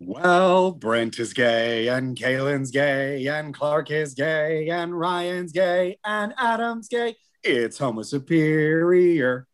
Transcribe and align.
Well, 0.00 0.70
Brent 0.70 1.18
is 1.18 1.32
gay, 1.32 1.88
and 1.88 2.16
Kaylin's 2.16 2.70
gay, 2.70 3.26
and 3.26 3.52
Clark 3.52 3.90
is 3.90 4.14
gay, 4.14 4.68
and 4.68 4.96
Ryan's 4.96 5.50
gay, 5.50 5.98
and 6.04 6.32
Adam's 6.38 6.86
gay. 6.86 7.16
It's 7.42 7.78
Homo 7.78 8.02
Superior. 8.02 9.48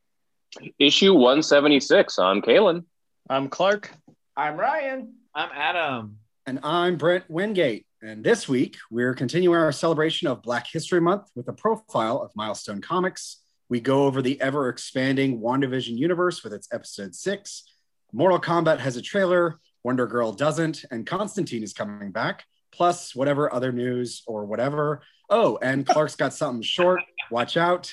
Issue 0.79 1.15
176. 1.15 2.19
I'm 2.19 2.43
Kaylin. 2.43 2.85
I'm 3.31 3.49
Clark. 3.49 3.91
I'm 4.37 4.59
Ryan. 4.59 5.15
I'm 5.35 5.49
Adam. 5.55 6.19
And 6.45 6.61
I'm 6.63 6.99
Brent 6.99 7.25
Wingate. 7.31 7.87
And 8.03 8.23
this 8.23 8.47
week, 8.47 8.77
we're 8.91 9.15
continuing 9.15 9.57
our 9.57 9.73
celebration 9.73 10.29
of 10.29 10.43
Black 10.43 10.67
History 10.71 11.01
Month 11.01 11.31
with 11.35 11.49
a 11.49 11.55
profile 11.55 12.21
of 12.21 12.33
Milestone 12.37 12.83
Comics. 12.83 13.41
We 13.71 13.81
go 13.81 14.05
over 14.05 14.21
the 14.21 14.39
ever 14.43 14.69
expanding 14.69 15.41
WandaVision 15.41 15.97
universe 15.97 16.45
with 16.45 16.53
its 16.53 16.69
episode 16.71 17.15
six. 17.15 17.65
Mortal 18.13 18.39
Kombat 18.39 18.81
has 18.81 18.99
a 18.99 19.03
trailer. 19.03 19.59
Wonder 19.85 20.07
Girl 20.07 20.33
doesn't, 20.33 20.85
and 20.91 21.07
Constantine 21.07 21.63
is 21.63 21.73
coming 21.73 22.11
back, 22.11 22.45
plus 22.73 23.15
whatever 23.15 23.53
other 23.53 23.71
news 23.71 24.23
or 24.27 24.47
whatever. 24.47 25.03
Oh, 25.31 25.59
and 25.63 25.87
Clark's 25.87 26.17
got 26.17 26.33
something 26.33 26.63
short. 26.63 27.03
Watch 27.31 27.57
out. 27.57 27.93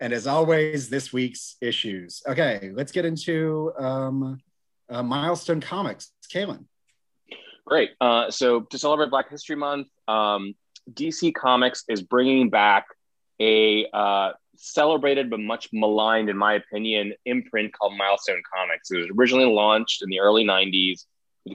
And 0.00 0.12
as 0.12 0.26
always, 0.26 0.88
this 0.88 1.12
week's 1.12 1.56
issues. 1.60 2.22
Okay, 2.28 2.70
let's 2.74 2.92
get 2.92 3.04
into 3.04 3.72
um, 3.78 4.38
uh, 4.88 5.02
Milestone 5.02 5.60
Comics. 5.60 6.12
Kaylin. 6.32 6.64
Great. 7.66 7.90
Uh, 8.00 8.30
so 8.30 8.60
to 8.60 8.78
celebrate 8.78 9.10
Black 9.10 9.30
History 9.30 9.56
Month, 9.56 9.88
um, 10.08 10.54
DC 10.92 11.34
Comics 11.34 11.84
is 11.88 12.02
bringing 12.02 12.50
back 12.50 12.86
a 13.40 13.86
uh, 13.92 14.32
celebrated 14.56 15.30
but 15.30 15.40
much 15.40 15.68
maligned, 15.72 16.28
in 16.28 16.36
my 16.36 16.54
opinion, 16.54 17.14
imprint 17.24 17.72
called 17.72 17.96
Milestone 17.96 18.42
Comics. 18.54 18.90
It 18.90 18.98
was 18.98 19.08
originally 19.16 19.46
launched 19.46 20.02
in 20.02 20.10
the 20.10 20.20
early 20.20 20.44
90s 20.44 20.92
with 20.92 21.06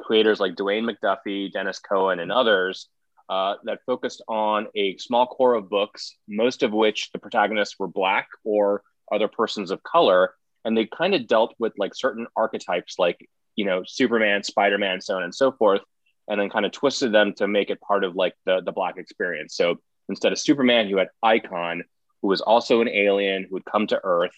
creators 0.02 0.40
like 0.40 0.56
Dwayne 0.56 0.90
McDuffie, 0.90 1.52
Denys 1.52 1.82
Cowan, 1.82 2.20
and 2.20 2.32
others 2.32 2.90
uh, 3.30 3.56
that 3.64 3.80
focused 3.86 4.24
on 4.28 4.68
a 4.76 4.98
small 4.98 5.26
core 5.28 5.56
of 5.56 5.70
books, 5.70 6.16
most 6.28 6.64
of 6.64 6.72
which 6.72 7.12
the 7.12 7.20
protagonists 7.20 7.76
were 7.80 7.88
Black 7.88 8.28
or 8.44 8.84
other 9.12 9.28
persons 9.28 9.72
of 9.72 9.84
color. 9.84 10.34
And 10.64 10.76
they 10.76 10.86
kind 10.86 11.14
of 11.14 11.28
dealt 11.28 11.56
with 11.60 11.74
like 11.78 11.94
certain 11.96 12.28
archetypes 12.36 12.96
like, 12.98 13.28
you 13.56 13.66
know, 13.66 13.84
Superman, 13.86 14.44
Spider 14.44 14.78
Man, 14.78 15.02
so 15.02 15.16
on 15.16 15.24
and 15.24 15.34
so 15.34 15.52
forth, 15.52 15.82
and 16.28 16.40
then 16.40 16.50
kind 16.50 16.66
of 16.66 16.72
twisted 16.72 17.12
them 17.12 17.34
to 17.36 17.48
make 17.48 17.70
it 17.70 17.80
part 17.82 18.04
of 18.04 18.16
like 18.16 18.34
the, 18.46 18.62
the 18.62 18.72
Black 18.72 18.98
experience. 18.98 19.56
So 19.56 19.76
instead 20.10 20.32
of 20.32 20.40
Superman, 20.40 20.88
you 20.88 20.98
had 20.98 21.10
Icon, 21.22 21.84
who 22.22 22.28
was 22.28 22.42
also 22.42 22.82
an 22.82 22.90
alien 22.90 23.46
who 23.48 23.56
had 23.58 23.66
come 23.66 23.88
to 23.88 24.00
Earth 24.04 24.36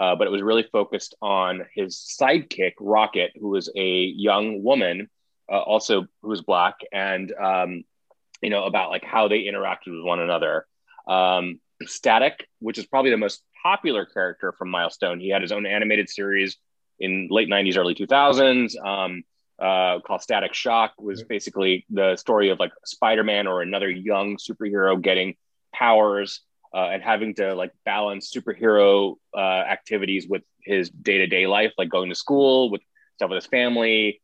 uh, 0.00 0.16
but 0.16 0.26
it 0.26 0.30
was 0.30 0.40
really 0.40 0.64
focused 0.72 1.14
on 1.20 1.66
his 1.74 1.96
sidekick, 2.18 2.72
Rocket, 2.80 3.32
who 3.38 3.50
was 3.50 3.70
a 3.76 4.04
young 4.16 4.62
woman, 4.62 5.10
uh, 5.52 5.60
also 5.60 6.06
who 6.22 6.28
was 6.28 6.40
black, 6.40 6.76
and 6.90 7.30
um, 7.32 7.84
you 8.40 8.48
know 8.48 8.64
about 8.64 8.88
like 8.88 9.04
how 9.04 9.28
they 9.28 9.40
interacted 9.40 9.88
with 9.94 10.02
one 10.02 10.18
another. 10.18 10.66
Um, 11.06 11.60
Static, 11.84 12.48
which 12.60 12.78
is 12.78 12.86
probably 12.86 13.10
the 13.10 13.18
most 13.18 13.42
popular 13.62 14.06
character 14.06 14.52
from 14.52 14.70
Milestone, 14.70 15.20
he 15.20 15.28
had 15.28 15.42
his 15.42 15.52
own 15.52 15.66
animated 15.66 16.08
series 16.08 16.56
in 16.98 17.28
late 17.30 17.50
'90s, 17.50 17.76
early 17.76 17.94
2000s. 17.94 18.82
Um, 18.82 19.22
uh, 19.58 20.00
called 20.00 20.22
Static 20.22 20.54
Shock 20.54 20.94
was 20.98 21.22
basically 21.24 21.84
the 21.90 22.16
story 22.16 22.48
of 22.48 22.58
like 22.58 22.72
Spider-Man 22.86 23.46
or 23.46 23.60
another 23.60 23.90
young 23.90 24.38
superhero 24.38 24.98
getting 24.98 25.34
powers 25.74 26.40
uh, 26.74 26.88
and 26.92 27.02
having 27.02 27.34
to 27.34 27.54
like 27.54 27.72
balance 27.84 28.32
superhero 28.32 29.16
uh, 29.34 29.38
activities 29.38 30.26
with 30.28 30.42
his 30.62 30.90
day-to-day 30.90 31.46
life 31.46 31.72
like 31.78 31.88
going 31.88 32.08
to 32.08 32.14
school 32.14 32.70
with 32.70 32.80
stuff 33.16 33.30
with 33.30 33.36
his 33.36 33.46
family 33.46 34.20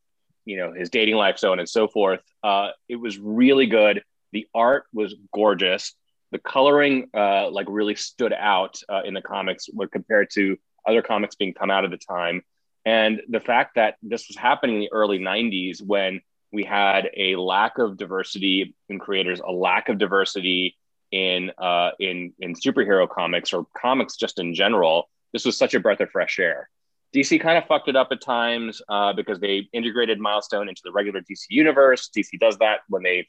you 0.46 0.56
know 0.56 0.72
his 0.72 0.88
dating 0.88 1.16
life 1.16 1.36
so 1.36 1.52
on 1.52 1.58
and 1.58 1.68
so 1.68 1.86
forth. 1.86 2.20
Uh, 2.42 2.70
it 2.88 2.96
was 2.96 3.18
really 3.18 3.66
good. 3.66 4.02
The 4.32 4.46
art 4.54 4.84
was 4.94 5.14
gorgeous. 5.34 5.92
The 6.32 6.38
coloring 6.38 7.10
uh, 7.14 7.50
like 7.50 7.66
really 7.68 7.96
stood 7.96 8.32
out 8.32 8.78
uh, 8.88 9.02
in 9.04 9.12
the 9.12 9.22
comics 9.22 9.66
when 9.70 9.88
compared 9.88 10.30
to 10.34 10.56
other 10.86 11.02
comics 11.02 11.34
being 11.34 11.52
come 11.52 11.70
out 11.70 11.84
at 11.84 11.90
the 11.90 11.98
time. 11.98 12.42
And 12.84 13.20
the 13.28 13.40
fact 13.40 13.74
that 13.74 13.96
this 14.02 14.28
was 14.28 14.36
happening 14.36 14.76
in 14.76 14.80
the 14.80 14.92
early 14.92 15.18
90s 15.18 15.82
when 15.84 16.20
we 16.52 16.64
had 16.64 17.10
a 17.16 17.34
lack 17.34 17.78
of 17.78 17.96
diversity 17.96 18.74
in 18.88 18.98
creators 19.00 19.40
a 19.40 19.50
lack 19.50 19.88
of 19.88 19.98
diversity 19.98 20.76
in 21.12 21.50
uh, 21.58 21.90
in 21.98 22.32
in 22.40 22.54
superhero 22.54 23.08
comics 23.08 23.52
or 23.52 23.66
comics 23.76 24.16
just 24.16 24.38
in 24.38 24.54
general, 24.54 25.08
this 25.32 25.44
was 25.44 25.56
such 25.56 25.74
a 25.74 25.80
breath 25.80 26.00
of 26.00 26.10
fresh 26.10 26.38
air. 26.38 26.68
DC 27.14 27.40
kind 27.40 27.56
of 27.56 27.64
fucked 27.66 27.88
it 27.88 27.96
up 27.96 28.08
at 28.10 28.20
times 28.20 28.82
uh, 28.88 29.12
because 29.12 29.40
they 29.40 29.68
integrated 29.72 30.18
Milestone 30.18 30.68
into 30.68 30.82
the 30.84 30.92
regular 30.92 31.20
DC 31.20 31.46
universe. 31.48 32.10
DC 32.14 32.38
does 32.38 32.58
that 32.58 32.80
when 32.88 33.02
they 33.02 33.26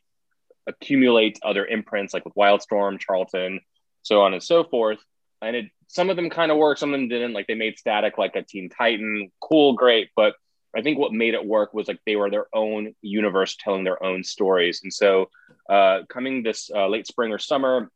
accumulate 0.68 1.40
other 1.44 1.66
imprints, 1.66 2.14
like 2.14 2.26
with 2.26 2.34
Wildstorm, 2.36 3.00
Charlton, 3.00 3.62
so 4.02 4.22
on 4.22 4.34
and 4.34 4.44
so 4.44 4.64
forth. 4.64 5.00
And 5.42 5.56
it 5.56 5.66
some 5.88 6.10
of 6.10 6.16
them 6.16 6.30
kind 6.30 6.52
of 6.52 6.58
work, 6.58 6.78
some 6.78 6.94
of 6.94 7.00
them 7.00 7.08
didn't. 7.08 7.34
Like 7.34 7.48
they 7.48 7.56
made 7.56 7.80
Static 7.80 8.18
like 8.18 8.36
a 8.36 8.42
Teen 8.42 8.70
Titan, 8.70 9.32
cool, 9.40 9.74
great, 9.74 10.10
but 10.16 10.36
I 10.78 10.82
think 10.84 11.00
what 11.00 11.12
made 11.12 11.34
it 11.34 11.44
work 11.44 11.74
was 11.74 11.88
like 11.88 12.00
they 12.06 12.16
were 12.16 12.30
their 12.30 12.46
own 12.54 12.94
universe 13.02 13.58
telling 13.60 13.84
their 13.84 14.02
own 14.04 14.24
stories. 14.24 14.82
And 14.84 14.94
so, 14.94 15.32
uh, 15.68 16.02
coming 16.08 16.44
this 16.44 16.70
uh, 16.74 16.88
late 16.88 17.08
spring 17.08 17.34
or 17.34 17.40
summer, 17.40 17.92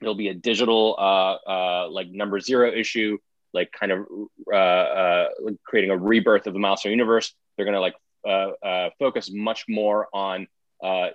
there'll 0.00 0.14
be 0.14 0.28
a 0.28 0.34
digital 0.34 0.96
uh, 0.98 1.50
uh 1.50 1.88
like 1.90 2.08
number 2.10 2.38
zero 2.38 2.70
issue, 2.70 3.16
like 3.54 3.72
kind 3.72 3.90
of 3.90 4.06
uh, 4.52 4.56
uh, 4.56 5.28
creating 5.64 5.90
a 5.90 5.96
rebirth 5.96 6.46
of 6.46 6.52
the 6.52 6.60
Milestone 6.60 6.92
universe. 6.92 7.32
They're 7.56 7.64
going 7.64 7.74
to 7.74 7.80
like 7.80 8.92
focus 8.98 9.30
much 9.32 9.64
more 9.66 10.08
on 10.12 10.46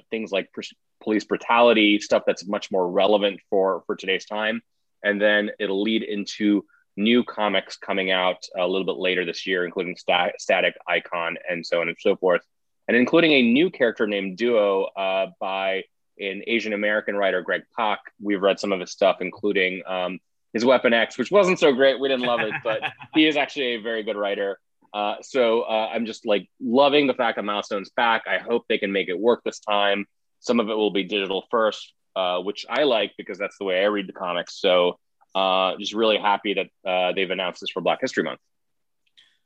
things 0.10 0.32
like 0.32 0.52
pr- 0.54 0.62
police 1.04 1.24
brutality, 1.24 2.00
stuff 2.00 2.24
that's 2.26 2.48
much 2.48 2.72
more 2.72 2.90
relevant 2.90 3.40
for 3.52 3.84
for 3.86 3.96
today's 3.96 4.26
time. 4.26 4.64
And 5.04 5.22
then 5.22 5.52
it'll 5.60 5.84
lead 5.84 6.02
into 6.02 6.66
new 6.97 7.23
comics 7.23 7.78
coming 7.78 8.11
out 8.11 8.44
a 8.57 8.67
little 8.67 8.85
bit 8.85 8.97
later 8.97 9.25
this 9.25 9.45
year, 9.45 9.66
including 9.66 9.95
Stat- 9.95 10.39
Static, 10.39 10.75
Icon, 10.88 11.38
and 11.50 11.66
so 11.66 11.81
on 11.81 11.88
and 11.88 11.97
so 12.00 12.16
forth, 12.16 12.41
and 12.88 12.95
including 12.95 13.31
a 13.33 13.41
new 13.41 13.69
character 13.69 14.07
named 14.07 14.38
Duo 14.38 14.83
uh, 14.83 15.28
by 15.39 15.83
an 16.19 16.44
Asian 16.47 16.73
American 16.73 17.16
writer, 17.16 17.41
Greg 17.41 17.63
Pak. 17.78 18.00
We've 18.22 18.41
read 18.41 18.59
some 18.59 18.72
of 18.72 18.79
his 18.79 18.91
stuff, 18.91 19.17
including 19.19 19.81
um, 19.85 20.19
his 20.53 20.63
Weapon 20.63 20.94
X, 20.94 21.17
which 21.17 21.31
wasn't 21.31 21.59
so 21.59 21.73
great. 21.73 22.00
We 22.00 22.07
didn't 22.07 22.25
love 22.25 22.39
it, 22.39 22.53
but 22.63 22.81
he 23.13 23.27
is 23.27 23.35
actually 23.35 23.75
a 23.75 23.81
very 23.81 24.03
good 24.03 24.16
writer. 24.16 24.59
Uh, 24.94 25.16
so 25.22 25.63
uh, 25.63 25.89
I'm 25.94 26.06
just 26.06 26.25
like 26.25 26.50
loving 26.62 27.07
the 27.07 27.13
fact 27.13 27.35
that 27.35 27.44
Milestone's 27.44 27.89
back. 27.89 28.23
I 28.27 28.38
hope 28.38 28.63
they 28.69 28.77
can 28.77 28.94
make 28.94 29.09
it 29.09 29.19
work 29.19 29.41
this 29.44 29.59
time. 29.59 30.06
Some 30.39 30.62
of 30.62 30.69
it 30.69 30.73
will 30.73 30.91
be 30.91 31.03
digital 31.03 31.44
first, 31.51 31.94
uh, 32.16 32.39
which 32.39 32.66
I 32.69 32.83
like 32.83 33.12
because 33.17 33.38
that's 33.38 33.57
the 33.57 33.66
way 33.66 33.81
I 33.83 33.88
read 33.88 34.07
the 34.07 34.13
comics. 34.13 34.56
So 34.62 34.97
uh, 35.35 35.75
just 35.78 35.94
really 35.94 36.18
happy 36.18 36.56
that 36.56 36.90
uh, 36.90 37.12
they've 37.13 37.29
announced 37.29 37.62
this 37.62 37.69
for 37.69 37.81
Black 37.81 38.00
History 38.01 38.23
Month. 38.23 38.40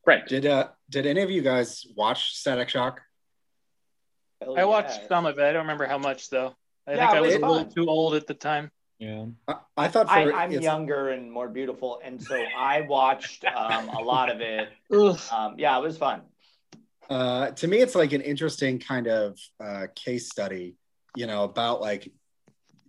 Brent, 0.05 0.27
did 0.27 0.45
uh, 0.45 0.69
did 0.89 1.05
any 1.05 1.21
of 1.21 1.31
you 1.31 1.41
guys 1.41 1.85
watch 1.95 2.35
Static 2.35 2.69
Shock? 2.69 3.01
Hell 4.41 4.57
I 4.57 4.63
watched 4.63 5.07
some 5.07 5.25
of 5.25 5.37
it. 5.37 5.43
I 5.43 5.51
don't 5.51 5.63
remember 5.63 5.85
how 5.85 5.97
much 5.97 6.29
though. 6.29 6.55
I 6.87 6.93
yeah, 6.93 7.07
think 7.07 7.17
I 7.17 7.21
was 7.21 7.35
a 7.35 7.39
little 7.39 7.65
too 7.65 7.87
old 7.87 8.15
at 8.15 8.27
the 8.27 8.33
time. 8.33 8.71
Yeah, 8.99 9.25
I, 9.47 9.55
I 9.77 9.87
thought 9.87 10.07
for, 10.07 10.13
I, 10.13 10.43
am 10.45 10.51
younger 10.51 11.09
and 11.09 11.31
more 11.31 11.47
beautiful, 11.47 12.01
and 12.03 12.21
so 12.21 12.35
I 12.35 12.81
watched 12.81 13.45
um, 13.45 13.89
a 13.89 14.01
lot 14.01 14.29
of 14.29 14.41
it. 14.41 14.69
Um, 15.31 15.55
yeah, 15.57 15.77
it 15.77 15.81
was 15.83 15.97
fun. 15.97 16.21
Uh, 17.09 17.51
to 17.51 17.67
me, 17.67 17.77
it's 17.77 17.95
like 17.95 18.11
an 18.13 18.21
interesting 18.21 18.79
kind 18.79 19.07
of 19.07 19.39
uh, 19.63 19.87
case 19.95 20.29
study, 20.29 20.75
you 21.15 21.27
know, 21.27 21.43
about 21.43 21.81
like 21.81 22.11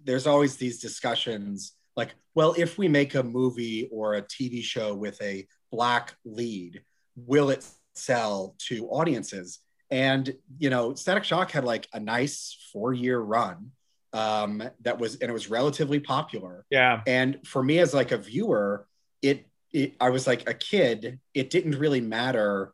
there's 0.05 0.27
always 0.27 0.57
these 0.57 0.81
discussions 0.81 1.75
like 2.01 2.15
well 2.35 2.55
if 2.57 2.79
we 2.79 2.87
make 2.89 3.15
a 3.15 3.23
movie 3.23 3.89
or 3.93 4.15
a 4.15 4.23
tv 4.23 4.63
show 4.63 4.89
with 4.95 5.21
a 5.23 5.47
black 5.71 6.15
lead 6.25 6.83
will 7.17 7.51
it 7.51 7.67
sell 7.95 8.55
to 8.59 8.89
audiences? 8.89 9.61
And 9.91 10.33
you 10.59 10.71
know 10.71 10.95
static 10.95 11.25
shock 11.25 11.51
had 11.51 11.65
like 11.65 11.89
a 11.93 11.99
nice 11.99 12.57
four 12.73 12.93
year 12.93 13.19
run 13.19 13.73
um 14.13 14.63
that 14.83 14.99
was 14.99 15.17
and 15.17 15.29
it 15.29 15.33
was 15.33 15.51
relatively 15.51 15.99
popular. 15.99 16.65
Yeah. 16.71 17.01
And 17.07 17.41
for 17.45 17.63
me 17.63 17.81
as 17.81 17.93
like 17.93 18.13
a 18.13 18.19
viewer 18.19 18.87
it, 19.23 19.47
it 19.73 19.95
i 20.01 20.11
was 20.11 20.27
like 20.27 20.49
a 20.49 20.55
kid 20.55 21.19
it 21.35 21.51
didn't 21.51 21.77
really 21.79 22.01
matter 22.01 22.73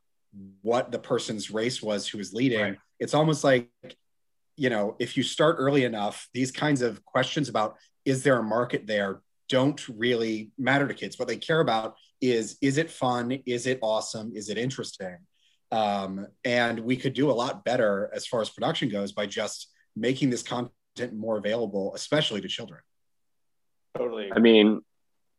what 0.61 0.93
the 0.93 0.99
person's 0.99 1.51
race 1.51 1.83
was 1.83 2.07
who 2.07 2.19
was 2.19 2.35
leading. 2.35 2.61
Right. 2.61 2.79
it's 3.01 3.15
almost 3.15 3.43
like 3.45 3.71
you 4.57 4.69
know 4.69 4.95
if 4.99 5.17
you 5.17 5.23
start 5.23 5.57
early 5.59 5.85
enough 5.85 6.29
these 6.35 6.53
kinds 6.53 6.83
of 6.83 7.03
questions 7.05 7.49
about 7.49 7.77
is 8.07 8.23
there 8.23 8.39
a 8.39 8.43
market 8.43 8.87
there 8.87 9.21
don't 9.49 9.87
really 9.89 10.51
matter 10.59 10.89
to 10.89 10.95
kids. 10.95 11.19
What 11.19 11.29
they 11.29 11.37
care 11.37 11.61
about 11.61 11.97
is 12.21 12.57
is 12.61 12.79
it 12.79 12.91
fun? 12.91 13.43
Is 13.47 13.67
it 13.67 13.79
awesome? 13.83 14.33
Is 14.35 14.49
it 14.49 14.59
interesting? 14.59 15.19
Um, 15.73 16.27
and 16.45 16.81
we 16.81 16.97
could 16.97 17.13
do 17.13 17.31
a 17.31 17.33
lot 17.33 17.65
better 17.65 18.11
as 18.15 18.27
far 18.27 18.41
as 18.41 18.51
production 18.51 18.89
goes 18.89 19.13
by 19.13 19.27
just 19.27 19.71
making 19.95 20.31
this 20.31 20.43
content 20.43 21.13
more 21.13 21.39
available, 21.39 21.95
especially 21.95 22.41
to 22.41 22.49
children. 22.49 22.81
Totally. 23.97 24.31
I 24.35 24.39
mean, 24.39 24.83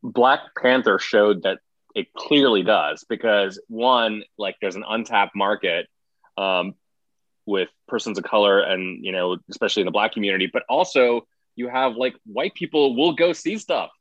Black 0.04 0.42
Panther 0.62 1.00
showed 1.00 1.44
that 1.44 1.60
it 1.96 2.14
clearly 2.14 2.64
does 2.64 3.06
because 3.08 3.60
one, 3.68 4.24
like 4.38 4.56
there's 4.62 4.76
an 4.76 4.86
untapped 4.88 5.36
market. 5.36 5.88
Um, 6.38 6.76
with 7.48 7.70
persons 7.88 8.18
of 8.18 8.26
color 8.26 8.60
and 8.60 9.04
you 9.06 9.14
know 9.14 9.38
especially 9.50 9.82
in 9.82 9.86
the 9.86 9.92
black 9.92 10.12
community 10.12 10.50
but 10.52 10.64
also 10.68 11.26
you 11.58 11.68
have 11.68 11.98
like 11.98 12.16
white 12.26 12.54
people 12.54 12.96
will 12.96 13.14
go 13.14 13.34
see 13.34 13.58
stuff. 13.58 13.92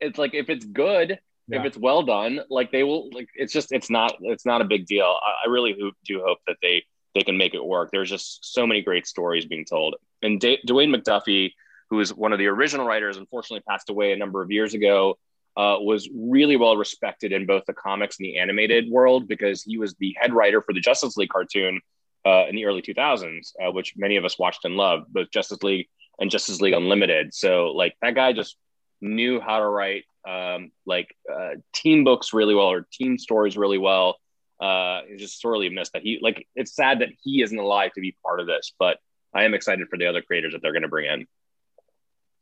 It's 0.00 0.18
like 0.18 0.34
if 0.34 0.48
it's 0.48 0.64
good 0.64 1.18
yeah. 1.48 1.58
if 1.58 1.64
it's 1.64 1.76
well 1.76 2.02
done 2.02 2.40
like 2.50 2.70
they 2.70 2.84
will 2.84 3.10
like 3.10 3.28
it's 3.34 3.52
just 3.52 3.72
it's 3.72 3.90
not 3.90 4.16
it's 4.20 4.46
not 4.46 4.60
a 4.60 4.64
big 4.64 4.86
deal. 4.86 5.16
I, 5.26 5.46
I 5.46 5.50
really 5.50 5.74
do 6.04 6.22
hope 6.24 6.38
that 6.46 6.56
they 6.62 6.84
they 7.14 7.22
can 7.22 7.36
make 7.36 7.54
it 7.54 7.64
work. 7.64 7.90
There's 7.90 8.10
just 8.10 8.52
so 8.52 8.66
many 8.66 8.82
great 8.82 9.06
stories 9.06 9.46
being 9.46 9.64
told. 9.64 9.96
And 10.22 10.40
D- 10.40 10.60
dwayne 10.66 10.94
mcduffie 10.94 11.52
who 11.90 12.00
is 12.00 12.14
one 12.14 12.32
of 12.32 12.38
the 12.38 12.46
original 12.46 12.86
writers 12.86 13.16
unfortunately 13.16 13.64
passed 13.66 13.88
away 13.88 14.12
a 14.12 14.16
number 14.16 14.42
of 14.42 14.50
years 14.50 14.74
ago 14.74 15.18
uh, 15.56 15.76
was 15.80 16.08
really 16.14 16.56
well 16.56 16.76
respected 16.76 17.32
in 17.32 17.46
both 17.46 17.64
the 17.66 17.72
comics 17.72 18.18
and 18.18 18.26
the 18.26 18.36
animated 18.38 18.90
world 18.90 19.26
because 19.26 19.62
he 19.62 19.78
was 19.78 19.94
the 19.94 20.14
head 20.20 20.34
writer 20.34 20.60
for 20.60 20.74
the 20.74 20.80
justice 20.80 21.16
league 21.16 21.30
cartoon 21.30 21.80
uh, 22.26 22.46
in 22.48 22.54
the 22.54 22.66
early 22.66 22.82
2000s, 22.82 23.52
uh, 23.60 23.70
which 23.72 23.94
many 23.96 24.16
of 24.16 24.24
us 24.24 24.38
watched 24.38 24.64
and 24.64 24.76
loved, 24.76 25.10
both 25.12 25.30
Justice 25.30 25.62
League 25.62 25.88
and 26.18 26.30
Justice 26.30 26.60
League 26.60 26.74
Unlimited. 26.74 27.34
So 27.34 27.68
like 27.68 27.94
that 28.02 28.14
guy 28.14 28.32
just 28.32 28.56
knew 29.00 29.40
how 29.40 29.58
to 29.58 29.66
write 29.66 30.04
um, 30.28 30.72
like 30.86 31.14
uh, 31.32 31.54
team 31.72 32.04
books 32.04 32.32
really 32.32 32.54
well 32.54 32.70
or 32.70 32.86
team 32.92 33.18
stories 33.18 33.56
really 33.56 33.78
well. 33.78 34.16
Uh, 34.60 35.02
it's 35.06 35.22
just 35.22 35.40
sorely 35.40 35.68
missed 35.68 35.92
that 35.92 36.02
he 36.02 36.18
like. 36.20 36.46
It's 36.56 36.74
sad 36.74 37.00
that 37.00 37.10
he 37.22 37.42
isn't 37.42 37.58
alive 37.58 37.92
to 37.94 38.00
be 38.00 38.16
part 38.24 38.40
of 38.40 38.46
this, 38.46 38.72
but 38.78 38.98
I 39.32 39.44
am 39.44 39.54
excited 39.54 39.88
for 39.88 39.96
the 39.96 40.06
other 40.06 40.20
creators 40.20 40.52
that 40.52 40.62
they're 40.62 40.72
going 40.72 40.82
to 40.82 40.88
bring 40.88 41.10
in. 41.10 41.26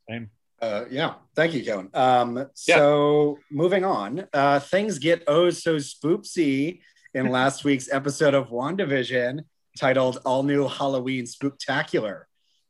Same. 0.08 0.31
Uh, 0.61 0.84
yeah, 0.90 1.14
thank 1.34 1.52
you, 1.52 1.62
Kevin. 1.62 1.90
Um, 1.93 2.49
so 2.55 3.38
yeah. 3.38 3.56
moving 3.56 3.84
on, 3.84 4.26
uh, 4.32 4.61
things 4.61 4.99
get 4.99 5.25
oh 5.26 5.50
so 5.50 5.76
spoopsy 5.76 6.81
in 7.12 7.28
last 7.31 7.64
week's 7.64 7.93
episode 7.93 8.32
of 8.32 8.49
WandaVision 8.49 9.40
titled 9.78 10.19
All 10.25 10.43
New 10.43 10.69
Halloween 10.69 11.25
Spooktacular. 11.25 12.23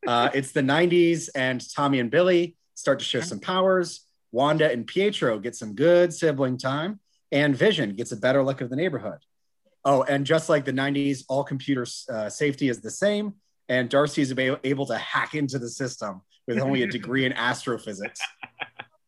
Uh, 0.07 0.31
it's 0.35 0.53
the 0.53 0.61
90s, 0.61 1.29
and 1.35 1.63
Tommy 1.75 2.01
and 2.01 2.11
Billy 2.11 2.57
start 2.75 2.99
to 2.99 3.05
show 3.05 3.21
some 3.21 3.41
powers. 3.41 4.03
Wanda 4.33 4.71
and 4.71 4.87
Pietro 4.87 5.39
get 5.39 5.57
some 5.57 5.75
good 5.75 6.13
sibling 6.13 6.59
time, 6.59 7.01
and 7.33 7.57
Vision 7.57 7.95
gets 7.95 8.13
a 8.13 8.17
better 8.17 8.43
look 8.43 8.61
of 8.61 8.71
the 8.71 8.77
neighborhood. 8.77 9.19
Oh, 9.85 10.03
and 10.03 10.27
just 10.27 10.49
like 10.49 10.65
the 10.65 10.73
90s, 10.73 11.25
all 11.29 11.45
computer 11.45 11.87
uh, 12.13 12.29
safety 12.29 12.69
is 12.69 12.81
the 12.81 12.91
same, 12.91 13.35
and 13.69 13.89
Darcy 13.89 14.23
is 14.23 14.35
able 14.37 14.87
to 14.87 14.99
hack 14.99 15.35
into 15.35 15.59
the 15.59 15.69
system 15.69 16.23
with 16.47 16.59
only 16.59 16.83
a 16.83 16.87
degree 16.87 17.25
in 17.25 17.33
astrophysics. 17.49 18.21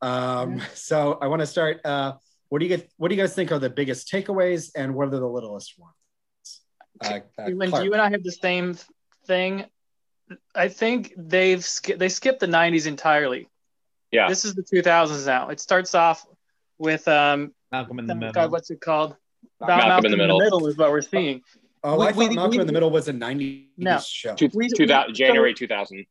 Um, 0.00 0.62
so 0.74 1.18
I 1.20 1.26
want 1.26 1.40
to 1.40 1.46
start. 1.46 1.80
Uh, 1.84 2.12
what 2.50 2.60
do 2.60 2.66
you 2.66 2.76
get? 2.76 2.88
What 2.98 3.08
do 3.08 3.16
you 3.16 3.20
guys 3.20 3.34
think 3.34 3.50
are 3.50 3.58
the 3.58 3.68
biggest 3.68 4.08
takeaways, 4.08 4.70
and 4.76 4.94
what 4.94 5.08
are 5.08 5.10
the 5.10 5.26
littlest 5.26 5.74
ones? 5.76 6.60
Uh, 7.00 7.18
uh, 7.36 7.50
when 7.50 7.70
you 7.82 7.92
and 7.92 8.00
I 8.00 8.08
have 8.08 8.22
the 8.22 8.30
same 8.30 8.76
thing, 9.26 9.64
I 10.54 10.68
think 10.68 11.14
they've 11.16 11.64
sk- 11.64 11.96
they 11.96 12.08
skipped 12.08 12.40
the 12.40 12.46
'90s 12.46 12.86
entirely. 12.86 13.48
Yeah, 14.10 14.28
this 14.28 14.44
is 14.44 14.54
the 14.54 14.62
2000s 14.62 15.26
now. 15.26 15.48
It 15.48 15.60
starts 15.60 15.94
off 15.94 16.26
with 16.78 17.06
um, 17.08 17.52
Malcolm 17.70 17.98
in 17.98 18.06
the 18.06 18.14
Middle. 18.14 18.32
God, 18.32 18.50
what's 18.50 18.70
it 18.70 18.80
called? 18.80 19.16
Malcolm, 19.60 19.88
Malcolm 19.88 20.04
in, 20.06 20.18
the, 20.18 20.22
in 20.24 20.28
the 20.28 20.38
middle. 20.38 20.66
is 20.66 20.76
what 20.76 20.90
we're 20.90 21.02
seeing. 21.02 21.42
Oh, 21.84 21.98
we, 21.98 22.06
I 22.06 22.12
thought 22.12 22.18
we, 22.18 22.34
Malcolm 22.34 22.50
we, 22.50 22.60
in 22.60 22.66
the 22.66 22.72
Middle 22.72 22.90
was 22.90 23.08
a 23.08 23.12
'90s 23.12 23.66
no. 23.76 23.98
show. 23.98 24.34
Two, 24.34 24.48
2000, 24.48 25.14
January 25.14 25.54
2000. 25.54 26.06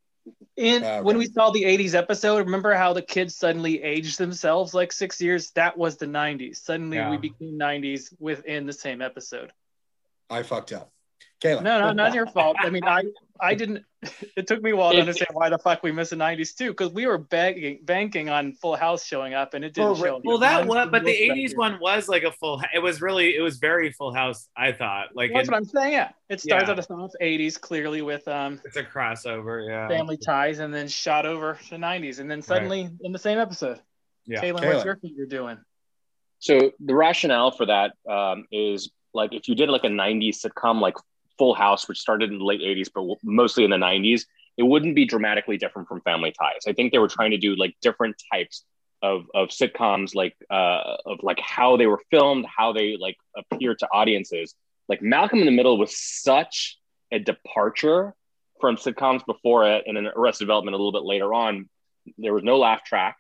In 0.58 0.84
uh, 0.84 1.02
when 1.02 1.18
we 1.18 1.28
saw 1.28 1.52
the 1.52 1.64
80s 1.64 1.94
episode, 1.94 2.40
remember 2.40 2.74
how 2.74 2.94
the 2.94 3.02
kids 3.02 3.36
suddenly 3.36 3.82
aged 3.82 4.18
themselves 4.18 4.74
like 4.74 4.92
six 4.92 5.22
years? 5.22 5.52
That 5.52 5.78
was 5.78 5.98
the 5.98 6.06
90s. 6.06 6.58
Suddenly 6.58 6.98
yeah. 6.98 7.12
we 7.12 7.18
became 7.18 7.58
90s 7.58 8.14
within 8.20 8.66
the 8.66 8.74
same 8.74 9.02
episode. 9.02 9.52
I 10.30 10.44
fucked 10.44 10.74
up. 10.74 10.92
Kayla. 11.42 11.62
No, 11.62 11.80
no, 11.80 11.92
not 11.92 12.16
your 12.16 12.26
fault. 12.26 12.58
I 12.60 12.70
mean, 12.70 12.84
I, 12.84 13.04
I 13.40 13.54
didn't. 13.54 13.84
It 14.36 14.48
took 14.48 14.62
me 14.62 14.72
a 14.72 14.76
while 14.76 14.94
to 14.94 15.00
understand 15.00 15.30
why 15.34 15.50
the 15.50 15.58
fuck 15.58 15.84
we 15.84 15.92
missed 15.92 16.12
the 16.12 16.16
'90s 16.16 16.56
too, 16.56 16.70
because 16.70 16.92
we 16.94 17.06
were 17.06 17.18
banking, 17.18 17.80
banking 17.84 18.30
on 18.30 18.54
Full 18.54 18.76
House 18.76 19.06
showing 19.06 19.34
up, 19.34 19.54
and 19.54 19.66
it 19.66 19.74
didn't 19.74 19.94
well, 19.94 19.96
show. 19.96 20.22
Well, 20.24 20.38
that 20.40 20.66
was, 20.66 20.90
but 20.92 21.04
the 21.04 21.12
'80s 21.12 21.56
one 21.56 21.80
was 21.80 22.08
like 22.08 22.24
a 22.24 22.32
full. 22.32 22.62
It 22.74 22.80
was 22.80 23.02
really, 23.02 23.36
it 23.36 23.42
was 23.42 23.58
very 23.58 23.92
Full 23.92 24.14
House. 24.14 24.48
I 24.56 24.72
thought, 24.72 25.10
like, 25.16 25.32
that's 25.34 25.50
what 25.50 25.58
I'm 25.58 25.66
saying. 25.66 25.94
Yeah, 25.94 26.10
it 26.30 26.42
starts 26.42 26.66
yeah. 26.66 26.72
at 26.72 26.76
the 26.76 26.84
soft 26.84 27.16
'80s, 27.22 27.60
clearly 27.60 28.02
with 28.02 28.28
um. 28.28 28.62
It's 28.66 28.78
a 28.78 28.84
crossover, 28.84 29.68
yeah. 29.68 29.88
Family 29.88 30.18
ties, 30.18 30.60
and 30.60 30.74
then 30.74 30.88
shot 30.88 31.26
over 31.26 31.60
to 31.70 31.76
'90s, 31.76 32.20
and 32.20 32.30
then 32.30 32.42
suddenly 32.42 32.84
right. 32.84 32.92
in 33.02 33.12
the 33.12 33.20
same 33.20 33.40
episode. 33.40 33.80
Yeah, 34.26 34.42
Kaylin, 34.42 34.60
Kaylin. 34.60 34.74
what's 34.74 34.86
your 34.86 34.98
finger 34.98 35.26
doing? 35.26 35.58
So 36.40 36.72
the 36.80 36.96
rationale 36.96 37.52
for 37.52 37.66
that 37.66 37.94
um, 38.10 38.46
is 38.52 38.92
like 39.14 39.34
if 39.34 39.48
you 39.48 39.56
did 39.56 39.70
like 39.70 39.84
a 39.84 39.90
'90s 39.90 40.46
sitcom, 40.46 40.82
like 40.82 40.96
Full 41.38 41.54
House, 41.54 41.88
which 41.88 42.00
started 42.00 42.32
in 42.32 42.40
the 42.40 42.46
late 42.46 42.62
80s, 42.62 42.90
but 42.94 43.04
mostly 43.24 43.64
in 43.64 43.70
the 43.70 43.78
90s, 43.78 44.24
it 44.58 44.64
wouldn't 44.64 44.96
be 44.96 45.06
dramatically 45.06 45.58
different 45.58 45.88
from 45.88 46.02
Family 46.02 46.32
Ties. 46.32 46.64
I 46.68 46.74
think 46.74 46.92
they 46.92 47.00
were 47.00 47.08
trying 47.08 47.32
to 47.32 47.38
do 47.38 47.56
like 47.56 47.76
different 47.82 48.22
types 48.32 48.66
of, 49.02 49.26
of 49.34 49.50
sitcoms, 49.50 50.16
like 50.16 50.36
uh, 50.50 50.98
of 51.06 51.20
like 51.22 51.40
how 51.40 51.78
they 51.78 51.86
were 51.86 52.02
filmed, 52.10 52.46
how 52.46 52.74
they 52.74 52.98
like 53.00 53.18
appear 53.36 53.76
to 53.76 53.88
audiences. 53.92 54.56
Like 54.90 55.02
Malcolm 55.02 55.40
in 55.40 55.46
the 55.46 55.52
Middle 55.52 55.78
was 55.78 55.96
such 55.98 56.80
a 57.12 57.20
departure 57.20 58.14
from 58.60 58.78
sitcoms 58.78 59.26
before 59.26 59.70
it, 59.70 59.84
and 59.86 59.96
then 59.96 60.08
Arrested 60.08 60.46
Development 60.46 60.74
a 60.74 60.78
little 60.78 60.92
bit 60.92 61.04
later 61.04 61.34
on. 61.34 61.70
There 62.18 62.34
was 62.34 62.44
no 62.44 62.58
laugh 62.58 62.84
track. 62.84 63.18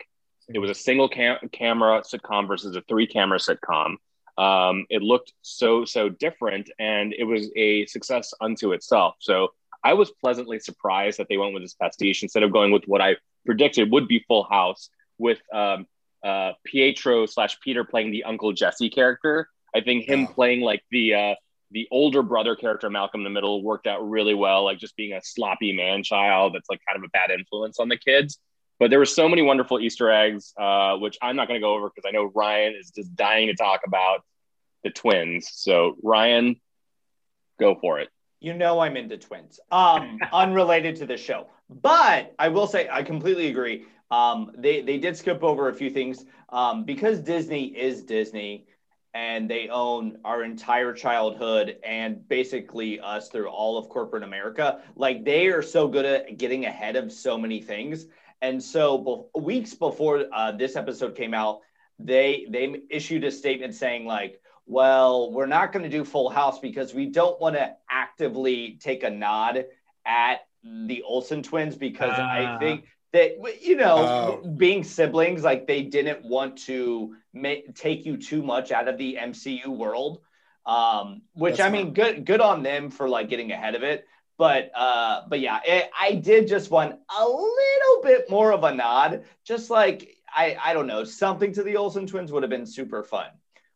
It 0.49 0.59
was 0.59 0.71
a 0.71 0.75
single 0.75 1.09
cam- 1.09 1.49
camera 1.51 2.01
sitcom 2.01 2.47
versus 2.47 2.75
a 2.75 2.81
three 2.81 3.05
camera 3.05 3.37
sitcom. 3.37 3.97
Um, 4.37 4.85
it 4.89 5.01
looked 5.01 5.33
so 5.41 5.85
so 5.85 6.09
different, 6.09 6.69
and 6.79 7.13
it 7.13 7.23
was 7.23 7.49
a 7.55 7.85
success 7.87 8.33
unto 8.39 8.71
itself. 8.73 9.15
So 9.19 9.49
I 9.83 9.93
was 9.93 10.11
pleasantly 10.11 10.59
surprised 10.59 11.19
that 11.19 11.27
they 11.29 11.37
went 11.37 11.53
with 11.53 11.63
this 11.63 11.73
pastiche 11.73 12.23
instead 12.23 12.43
of 12.43 12.51
going 12.51 12.71
with 12.71 12.83
what 12.85 13.01
I 13.01 13.15
predicted 13.45 13.91
would 13.91 14.07
be 14.07 14.23
Full 14.27 14.43
House 14.43 14.89
with 15.17 15.39
um, 15.53 15.87
uh, 16.23 16.51
Pietro 16.63 17.25
slash 17.25 17.59
Peter 17.61 17.83
playing 17.83 18.11
the 18.11 18.23
Uncle 18.23 18.53
Jesse 18.53 18.89
character. 18.89 19.49
I 19.75 19.81
think 19.81 20.05
him 20.07 20.27
playing 20.27 20.61
like 20.61 20.83
the 20.91 21.13
uh, 21.13 21.35
the 21.71 21.87
older 21.91 22.23
brother 22.23 22.55
character, 22.55 22.89
Malcolm 22.89 23.21
in 23.21 23.23
the 23.23 23.29
Middle, 23.29 23.63
worked 23.63 23.87
out 23.87 24.07
really 24.07 24.33
well. 24.33 24.63
Like 24.63 24.79
just 24.79 24.95
being 24.95 25.13
a 25.13 25.21
sloppy 25.23 25.73
man 25.73 26.03
child 26.03 26.53
that's 26.55 26.69
like 26.69 26.81
kind 26.87 26.97
of 26.97 27.07
a 27.07 27.09
bad 27.09 27.31
influence 27.31 27.79
on 27.79 27.89
the 27.89 27.97
kids. 27.97 28.39
But 28.79 28.89
there 28.91 28.99
were 28.99 29.05
so 29.05 29.27
many 29.27 29.41
wonderful 29.41 29.79
Easter 29.79 30.11
eggs, 30.11 30.53
uh, 30.59 30.97
which 30.97 31.17
I'm 31.21 31.35
not 31.35 31.47
going 31.47 31.59
to 31.59 31.65
go 31.65 31.73
over 31.73 31.89
because 31.89 32.07
I 32.07 32.11
know 32.11 32.31
Ryan 32.35 32.75
is 32.79 32.91
just 32.91 33.15
dying 33.15 33.47
to 33.47 33.55
talk 33.55 33.81
about 33.85 34.23
the 34.83 34.91
twins. 34.91 35.49
So 35.53 35.95
Ryan, 36.03 36.59
go 37.59 37.75
for 37.75 37.99
it. 37.99 38.09
You 38.39 38.53
know 38.53 38.79
I'm 38.79 38.95
into 38.97 39.17
twins. 39.17 39.59
Um, 39.71 40.19
unrelated 40.33 40.95
to 40.97 41.05
the 41.05 41.17
show, 41.17 41.47
but 41.69 42.33
I 42.37 42.49
will 42.49 42.67
say 42.67 42.87
I 42.91 43.03
completely 43.03 43.47
agree. 43.47 43.85
Um, 44.11 44.51
they 44.57 44.81
they 44.81 44.97
did 44.99 45.17
skip 45.17 45.43
over 45.43 45.69
a 45.69 45.73
few 45.73 45.89
things 45.89 46.23
um, 46.49 46.83
because 46.85 47.19
Disney 47.19 47.65
is 47.65 48.03
Disney, 48.03 48.67
and 49.13 49.49
they 49.49 49.69
own 49.69 50.19
our 50.23 50.43
entire 50.43 50.93
childhood 50.93 51.77
and 51.83 52.27
basically 52.29 52.99
us 52.99 53.29
through 53.29 53.49
all 53.49 53.77
of 53.77 53.89
corporate 53.89 54.23
America. 54.23 54.81
Like 54.95 55.25
they 55.25 55.47
are 55.47 55.63
so 55.63 55.87
good 55.87 56.05
at 56.05 56.37
getting 56.37 56.65
ahead 56.65 56.95
of 56.95 57.11
so 57.11 57.37
many 57.37 57.59
things 57.59 58.05
and 58.41 58.61
so 58.61 59.29
be- 59.33 59.41
weeks 59.41 59.73
before 59.73 60.25
uh, 60.33 60.51
this 60.51 60.75
episode 60.75 61.15
came 61.15 61.33
out, 61.33 61.61
they 61.99 62.47
they 62.49 62.81
issued 62.89 63.23
a 63.23 63.31
statement 63.31 63.73
saying 63.73 64.05
like, 64.05 64.41
well, 64.65 65.31
we're 65.31 65.47
not 65.47 65.71
going 65.71 65.83
to 65.83 65.89
do 65.89 66.03
Full 66.03 66.29
House 66.29 66.59
because 66.59 66.93
we 66.93 67.07
don't 67.07 67.39
want 67.39 67.55
to 67.55 67.75
actively 67.89 68.77
take 68.81 69.03
a 69.03 69.09
nod 69.09 69.65
at 70.05 70.47
the 70.63 71.01
Olsen 71.03 71.41
twins 71.41 71.75
because 71.75 72.17
uh. 72.17 72.21
I 72.21 72.45
ah. 72.45 72.59
think 72.59 72.85
that 73.13 73.37
you 73.61 73.77
know 73.77 74.41
oh. 74.43 74.47
being 74.47 74.83
siblings 74.83 75.43
like 75.43 75.65
they 75.65 75.83
didn't 75.83 76.23
want 76.23 76.57
to 76.65 77.15
make, 77.33 77.75
take 77.75 78.05
you 78.05 78.17
too 78.17 78.43
much 78.43 78.71
out 78.71 78.87
of 78.87 78.97
the 78.97 79.17
MCU 79.19 79.67
world 79.67 80.21
um, 80.67 81.21
which 81.33 81.57
That's 81.57 81.67
I 81.67 81.71
mean 81.71 81.93
good 81.93 82.25
good 82.25 82.41
on 82.41 82.61
them 82.61 82.91
for 82.91 83.07
like 83.07 83.29
getting 83.29 83.51
ahead 83.51 83.73
of 83.73 83.83
it 83.83 84.05
but 84.37 84.71
uh, 84.75 85.23
but 85.27 85.39
yeah, 85.39 85.59
it, 85.65 85.89
I 85.99 86.13
did 86.13 86.47
just 86.47 86.69
want 86.69 86.99
a 87.19 87.25
little 87.25 88.03
bit 88.03 88.29
more 88.29 88.51
of 88.51 88.63
a 88.63 88.73
nod, 88.73 89.23
just 89.43 89.69
like 89.69 90.15
I 90.33 90.57
I 90.63 90.73
don't 90.73 90.87
know 90.87 91.03
something 91.03 91.51
to 91.53 91.63
the 91.63 91.77
Olsen 91.77 92.05
twins 92.05 92.31
would 92.31 92.43
have 92.43 92.49
been 92.49 92.65
super 92.65 93.03
fun. 93.03 93.27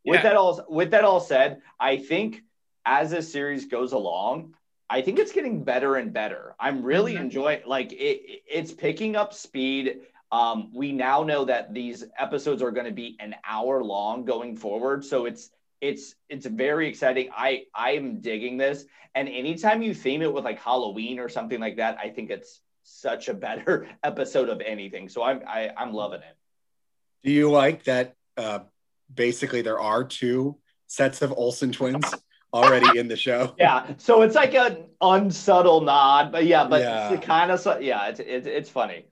Yeah. 0.03 0.11
With 0.11 0.23
that 0.23 0.35
all 0.35 0.65
with 0.69 0.91
that 0.91 1.03
all 1.03 1.19
said, 1.19 1.61
I 1.79 1.97
think 1.97 2.43
as 2.85 3.11
this 3.11 3.31
series 3.31 3.65
goes 3.65 3.91
along, 3.93 4.55
I 4.89 5.01
think 5.01 5.19
it's 5.19 5.31
getting 5.31 5.63
better 5.63 5.95
and 5.95 6.13
better. 6.13 6.55
I'm 6.59 6.83
really 6.83 7.13
mm-hmm. 7.13 7.23
enjoying 7.23 7.61
like 7.65 7.91
it, 7.93 8.43
it's 8.47 8.71
picking 8.71 9.15
up 9.15 9.33
speed. 9.33 10.01
Um, 10.31 10.71
we 10.73 10.91
now 10.93 11.23
know 11.23 11.43
that 11.45 11.73
these 11.73 12.05
episodes 12.17 12.61
are 12.61 12.71
going 12.71 12.85
to 12.85 12.93
be 12.93 13.17
an 13.19 13.35
hour 13.45 13.83
long 13.83 14.25
going 14.25 14.55
forward, 14.55 15.03
so 15.03 15.25
it's 15.25 15.49
it's 15.81 16.15
it's 16.29 16.45
very 16.45 16.87
exciting. 16.87 17.29
I 17.35 17.63
I 17.75 17.91
am 17.91 18.21
digging 18.21 18.57
this, 18.57 18.85
and 19.15 19.27
anytime 19.27 19.81
you 19.81 19.93
theme 19.93 20.21
it 20.21 20.31
with 20.31 20.45
like 20.45 20.59
Halloween 20.59 21.19
or 21.19 21.27
something 21.27 21.59
like 21.59 21.77
that, 21.77 21.97
I 21.97 22.09
think 22.09 22.29
it's 22.29 22.61
such 22.83 23.27
a 23.27 23.33
better 23.33 23.87
episode 24.03 24.49
of 24.49 24.61
anything. 24.61 25.09
So 25.09 25.23
I'm 25.23 25.41
I, 25.47 25.61
am 25.61 25.73
i 25.77 25.83
am 25.83 25.93
loving 25.93 26.21
it. 26.21 26.37
Do 27.23 27.31
you 27.31 27.51
like 27.51 27.83
that? 27.85 28.15
Uh, 28.37 28.59
basically, 29.13 29.61
there 29.61 29.79
are 29.79 30.03
two 30.03 30.57
sets 30.87 31.21
of 31.21 31.33
Olsen 31.33 31.71
twins. 31.71 32.05
already 32.53 32.99
in 32.99 33.07
the 33.07 33.15
show. 33.15 33.55
Yeah, 33.57 33.93
so 33.97 34.23
it's 34.23 34.35
like 34.35 34.53
an 34.55 34.85
unsubtle 34.99 35.81
nod, 35.81 36.31
but 36.31 36.45
yeah, 36.45 36.67
but 36.67 36.81
yeah. 36.81 37.13
it's 37.13 37.25
kind 37.25 37.49
of 37.51 37.81
yeah, 37.81 38.07
it's, 38.07 38.19
it's 38.19 38.47
it's 38.47 38.69
funny. 38.69 39.05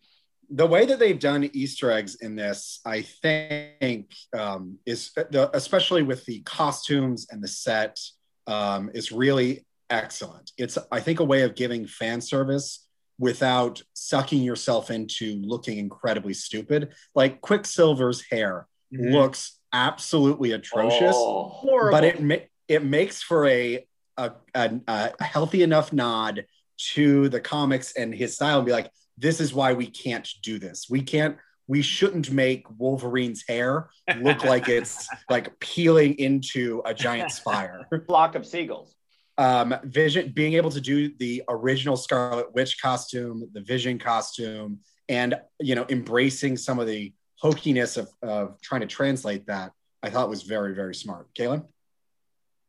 The 0.51 0.65
way 0.65 0.85
that 0.85 0.99
they've 0.99 1.19
done 1.19 1.49
Easter 1.53 1.91
eggs 1.91 2.15
in 2.15 2.35
this, 2.35 2.79
I 2.85 3.01
think, 3.01 4.15
um, 4.37 4.77
is 4.85 5.11
especially 5.53 6.03
with 6.03 6.25
the 6.25 6.41
costumes 6.41 7.27
and 7.29 7.43
the 7.43 7.47
set, 7.47 7.99
um, 8.47 8.89
is 8.93 9.11
really 9.11 9.65
excellent. 9.89 10.51
It's 10.57 10.77
I 10.91 10.99
think 10.99 11.19
a 11.19 11.23
way 11.23 11.43
of 11.43 11.55
giving 11.55 11.85
fan 11.85 12.21
service 12.21 12.87
without 13.19 13.81
sucking 13.93 14.41
yourself 14.41 14.89
into 14.89 15.41
looking 15.43 15.77
incredibly 15.77 16.33
stupid. 16.33 16.93
Like 17.13 17.41
Quicksilver's 17.41 18.23
hair 18.31 18.67
mm-hmm. 18.93 19.13
looks 19.13 19.59
absolutely 19.73 20.53
atrocious, 20.53 21.15
oh, 21.15 21.89
but 21.91 22.03
it 22.03 22.21
ma- 22.21 22.35
it 22.67 22.83
makes 22.83 23.21
for 23.21 23.45
a, 23.47 23.85
a, 24.17 24.31
a 24.55 24.71
a 24.87 25.23
healthy 25.23 25.63
enough 25.63 25.93
nod 25.93 26.45
to 26.77 27.27
the 27.29 27.41
comics 27.41 27.93
and 27.95 28.15
his 28.15 28.35
style 28.35 28.59
and 28.59 28.65
be 28.65 28.71
like, 28.71 28.89
this 29.19 29.39
is 29.39 29.53
why 29.53 29.73
we 29.73 29.87
can't 29.87 30.27
do 30.41 30.59
this. 30.59 30.87
We 30.89 31.01
can't. 31.01 31.37
We 31.67 31.83
shouldn't 31.83 32.31
make 32.31 32.65
Wolverine's 32.79 33.43
hair 33.47 33.89
look 34.21 34.43
like 34.43 34.67
it's 34.77 35.07
like 35.29 35.59
peeling 35.59 36.17
into 36.17 36.81
a 36.83 36.95
giant 36.95 37.31
spire. 37.31 37.87
Flock 38.07 38.33
of 38.33 38.45
seagulls 38.45 38.95
um, 39.39 39.73
Vision 39.85 40.33
being 40.35 40.53
able 40.55 40.69
to 40.69 40.81
do 40.81 41.15
the 41.17 41.43
original 41.47 41.95
Scarlet 41.95 42.53
Witch 42.53 42.79
costume, 42.81 43.49
the 43.53 43.61
Vision 43.61 43.97
costume, 43.97 44.79
and 45.07 45.39
you 45.59 45.75
know 45.75 45.85
embracing 45.89 46.57
some 46.57 46.77
of 46.77 46.87
the 46.87 47.13
hokiness 47.41 47.97
of, 47.97 48.09
of 48.21 48.59
trying 48.61 48.81
to 48.81 48.87
translate 48.87 49.47
that, 49.47 49.71
I 50.03 50.09
thought 50.09 50.27
was 50.27 50.43
very 50.43 50.75
very 50.75 50.93
smart. 50.93 51.33
Kaylin, 51.33 51.65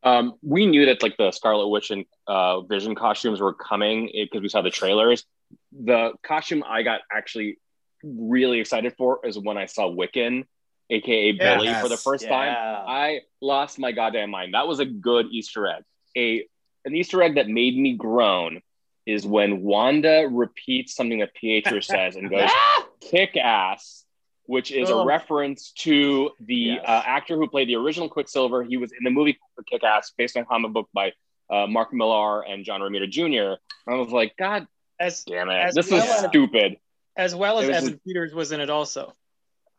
um, 0.04 0.35
we 0.42 0.64
knew 0.64 0.87
that 0.87 1.02
like 1.02 1.16
the 1.16 1.33
Scarlet 1.33 1.66
Witch 1.66 1.90
and 1.90 2.04
uh, 2.28 2.61
Vision 2.61 2.95
costumes 2.95 3.40
were 3.40 3.52
coming 3.52 4.09
because 4.14 4.40
we 4.40 4.49
saw 4.49 4.62
the 4.62 4.71
trailers. 4.71 5.25
The 5.73 6.12
costume 6.23 6.65
I 6.67 6.83
got 6.83 7.00
actually 7.12 7.59
really 8.03 8.61
excited 8.61 8.95
for 8.97 9.21
is 9.25 9.39
when 9.39 9.59
I 9.59 9.67
saw 9.67 9.91
Wiccan 9.91 10.45
aka 10.91 11.33
Billy, 11.33 11.73
for 11.75 11.89
the 11.89 11.97
first 11.97 12.25
yeah. 12.25 12.31
time. 12.31 12.85
I 12.87 13.21
lost 13.41 13.79
my 13.79 13.93
goddamn 13.93 14.31
mind. 14.31 14.55
That 14.55 14.67
was 14.67 14.81
a 14.81 14.85
good 14.85 15.27
Easter 15.31 15.67
egg. 15.67 15.85
A 16.17 16.47
an 16.85 16.95
Easter 16.95 17.23
egg 17.23 17.37
that 17.37 17.49
made 17.49 17.77
me 17.77 17.95
groan 17.95 18.61
is 19.07 19.27
when 19.27 19.62
Wanda 19.62 20.29
repeats 20.31 20.95
something 20.95 21.21
that 21.21 21.35
Pietro 21.35 21.81
says 21.81 22.17
and 22.17 22.31
goes, 22.31 22.50
kick 23.00 23.37
ass, 23.37 24.05
which 24.45 24.73
is 24.73 24.91
oh. 24.91 25.00
a 25.00 25.07
reference 25.07 25.73
to 25.79 26.31
the 26.41 26.55
yes. 26.55 26.85
uh, 26.87 27.03
actor 27.05 27.37
who 27.37 27.49
played 27.49 27.69
the 27.69 27.77
original 27.77 28.09
Quicksilver. 28.09 28.62
He 28.62 28.77
was 28.77 28.93
in 28.93 29.05
the 29.05 29.11
movie 29.11 29.39
Kick 29.67 29.85
Ass, 29.85 30.12
based 30.17 30.37
on 30.37 30.43
a 30.43 30.47
comic 30.47 30.73
book 30.73 30.89
by 30.93 31.12
uh, 31.50 31.67
Mark 31.67 31.93
Millar 31.93 32.43
and 32.43 32.65
John 32.65 32.81
Romita 32.81 33.09
Jr. 33.09 33.61
I 33.91 33.97
was 33.97 34.11
like, 34.11 34.37
God 34.39 34.67
as, 35.00 35.25
damn 35.25 35.50
it, 35.50 35.75
this 35.75 35.90
well 35.90 36.02
is 36.02 36.11
as, 36.11 36.28
stupid. 36.28 36.76
As 37.16 37.35
well 37.35 37.59
as 37.59 37.69
Evan 37.69 37.90
just... 37.90 38.04
Peters 38.04 38.35
was 38.35 38.52
in 38.52 38.61
it 38.61 38.71
also. 38.71 39.14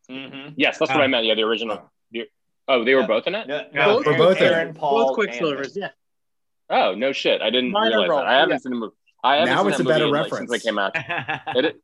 Mm-hmm. 0.10 0.54
Yes, 0.58 0.78
that's 0.78 0.92
what 0.92 1.02
I 1.02 1.08
meant. 1.08 1.26
Yeah, 1.26 1.36
the 1.36 1.44
original. 1.44 1.90
The, 2.12 2.28
oh, 2.68 2.84
they 2.84 2.94
were 2.94 3.02
yeah. 3.02 3.08
both 3.08 3.28
in 3.28 3.36
it? 3.36 3.48
Yeah, 3.48 3.64
yeah. 3.74 3.86
both, 3.86 4.06
both, 4.06 4.42
Aaron, 4.42 4.74
Paul, 4.74 5.16
both 5.16 5.18
Quicksilvers, 5.18 5.76
yeah. 5.76 5.90
Oh 6.70 6.96
no 6.96 7.12
shit! 7.12 7.42
I 7.42 7.50
didn't 7.50 7.72
Minor 7.72 7.90
realize 7.90 8.10
role. 8.10 8.20
that. 8.20 8.28
I 8.28 8.34
haven't 8.34 8.52
yeah. 8.52 8.58
seen 8.58 8.72
the 8.72 8.78
movie. 8.78 8.96
I 9.24 9.36
haven't 9.36 9.50
now 9.50 9.64
seen 9.64 9.72
it's 9.72 9.80
a 9.80 9.84
better 9.84 10.12
reference 10.12 10.50
like, 10.50 10.62
since 10.62 10.64
it 10.64 10.68
came 10.68 10.80
out. 10.80 10.92
it, 11.56 11.76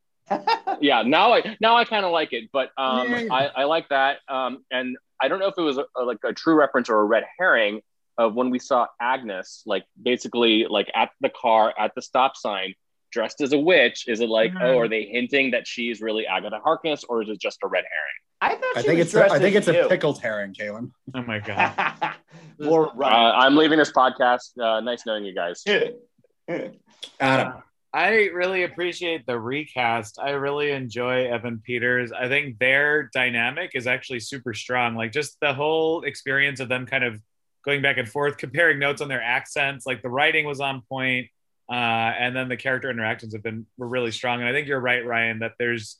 yeah, 0.81 1.03
now 1.03 1.33
I 1.33 1.57
now 1.59 1.75
I 1.75 1.85
kind 1.85 2.05
of 2.05 2.11
like 2.11 2.33
it, 2.33 2.49
but 2.51 2.71
um, 2.77 3.29
I, 3.31 3.51
I 3.55 3.63
like 3.65 3.89
that. 3.89 4.19
Um, 4.27 4.63
and 4.71 4.97
I 5.21 5.27
don't 5.27 5.39
know 5.39 5.47
if 5.47 5.55
it 5.57 5.61
was 5.61 5.77
a, 5.77 5.85
a, 5.95 6.03
like 6.03 6.19
a 6.23 6.33
true 6.33 6.55
reference 6.55 6.89
or 6.89 6.99
a 6.99 7.03
red 7.03 7.23
herring 7.37 7.81
of 8.17 8.33
when 8.33 8.49
we 8.49 8.59
saw 8.59 8.87
Agnes, 8.99 9.63
like 9.65 9.85
basically 10.01 10.65
like 10.69 10.89
at 10.95 11.11
the 11.21 11.29
car 11.29 11.73
at 11.77 11.93
the 11.95 12.01
stop 12.01 12.35
sign, 12.35 12.73
dressed 13.11 13.41
as 13.41 13.53
a 13.53 13.59
witch. 13.59 14.05
Is 14.07 14.19
it 14.19 14.29
like, 14.29 14.51
mm-hmm. 14.51 14.63
oh, 14.63 14.79
are 14.79 14.87
they 14.87 15.03
hinting 15.05 15.51
that 15.51 15.67
she's 15.67 16.01
really 16.01 16.25
Agatha 16.27 16.59
Harkness, 16.63 17.03
or 17.07 17.21
is 17.21 17.29
it 17.29 17.39
just 17.39 17.59
a 17.63 17.67
red 17.67 17.85
herring? 17.89 18.17
I 18.39 18.55
thought 18.59 18.77
I 18.77 18.81
think 18.83 18.99
it's 18.99 19.13
a, 19.15 19.31
I 19.31 19.39
think 19.39 19.55
it's 19.55 19.67
you. 19.67 19.85
a 19.85 19.89
pickled 19.89 20.21
herring, 20.21 20.53
Kaylin. 20.53 20.91
Oh 21.15 21.23
my 21.23 21.39
god. 21.99 22.15
More 22.59 22.91
uh, 23.03 23.07
I'm 23.07 23.55
leaving 23.55 23.79
this 23.79 23.91
podcast. 23.91 24.59
Uh, 24.59 24.79
nice 24.79 25.05
knowing 25.05 25.25
you 25.25 25.33
guys. 25.33 25.63
Adam. 26.47 26.73
Uh, 27.19 27.51
I 27.93 28.29
really 28.33 28.63
appreciate 28.63 29.25
the 29.25 29.39
recast. 29.39 30.19
I 30.21 30.31
really 30.31 30.71
enjoy 30.71 31.31
Evan 31.31 31.61
Peters. 31.65 32.11
I 32.11 32.27
think 32.27 32.59
their 32.59 33.09
dynamic 33.13 33.71
is 33.73 33.87
actually 33.87 34.19
super 34.19 34.53
strong. 34.53 34.95
Like 34.95 35.11
just 35.11 35.39
the 35.41 35.53
whole 35.53 36.03
experience 36.03 36.59
of 36.59 36.69
them 36.69 36.85
kind 36.85 37.03
of 37.03 37.19
going 37.65 37.81
back 37.81 37.97
and 37.97 38.07
forth, 38.07 38.37
comparing 38.37 38.77
notes 38.77 39.01
on 39.01 39.07
their 39.07 39.21
accents. 39.21 39.85
Like 39.85 40.01
the 40.01 40.09
writing 40.09 40.45
was 40.45 40.59
on 40.59 40.83
point, 40.87 41.27
uh, 41.69 41.73
and 42.17 42.35
then 42.35 42.49
the 42.49 42.57
character 42.57 42.89
interactions 42.89 43.33
have 43.33 43.43
been 43.43 43.65
were 43.77 43.87
really 43.87 44.11
strong. 44.11 44.39
And 44.39 44.47
I 44.47 44.53
think 44.53 44.67
you're 44.67 44.79
right, 44.79 45.05
Ryan, 45.05 45.39
that 45.39 45.53
there's 45.59 45.97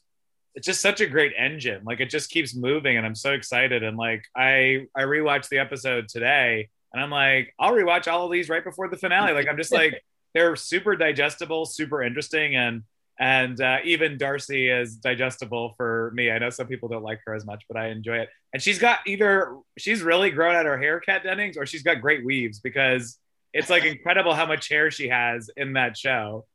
it's 0.56 0.66
just 0.66 0.82
such 0.82 1.02
a 1.02 1.06
great 1.06 1.34
engine. 1.38 1.84
Like 1.84 2.00
it 2.00 2.10
just 2.10 2.30
keeps 2.30 2.56
moving, 2.56 2.98
and 2.98 3.06
I'm 3.06 3.16
so 3.16 3.34
excited. 3.34 3.84
And 3.84 3.98
like 3.98 4.24
I 4.36 4.88
I 4.96 5.02
rewatched 5.02 5.50
the 5.50 5.60
episode 5.60 6.08
today, 6.08 6.70
and 6.94 7.04
I'm 7.04 7.12
like, 7.12 7.54
I'll 7.60 7.74
rewatch 7.74 8.12
all 8.12 8.26
of 8.26 8.32
these 8.32 8.50
right 8.50 8.64
before 8.64 8.88
the 8.90 8.98
finale. 8.98 9.34
Like 9.34 9.48
I'm 9.48 9.58
just 9.58 9.72
like 9.72 10.04
they're 10.34 10.56
super 10.56 10.96
digestible, 10.96 11.66
super 11.66 12.02
interesting, 12.02 12.56
and 12.56 12.84
and 13.20 13.60
uh, 13.60 13.78
even 13.84 14.18
Darcy 14.18 14.70
is 14.70 14.96
digestible 14.96 15.74
for 15.76 16.12
me. 16.16 16.32
I 16.32 16.40
know 16.40 16.50
some 16.50 16.68
people 16.68 16.88
don't 16.88 17.04
like 17.04 17.20
her 17.26 17.36
as 17.36 17.46
much, 17.46 17.64
but 17.68 17.78
I 17.78 17.90
enjoy 17.90 18.20
it. 18.20 18.30
And 18.54 18.62
she's 18.62 18.80
got 18.80 19.00
either 19.06 19.58
she's 19.78 20.02
really 20.02 20.30
grown 20.30 20.56
out 20.56 20.66
her 20.66 20.78
hair, 20.78 21.00
Kat 21.00 21.24
Dennings, 21.24 21.58
or 21.58 21.66
she's 21.66 21.84
got 21.84 22.00
great 22.00 22.24
weaves 22.24 22.60
because 22.60 23.18
it's 23.54 23.70
like 23.70 23.86
incredible 23.86 24.34
how 24.34 24.46
much 24.46 24.70
hair 24.70 24.92
she 24.92 25.10
has 25.10 25.50
in 25.56 25.74
that 25.74 25.98
show. 25.98 26.46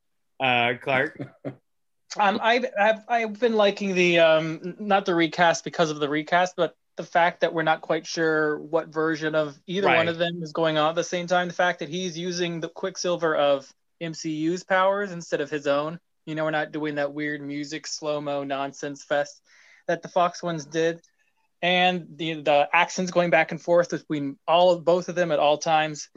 Uh, 0.41 0.75
Clark. 0.81 1.21
Um, 2.19 2.41
I've, 2.43 2.67
I've 2.79 3.01
I've 3.09 3.41
been 3.41 3.55
liking 3.55 3.95
the 3.95 4.19
um 4.19 4.77
not 4.79 5.07
the 5.07 5.15
recast 5.15 5.65
because 5.65 5.91
of 5.91 5.99
the 5.99 6.11
recast, 6.11 6.57
but 6.57 6.77
the 6.97 7.05
fact 7.05 7.41
that 7.41 7.55
we're 7.55 7.63
not 7.63 7.81
quite 7.81 8.07
sure 8.07 8.59
what 8.59 8.89
version 8.89 9.35
of 9.35 9.59
either 9.67 9.87
right. 9.87 9.97
one 9.97 10.09
of 10.09 10.19
them 10.19 10.43
is 10.43 10.53
going 10.53 10.77
on 10.77 10.91
at 10.91 10.95
the 10.95 11.05
same 11.05 11.27
time. 11.27 11.49
The 11.49 11.55
fact 11.55 11.79
that 11.79 11.89
he's 11.89 12.19
using 12.19 12.61
the 12.61 12.69
Quicksilver 12.69 13.35
of 13.35 13.73
MCU's 14.03 14.63
powers 14.63 15.13
instead 15.13 15.41
of 15.41 15.51
his 15.51 15.67
own. 15.67 15.99
You 16.27 16.35
know, 16.35 16.45
we're 16.45 16.51
not 16.51 16.73
doing 16.73 16.97
that 16.97 17.15
weird 17.15 17.41
music 17.41 17.87
slow 17.87 18.21
mo 18.21 18.45
nonsense 18.45 19.05
fest 19.05 19.41
that 19.89 20.03
the 20.03 20.09
Fox 20.09 20.43
ones 20.43 20.67
did, 20.67 21.01
and 21.63 22.07
the 22.17 22.43
the 22.43 22.69
accents 22.73 23.11
going 23.11 23.31
back 23.31 23.53
and 23.53 23.61
forth 23.61 23.91
between 23.91 24.39
all 24.47 24.71
of 24.71 24.85
both 24.85 25.09
of 25.09 25.15
them 25.15 25.33
at 25.33 25.39
all 25.39 25.59
times. 25.59 26.11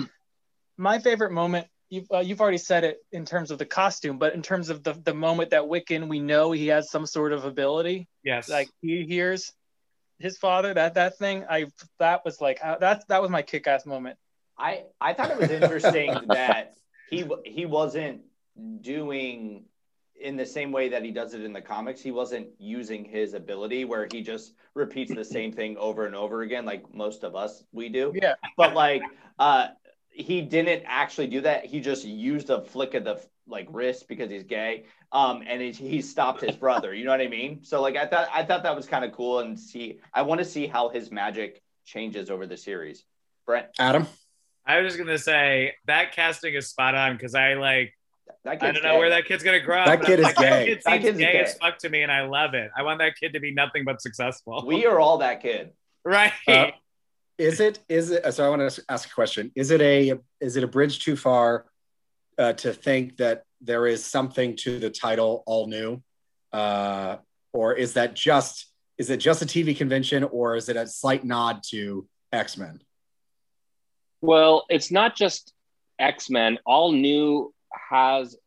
My 0.78 1.00
favorite 1.00 1.32
moment 1.32 1.68
you've 1.90 2.08
uh, 2.12 2.20
you've 2.20 2.42
already 2.42 2.58
said 2.58 2.84
it 2.84 2.98
in 3.12 3.26
terms 3.26 3.52
of 3.52 3.58
the 3.58 3.66
costume, 3.66 4.18
but 4.18 4.34
in 4.34 4.42
terms 4.42 4.70
of 4.70 4.84
the 4.84 4.94
the 4.94 5.14
moment 5.14 5.52
that 5.52 5.64
Wiccan, 5.64 6.08
we 6.08 6.20
know 6.20 6.52
he 6.52 6.68
has 6.68 6.90
some 6.90 7.06
sort 7.06 7.34
of 7.34 7.46
ability. 7.46 8.08
Yes, 8.24 8.50
like 8.50 8.70
he 8.82 9.06
hears 9.06 9.52
his 10.20 10.38
father. 10.38 10.74
That 10.74 10.96
that 10.96 11.18
thing, 11.18 11.46
I 11.50 11.68
that 12.00 12.24
was 12.26 12.42
like 12.42 12.60
uh, 12.64 12.78
that 12.80 13.08
that 13.08 13.22
was 13.22 13.32
my 13.32 13.42
kick 13.42 13.68
ass 13.68 13.86
moment. 13.86 14.18
I 14.58 14.84
I 15.00 15.14
thought 15.14 15.32
it 15.32 15.38
was 15.38 15.52
interesting 15.52 16.14
that 16.28 16.74
he 17.10 17.30
he 17.46 17.66
wasn't 17.66 18.22
doing 18.82 19.66
in 20.18 20.38
the 20.38 20.46
same 20.46 20.72
way 20.72 20.90
that 20.90 21.04
he 21.04 21.12
does 21.12 21.34
it 21.34 21.42
in 21.42 21.52
the 21.52 21.62
comics. 21.62 22.02
He 22.02 22.12
wasn't 22.12 22.48
using 22.58 23.04
his 23.04 23.34
ability 23.34 23.84
where 23.84 24.08
he 24.10 24.22
just 24.22 24.54
repeats 24.74 25.14
the 25.14 25.26
same 25.26 25.52
thing 25.52 25.76
over 25.78 26.06
and 26.06 26.16
over 26.16 26.42
again, 26.42 26.66
like 26.66 26.94
most 26.94 27.24
of 27.24 27.36
us 27.36 27.64
we 27.74 27.90
do. 27.90 28.14
Yeah, 28.16 28.36
but 28.58 28.74
like 28.74 29.02
uh 29.38 29.68
he 30.16 30.42
didn't 30.42 30.84
actually 30.86 31.28
do 31.28 31.42
that. 31.42 31.66
He 31.66 31.82
just 31.82 32.06
used 32.06 32.50
a 32.50 32.62
flick 32.62 32.94
of 32.94 33.04
the 33.04 33.22
like 33.48 33.68
wrist 33.70 34.08
because 34.08 34.30
he's 34.30 34.44
gay. 34.44 34.86
Um, 35.12 35.44
and 35.46 35.62
he, 35.62 35.72
he 35.72 36.02
stopped 36.02 36.42
his 36.42 36.56
brother. 36.56 36.94
You 36.94 37.06
know 37.06 37.12
what 37.12 37.22
I 37.22 37.28
mean? 37.28 37.64
So 37.64 37.82
like 37.82 37.96
I 37.96 38.06
thought 38.06 38.30
I 38.34 38.44
thought 38.44 38.64
that 38.64 38.76
was 38.76 38.86
kind 38.86 39.04
of 39.04 39.12
cool 39.12 39.40
and 39.40 39.60
see. 39.60 40.00
I 40.14 40.22
want 40.22 40.40
to 40.40 40.46
see 40.46 40.68
how 40.68 40.90
his 40.90 41.12
magic 41.12 41.62
changes 41.86 42.30
over 42.30 42.48
the 42.48 42.58
series. 42.58 43.04
Brent, 43.46 43.68
Adam. 43.78 44.08
I 44.66 44.80
was 44.80 44.94
just 44.94 45.04
gonna 45.04 45.18
say 45.18 45.74
that 45.86 46.14
casting 46.14 46.56
is 46.56 46.70
spot 46.70 46.96
on 46.96 47.16
because 47.18 47.36
I 47.36 47.54
like. 47.54 47.94
I 48.44 48.56
don't 48.56 48.76
know 48.76 48.94
gay. 48.94 48.98
where 48.98 49.10
that 49.12 49.26
kid's 49.26 49.44
gonna 49.44 49.60
grow 49.60 49.82
up. 49.82 49.86
That 49.88 50.02
kid 50.04 50.20
is 50.20 50.26
like, 50.26 50.38
gay. 50.38 50.72
It 50.72 50.84
seems 50.84 51.18
gay, 51.18 51.34
gay 51.34 51.40
as 51.42 51.56
fuck 51.56 51.78
to 51.80 51.90
me, 51.90 52.02
and 52.02 52.12
I 52.12 52.26
love 52.26 52.56
it. 52.56 52.72
I 52.76 52.82
want 52.82 53.00
that 53.00 53.16
kid 53.20 53.34
to 53.34 53.40
be 53.40 53.54
nothing 53.54 53.84
but 53.86 54.02
successful. 54.02 54.64
We 54.66 54.86
are 54.88 55.00
all 55.00 55.20
that 55.20 55.42
kid, 55.42 55.74
right? 56.06 56.32
Uh, 56.48 56.68
is 57.38 57.60
it 57.60 57.80
is 57.90 58.12
it 58.12 58.34
so 58.34 58.46
i 58.46 58.50
want 58.50 58.70
to 58.70 58.84
ask 58.90 59.10
a 59.10 59.14
question. 59.14 59.52
Is 59.56 59.72
it 59.72 59.82
a 59.82 60.14
is 60.40 60.56
it 60.56 60.64
a 60.64 60.68
bridge 60.68 61.00
too 61.00 61.16
far 61.16 61.66
uh, 62.38 62.54
to 62.54 62.74
think 62.74 63.18
that 63.18 63.44
there 63.62 63.88
is 63.88 64.06
something 64.06 64.56
to 64.58 64.80
the 64.80 64.90
title 64.90 65.44
all 65.46 65.68
new? 65.68 66.02
Uh, 66.54 67.18
or 67.54 67.74
is 67.74 67.94
that 67.94 68.16
just 68.16 68.72
is 68.98 69.10
it 69.10 69.18
just 69.18 69.42
a 69.42 69.46
tv 69.46 69.76
convention 69.76 70.24
or 70.24 70.56
is 70.56 70.70
it 70.70 70.78
a 70.78 70.88
slight 70.88 71.26
nod 71.26 71.62
to 71.70 72.08
x-men? 72.32 72.80
Well 74.22 74.66
it's 74.70 74.92
not 74.92 75.16
just 75.16 75.54
x-men. 76.00 76.60
All 76.66 76.92
new 76.92 77.54
has 77.90 78.38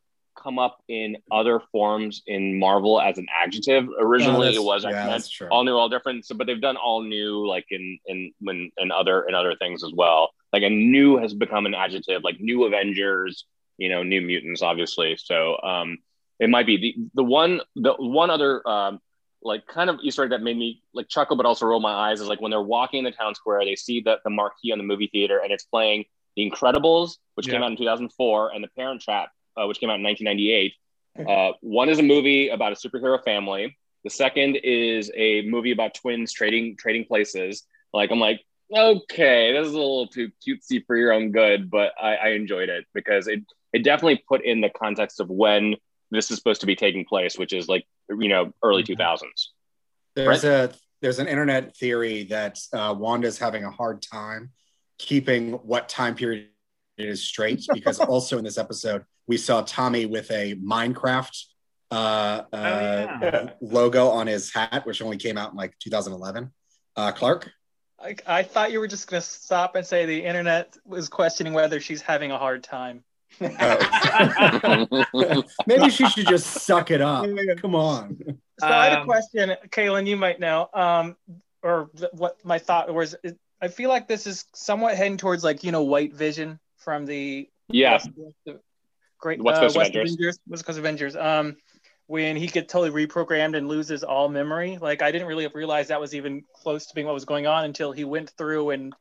come 0.42 0.58
up 0.58 0.82
in 0.88 1.16
other 1.30 1.60
forms 1.72 2.22
in 2.26 2.58
Marvel 2.58 3.00
as 3.00 3.18
an 3.18 3.26
adjective. 3.42 3.88
Originally, 3.98 4.54
it 4.54 4.62
was 4.62 4.84
yeah, 4.84 5.18
all 5.50 5.64
new, 5.64 5.74
all 5.74 5.88
different. 5.88 6.24
So, 6.24 6.34
but 6.34 6.46
they've 6.46 6.60
done 6.60 6.76
all 6.76 7.02
new 7.02 7.46
like 7.46 7.66
in 7.70 7.98
in 8.06 8.32
when 8.40 8.70
in 8.78 8.90
other 8.90 9.24
in 9.24 9.34
other 9.34 9.54
things 9.56 9.84
as 9.84 9.92
well. 9.92 10.30
like 10.52 10.62
a 10.62 10.70
new 10.70 11.18
has 11.18 11.34
become 11.34 11.66
an 11.66 11.74
adjective, 11.74 12.22
like 12.22 12.40
new 12.40 12.64
Avengers, 12.64 13.44
you 13.76 13.88
know, 13.88 14.02
new 14.02 14.20
mutants, 14.20 14.62
obviously. 14.62 15.16
So 15.16 15.60
um, 15.62 15.98
it 16.38 16.50
might 16.50 16.66
be 16.66 16.76
the 16.76 16.94
the 17.14 17.24
one 17.24 17.60
the 17.76 17.94
one 17.94 18.30
other 18.30 18.66
um, 18.68 19.00
like 19.42 19.66
kind 19.66 19.90
of 19.90 19.98
Easter 20.02 20.24
egg 20.24 20.30
that 20.30 20.42
made 20.42 20.56
me 20.56 20.82
like 20.94 21.08
chuckle, 21.08 21.36
but 21.36 21.46
also 21.46 21.66
roll 21.66 21.80
my 21.80 21.92
eyes 21.92 22.20
is 22.20 22.28
like 22.28 22.40
when 22.40 22.50
they're 22.50 22.62
walking 22.62 22.98
in 22.98 23.04
the 23.04 23.12
town 23.12 23.34
square, 23.34 23.64
they 23.64 23.76
see 23.76 24.00
the 24.00 24.18
the 24.24 24.30
marquee 24.30 24.72
on 24.72 24.78
the 24.78 24.84
movie 24.84 25.08
theater, 25.10 25.40
and 25.42 25.52
it's 25.52 25.64
playing 25.64 26.04
The 26.36 26.50
Incredibles, 26.50 27.16
which 27.34 27.46
yeah. 27.46 27.54
came 27.54 27.62
out 27.62 27.70
in 27.70 27.76
2004, 27.76 28.50
and 28.54 28.64
The 28.64 28.68
Parent 28.68 29.00
Trap, 29.00 29.30
uh, 29.56 29.66
which 29.66 29.80
came 29.80 29.90
out 29.90 29.96
in 29.96 30.02
1998. 30.02 30.74
Uh, 31.26 31.52
one 31.62 31.88
is 31.88 31.98
a 31.98 32.02
movie 32.02 32.48
about 32.48 32.72
a 32.72 32.76
superhero 32.76 33.22
family. 33.22 33.76
The 34.04 34.10
second 34.10 34.56
is 34.62 35.10
a 35.16 35.42
movie 35.42 35.72
about 35.72 35.94
twins 35.94 36.32
trading 36.32 36.76
trading 36.76 37.04
places. 37.04 37.64
Like 37.92 38.10
I'm 38.10 38.20
like, 38.20 38.40
okay, 38.74 39.52
this 39.52 39.66
is 39.66 39.72
a 39.72 39.78
little 39.78 40.06
too 40.06 40.30
cutesy 40.46 40.84
for 40.86 40.96
your 40.96 41.12
own 41.12 41.32
good, 41.32 41.70
but 41.70 41.92
I, 42.00 42.14
I 42.16 42.28
enjoyed 42.30 42.68
it 42.68 42.84
because 42.94 43.26
it 43.26 43.40
it 43.72 43.82
definitely 43.82 44.22
put 44.28 44.44
in 44.44 44.60
the 44.60 44.70
context 44.70 45.20
of 45.20 45.28
when 45.28 45.74
this 46.10 46.30
is 46.30 46.38
supposed 46.38 46.60
to 46.60 46.66
be 46.66 46.76
taking 46.76 47.04
place, 47.04 47.36
which 47.36 47.52
is 47.52 47.68
like 47.68 47.84
you 48.08 48.28
know 48.28 48.52
early 48.62 48.82
mm-hmm. 48.82 48.92
two 48.92 48.96
thousands. 48.96 49.52
There's 50.14 50.44
right? 50.44 50.70
a 50.70 50.74
there's 51.00 51.18
an 51.18 51.28
internet 51.28 51.76
theory 51.76 52.24
that 52.24 52.58
uh, 52.72 52.94
Wanda's 52.96 53.38
having 53.38 53.64
a 53.64 53.70
hard 53.70 54.02
time 54.02 54.50
keeping 54.98 55.52
what 55.52 55.88
time 55.88 56.14
period 56.14 56.44
it 56.44 56.50
is 56.98 57.22
straight 57.22 57.66
because 57.72 58.00
also 58.00 58.38
in 58.38 58.44
this 58.44 58.58
episode 58.58 59.04
we 59.26 59.36
saw 59.36 59.62
Tommy 59.62 60.06
with 60.06 60.30
a 60.30 60.54
Minecraft 60.56 61.44
uh, 61.90 61.94
uh, 61.94 62.42
oh, 62.52 62.58
yeah. 63.22 63.50
logo 63.60 64.08
on 64.08 64.26
his 64.26 64.52
hat, 64.52 64.84
which 64.84 65.00
only 65.02 65.16
came 65.16 65.38
out 65.38 65.52
in 65.52 65.56
like 65.56 65.78
2011. 65.78 66.50
Uh, 66.96 67.12
Clark. 67.12 67.50
I, 68.00 68.16
I 68.26 68.42
thought 68.42 68.72
you 68.72 68.80
were 68.80 68.88
just 68.88 69.08
going 69.08 69.20
to 69.20 69.28
stop 69.28 69.74
and 69.74 69.86
say 69.86 70.06
the 70.06 70.24
internet 70.24 70.76
was 70.84 71.08
questioning 71.08 71.52
whether 71.52 71.80
she's 71.80 72.00
having 72.00 72.30
a 72.30 72.38
hard 72.38 72.62
time. 72.62 73.04
Oh. 73.40 74.86
Maybe 75.66 75.90
she 75.90 76.08
should 76.08 76.26
just 76.26 76.46
suck 76.46 76.90
it 76.90 77.00
up. 77.00 77.26
Come 77.60 77.74
on. 77.74 78.16
So 78.60 78.66
um, 78.66 78.72
I 78.72 78.84
had 78.86 78.98
a 78.98 79.00
um, 79.00 79.06
question, 79.06 79.54
Kaylin. 79.68 80.06
You 80.06 80.16
might 80.16 80.40
know, 80.40 80.68
um, 80.72 81.16
or 81.62 81.90
what 82.12 82.44
my 82.44 82.58
thought 82.58 82.92
was. 82.92 83.14
I 83.60 83.68
feel 83.68 83.88
like 83.88 84.08
this 84.08 84.26
is 84.26 84.44
somewhat 84.54 84.96
heading 84.96 85.16
towards 85.16 85.44
like 85.44 85.62
you 85.62 85.72
know 85.72 85.82
White 85.82 86.14
Vision 86.14 86.58
from 86.88 87.04
the 87.04 87.46
yeah 87.68 87.92
West, 87.92 88.10
the 88.46 88.60
great 89.20 89.42
West 89.42 89.60
Coast, 89.60 89.76
uh, 89.76 89.80
West 89.80 89.90
Avengers. 89.90 90.14
Avengers. 90.14 90.38
West 90.48 90.64
Coast 90.64 90.78
Avengers. 90.78 91.16
Um, 91.16 91.56
when 92.06 92.34
he 92.34 92.46
gets 92.46 92.72
totally 92.72 93.06
reprogrammed 93.06 93.54
and 93.54 93.68
loses 93.68 94.02
all 94.02 94.30
memory. 94.30 94.78
Like 94.80 95.02
I 95.02 95.12
didn't 95.12 95.28
really 95.28 95.46
realize 95.48 95.88
that 95.88 96.00
was 96.00 96.14
even 96.14 96.44
close 96.54 96.86
to 96.86 96.94
being 96.94 97.06
what 97.06 97.12
was 97.12 97.26
going 97.26 97.46
on 97.46 97.66
until 97.66 97.92
he 97.92 98.04
went 98.04 98.30
through 98.30 98.70
and 98.70 98.94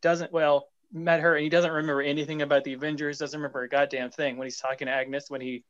doesn't 0.00 0.32
well 0.32 0.68
met 0.90 1.20
her 1.20 1.34
and 1.34 1.44
he 1.44 1.50
doesn't 1.50 1.70
remember 1.70 2.00
anything 2.00 2.40
about 2.40 2.64
the 2.64 2.72
Avengers, 2.72 3.18
doesn't 3.18 3.38
remember 3.38 3.64
a 3.64 3.68
goddamn 3.68 4.10
thing 4.10 4.38
when 4.38 4.46
he's 4.46 4.56
talking 4.56 4.86
to 4.86 4.92
Agnes 4.94 5.28
when 5.28 5.42
he 5.42 5.62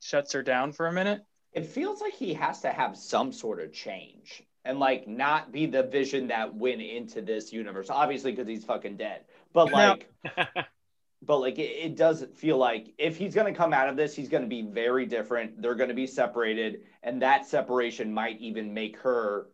shuts 0.00 0.32
her 0.32 0.42
down 0.42 0.72
for 0.72 0.86
a 0.86 0.92
minute. 0.92 1.20
It 1.52 1.66
feels 1.66 2.00
like 2.00 2.14
he 2.14 2.32
has 2.32 2.62
to 2.62 2.70
have 2.70 2.96
some 2.96 3.30
sort 3.30 3.60
of 3.60 3.74
change 3.74 4.42
and 4.64 4.80
like 4.80 5.06
not 5.06 5.52
be 5.52 5.66
the 5.66 5.82
vision 5.82 6.28
that 6.28 6.54
went 6.54 6.80
into 6.80 7.20
this 7.20 7.52
universe. 7.52 7.90
Obviously, 7.90 8.32
because 8.32 8.48
he's 8.48 8.64
fucking 8.64 8.96
dead. 8.96 9.26
But 9.52 9.70
like 9.70 10.10
but 11.24 11.38
like 11.38 11.58
it, 11.58 11.70
it 11.70 11.96
does 11.96 12.24
feel 12.34 12.58
like 12.58 12.92
if 12.98 13.16
he's 13.16 13.34
going 13.34 13.52
to 13.52 13.56
come 13.58 13.72
out 13.72 13.88
of 13.88 13.96
this, 13.96 14.14
he's 14.14 14.28
going 14.28 14.42
to 14.42 14.48
be 14.48 14.62
very 14.62 15.06
different. 15.06 15.60
They're 15.60 15.74
going 15.74 15.88
to 15.88 15.94
be 15.94 16.06
separated, 16.06 16.82
and 17.02 17.22
that 17.22 17.46
separation 17.46 18.12
might 18.12 18.40
even 18.40 18.74
make 18.74 18.98
her. 18.98 19.48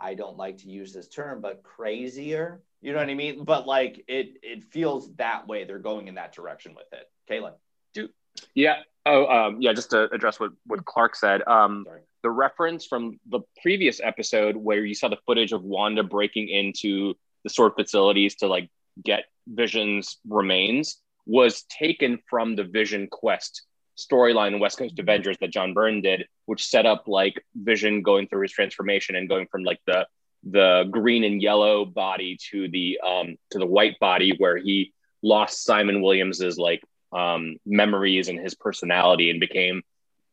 I 0.00 0.14
don't 0.14 0.36
like 0.36 0.58
to 0.58 0.68
use 0.68 0.92
this 0.92 1.08
term, 1.08 1.40
but 1.40 1.62
crazier. 1.62 2.62
You 2.80 2.92
know 2.92 2.98
what 2.98 3.10
I 3.10 3.14
mean? 3.14 3.44
But 3.44 3.66
like 3.66 4.04
it, 4.06 4.38
it 4.42 4.64
feels 4.64 5.12
that 5.16 5.48
way. 5.48 5.64
They're 5.64 5.78
going 5.78 6.08
in 6.08 6.14
that 6.14 6.32
direction 6.32 6.74
with 6.74 6.86
it. 6.92 7.10
Kaylin, 7.30 7.54
do 7.94 8.08
yeah. 8.54 8.80
Oh, 9.06 9.26
um, 9.26 9.60
yeah. 9.60 9.72
Just 9.72 9.90
to 9.90 10.12
address 10.12 10.38
what 10.38 10.52
what 10.66 10.84
Clark 10.84 11.16
said. 11.16 11.42
Um, 11.46 11.84
Sorry. 11.86 12.02
the 12.22 12.30
reference 12.30 12.86
from 12.86 13.18
the 13.28 13.40
previous 13.62 14.00
episode 14.02 14.56
where 14.56 14.84
you 14.84 14.94
saw 14.94 15.08
the 15.08 15.18
footage 15.26 15.52
of 15.52 15.62
Wanda 15.62 16.02
breaking 16.02 16.48
into 16.48 17.14
the 17.44 17.50
sword 17.50 17.72
facilities 17.76 18.36
to 18.36 18.46
like 18.46 18.70
get 19.04 19.24
Vision's 19.46 20.18
remains 20.28 21.00
was 21.26 21.62
taken 21.64 22.18
from 22.28 22.56
the 22.56 22.64
Vision 22.64 23.06
Quest 23.10 23.62
storyline 23.98 24.54
in 24.54 24.60
West 24.60 24.78
Coast 24.78 24.94
mm-hmm. 24.94 25.02
Avengers 25.02 25.36
that 25.40 25.50
John 25.50 25.74
Byrne 25.74 26.00
did, 26.00 26.26
which 26.46 26.66
set 26.66 26.86
up 26.86 27.08
like 27.08 27.44
Vision 27.54 28.02
going 28.02 28.28
through 28.28 28.42
his 28.42 28.52
transformation 28.52 29.16
and 29.16 29.28
going 29.28 29.46
from 29.50 29.64
like 29.64 29.80
the 29.86 30.06
the 30.44 30.84
green 30.90 31.24
and 31.24 31.42
yellow 31.42 31.84
body 31.84 32.38
to 32.50 32.68
the 32.68 33.00
um 33.04 33.36
to 33.50 33.58
the 33.58 33.66
white 33.66 33.98
body 33.98 34.34
where 34.38 34.56
he 34.56 34.92
lost 35.20 35.64
Simon 35.64 36.00
Williams's 36.00 36.56
like 36.58 36.80
um 37.12 37.56
memories 37.66 38.28
and 38.28 38.38
his 38.38 38.54
personality 38.54 39.30
and 39.30 39.40
became 39.40 39.82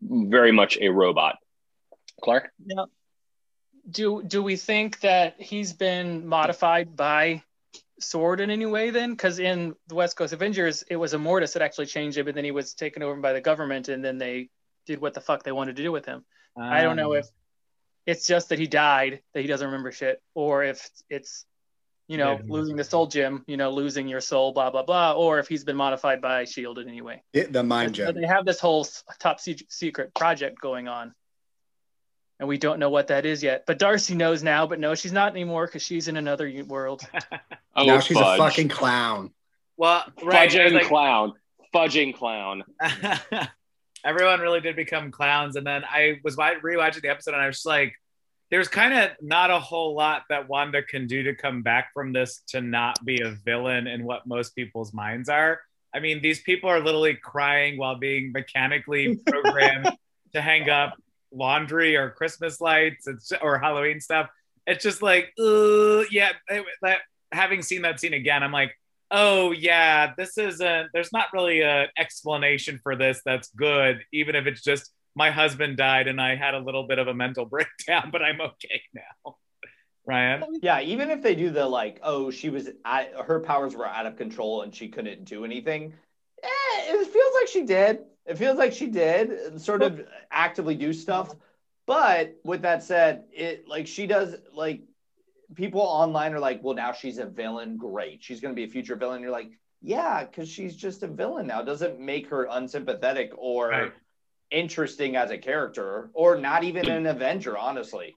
very 0.02 0.52
much 0.52 0.78
a 0.80 0.90
robot. 0.90 1.38
Clark? 2.22 2.52
Yeah. 2.66 2.86
Do 3.90 4.24
do 4.24 4.44
we 4.44 4.56
think 4.58 5.00
that 5.02 5.36
he's 5.40 5.74
been 5.74 6.28
modified 6.28 6.96
by 6.96 7.44
sword 8.00 8.42
in 8.42 8.50
any 8.50 8.66
way 8.66 8.90
then? 8.90 9.12
Because 9.12 9.40
in 9.40 9.76
the 9.88 9.96
West 9.96 10.16
Coast 10.18 10.34
Avengers, 10.34 10.84
it 10.90 10.96
was 10.96 11.14
Immortus 11.14 11.54
that 11.54 11.62
actually 11.62 11.88
changed 11.88 12.18
him, 12.18 12.28
and 12.28 12.36
then 12.36 12.44
he 12.44 12.52
was 12.52 12.74
taken 12.74 13.04
over 13.04 13.16
by 13.20 13.34
the 13.34 13.42
government, 13.42 13.88
and 13.90 14.04
then 14.04 14.18
they 14.18 14.50
did 14.86 15.02
what 15.02 15.14
the 15.14 15.22
fuck 15.22 15.44
they 15.44 15.52
wanted 15.52 15.76
to 15.76 15.84
do 15.84 15.92
with 15.92 16.06
him. 16.06 16.24
Um, 16.56 16.64
I 16.64 16.82
don't 16.82 16.96
know 16.96 17.14
um. 17.14 17.20
if 17.20 17.28
it's 18.06 18.28
just 18.28 18.50
that 18.50 18.60
he 18.60 18.68
died, 18.68 19.22
that 19.34 19.42
he 19.42 19.48
doesn't 19.48 19.66
remember 19.66 19.92
shit, 19.92 20.22
or 20.34 20.64
if 20.64 20.90
it's 21.10 21.46
you 22.08 22.20
know, 22.20 22.34
yeah, 22.34 22.42
losing 22.48 22.76
the 22.76 22.84
soul 22.84 23.08
gem, 23.08 23.44
you 23.48 23.58
know, 23.58 23.72
losing 23.72 24.08
your 24.08 24.22
soul, 24.22 24.52
blah 24.52 24.70
blah 24.70 24.84
blah, 24.84 25.14
or 25.14 25.40
if 25.40 25.48
he's 25.48 25.64
been 25.64 25.76
modified 25.76 26.22
by 26.22 26.46
Shield 26.46 26.78
in 26.78 26.88
any 26.88 27.02
way. 27.02 27.24
It, 27.34 27.52
the 27.52 27.64
mind 27.64 27.96
gem. 27.96 28.14
They 28.14 28.28
have 28.28 28.46
this 28.46 28.60
whole 28.60 28.88
top 29.20 29.40
secret 29.40 30.14
project 30.14 30.62
going 30.62 30.88
on 30.88 31.16
and 32.40 32.50
we 32.50 32.58
don't 32.58 32.80
know 32.80 32.90
what 32.90 33.08
that 33.08 33.26
is 33.26 33.42
yet. 33.42 33.64
But 33.66 33.80
Darcy 33.80 34.16
knows 34.16 34.44
now, 34.44 34.68
but 34.68 34.80
no, 34.80 34.96
she's 34.96 35.14
not 35.14 35.32
anymore 35.32 35.68
because 35.68 35.82
she's 35.82 36.08
in 36.08 36.18
another 36.18 36.52
world. 36.68 37.02
oh, 37.76 37.86
now 37.86 38.00
she's 38.00 38.18
fudge. 38.18 38.40
a 38.40 38.44
fucking 38.44 38.70
clown. 38.70 39.32
Well, 39.78 40.04
right, 40.24 40.50
fudging 40.50 40.74
like, 40.74 40.88
clown, 40.88 41.34
fudging 41.74 42.14
clown. 42.14 42.64
Everyone 44.06 44.40
really 44.40 44.62
did 44.62 44.76
become 44.76 45.12
clowns, 45.12 45.56
and 45.56 45.66
then 45.66 45.84
I 45.84 46.20
was 46.24 46.36
rewatching 46.36 47.02
the 47.02 47.10
episode, 47.10 47.34
and 47.34 47.42
I 47.42 47.48
was 47.48 47.58
just 47.58 47.66
like, 47.66 47.94
"There's 48.52 48.68
kind 48.68 48.94
of 48.94 49.12
not 49.22 49.50
a 49.50 49.60
whole 49.60 49.96
lot 49.96 50.24
that 50.30 50.48
Wanda 50.48 50.84
can 50.84 51.08
do 51.08 51.24
to 51.24 51.36
come 51.36 51.64
back 51.64 51.92
from 51.94 52.14
this 52.14 52.42
to 52.50 52.62
not 52.62 53.04
be 53.04 53.22
a 53.22 53.32
villain 53.32 53.88
in 53.88 54.06
what 54.06 54.28
most 54.28 54.56
people's 54.56 54.94
minds 54.94 55.28
are." 55.28 55.60
I 55.94 56.02
mean, 56.02 56.22
these 56.22 56.42
people 56.42 56.70
are 56.70 56.82
literally 56.82 57.16
crying 57.16 57.78
while 57.78 57.96
being 57.96 58.34
mechanically 58.34 59.16
programmed 59.28 59.92
to 60.34 60.42
hang 60.42 60.70
up 60.70 60.96
laundry 61.36 61.96
or 61.96 62.10
Christmas 62.12 62.62
lights 62.62 63.08
or 63.42 63.58
Halloween 63.58 64.00
stuff. 64.00 64.30
It's 64.66 64.84
just 64.84 65.02
like, 65.02 65.32
uh, 65.40 66.04
yeah, 66.12 66.32
that, 66.82 67.00
having 67.32 67.62
seen 67.62 67.84
that 67.84 68.00
scene 68.00 68.14
again, 68.14 68.42
I'm 68.42 68.52
like, 68.52 68.72
oh 69.12 69.52
yeah, 69.52 70.14
this 70.18 70.38
isn't. 70.38 70.90
There's 70.94 71.14
not 71.14 71.28
really 71.34 71.62
an 71.62 71.88
explanation 71.98 72.80
for 72.82 72.96
this 72.96 73.22
that's 73.26 73.50
good, 73.50 74.04
even 74.12 74.36
if 74.36 74.48
it's 74.48 74.62
just 74.62 74.92
my 75.16 75.32
husband 75.32 75.78
died 75.78 76.08
and 76.08 76.20
I 76.20 76.36
had 76.36 76.54
a 76.54 76.60
little 76.60 76.88
bit 76.88 77.00
of 77.00 77.08
a 77.08 77.14
mental 77.14 77.46
breakdown, 77.56 78.10
but 78.12 78.22
I'm 78.22 78.42
okay 78.42 78.82
now. 78.94 79.36
Ryan? 80.08 80.44
Yeah, 80.62 80.82
even 80.82 81.10
if 81.10 81.24
they 81.24 81.34
do 81.34 81.50
the 81.50 81.66
like, 81.66 82.00
oh, 82.04 82.30
she 82.30 82.50
was 82.50 82.70
at, 82.86 83.14
her 83.26 83.40
powers 83.40 83.76
were 83.76 83.88
out 83.88 84.06
of 84.06 84.18
control 84.18 84.62
and 84.62 84.76
she 84.76 84.88
couldn't 84.88 85.26
do 85.26 85.46
anything. 85.46 85.94
Eh, 86.44 86.48
it 86.88 87.08
feels 87.08 87.34
like 87.34 87.48
she 87.48 87.64
did. 87.64 88.02
It 88.26 88.38
feels 88.38 88.58
like 88.58 88.74
she 88.74 88.88
did 88.88 89.62
sort 89.62 89.84
of 89.84 90.02
actively 90.32 90.76
do 90.76 90.94
stuff. 90.94 91.36
But 91.86 92.36
with 92.44 92.64
that 92.64 92.84
said, 92.84 93.26
it 93.32 93.68
like 93.68 93.86
she 93.86 94.08
does 94.08 94.36
like 94.54 94.82
people 95.54 95.82
online 95.82 96.34
are 96.34 96.40
like, 96.40 96.64
well, 96.64 96.76
now 96.76 96.92
she's 96.92 97.20
a 97.20 97.26
villain. 97.26 97.78
Great. 97.78 98.24
She's 98.24 98.42
going 98.42 98.54
to 98.54 98.60
be 98.60 98.64
a 98.64 98.72
future 98.72 98.96
villain. 98.96 99.22
You're 99.22 99.32
like, 99.32 99.52
yeah, 99.82 100.24
because 100.24 100.50
she's 100.50 100.76
just 100.76 101.04
a 101.04 101.08
villain 101.08 101.46
now. 101.46 101.62
Doesn't 101.62 102.00
make 102.00 102.30
her 102.30 102.48
unsympathetic 102.50 103.32
or 103.38 103.70
right. 103.70 103.94
interesting 104.50 105.16
as 105.16 105.30
a 105.30 105.38
character 105.38 106.10
or 106.14 106.38
not 106.38 106.64
even 106.64 106.90
an 106.90 107.06
Avenger, 107.06 107.56
honestly. 107.56 108.16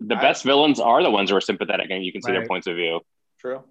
The 0.00 0.16
I, 0.16 0.20
best 0.20 0.44
villains 0.44 0.78
are 0.78 1.02
the 1.02 1.10
ones 1.10 1.30
who 1.30 1.36
are 1.36 1.40
sympathetic 1.40 1.86
and 1.90 2.04
you 2.04 2.12
can 2.12 2.20
see 2.20 2.32
right. 2.32 2.40
their 2.40 2.46
points 2.46 2.66
of 2.66 2.76
view. 2.76 3.00
True. 3.40 3.64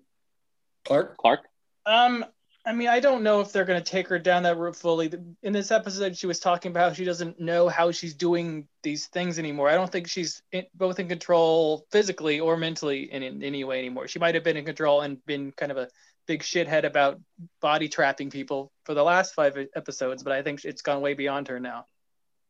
Clark? 0.85 1.17
Clark? 1.17 1.41
Um, 1.85 2.25
I 2.67 2.73
mean, 2.73 2.87
I 2.87 2.99
don't 2.99 3.21
know 3.21 3.41
if 3.41 3.51
they're 3.51 3.65
going 3.65 3.81
to 3.81 3.91
take 3.91 4.07
her 4.07 4.17
down 4.17 4.43
that 4.43 4.57
route 4.57 4.75
fully. 4.75 5.11
In 5.43 5.53
this 5.53 5.69
episode, 5.69 6.17
she 6.17 6.25
was 6.25 6.39
talking 6.39 6.71
about 6.71 6.89
how 6.89 6.93
she 6.93 7.05
doesn't 7.05 7.39
know 7.39 7.69
how 7.69 7.91
she's 7.91 8.15
doing 8.15 8.67
these 8.81 9.05
things 9.05 9.37
anymore. 9.37 9.69
I 9.69 9.75
don't 9.75 9.91
think 9.91 10.07
she's 10.07 10.41
in, 10.51 10.65
both 10.73 10.99
in 10.99 11.07
control 11.07 11.85
physically 11.91 12.39
or 12.39 12.57
mentally 12.57 13.11
in, 13.11 13.21
in 13.21 13.43
any 13.43 13.63
way 13.63 13.77
anymore. 13.77 14.07
She 14.07 14.17
might 14.17 14.33
have 14.33 14.43
been 14.43 14.57
in 14.57 14.65
control 14.65 15.01
and 15.01 15.23
been 15.27 15.51
kind 15.51 15.71
of 15.71 15.77
a 15.77 15.89
big 16.25 16.41
shithead 16.41 16.85
about 16.85 17.19
body 17.61 17.87
trapping 17.87 18.31
people 18.31 18.71
for 18.83 18.95
the 18.95 19.03
last 19.03 19.35
five 19.35 19.55
episodes, 19.75 20.23
but 20.23 20.33
I 20.33 20.41
think 20.41 20.65
it's 20.65 20.81
gone 20.81 21.01
way 21.01 21.13
beyond 21.13 21.49
her 21.49 21.59
now. 21.59 21.85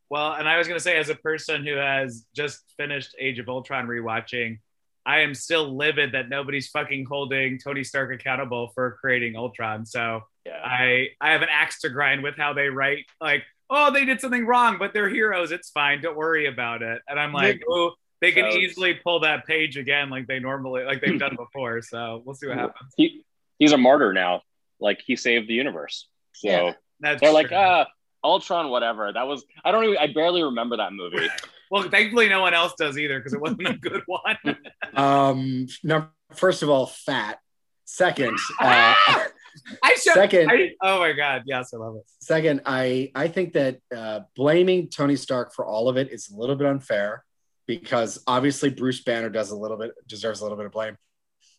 Well, 0.09 0.33
and 0.33 0.47
I 0.47 0.57
was 0.57 0.67
going 0.67 0.77
to 0.77 0.83
say, 0.83 0.97
as 0.97 1.09
a 1.09 1.15
person 1.15 1.65
who 1.65 1.75
has 1.75 2.25
just 2.33 2.63
finished 2.77 3.15
Age 3.19 3.39
of 3.39 3.49
Ultron 3.49 3.87
rewatching, 3.87 4.59
I 5.05 5.19
am 5.19 5.35
still 5.35 5.75
livid 5.75 6.13
that 6.13 6.29
nobody's 6.29 6.67
fucking 6.69 7.05
holding 7.05 7.59
Tony 7.59 7.83
Stark 7.83 8.13
accountable 8.13 8.71
for 8.73 8.97
creating 8.99 9.35
Ultron. 9.35 9.85
So 9.85 10.21
yeah. 10.45 10.59
I 10.63 11.09
I 11.21 11.31
have 11.31 11.41
an 11.41 11.49
axe 11.51 11.81
to 11.81 11.89
grind 11.89 12.23
with 12.23 12.35
how 12.37 12.53
they 12.53 12.69
write 12.69 13.05
like, 13.21 13.43
oh, 13.69 13.91
they 13.91 14.05
did 14.05 14.19
something 14.19 14.45
wrong, 14.45 14.77
but 14.79 14.93
they're 14.93 15.09
heroes. 15.09 15.51
It's 15.51 15.69
fine. 15.69 16.01
Don't 16.01 16.17
worry 16.17 16.47
about 16.47 16.81
it. 16.81 17.01
And 17.07 17.19
I'm 17.19 17.33
like, 17.33 17.61
oh, 17.69 17.93
they 18.21 18.31
can 18.31 18.51
so, 18.51 18.57
easily 18.57 18.95
pull 18.95 19.19
that 19.19 19.45
page 19.45 19.77
again 19.77 20.09
like 20.09 20.25
they 20.27 20.39
normally 20.39 20.83
like 20.83 21.01
they've 21.01 21.19
done 21.19 21.35
before. 21.35 21.81
So 21.81 22.23
we'll 22.25 22.35
see 22.35 22.47
what 22.47 22.57
happens. 22.57 22.93
He, 22.97 23.23
he's 23.59 23.73
a 23.73 23.77
martyr 23.77 24.13
now. 24.13 24.41
Like 24.79 25.01
he 25.05 25.15
saved 25.15 25.47
the 25.47 25.53
universe. 25.53 26.07
So 26.33 26.47
yeah, 26.49 26.73
they're 26.99 27.17
true. 27.17 27.29
like, 27.29 27.51
uh, 27.51 27.85
Ultron, 28.23 28.69
whatever. 28.69 29.13
That 29.13 29.27
was 29.27 29.45
I 29.63 29.71
don't 29.71 29.83
even 29.83 29.97
I 29.97 30.11
barely 30.11 30.43
remember 30.43 30.77
that 30.77 30.93
movie. 30.93 31.29
well, 31.71 31.83
thankfully 31.89 32.29
no 32.29 32.41
one 32.41 32.53
else 32.53 32.73
does 32.77 32.97
either 32.97 33.19
because 33.19 33.33
it 33.33 33.41
wasn't 33.41 33.67
a 33.67 33.73
good 33.73 34.01
one. 34.05 34.37
um, 34.95 35.67
no, 35.83 36.07
first 36.33 36.63
of 36.63 36.69
all, 36.69 36.85
fat. 36.85 37.39
Second, 37.85 38.37
uh, 38.59 38.95
I 39.83 39.93
should. 39.93 40.13
Second, 40.13 40.49
I, 40.49 40.71
oh 40.81 40.99
my 40.99 41.13
god, 41.13 41.43
yes, 41.45 41.71
I 41.73 41.77
love 41.77 41.95
it. 41.97 42.03
Second, 42.19 42.61
I 42.65 43.11
I 43.13 43.27
think 43.27 43.53
that 43.53 43.79
uh, 43.95 44.21
blaming 44.35 44.89
Tony 44.89 45.15
Stark 45.15 45.53
for 45.53 45.65
all 45.65 45.87
of 45.87 45.97
it 45.97 46.11
is 46.11 46.29
a 46.29 46.35
little 46.35 46.55
bit 46.55 46.67
unfair 46.67 47.23
because 47.67 48.21
obviously 48.27 48.69
Bruce 48.69 49.03
Banner 49.03 49.29
does 49.29 49.51
a 49.51 49.55
little 49.55 49.77
bit 49.77 49.91
deserves 50.07 50.41
a 50.41 50.43
little 50.43 50.57
bit 50.57 50.65
of 50.65 50.71
blame, 50.71 50.97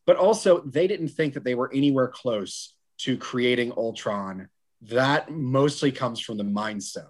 but 0.05 0.17
also 0.17 0.61
they 0.61 0.87
didn't 0.87 1.09
think 1.09 1.35
that 1.35 1.45
they 1.45 1.55
were 1.55 1.73
anywhere 1.73 2.09
close 2.09 2.75
to 2.99 3.17
creating 3.17 3.73
Ultron. 3.77 4.49
That 4.83 5.31
mostly 5.31 5.93
comes 5.93 6.21
from 6.21 6.37
the 6.37 6.45
Mind 6.45 6.83
Stone, 6.83 7.07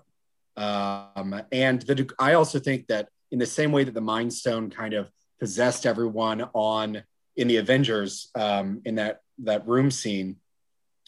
um, 0.56 1.42
and 1.52 1.82
the 1.82 2.08
I 2.18 2.34
also 2.34 2.58
think 2.58 2.86
that 2.86 3.08
in 3.30 3.38
the 3.38 3.46
same 3.46 3.72
way 3.72 3.84
that 3.84 3.94
the 3.94 4.00
Mind 4.00 4.32
Stone 4.32 4.70
kind 4.70 4.94
of 4.94 5.10
possessed 5.38 5.86
everyone 5.86 6.48
on 6.54 7.02
in 7.36 7.48
the 7.48 7.56
Avengers 7.56 8.30
um, 8.34 8.80
in 8.84 8.94
that 8.96 9.20
that 9.44 9.66
room 9.66 9.90
scene, 9.90 10.36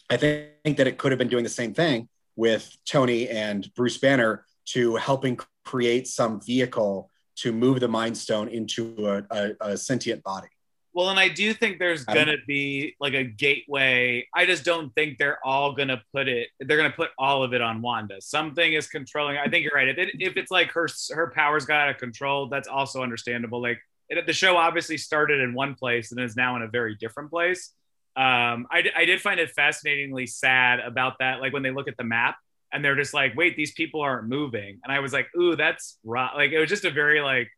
I 0.09 0.17
think 0.17 0.77
that 0.77 0.87
it 0.87 0.97
could 0.97 1.11
have 1.11 1.19
been 1.19 1.29
doing 1.29 1.43
the 1.43 1.49
same 1.49 1.73
thing 1.73 2.09
with 2.35 2.75
Tony 2.85 3.27
and 3.27 3.73
Bruce 3.73 3.97
Banner 3.97 4.45
to 4.65 4.95
helping 4.97 5.39
create 5.65 6.07
some 6.07 6.39
vehicle 6.41 7.09
to 7.37 7.51
move 7.51 7.79
the 7.79 7.87
Mind 7.87 8.17
Stone 8.17 8.49
into 8.49 8.95
a, 9.07 9.23
a, 9.35 9.71
a 9.71 9.77
sentient 9.77 10.23
body. 10.23 10.47
Well, 10.93 11.09
and 11.09 11.19
I 11.19 11.29
do 11.29 11.53
think 11.53 11.77
there's 11.77 12.03
gonna 12.03 12.37
be 12.47 12.95
like 12.99 13.13
a 13.13 13.23
gateway. 13.23 14.27
I 14.33 14.45
just 14.45 14.65
don't 14.65 14.93
think 14.95 15.17
they're 15.17 15.37
all 15.45 15.73
gonna 15.73 16.01
put 16.13 16.27
it. 16.27 16.49
They're 16.59 16.77
gonna 16.77 16.89
put 16.89 17.11
all 17.17 17.43
of 17.43 17.53
it 17.53 17.61
on 17.61 17.81
Wanda. 17.81 18.19
Something 18.21 18.73
is 18.73 18.87
controlling. 18.87 19.37
I 19.37 19.47
think 19.47 19.63
you're 19.63 19.75
right. 19.75 19.87
If, 19.87 19.97
it, 19.97 20.09
if 20.19 20.35
it's 20.35 20.51
like 20.51 20.71
her 20.71 20.87
her 21.11 21.31
powers 21.35 21.65
got 21.65 21.81
out 21.81 21.89
of 21.89 21.97
control, 21.97 22.47
that's 22.47 22.67
also 22.67 23.03
understandable. 23.03 23.61
Like 23.61 23.79
it, 24.09 24.25
the 24.25 24.33
show 24.33 24.57
obviously 24.57 24.97
started 24.97 25.41
in 25.41 25.53
one 25.53 25.75
place 25.75 26.11
and 26.11 26.19
is 26.19 26.35
now 26.35 26.55
in 26.55 26.63
a 26.63 26.67
very 26.67 26.95
different 26.95 27.29
place. 27.29 27.71
Um, 28.15 28.67
I, 28.71 28.83
I 28.95 29.05
did 29.05 29.21
find 29.21 29.39
it 29.39 29.51
fascinatingly 29.51 30.25
sad 30.25 30.79
about 30.79 31.19
that. 31.19 31.39
Like 31.39 31.53
when 31.53 31.63
they 31.63 31.71
look 31.71 31.87
at 31.87 31.95
the 31.97 32.03
map 32.03 32.35
and 32.73 32.83
they're 32.83 32.95
just 32.95 33.13
like, 33.13 33.35
wait, 33.35 33.55
these 33.55 33.71
people 33.71 34.01
aren't 34.01 34.27
moving. 34.27 34.79
And 34.83 34.91
I 34.91 34.99
was 34.99 35.13
like, 35.13 35.27
ooh, 35.39 35.55
that's 35.55 35.99
rough. 36.03 36.31
Like 36.35 36.51
it 36.51 36.59
was 36.59 36.67
just 36.67 36.83
a 36.83 36.91
very 36.91 37.21
like, 37.21 37.49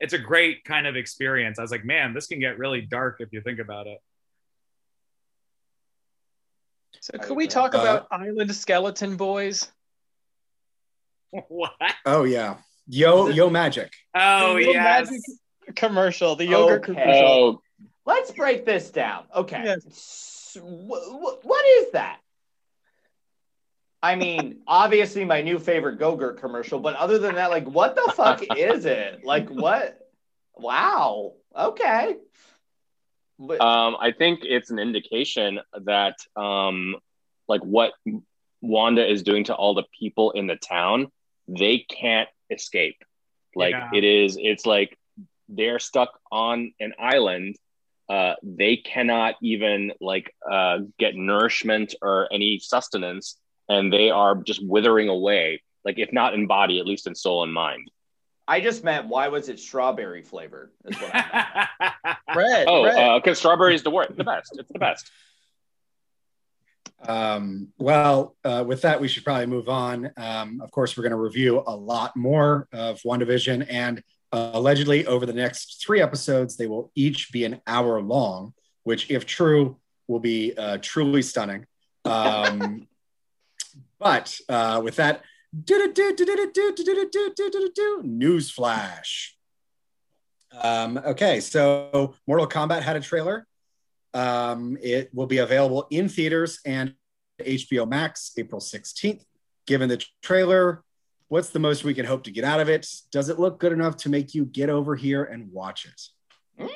it's 0.00 0.12
a 0.12 0.18
great 0.18 0.64
kind 0.64 0.86
of 0.86 0.96
experience. 0.96 1.58
I 1.58 1.62
was 1.62 1.70
like, 1.70 1.84
man, 1.84 2.14
this 2.14 2.26
can 2.26 2.40
get 2.40 2.58
really 2.58 2.80
dark 2.80 3.16
if 3.20 3.32
you 3.32 3.40
think 3.40 3.58
about 3.58 3.86
it. 3.86 3.98
So 7.00 7.18
could 7.18 7.36
we 7.36 7.46
talk 7.46 7.74
uh, 7.74 7.78
about 7.78 8.06
Island 8.10 8.54
Skeleton 8.54 9.16
Boys? 9.16 9.70
What? 11.48 11.72
Oh 12.06 12.24
yeah, 12.24 12.56
Yo 12.88 13.28
Yo 13.28 13.50
Magic. 13.50 13.92
Oh 14.14 14.56
yeah, 14.56 15.04
commercial, 15.76 16.36
the 16.36 16.46
yogurt 16.46 16.84
okay. 16.84 16.92
commercial. 16.94 17.62
Let's 18.06 18.30
break 18.32 18.64
this 18.64 18.90
down. 18.90 19.24
Okay, 19.34 19.62
yes. 19.62 20.56
what 20.62 21.66
is 21.66 21.92
that? 21.92 22.20
I 24.02 24.14
mean, 24.14 24.60
obviously 24.66 25.24
my 25.24 25.42
new 25.42 25.58
favorite 25.58 25.98
Go-Gurt 25.98 26.40
commercial, 26.40 26.78
but 26.78 26.94
other 26.96 27.18
than 27.18 27.34
that, 27.34 27.50
like, 27.50 27.66
what 27.66 27.96
the 27.96 28.12
fuck 28.14 28.42
is 28.56 28.84
it? 28.84 29.24
Like, 29.24 29.48
what? 29.48 29.98
Wow. 30.54 31.34
Okay. 31.56 32.16
But- 33.38 33.60
um, 33.60 33.96
I 34.00 34.12
think 34.12 34.40
it's 34.42 34.70
an 34.70 34.78
indication 34.78 35.60
that, 35.84 36.16
um, 36.36 36.96
like, 37.48 37.62
what 37.62 37.92
Wanda 38.60 39.08
is 39.08 39.22
doing 39.22 39.44
to 39.44 39.54
all 39.54 39.74
the 39.74 39.84
people 39.98 40.30
in 40.32 40.46
the 40.46 40.56
town, 40.56 41.08
they 41.48 41.78
can't 41.78 42.28
escape. 42.50 43.02
Like, 43.56 43.72
yeah. 43.72 43.90
it 43.94 44.04
is, 44.04 44.38
it's 44.40 44.66
like 44.66 44.96
they're 45.48 45.78
stuck 45.78 46.18
on 46.30 46.72
an 46.78 46.92
island. 46.98 47.56
Uh, 48.08 48.34
they 48.42 48.76
cannot 48.76 49.34
even 49.42 49.92
like 50.00 50.34
uh, 50.50 50.78
get 50.98 51.14
nourishment 51.14 51.94
or 52.00 52.28
any 52.32 52.58
sustenance 52.58 53.36
and 53.68 53.92
they 53.92 54.10
are 54.10 54.34
just 54.36 54.64
withering 54.64 55.08
away, 55.08 55.62
like 55.84 55.98
if 55.98 56.12
not 56.12 56.34
in 56.34 56.46
body, 56.46 56.80
at 56.80 56.86
least 56.86 57.06
in 57.06 57.14
soul 57.14 57.42
and 57.42 57.52
mind. 57.52 57.90
I 58.46 58.60
just 58.60 58.82
meant 58.82 59.08
why 59.08 59.28
was 59.28 59.50
it 59.50 59.60
strawberry 59.60 60.22
flavored? 60.22 60.70
Is 60.86 60.96
what 60.96 61.10
I 61.14 62.16
red. 62.34 62.66
Oh, 62.66 63.18
because 63.18 63.36
uh, 63.36 63.40
strawberry 63.40 63.74
is 63.74 63.82
the 63.82 63.90
word, 63.90 64.14
the 64.16 64.24
best. 64.24 64.56
It's 64.58 64.72
the 64.72 64.78
best. 64.78 65.10
Um, 67.06 67.68
well, 67.78 68.36
uh, 68.44 68.64
with 68.66 68.82
that, 68.82 69.00
we 69.00 69.06
should 69.06 69.22
probably 69.22 69.46
move 69.46 69.68
on. 69.68 70.10
Um, 70.16 70.60
of 70.62 70.70
course, 70.70 70.96
we're 70.96 71.02
going 71.02 71.10
to 71.10 71.16
review 71.16 71.62
a 71.66 71.76
lot 71.76 72.16
more 72.16 72.66
of 72.72 73.00
WandaVision, 73.02 73.66
and 73.68 74.02
uh, 74.32 74.50
allegedly, 74.54 75.06
over 75.06 75.26
the 75.26 75.32
next 75.32 75.84
three 75.84 76.00
episodes, 76.00 76.56
they 76.56 76.66
will 76.66 76.90
each 76.94 77.30
be 77.30 77.44
an 77.44 77.60
hour 77.66 78.00
long, 78.00 78.54
which, 78.82 79.10
if 79.10 79.26
true, 79.26 79.76
will 80.06 80.20
be 80.20 80.54
uh, 80.56 80.78
truly 80.80 81.22
stunning. 81.22 81.66
Um, 82.04 82.87
but 83.98 84.38
uh, 84.48 84.80
with 84.82 84.96
that, 84.96 85.22
news 88.02 88.50
flash. 88.50 89.36
Um, 90.62 90.98
okay, 90.98 91.40
so 91.40 92.14
Mortal 92.26 92.46
Kombat 92.46 92.82
had 92.82 92.96
a 92.96 93.00
trailer. 93.00 93.46
Um, 94.14 94.78
it 94.80 95.12
will 95.14 95.26
be 95.26 95.38
available 95.38 95.86
in 95.90 96.08
theaters 96.08 96.60
and 96.64 96.94
HBO 97.40 97.88
Max 97.88 98.32
April 98.36 98.60
16th. 98.60 99.22
Given 99.66 99.88
the 99.88 100.02
trailer, 100.22 100.82
what's 101.28 101.50
the 101.50 101.58
most 101.58 101.84
we 101.84 101.94
can 101.94 102.06
hope 102.06 102.24
to 102.24 102.30
get 102.30 102.44
out 102.44 102.60
of 102.60 102.68
it? 102.68 102.86
Does 103.12 103.28
it 103.28 103.38
look 103.38 103.60
good 103.60 103.72
enough 103.72 103.96
to 103.98 104.08
make 104.08 104.34
you 104.34 104.46
get 104.46 104.70
over 104.70 104.96
here 104.96 105.24
and 105.24 105.52
watch 105.52 105.86
it? 105.86 106.70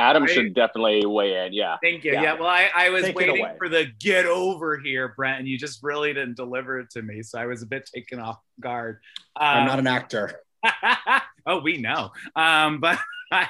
Adam 0.00 0.26
should 0.26 0.54
definitely 0.54 1.04
weigh 1.06 1.46
in. 1.46 1.52
Yeah. 1.52 1.76
Thank 1.82 2.04
you. 2.04 2.12
Yeah. 2.12 2.22
yeah 2.22 2.32
well, 2.34 2.48
I, 2.48 2.70
I 2.74 2.90
was 2.90 3.04
Take 3.04 3.16
waiting 3.16 3.46
for 3.58 3.68
the 3.68 3.86
get 4.00 4.26
over 4.26 4.78
here, 4.78 5.14
Brent, 5.16 5.40
and 5.40 5.48
you 5.48 5.58
just 5.58 5.82
really 5.82 6.12
didn't 6.12 6.36
deliver 6.36 6.80
it 6.80 6.90
to 6.90 7.02
me. 7.02 7.22
So 7.22 7.38
I 7.38 7.46
was 7.46 7.62
a 7.62 7.66
bit 7.66 7.88
taken 7.92 8.18
off 8.18 8.38
guard. 8.60 9.00
Um, 9.36 9.46
I'm 9.46 9.66
not 9.66 9.78
an 9.78 9.86
actor. 9.86 10.40
oh, 11.46 11.60
we 11.60 11.78
know. 11.78 12.10
Um, 12.34 12.80
but 12.80 12.98
I, 13.32 13.48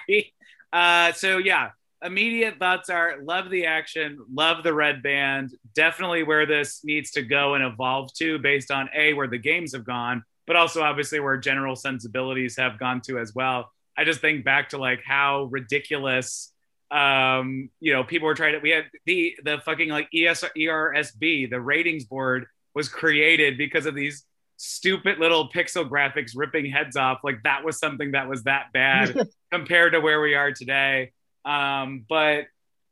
uh, 0.73 1.13
so 1.13 1.39
yeah, 1.39 1.71
immediate 2.03 2.59
thoughts 2.59 2.91
are 2.91 3.17
love 3.23 3.51
the 3.51 3.67
action, 3.67 4.19
love 4.33 4.63
the 4.63 4.75
red 4.75 5.03
band, 5.03 5.55
definitely 5.75 6.23
where 6.23 6.47
this 6.47 6.81
needs 6.85 7.13
to 7.13 7.23
go 7.23 7.55
and 7.55 7.65
evolve 7.65 8.13
to 8.15 8.39
based 8.39 8.71
on 8.71 8.89
A, 8.95 9.13
where 9.15 9.29
the 9.29 9.39
games 9.39 9.75
have 9.75 9.85
gone, 9.85 10.25
but 10.47 10.57
also 10.57 10.83
obviously 10.83 11.21
where 11.21 11.37
general 11.37 11.77
sensibilities 11.77 12.57
have 12.57 12.79
gone 12.79 13.01
to 13.03 13.19
as 13.19 13.35
well. 13.35 13.71
I 14.01 14.05
just 14.05 14.23
think 14.23 14.47
back 14.47 14.71
to 14.71 14.79
like 14.79 15.03
how 15.05 15.45
ridiculous 15.51 16.53
um 16.91 17.69
you 17.79 17.93
know 17.93 18.03
people 18.03 18.27
were 18.27 18.35
trying 18.35 18.55
to 18.55 18.59
we 18.59 18.71
had 18.71 18.85
the 19.05 19.37
the 19.45 19.59
fucking 19.65 19.91
like 19.91 20.09
ES, 20.15 20.43
ERSB 20.57 21.51
the 21.51 21.61
ratings 21.61 22.05
board 22.07 22.47
was 22.75 22.89
created 22.89 23.59
because 23.59 23.85
of 23.85 23.95
these 23.95 24.25
stupid 24.57 25.19
little 25.19 25.51
pixel 25.51 25.89
graphics 25.89 26.33
ripping 26.35 26.71
heads 26.71 26.97
off. 26.97 27.19
Like 27.23 27.43
that 27.45 27.63
was 27.63 27.79
something 27.79 28.13
that 28.13 28.29
was 28.29 28.45
that 28.45 28.73
bad 28.73 29.29
compared 29.53 29.93
to 29.93 30.01
where 30.01 30.21
we 30.23 30.35
are 30.35 30.51
today. 30.51 31.13
Um 31.45 32.07
but 32.09 32.47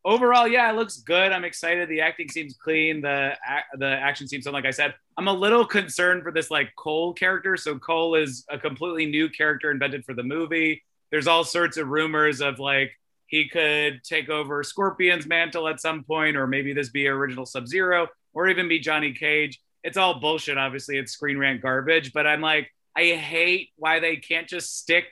overall 0.04 0.46
yeah 0.46 0.70
it 0.70 0.76
looks 0.76 0.98
good. 0.98 1.32
I'm 1.32 1.44
excited. 1.44 1.88
The 1.88 2.02
acting 2.02 2.28
seems 2.28 2.54
clean. 2.62 3.00
The 3.00 3.32
the 3.78 3.88
action 3.88 4.28
seems 4.28 4.44
so 4.44 4.50
like 4.50 4.66
i 4.66 4.70
said 4.70 4.94
i'm 5.16 5.28
a 5.28 5.32
little 5.32 5.64
concerned 5.64 6.22
for 6.22 6.32
this 6.32 6.50
like 6.50 6.68
cole 6.76 7.14
character. 7.14 7.56
So 7.56 7.78
cole 7.78 8.14
is 8.14 8.44
a 8.50 8.58
completely 8.58 9.06
new 9.06 9.30
character 9.30 9.70
invented 9.70 10.04
for 10.04 10.12
the 10.12 10.22
movie 10.22 10.82
there's 11.10 11.26
all 11.26 11.44
sorts 11.44 11.76
of 11.76 11.88
rumors 11.88 12.40
of 12.40 12.58
like 12.58 12.92
he 13.26 13.48
could 13.48 14.02
take 14.04 14.28
over 14.28 14.62
Scorpion's 14.62 15.26
mantle 15.26 15.68
at 15.68 15.80
some 15.80 16.02
point, 16.02 16.36
or 16.36 16.46
maybe 16.46 16.72
this 16.72 16.88
be 16.88 17.06
original 17.08 17.46
Sub 17.46 17.66
Zero, 17.66 18.08
or 18.32 18.48
even 18.48 18.68
be 18.68 18.78
Johnny 18.78 19.12
Cage. 19.12 19.60
It's 19.84 19.96
all 19.96 20.20
bullshit. 20.20 20.58
Obviously, 20.58 20.98
it's 20.98 21.12
Screen 21.12 21.38
Rant 21.38 21.60
garbage, 21.60 22.12
but 22.12 22.26
I'm 22.26 22.40
like, 22.40 22.72
I 22.96 23.12
hate 23.12 23.70
why 23.76 24.00
they 24.00 24.16
can't 24.16 24.48
just 24.48 24.78
stick 24.78 25.04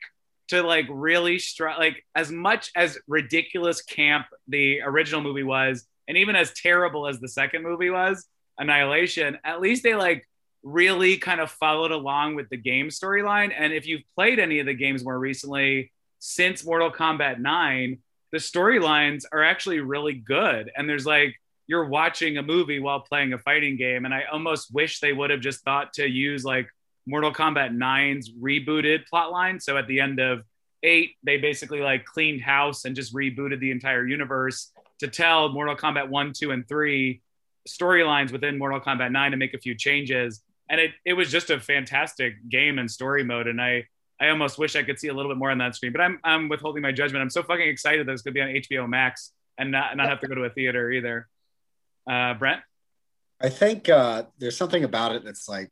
to 0.48 0.62
like 0.62 0.87
really 0.88 1.38
str- 1.38 1.78
like 1.78 2.04
as 2.14 2.30
much 2.30 2.70
as 2.74 2.98
ridiculous 3.06 3.82
camp 3.82 4.26
the 4.48 4.80
original 4.80 5.20
movie 5.20 5.42
was, 5.42 5.87
and 6.09 6.16
even 6.16 6.37
as 6.37 6.52
terrible 6.52 7.06
as 7.06 7.20
the 7.20 7.28
second 7.28 7.62
movie 7.62 7.90
was, 7.90 8.26
Annihilation. 8.59 9.38
At 9.44 9.61
least 9.61 9.82
they 9.82 9.94
like 9.94 10.26
really 10.66 11.16
kind 11.16 11.40
of 11.40 11.48
followed 11.48 11.92
along 11.92 12.35
with 12.35 12.48
the 12.48 12.57
game 12.57 12.88
storyline. 12.88 13.52
And 13.57 13.72
if 13.72 13.87
you've 13.87 14.02
played 14.16 14.40
any 14.40 14.59
of 14.59 14.66
the 14.66 14.74
games 14.74 15.05
more 15.05 15.18
recently, 15.18 15.92
since 16.18 16.64
Mortal 16.64 16.90
Kombat 16.90 17.38
9, 17.38 17.98
the 18.33 18.38
storylines 18.38 19.22
are 19.31 19.44
actually 19.44 19.79
really 19.79 20.14
good. 20.14 20.72
And 20.76 20.88
there's 20.88 21.07
like, 21.07 21.37
you're 21.68 21.88
watching 21.88 22.37
a 22.37 22.42
movie 22.42 22.81
while 22.81 23.00
playing 23.00 23.33
a 23.33 23.38
fighting 23.38 23.76
game. 23.76 24.05
And 24.05 24.12
I 24.12 24.24
almost 24.24 24.74
wish 24.74 24.98
they 24.98 25.12
would 25.12 25.31
have 25.31 25.40
just 25.40 25.62
thought 25.62 25.92
to 25.94 26.09
use 26.09 26.44
like 26.44 26.68
Mortal 27.07 27.33
Kombat 27.33 27.70
9's 27.72 28.33
rebooted 28.33 29.05
plotline. 29.12 29.62
So 29.62 29.76
at 29.76 29.87
the 29.87 30.00
end 30.00 30.18
of 30.18 30.42
eight, 30.83 31.12
they 31.22 31.37
basically 31.37 31.81
like 31.81 32.05
cleaned 32.05 32.42
house 32.42 32.85
and 32.85 32.96
just 32.96 33.14
rebooted 33.14 33.61
the 33.61 33.70
entire 33.70 34.05
universe 34.05 34.72
to 34.98 35.07
tell 35.07 35.48
Mortal 35.50 35.76
Kombat 35.76 36.09
1, 36.09 36.33
2, 36.37 36.50
and 36.50 36.68
3 36.68 37.22
storylines 37.68 38.33
within 38.33 38.59
Mortal 38.59 38.81
Kombat 38.81 39.12
9 39.12 39.31
to 39.31 39.37
make 39.37 39.55
a 39.55 39.59
few 39.59 39.76
changes. 39.76 40.42
And 40.68 40.81
it, 40.81 40.92
it 41.05 41.12
was 41.12 41.31
just 41.31 41.50
a 41.50 41.61
fantastic 41.61 42.35
game 42.48 42.79
and 42.79 42.90
story 42.90 43.22
mode. 43.22 43.46
And 43.46 43.61
I, 43.61 43.85
I 44.20 44.29
almost 44.29 44.59
wish 44.59 44.76
I 44.76 44.83
could 44.83 44.98
see 44.98 45.09
a 45.09 45.14
little 45.14 45.31
bit 45.31 45.38
more 45.38 45.50
on 45.50 45.59
that 45.59 45.74
screen, 45.74 45.92
but 45.92 46.00
I'm, 46.00 46.18
I'm 46.24 46.48
withholding 46.48 46.83
my 46.83 46.92
judgment. 46.92 47.22
I'm 47.22 47.31
so 47.31 47.42
fucking 47.42 47.68
excited 47.68 48.07
that 48.07 48.12
it's 48.12 48.22
going 48.22 48.35
to 48.35 48.38
be 48.38 48.42
on 48.42 48.48
HBO 48.48 48.88
Max 48.88 49.33
and 49.59 49.70
not, 49.70 49.96
not 49.96 50.09
have 50.09 50.20
to 50.20 50.26
go 50.26 50.35
to 50.35 50.44
a 50.44 50.50
theater 50.50 50.90
either. 50.90 51.29
Uh, 52.11 52.35
Brent? 52.35 52.61
I 53.40 53.48
think 53.48 53.88
uh, 53.88 54.24
there's 54.38 54.57
something 54.57 54.85
about 54.85 55.14
it 55.14 55.24
that's 55.24 55.48
like, 55.48 55.70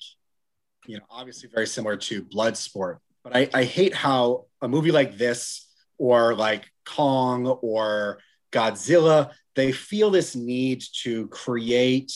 you 0.87 0.99
know, 0.99 1.05
obviously 1.11 1.49
very 1.53 1.67
similar 1.67 1.97
to 1.97 2.23
Bloodsport, 2.23 2.99
but 3.23 3.35
I, 3.35 3.49
I 3.55 3.65
hate 3.65 3.95
how 3.95 4.47
a 4.61 4.69
movie 4.69 4.93
like 4.93 5.17
this 5.17 5.67
or 5.97 6.35
like 6.35 6.71
Kong 6.85 7.47
or 7.47 8.19
Godzilla, 8.53 9.31
they 9.55 9.73
feel 9.73 10.11
this 10.11 10.37
need 10.37 10.85
to 11.03 11.29
create 11.29 12.13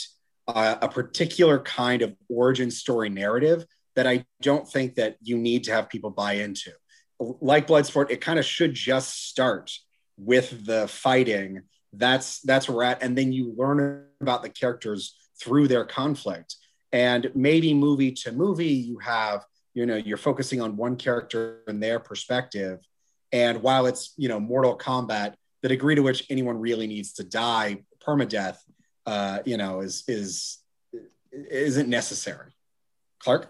a, 0.48 0.88
particular 0.88 1.58
kind 1.60 2.02
of 2.02 2.14
origin 2.28 2.70
story 2.70 3.10
narrative 3.10 3.64
that 3.96 4.06
I 4.06 4.24
don't 4.40 4.68
think 4.68 4.94
that 4.94 5.16
you 5.22 5.36
need 5.36 5.64
to 5.64 5.72
have 5.72 5.88
people 5.88 6.10
buy 6.10 6.34
into. 6.34 6.72
Like 7.18 7.66
Bloodsport, 7.66 8.10
it 8.10 8.20
kind 8.20 8.38
of 8.38 8.44
should 8.44 8.74
just 8.74 9.28
start 9.28 9.72
with 10.16 10.64
the 10.64 10.88
fighting. 10.88 11.62
That's 11.92 12.40
that's 12.42 12.68
where 12.68 12.76
we're 12.76 12.82
at, 12.84 13.02
and 13.02 13.16
then 13.16 13.32
you 13.32 13.54
learn 13.56 14.06
about 14.20 14.42
the 14.42 14.50
characters 14.50 15.16
through 15.40 15.68
their 15.68 15.84
conflict. 15.84 16.56
And 16.92 17.30
maybe 17.34 17.74
movie 17.74 18.12
to 18.12 18.32
movie, 18.32 18.66
you 18.66 18.98
have 18.98 19.44
you 19.74 19.84
know 19.86 19.96
you're 19.96 20.16
focusing 20.16 20.60
on 20.60 20.76
one 20.76 20.96
character 20.96 21.62
and 21.66 21.82
their 21.82 21.98
perspective. 21.98 22.78
And 23.32 23.62
while 23.62 23.86
it's 23.86 24.14
you 24.16 24.28
know 24.28 24.38
Mortal 24.38 24.78
Kombat, 24.78 25.34
the 25.62 25.68
degree 25.68 25.94
to 25.96 26.02
which 26.02 26.24
anyone 26.30 26.58
really 26.58 26.86
needs 26.86 27.14
to 27.14 27.24
die 27.24 27.84
permadeath, 28.06 28.58
uh, 29.08 29.38
you 29.46 29.56
know, 29.56 29.80
is 29.80 30.04
is 30.06 30.58
isn't 31.32 31.88
necessary. 31.88 32.52
Clark. 33.20 33.48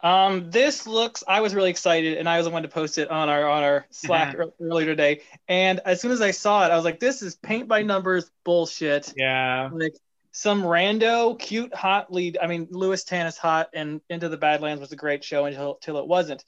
Um, 0.00 0.50
this 0.50 0.86
looks. 0.86 1.24
I 1.26 1.40
was 1.40 1.54
really 1.54 1.70
excited, 1.70 2.18
and 2.18 2.28
I 2.28 2.36
was 2.36 2.44
the 2.44 2.52
one 2.52 2.62
to 2.62 2.68
post 2.68 2.98
it 2.98 3.10
on 3.10 3.30
our 3.30 3.48
on 3.48 3.62
our 3.62 3.86
Slack 3.90 4.36
earlier 4.60 4.86
today. 4.86 5.22
And 5.48 5.80
as 5.86 6.02
soon 6.02 6.10
as 6.10 6.20
I 6.20 6.30
saw 6.30 6.66
it, 6.66 6.70
I 6.70 6.76
was 6.76 6.84
like, 6.84 7.00
"This 7.00 7.22
is 7.22 7.36
paint 7.36 7.68
by 7.68 7.82
numbers 7.82 8.30
bullshit." 8.44 9.14
Yeah. 9.16 9.70
Like 9.72 9.94
some 10.30 10.62
rando, 10.62 11.38
cute, 11.38 11.74
hot 11.74 12.12
lead. 12.12 12.36
I 12.42 12.46
mean, 12.46 12.68
Lewis 12.70 13.04
Tan 13.04 13.26
is 13.26 13.38
hot, 13.38 13.70
and 13.72 14.02
Into 14.10 14.28
the 14.28 14.36
Badlands 14.36 14.82
was 14.82 14.92
a 14.92 14.96
great 14.96 15.24
show 15.24 15.46
until 15.46 15.76
until 15.76 15.96
it 15.96 16.06
wasn't. 16.06 16.44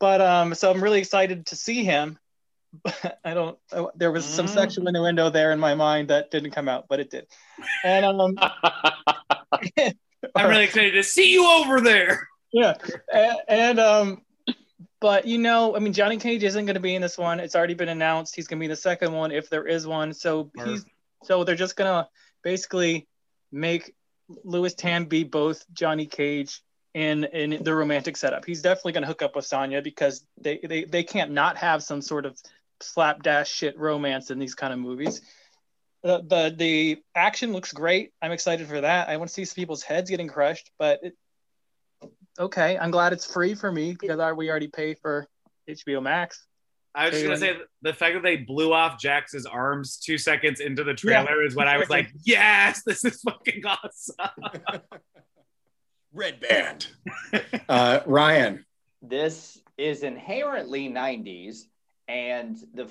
But 0.00 0.20
um, 0.20 0.54
so 0.56 0.72
I'm 0.72 0.82
really 0.82 0.98
excited 0.98 1.46
to 1.46 1.56
see 1.56 1.84
him. 1.84 2.18
I 3.24 3.34
don't. 3.34 3.58
I, 3.72 3.86
there 3.94 4.12
was 4.12 4.24
some 4.24 4.46
mm. 4.46 4.50
sexual 4.50 4.88
innuendo 4.88 5.30
there 5.30 5.52
in 5.52 5.58
my 5.58 5.74
mind 5.74 6.08
that 6.08 6.30
didn't 6.30 6.50
come 6.52 6.68
out, 6.68 6.86
but 6.88 7.00
it 7.00 7.10
did. 7.10 7.26
And 7.84 8.04
um, 8.04 8.36
I'm 10.34 10.48
really 10.48 10.64
excited 10.64 10.92
to 10.92 11.02
see 11.02 11.32
you 11.32 11.46
over 11.46 11.80
there. 11.80 12.28
Yeah, 12.52 12.74
and, 13.12 13.36
and 13.48 13.80
um, 13.80 14.22
but 15.00 15.26
you 15.26 15.36
know, 15.36 15.76
I 15.76 15.80
mean, 15.80 15.92
Johnny 15.92 16.16
Cage 16.16 16.42
isn't 16.42 16.64
going 16.64 16.74
to 16.74 16.80
be 16.80 16.94
in 16.94 17.02
this 17.02 17.18
one. 17.18 17.38
It's 17.38 17.54
already 17.54 17.74
been 17.74 17.88
announced. 17.90 18.34
He's 18.34 18.46
going 18.46 18.58
to 18.58 18.60
be 18.60 18.66
in 18.66 18.70
the 18.70 18.76
second 18.76 19.12
one 19.12 19.30
if 19.30 19.50
there 19.50 19.66
is 19.66 19.86
one. 19.86 20.14
So 20.14 20.50
he's 20.64 20.86
so 21.24 21.44
they're 21.44 21.56
just 21.56 21.76
going 21.76 21.92
to 21.92 22.08
basically 22.42 23.08
make 23.52 23.94
Lewis 24.44 24.74
Tan 24.74 25.04
be 25.04 25.24
both 25.24 25.66
Johnny 25.72 26.06
Cage 26.06 26.62
in 26.94 27.24
in 27.24 27.62
the 27.62 27.74
romantic 27.74 28.16
setup. 28.16 28.46
He's 28.46 28.62
definitely 28.62 28.92
going 28.92 29.02
to 29.02 29.08
hook 29.08 29.20
up 29.20 29.36
with 29.36 29.44
Sonya 29.44 29.82
because 29.82 30.24
they, 30.40 30.58
they 30.64 30.84
they 30.84 31.02
can't 31.02 31.30
not 31.30 31.58
have 31.58 31.82
some 31.82 32.00
sort 32.00 32.24
of 32.24 32.40
slapdash 32.80 33.50
shit 33.50 33.78
romance 33.78 34.30
in 34.30 34.38
these 34.38 34.54
kind 34.54 34.72
of 34.72 34.78
movies. 34.78 35.20
The, 36.02 36.22
the 36.22 36.54
the 36.56 36.98
action 37.14 37.52
looks 37.52 37.72
great. 37.72 38.12
I'm 38.22 38.32
excited 38.32 38.68
for 38.68 38.80
that. 38.80 39.08
I 39.08 39.16
want 39.16 39.30
to 39.30 39.46
see 39.46 39.54
people's 39.54 39.82
heads 39.82 40.10
getting 40.10 40.28
crushed, 40.28 40.70
but 40.78 41.00
it, 41.02 41.14
okay, 42.38 42.78
I'm 42.78 42.90
glad 42.90 43.12
it's 43.12 43.30
free 43.30 43.54
for 43.54 43.72
me 43.72 43.96
because 43.98 44.20
I, 44.20 44.32
we 44.32 44.50
already 44.50 44.68
pay 44.68 44.94
for 44.94 45.26
HBO 45.68 46.02
Max. 46.02 46.46
I 46.96 47.06
was 47.06 47.12
just 47.12 47.24
gonna 47.24 47.36
say 47.36 47.56
the 47.82 47.92
fact 47.92 48.14
that 48.14 48.22
they 48.22 48.36
blew 48.36 48.72
off 48.72 48.98
Jax's 48.98 49.44
arms 49.44 49.98
two 49.98 50.16
seconds 50.16 50.60
into 50.60 50.82
the 50.82 50.94
trailer 50.94 51.42
yeah. 51.42 51.46
is 51.46 51.54
when 51.54 51.68
I 51.68 51.76
was 51.76 51.90
like, 51.90 52.10
"Yes, 52.24 52.82
this 52.86 53.04
is 53.04 53.20
fucking 53.20 53.62
awesome." 53.66 54.80
Red 56.14 56.40
band. 56.40 56.86
uh, 57.68 58.00
Ryan, 58.06 58.64
this 59.02 59.60
is 59.76 60.04
inherently 60.04 60.88
'90s, 60.88 61.64
and 62.08 62.56
the, 62.74 62.88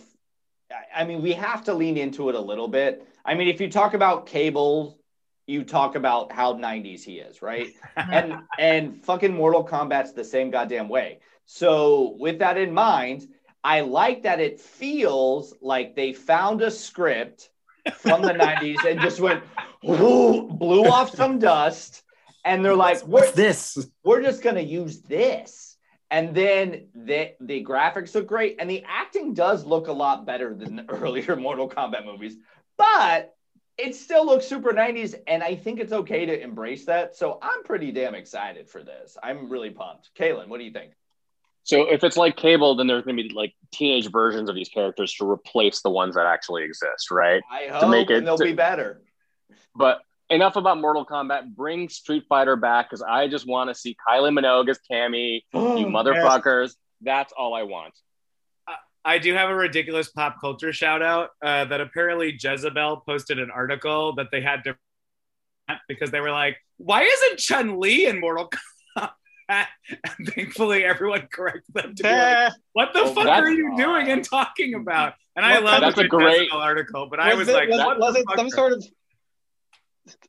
I 0.93 1.05
mean, 1.05 1.21
we 1.21 1.33
have 1.33 1.63
to 1.65 1.73
lean 1.73 1.97
into 1.97 2.29
it 2.29 2.35
a 2.35 2.39
little 2.39 2.67
bit. 2.67 3.07
I 3.23 3.35
mean, 3.35 3.47
if 3.47 3.61
you 3.61 3.69
talk 3.69 3.93
about 3.93 4.25
cable, 4.25 4.99
you 5.47 5.63
talk 5.63 5.95
about 5.95 6.31
how 6.31 6.53
'90s 6.53 7.03
he 7.03 7.19
is, 7.19 7.41
right? 7.41 7.67
and 7.95 8.35
and 8.57 9.03
fucking 9.03 9.33
Mortal 9.33 9.65
Kombat's 9.65 10.13
the 10.13 10.23
same 10.23 10.51
goddamn 10.51 10.89
way. 10.89 11.19
So 11.45 12.15
with 12.19 12.39
that 12.39 12.57
in 12.57 12.73
mind 12.73 13.27
I 13.65 13.81
like 13.81 14.21
that 14.23 14.39
it 14.39 14.61
feels 14.61 15.55
like 15.59 15.95
they 15.95 16.13
found 16.13 16.61
a 16.61 16.69
script 16.69 17.49
from 17.95 18.21
the 18.21 18.33
90s 18.33 18.85
and 18.85 19.01
just 19.01 19.19
went, 19.19 19.43
blew 19.81 20.85
off 20.85 21.15
some 21.15 21.39
dust. 21.39 22.03
And 22.45 22.63
they're 22.63 22.75
like, 22.75 23.01
what's 23.01 23.31
this? 23.31 23.89
We're 24.03 24.21
just 24.21 24.43
going 24.43 24.57
to 24.57 24.63
use 24.63 25.01
this. 25.01 25.74
And 26.11 26.35
then 26.35 26.87
the, 26.93 27.31
the 27.39 27.63
graphics 27.63 28.13
look 28.13 28.27
great. 28.27 28.57
And 28.59 28.69
the 28.69 28.83
acting 28.87 29.33
does 29.33 29.65
look 29.65 29.87
a 29.87 29.93
lot 29.93 30.25
better 30.25 30.53
than 30.53 30.77
the 30.77 30.85
earlier 30.89 31.35
Mortal 31.35 31.69
Kombat 31.69 32.05
movies. 32.05 32.35
But 32.77 33.33
it 33.77 33.95
still 33.95 34.25
looks 34.25 34.45
super 34.45 34.71
90s. 34.71 35.15
And 35.27 35.43
I 35.43 35.55
think 35.55 35.79
it's 35.79 35.91
okay 35.91 36.25
to 36.25 36.41
embrace 36.41 36.85
that. 36.85 37.15
So 37.15 37.39
I'm 37.41 37.63
pretty 37.63 37.91
damn 37.91 38.15
excited 38.15 38.69
for 38.69 38.83
this. 38.83 39.17
I'm 39.21 39.49
really 39.49 39.71
pumped. 39.71 40.11
Kaylin, 40.17 40.47
what 40.47 40.59
do 40.59 40.65
you 40.65 40.71
think? 40.71 40.91
So 41.63 41.89
if 41.89 42.03
it's 42.03 42.15
like 42.15 42.37
cable, 42.37 42.75
then 42.75 42.85
there's 42.85 43.03
going 43.03 43.17
to 43.17 43.23
be 43.23 43.29
like 43.33 43.55
teenage 43.71 44.11
versions 44.11 44.49
of 44.49 44.55
these 44.55 44.69
characters 44.69 45.13
to 45.15 45.29
replace 45.29 45.81
the 45.81 45.89
ones 45.89 46.13
that 46.13 46.27
actually 46.27 46.63
exist, 46.63 47.09
right? 47.09 47.41
I 47.51 47.67
hope 47.71 47.81
to 47.81 47.89
make 47.89 48.11
it 48.11 48.17
and 48.17 48.27
they'll 48.27 48.37
to, 48.37 48.43
be 48.43 48.53
better. 48.53 49.01
But 49.75 50.01
enough 50.29 50.55
about 50.55 50.79
Mortal 50.79 51.05
Kombat. 51.05 51.55
Bring 51.55 51.89
Street 51.89 52.25
Fighter 52.27 52.55
back 52.55 52.89
because 52.89 53.01
I 53.01 53.27
just 53.27 53.47
want 53.47 53.69
to 53.69 53.75
see 53.75 53.95
Kylie 54.07 54.37
Minogue 54.37 54.69
as 54.69 54.79
Cammy. 54.89 55.41
you 55.53 55.87
motherfuckers. 55.87 56.67
Yes. 56.67 56.75
That's 57.01 57.33
all 57.33 57.53
I 57.53 57.63
want. 57.63 57.93
I 59.07 59.19
do 59.19 59.35
have 59.35 59.51
a 59.51 59.55
ridiculous 59.55 60.09
pop 60.09 60.37
culture 60.41 60.73
shout 60.73 61.03
out 61.03 61.29
uh, 61.43 61.65
that 61.65 61.79
apparently 61.79 62.35
Jezebel 62.39 63.03
posted 63.05 63.37
an 63.37 63.51
article 63.51 64.15
that 64.15 64.27
they 64.31 64.41
had 64.41 64.63
to 64.63 64.75
because 65.87 66.09
they 66.09 66.19
were 66.19 66.31
like, 66.31 66.57
why 66.77 67.03
isn't 67.03 67.39
Chun 67.39 67.79
Li 67.79 68.07
in 68.07 68.19
Mortal 68.19 68.49
Kombat? 68.49 69.11
and 69.47 70.27
thankfully 70.29 70.83
everyone 70.83 71.27
corrected 71.31 71.73
them 71.75 71.93
to 71.95 72.03
be 72.03 72.09
like, 72.09 72.53
what 72.73 72.93
the 72.93 73.03
well, 73.03 73.13
fuck 73.13 73.27
are 73.27 73.51
you 73.51 73.75
doing 73.77 74.09
and 74.09 74.23
talking 74.23 74.73
about? 74.73 75.13
And 75.35 75.45
I 75.45 75.59
love 75.59 75.81
that's 75.81 75.99
a 75.99 76.07
great 76.07 76.49
article, 76.51 77.07
but 77.07 77.19
I 77.19 77.35
was 77.35 77.47
it, 77.47 77.53
like, 77.53 77.69
was, 77.69 77.97
was 77.99 78.15
it 78.15 78.25
some 78.35 78.49
sort 78.49 78.73
of 78.73 78.83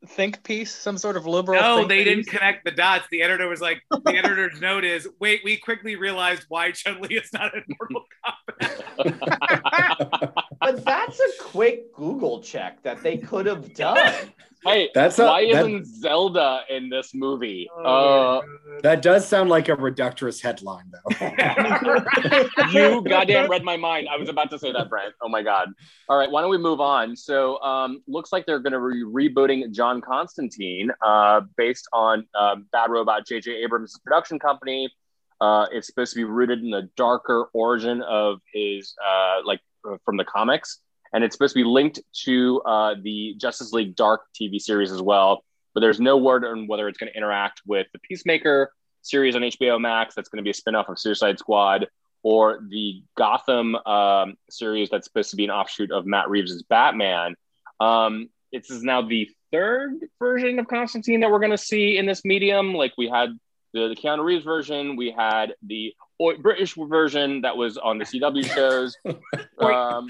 think 0.08 0.42
piece, 0.42 0.74
some 0.74 0.98
sort 0.98 1.16
of 1.16 1.26
liberal? 1.26 1.60
No, 1.60 1.84
they 1.84 1.98
piece? 1.98 2.04
didn't 2.04 2.26
connect 2.28 2.64
the 2.64 2.70
dots. 2.70 3.06
The 3.10 3.22
editor 3.22 3.48
was 3.48 3.60
like, 3.60 3.82
the 3.90 4.10
editor's 4.16 4.60
note 4.60 4.84
is, 4.84 5.08
wait, 5.20 5.40
we 5.44 5.56
quickly 5.56 5.96
realized 5.96 6.44
why 6.48 6.70
Chun 6.72 7.00
Li 7.00 7.16
is 7.16 7.32
not 7.32 7.54
in 7.54 7.64
Mortal 7.78 8.04
Kombat. 8.24 10.32
but 10.60 10.84
that's 10.84 11.20
a 11.20 11.42
quick 11.42 11.94
Google 11.94 12.42
check 12.42 12.82
that 12.82 13.02
they 13.02 13.18
could 13.18 13.46
have 13.46 13.74
done. 13.74 14.32
Hey, 14.66 14.90
that's 14.94 15.18
why 15.18 15.40
a, 15.40 15.48
isn't 15.48 15.86
Zelda 15.86 16.62
in 16.68 16.88
this 16.88 17.14
movie? 17.14 17.68
Oh, 17.76 18.38
uh, 18.38 18.40
that 18.82 19.00
does 19.00 19.26
sound 19.26 19.48
like 19.48 19.68
a 19.68 19.76
reductress 19.76 20.42
headline, 20.42 20.90
though. 20.90 21.16
you 22.72 23.02
goddamn 23.02 23.48
read 23.48 23.62
my 23.62 23.76
mind. 23.76 24.08
I 24.08 24.16
was 24.16 24.28
about 24.28 24.50
to 24.50 24.58
say 24.58 24.72
that, 24.72 24.88
Brent. 24.88 25.14
Oh 25.22 25.28
my 25.28 25.42
god. 25.42 25.68
All 26.08 26.18
right, 26.18 26.30
why 26.30 26.40
don't 26.40 26.50
we 26.50 26.58
move 26.58 26.80
on? 26.80 27.14
So, 27.14 27.60
um, 27.60 28.02
looks 28.08 28.32
like 28.32 28.44
they're 28.44 28.58
going 28.58 28.72
to 28.72 28.90
be 28.90 29.04
rebooting 29.04 29.70
John 29.70 30.00
Constantine, 30.00 30.90
uh, 31.00 31.42
based 31.56 31.88
on 31.92 32.26
uh, 32.34 32.56
Bad 32.72 32.90
Robot, 32.90 33.26
J.J. 33.26 33.52
Abrams' 33.62 33.98
production 34.04 34.38
company. 34.38 34.92
Uh, 35.40 35.66
it's 35.70 35.86
supposed 35.86 36.12
to 36.14 36.16
be 36.16 36.24
rooted 36.24 36.60
in 36.60 36.70
the 36.70 36.88
darker 36.96 37.48
origin 37.52 38.02
of 38.02 38.40
his, 38.52 38.94
uh, 39.06 39.40
like, 39.44 39.60
uh, 39.88 39.96
from 40.04 40.16
the 40.16 40.24
comics 40.24 40.80
and 41.16 41.24
it's 41.24 41.34
supposed 41.34 41.54
to 41.54 41.60
be 41.60 41.64
linked 41.64 41.98
to 42.24 42.60
uh, 42.66 42.94
the 43.02 43.34
Justice 43.38 43.72
League 43.72 43.96
Dark 43.96 44.26
TV 44.38 44.60
series 44.60 44.92
as 44.92 45.00
well. 45.00 45.42
But 45.72 45.80
there's 45.80 45.98
no 45.98 46.18
word 46.18 46.44
on 46.44 46.66
whether 46.66 46.88
it's 46.88 46.98
going 46.98 47.10
to 47.10 47.16
interact 47.16 47.62
with 47.66 47.86
the 47.94 47.98
Peacemaker 48.00 48.70
series 49.00 49.34
on 49.34 49.40
HBO 49.40 49.80
Max. 49.80 50.14
That's 50.14 50.28
going 50.28 50.44
to 50.44 50.46
be 50.46 50.50
a 50.50 50.52
spinoff 50.52 50.90
of 50.90 50.98
Suicide 50.98 51.38
Squad, 51.38 51.86
or 52.22 52.60
the 52.68 53.02
Gotham 53.16 53.76
um, 53.76 54.34
series 54.50 54.90
that's 54.90 55.06
supposed 55.06 55.30
to 55.30 55.36
be 55.36 55.44
an 55.44 55.50
offshoot 55.50 55.90
of 55.90 56.04
Matt 56.04 56.28
Reeves' 56.28 56.62
Batman. 56.64 57.34
Um, 57.80 58.28
this 58.52 58.70
is 58.70 58.82
now 58.82 59.00
the 59.00 59.30
third 59.50 59.94
version 60.18 60.58
of 60.58 60.68
Constantine 60.68 61.20
that 61.20 61.30
we're 61.30 61.38
going 61.38 61.50
to 61.50 61.56
see 61.56 61.96
in 61.96 62.04
this 62.04 62.26
medium. 62.26 62.74
Like 62.74 62.92
we 62.98 63.08
had 63.08 63.30
the, 63.72 63.88
the 63.88 63.96
Keanu 63.96 64.22
Reeves 64.22 64.44
version, 64.44 64.96
we 64.96 65.12
had 65.16 65.54
the 65.62 65.94
British 66.42 66.74
version 66.74 67.40
that 67.40 67.56
was 67.56 67.78
on 67.78 67.96
the 67.96 68.04
CW 68.04 68.44
shows. 68.54 68.96
um, 69.58 70.08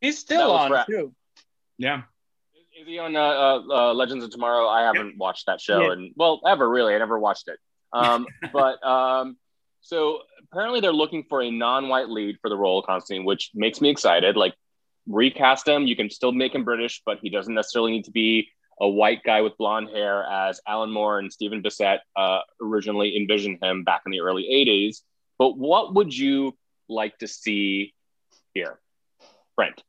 He's 0.00 0.18
still 0.18 0.52
on 0.52 0.86
too. 0.86 1.14
Yeah. 1.78 2.02
Is 2.80 2.86
he 2.86 2.98
on 2.98 3.14
uh, 3.14 3.20
uh, 3.20 3.62
uh, 3.70 3.94
Legends 3.94 4.24
of 4.24 4.30
Tomorrow? 4.30 4.66
I 4.66 4.82
haven't 4.82 5.08
yep. 5.08 5.16
watched 5.18 5.46
that 5.46 5.60
show, 5.60 5.82
yeah. 5.82 5.92
and 5.92 6.12
well, 6.16 6.40
ever 6.46 6.68
really. 6.68 6.94
I 6.94 6.98
never 6.98 7.18
watched 7.18 7.48
it. 7.48 7.58
Um, 7.92 8.26
but 8.52 8.82
um, 8.86 9.36
so 9.82 10.20
apparently 10.50 10.80
they're 10.80 10.92
looking 10.92 11.24
for 11.28 11.42
a 11.42 11.50
non-white 11.50 12.08
lead 12.08 12.36
for 12.40 12.48
the 12.48 12.56
role 12.56 12.78
of 12.78 12.86
Constantine, 12.86 13.24
which 13.24 13.50
makes 13.54 13.80
me 13.80 13.90
excited. 13.90 14.36
Like 14.36 14.54
recast 15.06 15.68
him, 15.68 15.86
you 15.86 15.96
can 15.96 16.08
still 16.10 16.32
make 16.32 16.54
him 16.54 16.64
British, 16.64 17.02
but 17.04 17.18
he 17.20 17.28
doesn't 17.28 17.54
necessarily 17.54 17.92
need 17.92 18.04
to 18.04 18.10
be 18.10 18.48
a 18.80 18.88
white 18.88 19.22
guy 19.22 19.42
with 19.42 19.56
blonde 19.58 19.90
hair 19.90 20.24
as 20.24 20.60
Alan 20.66 20.90
Moore 20.90 21.18
and 21.18 21.30
Stephen 21.30 21.62
Bissette 21.62 21.98
uh, 22.16 22.40
originally 22.62 23.16
envisioned 23.16 23.58
him 23.62 23.84
back 23.84 24.02
in 24.06 24.12
the 24.12 24.20
early 24.20 24.44
80s. 24.50 25.02
But 25.38 25.58
what 25.58 25.94
would 25.94 26.16
you 26.16 26.56
like 26.88 27.18
to 27.18 27.28
see 27.28 27.94
here? 28.54 28.78
Brent. 29.54 29.82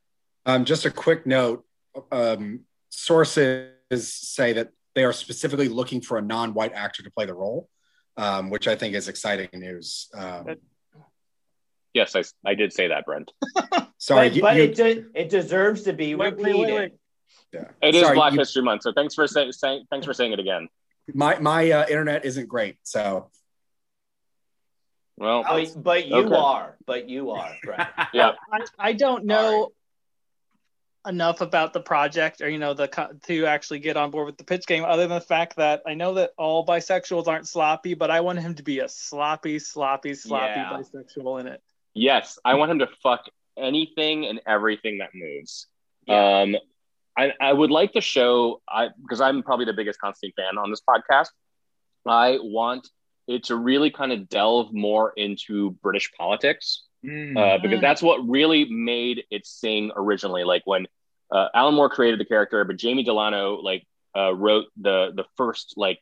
Um, 0.45 0.65
just 0.65 0.85
a 0.85 0.91
quick 0.91 1.25
note 1.25 1.65
um, 2.11 2.61
sources 2.89 3.73
say 3.91 4.53
that 4.53 4.69
they 4.95 5.03
are 5.03 5.13
specifically 5.13 5.69
looking 5.69 6.01
for 6.01 6.17
a 6.17 6.21
non 6.21 6.53
white 6.53 6.73
actor 6.73 7.03
to 7.03 7.11
play 7.11 7.25
the 7.25 7.33
role, 7.33 7.69
um, 8.17 8.49
which 8.49 8.67
I 8.67 8.75
think 8.75 8.95
is 8.95 9.07
exciting 9.07 9.49
news. 9.53 10.09
Um, 10.13 10.55
yes, 11.93 12.15
I, 12.15 12.23
I 12.45 12.55
did 12.55 12.73
say 12.73 12.87
that, 12.89 13.05
Brent. 13.05 13.31
Sorry, 13.97 14.29
but, 14.29 14.35
you, 14.35 14.41
but 14.41 14.55
you, 14.55 14.63
it, 14.63 14.75
de- 14.75 15.05
it 15.13 15.29
deserves 15.29 15.83
to 15.83 15.93
be 15.93 16.15
wait, 16.15 16.35
repeated. 16.35 16.55
Wait, 16.55 16.73
wait, 16.73 16.91
yeah. 17.53 17.67
It 17.81 17.95
is 17.95 18.01
Sorry, 18.01 18.15
Black 18.15 18.33
you, 18.33 18.39
History 18.39 18.63
Month, 18.63 18.83
so 18.83 18.93
thanks 18.93 19.13
for 19.13 19.27
saying 19.27 19.51
thanks 19.89 20.05
for 20.05 20.13
saying 20.13 20.33
it 20.33 20.39
again. 20.39 20.67
My 21.13 21.37
my 21.39 21.69
uh, 21.71 21.85
internet 21.87 22.25
isn't 22.25 22.47
great, 22.47 22.77
so. 22.83 23.29
Well, 25.17 25.43
but, 25.43 25.83
but 25.83 26.07
you 26.07 26.15
okay. 26.15 26.35
are, 26.35 26.77
but 26.87 27.07
you 27.07 27.29
are, 27.29 27.53
right? 27.67 27.87
yeah. 28.11 28.31
I, 28.51 28.65
I 28.79 28.93
don't 28.93 29.25
know 29.25 29.61
right. 29.61 29.71
Enough 31.07 31.41
about 31.41 31.73
the 31.73 31.79
project, 31.79 32.41
or 32.41 32.49
you 32.49 32.59
know, 32.59 32.73
the 32.73 32.87
to 33.27 33.45
actually 33.45 33.79
get 33.79 33.97
on 33.97 34.11
board 34.11 34.25
with 34.27 34.37
the 34.37 34.43
pitch 34.43 34.65
game. 34.65 34.83
Other 34.83 35.07
than 35.07 35.17
the 35.17 35.21
fact 35.21 35.55
that 35.57 35.81
I 35.85 35.93
know 35.93 36.15
that 36.15 36.31
all 36.37 36.65
bisexuals 36.65 37.27
aren't 37.27 37.47
sloppy, 37.47 37.93
but 37.93 38.11
I 38.11 38.21
want 38.21 38.39
him 38.39 38.55
to 38.55 38.63
be 38.63 38.79
a 38.79 38.89
sloppy, 38.89 39.59
sloppy, 39.59 40.13
sloppy 40.13 40.59
yeah. 40.59 40.77
bisexual 40.77 41.39
in 41.41 41.47
it. 41.47 41.61
Yes, 41.93 42.39
I 42.45 42.55
want 42.55 42.71
him 42.71 42.79
to 42.79 42.87
fuck 43.01 43.25
anything 43.57 44.25
and 44.25 44.39
everything 44.45 44.99
that 44.99 45.09
moves. 45.13 45.67
Yeah. 46.07 46.41
Um, 46.41 46.55
I, 47.17 47.33
I 47.41 47.51
would 47.51 47.71
like 47.71 47.93
to 47.93 48.01
show 48.01 48.61
I 48.69 48.89
because 49.01 49.21
I'm 49.21 49.43
probably 49.43 49.65
the 49.65 49.73
biggest 49.73 49.99
Constantine 49.99 50.33
fan 50.37 50.57
on 50.57 50.69
this 50.69 50.81
podcast. 50.87 51.29
I 52.05 52.39
want 52.41 52.89
it 53.27 53.45
to 53.45 53.55
really 53.55 53.91
kind 53.91 54.11
of 54.11 54.29
delve 54.29 54.73
more 54.73 55.13
into 55.15 55.71
British 55.83 56.11
politics 56.17 56.83
mm. 57.05 57.37
uh, 57.37 57.57
because 57.61 57.79
mm. 57.79 57.81
that's 57.81 58.01
what 58.01 58.27
really 58.27 58.65
made 58.65 59.23
it 59.29 59.45
sing 59.45 59.91
originally. 59.95 60.43
Like 60.43 60.63
when 60.65 60.87
uh, 61.31 61.47
Alan 61.53 61.75
Moore 61.75 61.89
created 61.89 62.19
the 62.19 62.25
character, 62.25 62.63
but 62.63 62.77
Jamie 62.77 63.03
Delano 63.03 63.55
like 63.55 63.85
uh, 64.15 64.33
wrote 64.33 64.65
the 64.77 65.11
the 65.15 65.25
first 65.37 65.73
like 65.77 65.99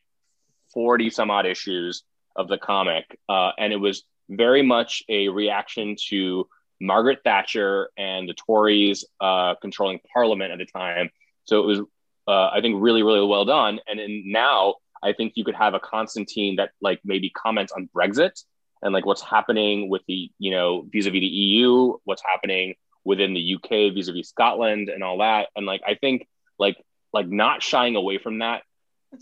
forty 0.72 1.10
some 1.10 1.30
odd 1.30 1.46
issues 1.46 2.02
of 2.36 2.48
the 2.48 2.58
comic, 2.58 3.18
uh, 3.28 3.50
and 3.58 3.72
it 3.72 3.76
was 3.76 4.04
very 4.28 4.62
much 4.62 5.02
a 5.08 5.28
reaction 5.28 5.96
to 6.08 6.48
Margaret 6.80 7.18
Thatcher 7.24 7.90
and 7.96 8.28
the 8.28 8.34
Tories 8.34 9.04
uh, 9.20 9.54
controlling 9.60 10.00
Parliament 10.12 10.52
at 10.52 10.58
the 10.58 10.66
time. 10.66 11.10
So 11.44 11.62
it 11.62 11.66
was, 11.66 11.80
uh, 12.26 12.48
I 12.50 12.60
think, 12.60 12.80
really, 12.80 13.02
really 13.02 13.26
well 13.26 13.44
done. 13.44 13.80
And 13.86 13.98
then 13.98 14.22
now 14.26 14.76
I 15.02 15.12
think 15.12 15.32
you 15.36 15.44
could 15.44 15.56
have 15.56 15.74
a 15.74 15.80
Constantine 15.80 16.56
that 16.56 16.70
like 16.80 17.00
maybe 17.04 17.30
comments 17.30 17.72
on 17.72 17.88
Brexit 17.94 18.42
and 18.82 18.92
like 18.92 19.06
what's 19.06 19.22
happening 19.22 19.88
with 19.88 20.02
the, 20.08 20.30
you 20.38 20.50
know, 20.50 20.86
vis-a-vis 20.90 21.20
the 21.20 21.26
EU, 21.26 21.96
what's 22.04 22.22
happening 22.22 22.74
within 23.04 23.34
the 23.34 23.54
UK 23.56 23.94
vis-a-vis 23.94 24.28
Scotland 24.28 24.88
and 24.88 25.02
all 25.02 25.18
that. 25.18 25.48
And 25.56 25.66
like 25.66 25.82
I 25.86 25.94
think 25.94 26.26
like 26.58 26.76
like 27.12 27.28
not 27.28 27.62
shying 27.62 27.96
away 27.96 28.18
from 28.18 28.38
that 28.38 28.62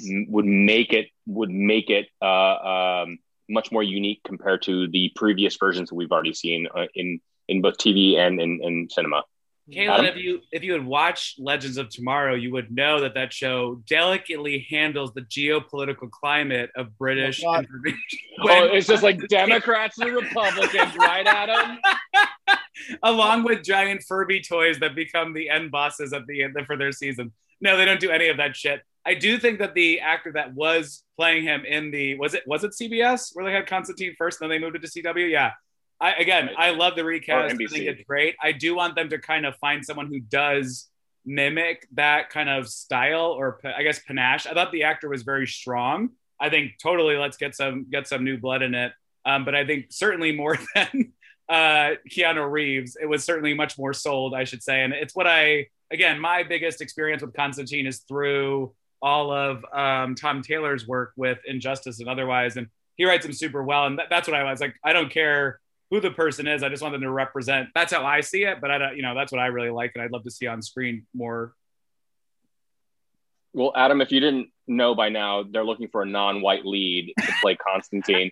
would 0.00 0.44
make 0.44 0.92
it 0.92 1.08
would 1.26 1.50
make 1.50 1.90
it 1.90 2.08
uh, 2.20 3.02
um, 3.02 3.18
much 3.48 3.72
more 3.72 3.82
unique 3.82 4.20
compared 4.24 4.62
to 4.62 4.88
the 4.88 5.10
previous 5.16 5.56
versions 5.56 5.88
that 5.88 5.94
we've 5.94 6.12
already 6.12 6.34
seen 6.34 6.66
uh, 6.74 6.86
in 6.94 7.20
in 7.48 7.62
both 7.62 7.78
TV 7.78 8.16
and 8.18 8.40
in, 8.40 8.60
in 8.62 8.88
cinema. 8.90 9.22
Kaylin, 9.70 10.08
if 10.08 10.16
you 10.16 10.40
if 10.50 10.62
you 10.62 10.72
had 10.72 10.84
watched 10.84 11.38
Legends 11.38 11.76
of 11.76 11.90
Tomorrow, 11.90 12.34
you 12.34 12.52
would 12.52 12.70
know 12.70 13.00
that 13.00 13.14
that 13.14 13.32
show 13.32 13.82
delicately 13.86 14.66
handles 14.70 15.12
the 15.12 15.20
geopolitical 15.22 16.10
climate 16.10 16.70
of 16.74 16.96
British 16.96 17.42
oh, 17.44 17.56
information. 17.56 18.18
oh, 18.40 18.64
it's 18.64 18.86
just 18.86 19.02
like 19.02 19.18
Democrats 19.28 19.98
and 19.98 20.14
Republicans, 20.14 20.96
right, 20.96 21.26
Adam? 21.26 21.78
Along 23.02 23.44
with 23.44 23.62
giant 23.62 24.02
Furby 24.08 24.40
toys 24.40 24.78
that 24.78 24.94
become 24.94 25.34
the 25.34 25.50
end 25.50 25.70
bosses 25.70 26.12
at 26.12 26.26
the 26.26 26.42
end 26.42 26.56
for 26.66 26.76
their 26.76 26.92
season. 26.92 27.32
No, 27.60 27.76
they 27.76 27.84
don't 27.84 28.00
do 28.00 28.10
any 28.10 28.28
of 28.28 28.38
that 28.38 28.56
shit. 28.56 28.80
I 29.04 29.14
do 29.14 29.38
think 29.38 29.58
that 29.58 29.74
the 29.74 30.00
actor 30.00 30.32
that 30.32 30.54
was 30.54 31.02
playing 31.16 31.42
him 31.42 31.64
in 31.64 31.90
the 31.90 32.14
was 32.18 32.34
it 32.34 32.44
was 32.46 32.64
it 32.64 32.72
CBS 32.72 33.30
where 33.34 33.44
they 33.44 33.52
had 33.52 33.66
Constantine 33.66 34.14
first, 34.16 34.40
and 34.40 34.50
then 34.50 34.58
they 34.58 34.64
moved 34.64 34.76
it 34.76 34.82
to 34.82 35.02
CW. 35.02 35.30
Yeah, 35.30 35.52
I, 36.00 36.12
again, 36.14 36.50
I 36.56 36.70
love 36.70 36.94
the 36.94 37.04
recast. 37.04 37.54
I 37.54 37.56
think 37.56 37.72
it's 37.72 38.02
great. 38.04 38.36
I 38.40 38.52
do 38.52 38.76
want 38.76 38.94
them 38.94 39.08
to 39.08 39.18
kind 39.18 39.44
of 39.44 39.56
find 39.56 39.84
someone 39.84 40.06
who 40.06 40.20
does 40.20 40.88
mimic 41.26 41.86
that 41.92 42.30
kind 42.30 42.48
of 42.48 42.68
style 42.68 43.32
or 43.36 43.60
I 43.64 43.82
guess 43.82 43.98
panache. 43.98 44.46
I 44.46 44.54
thought 44.54 44.72
the 44.72 44.84
actor 44.84 45.08
was 45.08 45.22
very 45.22 45.46
strong. 45.46 46.10
I 46.40 46.50
think 46.50 46.72
totally 46.80 47.16
let's 47.16 47.36
get 47.36 47.54
some 47.54 47.86
get 47.90 48.06
some 48.06 48.24
new 48.24 48.38
blood 48.38 48.62
in 48.62 48.74
it. 48.74 48.92
Um, 49.26 49.44
but 49.44 49.54
I 49.54 49.66
think 49.66 49.86
certainly 49.90 50.32
more 50.32 50.56
than 50.74 51.12
uh, 51.48 51.96
Keanu 52.10 52.50
Reeves, 52.50 52.96
it 53.00 53.06
was 53.06 53.24
certainly 53.24 53.54
much 53.54 53.76
more 53.78 53.92
sold, 53.92 54.34
I 54.34 54.44
should 54.44 54.62
say. 54.62 54.82
And 54.82 54.92
it's 54.92 55.14
what 55.14 55.26
I 55.26 55.66
again, 55.90 56.20
my 56.20 56.42
biggest 56.42 56.80
experience 56.80 57.22
with 57.22 57.34
Constantine 57.34 57.86
is 57.86 57.98
through 58.00 58.72
all 59.00 59.32
of 59.32 59.64
um, 59.72 60.14
Tom 60.14 60.42
Taylor's 60.42 60.86
work 60.86 61.12
with 61.16 61.38
Injustice 61.46 62.00
and 62.00 62.08
otherwise, 62.08 62.56
and 62.56 62.68
he 62.96 63.04
writes 63.04 63.24
them 63.24 63.32
super 63.32 63.62
well. 63.62 63.86
And 63.86 64.00
that's 64.10 64.28
what 64.28 64.36
I 64.36 64.44
was 64.44 64.60
like. 64.60 64.74
I 64.84 64.92
don't 64.92 65.10
care 65.10 65.60
who 65.90 66.00
the 66.00 66.10
person 66.10 66.46
is. 66.46 66.62
I 66.62 66.68
just 66.68 66.82
want 66.82 66.92
them 66.92 67.02
to 67.02 67.10
represent. 67.10 67.68
That's 67.74 67.92
how 67.92 68.04
I 68.04 68.20
see 68.20 68.44
it. 68.44 68.60
But 68.60 68.70
I 68.70 68.78
don't, 68.78 68.96
you 68.96 69.02
know, 69.02 69.14
that's 69.14 69.32
what 69.32 69.40
I 69.40 69.46
really 69.46 69.70
like, 69.70 69.92
and 69.94 70.02
I'd 70.02 70.12
love 70.12 70.24
to 70.24 70.30
see 70.30 70.46
on 70.46 70.62
screen 70.62 71.06
more. 71.14 71.54
Well, 73.54 73.72
Adam, 73.74 74.00
if 74.00 74.12
you 74.12 74.20
didn't 74.20 74.48
know 74.66 74.94
by 74.94 75.08
now, 75.08 75.42
they're 75.42 75.64
looking 75.64 75.88
for 75.88 76.02
a 76.02 76.06
non-white 76.06 76.66
lead 76.66 77.12
to 77.18 77.32
play 77.40 77.56
Constantine. 77.68 78.30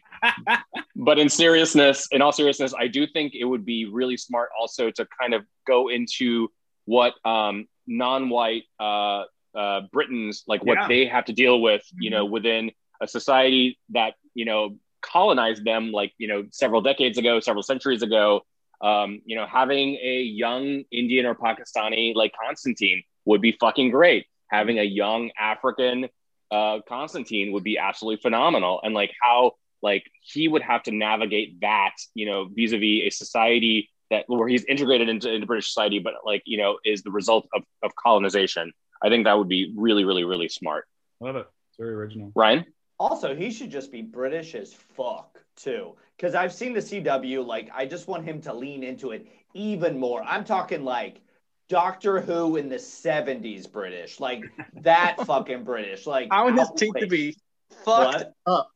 but 0.95 1.19
in 1.19 1.29
seriousness, 1.29 2.07
in 2.12 2.21
all 2.21 2.33
seriousness, 2.33 2.75
I 2.79 2.87
do 2.87 3.07
think 3.07 3.35
it 3.35 3.45
would 3.45 3.64
be 3.64 3.87
really 3.87 4.16
smart 4.16 4.51
also 4.59 4.90
to 4.90 5.07
kind 5.19 5.33
of 5.33 5.45
go 5.66 5.88
into 5.88 6.49
what 6.85 7.14
um, 7.25 7.66
non-white 7.87 8.64
uh, 8.79 9.25
uh, 9.57 9.81
Britons 9.90 10.45
like 10.47 10.64
what 10.64 10.79
yeah. 10.81 10.88
they 10.88 11.07
have 11.07 11.25
to 11.25 11.33
deal 11.33 11.61
with, 11.62 11.83
you 11.99 12.11
know, 12.11 12.25
mm-hmm. 12.25 12.33
within 12.35 12.71
a 13.01 13.09
society 13.09 13.79
that 13.90 14.14
you 14.35 14.45
know 14.45 14.77
colonized 15.11 15.64
them 15.64 15.92
like 15.92 16.12
you 16.19 16.29
know 16.29 16.45
several 16.51 16.81
decades 16.83 17.19
ago 17.19 17.40
several 17.40 17.62
centuries 17.62 18.03
ago. 18.03 18.42
Um, 18.81 19.23
you 19.25 19.37
know 19.37 19.47
having 19.47 19.97
a 20.03 20.21
young 20.21 20.85
indian 20.92 21.25
or 21.25 21.35
pakistani 21.35 22.14
like 22.14 22.35
constantine 22.38 23.03
would 23.25 23.40
be 23.40 23.53
fucking 23.53 23.90
great. 23.90 24.27
Having 24.51 24.79
a 24.79 24.85
young 24.85 25.31
african 25.38 26.09
uh, 26.51 26.81
constantine 26.88 27.53
would 27.53 27.64
be 27.64 27.79
absolutely 27.79 28.21
phenomenal. 28.21 28.81
And 28.83 28.95
like 28.95 29.12
how 29.21 29.53
like 29.83 30.05
he 30.23 30.49
would 30.49 30.62
have 30.62 30.83
to 30.85 30.90
navigate 30.92 31.61
that 31.61 31.95
you 32.14 32.27
know 32.27 32.49
vis-a-vis 32.53 33.03
a 33.07 33.11
society 33.11 33.90
that 34.11 34.25
where 34.27 34.49
he's 34.49 34.64
integrated 34.64 35.09
into, 35.09 35.33
into 35.33 35.47
british 35.47 35.69
society 35.69 35.99
but 35.99 36.14
like 36.24 36.43
you 36.47 36.57
know 36.57 36.78
is 36.85 37.03
the 37.03 37.11
result 37.11 37.49
of, 37.55 37.62
of 37.83 37.95
colonization. 37.97 38.72
I 39.03 39.09
think 39.09 39.24
that 39.24 39.37
would 39.39 39.49
be 39.49 39.72
really 39.76 40.05
really 40.05 40.24
really 40.24 40.49
smart. 40.49 40.87
Love 41.20 41.37
it. 41.37 41.47
It's 41.70 41.78
very 41.78 41.95
original. 41.95 42.33
Ryan 42.35 42.64
also, 42.99 43.34
he 43.34 43.51
should 43.51 43.70
just 43.70 43.92
be 43.92 44.03
British 44.03 44.55
as 44.55 44.72
fuck 44.72 45.38
too. 45.57 45.94
Because 46.16 46.34
I've 46.34 46.53
seen 46.53 46.72
the 46.72 46.80
CW, 46.80 47.47
like, 47.47 47.70
I 47.74 47.86
just 47.86 48.09
want 48.09 48.24
him 48.24 48.40
to 48.42 48.55
lean 48.55 48.82
into 48.82 49.11
it 49.11 49.26
even 49.55 49.99
more. 49.99 50.22
I'm 50.22 50.44
talking 50.44 50.84
like 50.84 51.20
Doctor 51.68 52.20
Who 52.20 52.57
in 52.57 52.68
the 52.68 52.76
70s 52.76 53.70
British, 53.70 54.20
like 54.20 54.44
that 54.82 55.16
fucking 55.26 55.64
British. 55.64 56.07
Like, 56.07 56.28
I 56.30 56.42
want 56.44 56.59
his 56.59 56.70
teeth 56.76 56.94
to 56.99 57.07
be 57.07 57.36
fucked 57.84 58.14
what? 58.14 58.34
up. 58.47 58.70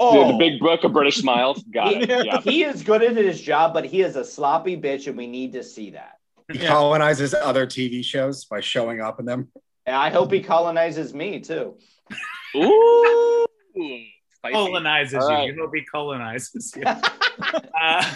Oh, 0.00 0.32
the 0.32 0.38
big 0.38 0.60
book 0.60 0.84
of 0.84 0.92
British 0.92 1.16
smiles. 1.16 1.62
Got 1.72 1.88
he, 1.88 2.02
it. 2.02 2.26
Yeah. 2.26 2.40
He 2.40 2.62
is 2.62 2.82
good 2.82 3.02
at 3.02 3.16
his 3.16 3.40
job, 3.40 3.74
but 3.74 3.84
he 3.84 4.02
is 4.02 4.14
a 4.16 4.24
sloppy 4.24 4.76
bitch, 4.76 5.08
and 5.08 5.16
we 5.16 5.26
need 5.26 5.52
to 5.54 5.64
see 5.64 5.90
that. 5.90 6.18
He 6.52 6.60
yeah. 6.60 6.68
colonizes 6.68 7.34
other 7.34 7.66
TV 7.66 8.04
shows 8.04 8.44
by 8.44 8.60
showing 8.60 9.00
up 9.00 9.18
in 9.18 9.26
them. 9.26 9.48
And 9.84 9.96
I 9.96 10.10
hope 10.10 10.32
he 10.32 10.40
colonizes 10.40 11.12
me 11.12 11.40
too. 11.40 11.76
Ooh. 12.56 13.46
Colonizes 14.52 15.24
you. 15.28 15.36
You 15.38 15.56
hope 15.58 15.70
he 15.74 15.84
colonizes 15.84 16.72
you. 16.76 16.82
uh, 17.42 18.14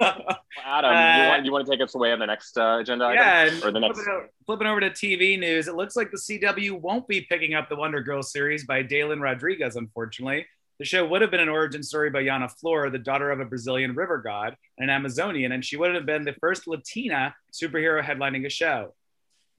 Adam, 0.64 0.90
uh, 0.90 1.22
you, 1.22 1.28
want, 1.28 1.44
you 1.46 1.52
want 1.52 1.66
to 1.66 1.72
take 1.72 1.80
us 1.80 1.94
away 1.94 2.12
on 2.12 2.18
the 2.18 2.26
next 2.26 2.56
uh, 2.56 2.78
agenda 2.80 3.10
yeah, 3.14 3.44
item? 3.46 3.62
Or 3.64 3.70
the 3.70 3.80
next? 3.80 3.96
Flipping 3.96 4.12
over, 4.12 4.30
flipping 4.46 4.66
over 4.66 4.80
to 4.80 4.90
TV 4.90 5.38
news, 5.38 5.68
it 5.68 5.74
looks 5.74 5.96
like 5.96 6.10
the 6.10 6.18
CW 6.18 6.80
won't 6.80 7.08
be 7.08 7.22
picking 7.22 7.54
up 7.54 7.68
the 7.68 7.76
Wonder 7.76 8.02
Girl 8.02 8.22
series 8.22 8.64
by 8.64 8.82
Dailyn 8.82 9.20
Rodriguez, 9.20 9.76
unfortunately. 9.76 10.46
The 10.78 10.84
show 10.84 11.06
would 11.06 11.22
have 11.22 11.30
been 11.30 11.40
an 11.40 11.48
origin 11.48 11.82
story 11.82 12.10
by 12.10 12.20
Yara 12.20 12.48
Flor, 12.48 12.90
the 12.90 12.98
daughter 12.98 13.30
of 13.30 13.40
a 13.40 13.44
Brazilian 13.44 13.94
river 13.94 14.18
god 14.18 14.56
and 14.78 14.90
an 14.90 14.96
Amazonian, 14.96 15.52
and 15.52 15.64
she 15.64 15.76
would 15.76 15.94
have 15.94 16.06
been 16.06 16.24
the 16.24 16.34
first 16.40 16.66
Latina 16.66 17.34
superhero 17.52 18.02
headlining 18.02 18.46
a 18.46 18.50
show. 18.50 18.94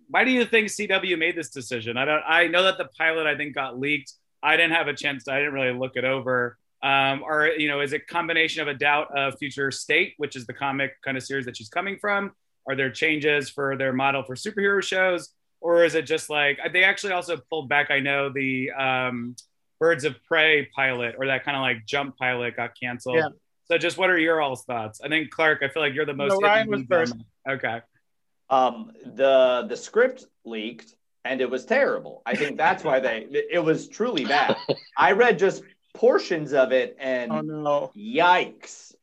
Why 0.09 0.25
do 0.25 0.31
you 0.31 0.45
think 0.45 0.67
CW 0.67 1.17
made 1.17 1.37
this 1.37 1.49
decision? 1.49 1.97
I 1.97 2.05
don't. 2.05 2.23
I 2.27 2.47
know 2.47 2.63
that 2.63 2.77
the 2.77 2.89
pilot 2.97 3.25
I 3.25 3.37
think 3.37 3.55
got 3.55 3.79
leaked. 3.79 4.13
I 4.43 4.57
didn't 4.57 4.73
have 4.73 4.87
a 4.87 4.93
chance. 4.93 5.23
To, 5.23 5.33
I 5.33 5.39
didn't 5.39 5.53
really 5.53 5.77
look 5.77 5.95
it 5.95 6.03
over. 6.03 6.57
Um, 6.83 7.23
or 7.23 7.47
you 7.47 7.69
know, 7.69 7.79
is 7.79 7.93
it 7.93 8.07
combination 8.07 8.61
of 8.61 8.67
a 8.67 8.73
doubt 8.73 9.17
of 9.17 9.37
future 9.39 9.71
state, 9.71 10.15
which 10.17 10.35
is 10.35 10.45
the 10.45 10.53
comic 10.53 11.01
kind 11.01 11.15
of 11.15 11.23
series 11.23 11.45
that 11.45 11.55
she's 11.55 11.69
coming 11.69 11.97
from? 11.99 12.31
Are 12.67 12.75
there 12.75 12.91
changes 12.91 13.49
for 13.49 13.77
their 13.77 13.93
model 13.93 14.23
for 14.23 14.35
superhero 14.35 14.83
shows, 14.83 15.29
or 15.61 15.85
is 15.85 15.95
it 15.95 16.03
just 16.03 16.29
like 16.29 16.59
they 16.73 16.83
actually 16.83 17.13
also 17.13 17.37
pulled 17.49 17.69
back? 17.69 17.89
I 17.89 17.99
know 17.99 18.29
the 18.29 18.71
um, 18.71 19.35
Birds 19.79 20.03
of 20.03 20.15
Prey 20.23 20.69
pilot 20.75 21.15
or 21.17 21.27
that 21.27 21.43
kind 21.43 21.57
of 21.57 21.61
like 21.61 21.85
Jump 21.85 22.17
pilot 22.17 22.55
got 22.55 22.71
canceled. 22.79 23.17
Yeah. 23.17 23.27
So 23.65 23.77
just 23.77 23.97
what 23.97 24.09
are 24.09 24.17
your 24.17 24.41
all's 24.41 24.63
thoughts? 24.65 24.99
I 25.03 25.07
think 25.07 25.29
Clark, 25.29 25.59
I 25.63 25.69
feel 25.69 25.81
like 25.81 25.93
you're 25.93 26.05
the 26.05 26.13
most. 26.13 26.31
No, 26.31 26.39
Ryan 26.39 26.69
was 26.69 26.81
first. 26.89 27.15
Okay. 27.49 27.81
Um, 28.49 28.91
the 29.05 29.65
the 29.67 29.77
script 29.77 30.25
leaked 30.45 30.95
and 31.25 31.41
it 31.41 31.49
was 31.49 31.65
terrible. 31.65 32.21
I 32.25 32.35
think 32.35 32.57
that's 32.57 32.83
why 32.83 32.99
they 32.99 33.27
it 33.51 33.63
was 33.63 33.87
truly 33.87 34.25
bad. 34.25 34.57
I 34.97 35.13
read 35.13 35.39
just 35.39 35.63
portions 35.93 36.53
of 36.53 36.71
it 36.71 36.97
and 36.99 37.31
oh 37.31 37.41
no, 37.41 37.91
yikes. 37.95 38.95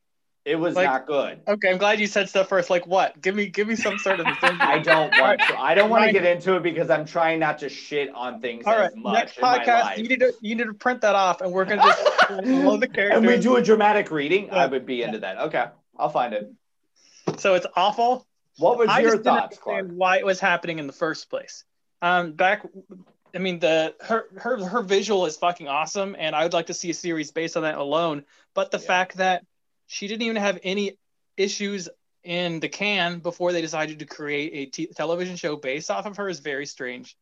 It 0.43 0.57
was 0.57 0.75
like, 0.75 0.87
not 0.87 1.07
good. 1.07 1.43
Okay, 1.47 1.71
I'm 1.71 1.77
glad 1.77 2.01
you 2.01 2.07
said 2.07 2.29
stuff 2.31 2.49
first. 2.49 2.71
Like 2.71 2.87
what? 2.87 3.21
Give 3.21 3.35
me 3.35 3.47
give 3.47 3.69
me 3.69 3.77
some 3.77 3.99
sort 3.99 4.21
of. 4.21 4.27
I 4.43 4.79
don't 4.79 5.13
want 5.19 5.41
to. 5.41 5.61
I 5.61 5.75
don't 5.75 5.91
want 5.91 6.07
to 6.07 6.13
get 6.13 6.25
into 6.25 6.57
it 6.57 6.63
because 6.63 6.89
I'm 6.89 7.05
trying 7.05 7.39
not 7.39 7.59
to 7.59 7.69
shit 7.69 8.13
on 8.15 8.41
things 8.41 8.65
All 8.67 8.77
right, 8.77 8.91
Next 8.97 9.37
podcast, 9.37 9.99
you 9.99 10.09
need 10.09 10.21
to 10.21 10.33
you 10.41 10.55
need 10.55 10.65
to 10.65 10.75
print 10.75 11.03
that 11.03 11.15
off, 11.15 11.43
and 11.43 11.53
we're 11.53 11.67
gonna 11.67 11.83
just 11.83 12.29
blow 12.43 12.79
the 12.79 12.89
characters. 12.89 13.19
And 13.19 13.27
we 13.27 13.39
do 13.39 13.57
a 13.57 13.63
dramatic 13.63 14.11
reading. 14.11 14.47
Yeah. 14.47 14.57
I 14.57 14.67
would 14.67 14.87
be 14.87 15.03
into 15.03 15.19
that. 15.19 15.39
Okay, 15.39 15.67
I'll 15.99 16.09
find 16.09 16.33
it. 16.33 16.51
So 17.39 17.55
it's 17.55 17.67
awful. 17.77 18.27
What 18.57 18.79
was 18.79 18.89
I 18.89 19.01
your 19.01 19.19
thoughts, 19.19 19.59
Clark? 19.59 19.89
Why 19.91 20.19
it 20.19 20.27
was 20.27 20.41
happening 20.41 20.79
in 20.79 20.87
the 20.87 20.93
first 20.93 21.29
place? 21.29 21.65
Um, 22.03 22.33
back 22.33 22.67
I 23.35 23.39
mean 23.39 23.59
the 23.59 23.95
her 24.01 24.27
her 24.37 24.65
her 24.65 24.83
visual 24.83 25.27
is 25.27 25.37
fucking 25.37 25.69
awesome, 25.69 26.17
and 26.19 26.35
I 26.35 26.43
would 26.43 26.53
like 26.53 26.67
to 26.67 26.75
see 26.75 26.91
a 26.91 26.95
series 26.95 27.31
based 27.31 27.57
on 27.57 27.63
that 27.63 27.79
alone. 27.79 28.25
But 28.55 28.71
the 28.71 28.79
yeah. 28.79 28.87
fact 28.87 29.17
that 29.19 29.45
she 29.87 30.09
didn't 30.09 30.23
even 30.23 30.37
have 30.37 30.59
any 30.63 30.99
issues 31.37 31.89
in 32.23 32.61
the 32.61 32.69
can 32.69 33.21
before 33.21 33.53
they 33.53 33.63
decided 33.63 33.99
to 34.01 34.05
create 34.05 34.51
a 34.53 34.71
t- 34.71 34.87
television 34.95 35.37
show 35.37 35.57
based 35.57 35.91
off 35.91 36.07
of 36.07 36.17
her 36.17 36.29
is 36.29 36.41
very 36.41 36.67
strange. 36.67 37.17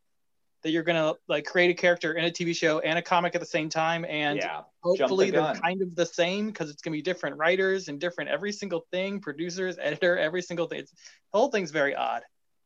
That 0.62 0.70
you're 0.70 0.82
gonna 0.82 1.14
like 1.28 1.44
create 1.44 1.70
a 1.70 1.74
character 1.74 2.14
in 2.14 2.24
a 2.24 2.30
TV 2.30 2.54
show 2.54 2.80
and 2.80 2.98
a 2.98 3.02
comic 3.02 3.34
at 3.34 3.40
the 3.40 3.46
same 3.46 3.68
time, 3.68 4.04
and 4.04 4.38
yeah. 4.38 4.62
hopefully 4.82 5.30
the 5.30 5.40
they're 5.40 5.54
kind 5.54 5.82
of 5.82 5.94
the 5.94 6.06
same 6.06 6.48
because 6.48 6.70
it's 6.70 6.82
gonna 6.82 6.96
be 6.96 7.02
different 7.02 7.36
writers 7.36 7.88
and 7.88 8.00
different 8.00 8.30
every 8.30 8.52
single 8.52 8.84
thing, 8.90 9.20
producers, 9.20 9.76
editor, 9.80 10.18
every 10.18 10.42
single 10.42 10.66
thing. 10.66 10.80
It's, 10.80 10.90
the 10.90 11.38
whole 11.38 11.50
thing's 11.50 11.70
very 11.70 11.94
odd. 11.94 12.22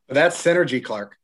That's 0.09 0.41
synergy, 0.41 0.83
Clark. 0.83 1.17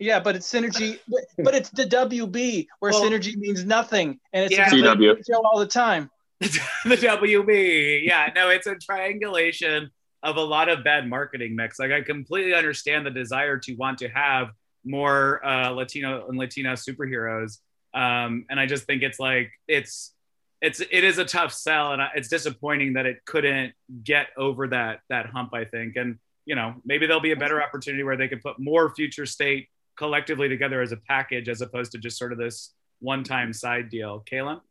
Yeah, 0.00 0.18
but 0.18 0.34
it's 0.34 0.50
synergy, 0.50 0.98
but 1.38 1.54
it's 1.54 1.68
the 1.70 1.84
WB 1.84 2.66
where 2.80 2.90
well, 2.90 3.04
synergy 3.04 3.36
means 3.36 3.64
nothing, 3.64 4.18
and 4.32 4.46
it's 4.46 4.56
yeah. 4.56 4.66
a 4.66 5.22
show 5.22 5.42
all 5.44 5.58
the 5.58 5.66
time. 5.66 6.10
the 6.40 6.48
WB. 6.96 8.04
Yeah, 8.04 8.32
no, 8.34 8.48
it's 8.48 8.66
a 8.66 8.74
triangulation 8.76 9.90
of 10.22 10.36
a 10.36 10.40
lot 10.40 10.70
of 10.70 10.82
bad 10.82 11.06
marketing 11.06 11.54
mix. 11.54 11.78
Like 11.78 11.92
I 11.92 12.00
completely 12.00 12.54
understand 12.54 13.04
the 13.04 13.10
desire 13.10 13.58
to 13.58 13.74
want 13.74 13.98
to 13.98 14.08
have 14.08 14.48
more 14.86 15.44
uh, 15.44 15.68
Latino 15.70 16.26
and 16.28 16.38
Latina 16.38 16.72
superheroes, 16.72 17.58
um, 17.92 18.46
and 18.48 18.58
I 18.58 18.64
just 18.64 18.84
think 18.84 19.02
it's 19.02 19.20
like 19.20 19.50
it's 19.68 20.14
it's 20.62 20.80
it 20.80 21.04
is 21.04 21.18
a 21.18 21.26
tough 21.26 21.52
sell, 21.52 21.92
and 21.92 22.00
it's 22.14 22.28
disappointing 22.28 22.94
that 22.94 23.04
it 23.04 23.18
couldn't 23.26 23.74
get 24.02 24.28
over 24.38 24.68
that 24.68 25.00
that 25.10 25.26
hump. 25.26 25.52
I 25.52 25.66
think, 25.66 25.96
and 25.96 26.18
you 26.46 26.54
know 26.54 26.76
maybe 26.86 27.06
there'll 27.06 27.20
be 27.20 27.32
a 27.32 27.36
better 27.36 27.62
opportunity 27.62 28.02
where 28.02 28.16
they 28.16 28.28
could 28.28 28.40
put 28.40 28.58
more 28.58 28.94
future 28.94 29.26
state 29.26 29.68
collectively 30.00 30.48
together 30.48 30.80
as 30.80 30.92
a 30.92 30.96
package 30.96 31.50
as 31.50 31.60
opposed 31.60 31.92
to 31.92 31.98
just 31.98 32.16
sort 32.18 32.32
of 32.32 32.38
this 32.38 32.72
one 33.00 33.22
time 33.22 33.52
side 33.52 33.90
deal. 33.90 34.24
Kayla. 34.30 34.62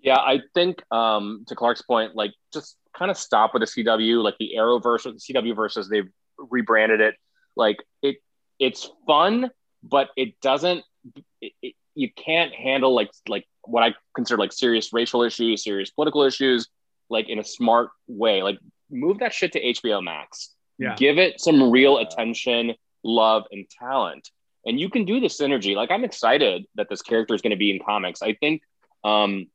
Yeah, 0.00 0.18
I 0.18 0.42
think 0.52 0.82
um, 0.92 1.46
to 1.48 1.54
Clark's 1.54 1.80
point, 1.80 2.14
like 2.14 2.32
just 2.52 2.76
kind 2.96 3.10
of 3.10 3.16
stop 3.16 3.54
with 3.54 3.62
the 3.62 3.66
CW, 3.66 4.22
like 4.22 4.36
the 4.38 4.52
Arrowverse 4.58 5.06
or 5.06 5.12
the 5.12 5.18
CW 5.18 5.56
versus 5.56 5.88
they've 5.88 6.10
rebranded 6.36 7.00
it. 7.00 7.14
Like 7.56 7.78
it, 8.02 8.16
it's 8.58 8.90
fun, 9.06 9.50
but 9.82 10.10
it 10.14 10.38
doesn't. 10.42 10.84
It, 11.40 11.52
it, 11.62 11.74
you 11.94 12.10
can't 12.12 12.52
handle 12.54 12.94
like 12.94 13.10
like 13.26 13.46
what 13.62 13.82
I 13.82 13.94
consider 14.14 14.38
like 14.38 14.52
serious 14.52 14.92
racial 14.92 15.22
issues, 15.22 15.64
serious 15.64 15.90
political 15.90 16.22
issues, 16.22 16.68
like 17.08 17.30
in 17.30 17.38
a 17.38 17.44
smart 17.44 17.88
way. 18.06 18.42
Like 18.42 18.58
move 18.90 19.20
that 19.20 19.32
shit 19.32 19.52
to 19.52 19.60
HBO 19.62 20.04
Max. 20.04 20.50
Yeah. 20.78 20.96
Give 20.96 21.16
it 21.16 21.40
some 21.40 21.70
real 21.70 21.96
attention, 21.96 22.74
love, 23.02 23.44
and 23.50 23.64
talent. 23.70 24.28
And 24.66 24.80
you 24.80 24.88
can 24.88 25.04
do 25.04 25.20
the 25.20 25.26
synergy. 25.26 25.74
Like 25.76 25.90
I'm 25.90 26.04
excited 26.04 26.66
that 26.76 26.88
this 26.88 27.02
character 27.02 27.34
is 27.34 27.42
going 27.42 27.50
to 27.50 27.56
be 27.56 27.70
in 27.70 27.80
comics. 27.84 28.22
I 28.22 28.34
think 28.34 28.62
um, 29.04 29.46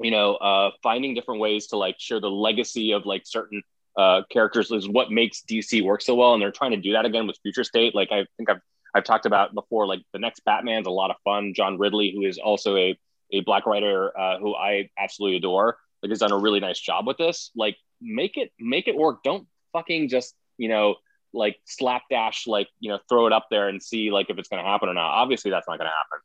you 0.00 0.10
know, 0.10 0.34
uh, 0.36 0.70
finding 0.82 1.14
different 1.14 1.40
ways 1.40 1.68
to 1.68 1.76
like 1.76 1.96
share 1.98 2.20
the 2.20 2.30
legacy 2.30 2.92
of 2.92 3.04
like 3.04 3.22
certain 3.24 3.62
uh, 3.96 4.22
characters 4.30 4.70
is 4.70 4.88
what 4.88 5.10
makes 5.10 5.42
DC 5.48 5.84
work 5.84 6.00
so 6.02 6.14
well. 6.14 6.32
And 6.32 6.42
they're 6.42 6.50
trying 6.50 6.70
to 6.70 6.76
do 6.76 6.92
that 6.92 7.04
again 7.04 7.26
with 7.26 7.38
Future 7.42 7.64
State. 7.64 7.94
Like 7.94 8.08
I 8.10 8.26
think 8.36 8.50
I've 8.50 8.60
I've 8.94 9.04
talked 9.04 9.26
about 9.26 9.54
before. 9.54 9.86
Like 9.86 10.00
the 10.12 10.18
next 10.18 10.44
Batman's 10.44 10.86
a 10.86 10.90
lot 10.90 11.10
of 11.10 11.16
fun. 11.24 11.52
John 11.54 11.78
Ridley, 11.78 12.12
who 12.14 12.22
is 12.22 12.38
also 12.38 12.76
a 12.76 12.98
a 13.32 13.40
black 13.40 13.66
writer 13.66 14.16
uh, 14.18 14.38
who 14.38 14.54
I 14.54 14.90
absolutely 14.98 15.38
adore, 15.38 15.78
like 16.02 16.10
has 16.10 16.18
done 16.18 16.32
a 16.32 16.38
really 16.38 16.60
nice 16.60 16.78
job 16.78 17.06
with 17.06 17.16
this. 17.16 17.50
Like 17.54 17.76
make 18.00 18.36
it 18.36 18.52
make 18.58 18.88
it 18.88 18.96
work. 18.96 19.22
Don't 19.22 19.46
fucking 19.72 20.08
just 20.08 20.34
you 20.58 20.68
know 20.68 20.96
like 21.34 21.56
slapdash 21.64 22.46
like 22.46 22.68
you 22.80 22.90
know 22.90 22.98
throw 23.08 23.26
it 23.26 23.32
up 23.32 23.46
there 23.50 23.68
and 23.68 23.82
see 23.82 24.10
like 24.10 24.30
if 24.30 24.38
it's 24.38 24.48
going 24.48 24.62
to 24.62 24.68
happen 24.68 24.88
or 24.88 24.94
not. 24.94 25.10
Obviously, 25.10 25.50
that's 25.50 25.66
not 25.68 25.78
going 25.78 25.88
to 25.88 25.94
happen. 25.94 26.18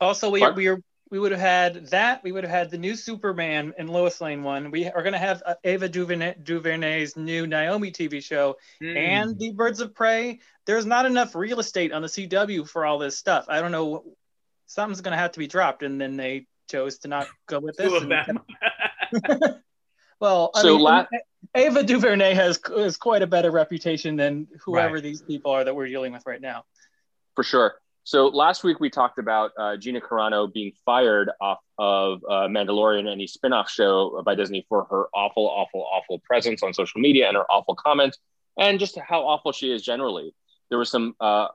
Also, 0.00 0.30
we, 0.30 0.48
we 0.52 0.68
are 0.68 0.80
we 1.10 1.18
would 1.18 1.32
have 1.32 1.40
had 1.40 1.86
that. 1.88 2.22
We 2.22 2.32
would 2.32 2.44
have 2.44 2.52
had 2.52 2.70
the 2.70 2.78
new 2.78 2.94
Superman 2.94 3.74
and 3.76 3.90
Lois 3.90 4.20
Lane 4.20 4.42
one. 4.42 4.70
We 4.70 4.88
are 4.88 5.02
going 5.02 5.12
to 5.12 5.18
have 5.18 5.42
uh, 5.44 5.54
Ava 5.64 5.88
DuVernay, 5.88 6.36
DuVernay's 6.42 7.16
new 7.16 7.46
Naomi 7.46 7.90
TV 7.90 8.22
show 8.22 8.56
mm. 8.82 8.96
and 8.96 9.38
the 9.38 9.52
Birds 9.52 9.80
of 9.80 9.94
Prey. 9.94 10.38
There's 10.66 10.86
not 10.86 11.06
enough 11.06 11.34
real 11.34 11.58
estate 11.58 11.92
on 11.92 12.02
the 12.02 12.08
CW 12.08 12.68
for 12.68 12.86
all 12.86 12.98
this 12.98 13.18
stuff. 13.18 13.46
I 13.48 13.60
don't 13.60 13.72
know. 13.72 14.04
Something's 14.66 15.00
going 15.00 15.12
to 15.12 15.18
have 15.18 15.32
to 15.32 15.40
be 15.40 15.48
dropped, 15.48 15.82
and 15.82 16.00
then 16.00 16.16
they 16.16 16.46
chose 16.70 16.98
to 16.98 17.08
not 17.08 17.26
go 17.48 17.58
with 17.58 17.76
this. 17.76 17.92
well, 20.20 20.50
I 20.54 20.62
so 20.62 20.74
mean, 20.76 20.80
la- 20.82 21.06
Ava 21.54 21.82
DuVernay 21.82 22.34
has 22.34 22.60
is 22.76 22.96
quite 22.96 23.22
a 23.22 23.26
better 23.26 23.50
reputation 23.50 24.16
than 24.16 24.46
whoever 24.64 24.94
right. 24.94 25.02
these 25.02 25.22
people 25.22 25.50
are 25.50 25.64
that 25.64 25.74
we're 25.74 25.88
dealing 25.88 26.12
with 26.12 26.22
right 26.26 26.40
now. 26.40 26.64
For 27.34 27.42
sure. 27.42 27.74
So 28.04 28.28
last 28.28 28.64
week 28.64 28.80
we 28.80 28.90
talked 28.90 29.18
about 29.18 29.52
uh, 29.58 29.76
Gina 29.76 30.00
Carano 30.00 30.52
being 30.52 30.72
fired 30.84 31.30
off 31.40 31.58
of 31.78 32.22
uh, 32.28 32.48
Mandalorian, 32.48 33.00
and 33.00 33.08
any 33.08 33.26
spinoff 33.26 33.68
show 33.68 34.22
by 34.24 34.34
Disney, 34.34 34.64
for 34.68 34.84
her 34.90 35.04
awful, 35.14 35.48
awful, 35.48 35.86
awful 35.92 36.18
presence 36.20 36.62
on 36.62 36.72
social 36.72 37.00
media 37.00 37.28
and 37.28 37.36
her 37.36 37.44
awful 37.50 37.74
comments, 37.74 38.18
and 38.58 38.78
just 38.78 38.98
how 38.98 39.26
awful 39.26 39.52
she 39.52 39.72
is 39.72 39.82
generally. 39.82 40.34
There 40.70 40.78
were 40.78 40.84
some 40.84 41.14
uh, 41.20 41.48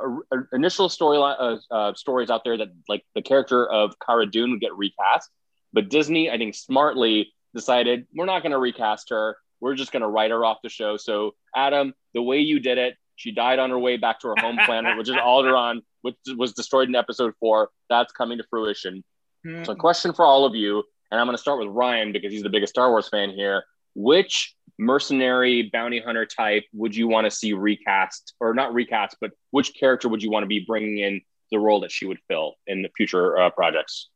initial 0.53 0.89
storyline 0.89 1.35
uh, 1.39 1.73
uh, 1.73 1.93
stories 1.93 2.29
out 2.29 2.43
there 2.43 2.57
that 2.57 2.67
like 2.89 3.05
the 3.15 3.21
character 3.21 3.69
of 3.69 3.95
Cara 4.05 4.25
Dune 4.25 4.51
would 4.51 4.61
get 4.61 4.75
recast, 4.75 5.29
but 5.73 5.89
Disney, 5.89 6.29
I 6.29 6.37
think, 6.37 6.53
smartly 6.53 7.33
decided 7.55 8.05
we're 8.15 8.25
not 8.25 8.43
going 8.43 8.51
to 8.51 8.59
recast 8.59 9.09
her. 9.09 9.37
We're 9.61 9.75
just 9.75 9.91
going 9.91 10.01
to 10.01 10.07
write 10.07 10.31
her 10.31 10.45
off 10.45 10.57
the 10.61 10.69
show. 10.69 10.97
So 10.97 11.31
Adam, 11.55 11.93
the 12.13 12.21
way 12.21 12.39
you 12.39 12.59
did 12.59 12.77
it, 12.77 12.95
she 13.15 13.31
died 13.31 13.59
on 13.59 13.69
her 13.69 13.79
way 13.79 13.97
back 13.97 14.19
to 14.19 14.27
her 14.27 14.35
home 14.37 14.59
planet, 14.65 14.97
which 14.97 15.09
is 15.09 15.15
Alderaan 15.15 15.81
which 16.05 16.15
was 16.37 16.53
destroyed 16.53 16.87
in 16.87 16.95
episode 16.95 17.33
four. 17.39 17.71
That's 17.89 18.13
coming 18.13 18.37
to 18.37 18.43
fruition. 18.47 19.03
Mm-hmm. 19.45 19.63
So, 19.63 19.71
a 19.71 19.75
question 19.75 20.13
for 20.13 20.23
all 20.23 20.45
of 20.45 20.53
you, 20.53 20.83
and 21.09 21.19
I'm 21.19 21.25
going 21.25 21.35
to 21.35 21.41
start 21.41 21.59
with 21.59 21.69
Ryan 21.69 22.11
because 22.11 22.31
he's 22.31 22.43
the 22.43 22.49
biggest 22.49 22.73
Star 22.73 22.91
Wars 22.91 23.09
fan 23.09 23.31
here. 23.31 23.63
Which 23.95 24.53
mercenary 24.77 25.71
bounty 25.73 25.99
hunter 25.99 26.27
type 26.27 26.63
would 26.73 26.95
you 26.95 27.07
want 27.07 27.25
to 27.25 27.31
see 27.31 27.53
recast, 27.53 28.35
or 28.39 28.53
not 28.53 28.75
recast, 28.75 29.17
but 29.19 29.31
which 29.49 29.73
character 29.73 30.07
would 30.07 30.21
you 30.21 30.29
want 30.29 30.43
to 30.43 30.47
be 30.47 30.59
bringing 30.59 30.99
in 30.99 31.21
the 31.51 31.57
role 31.57 31.79
that 31.79 31.91
she 31.91 32.05
would 32.05 32.19
fill 32.27 32.53
in 32.67 32.83
the 32.83 32.89
future 32.95 33.35
uh, 33.39 33.49
projects? 33.49 34.09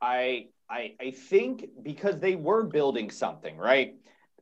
I, 0.00 0.46
I 0.68 0.94
I 1.00 1.10
think 1.10 1.68
because 1.82 2.18
they 2.18 2.36
were 2.36 2.64
building 2.64 3.10
something, 3.10 3.56
right? 3.56 3.96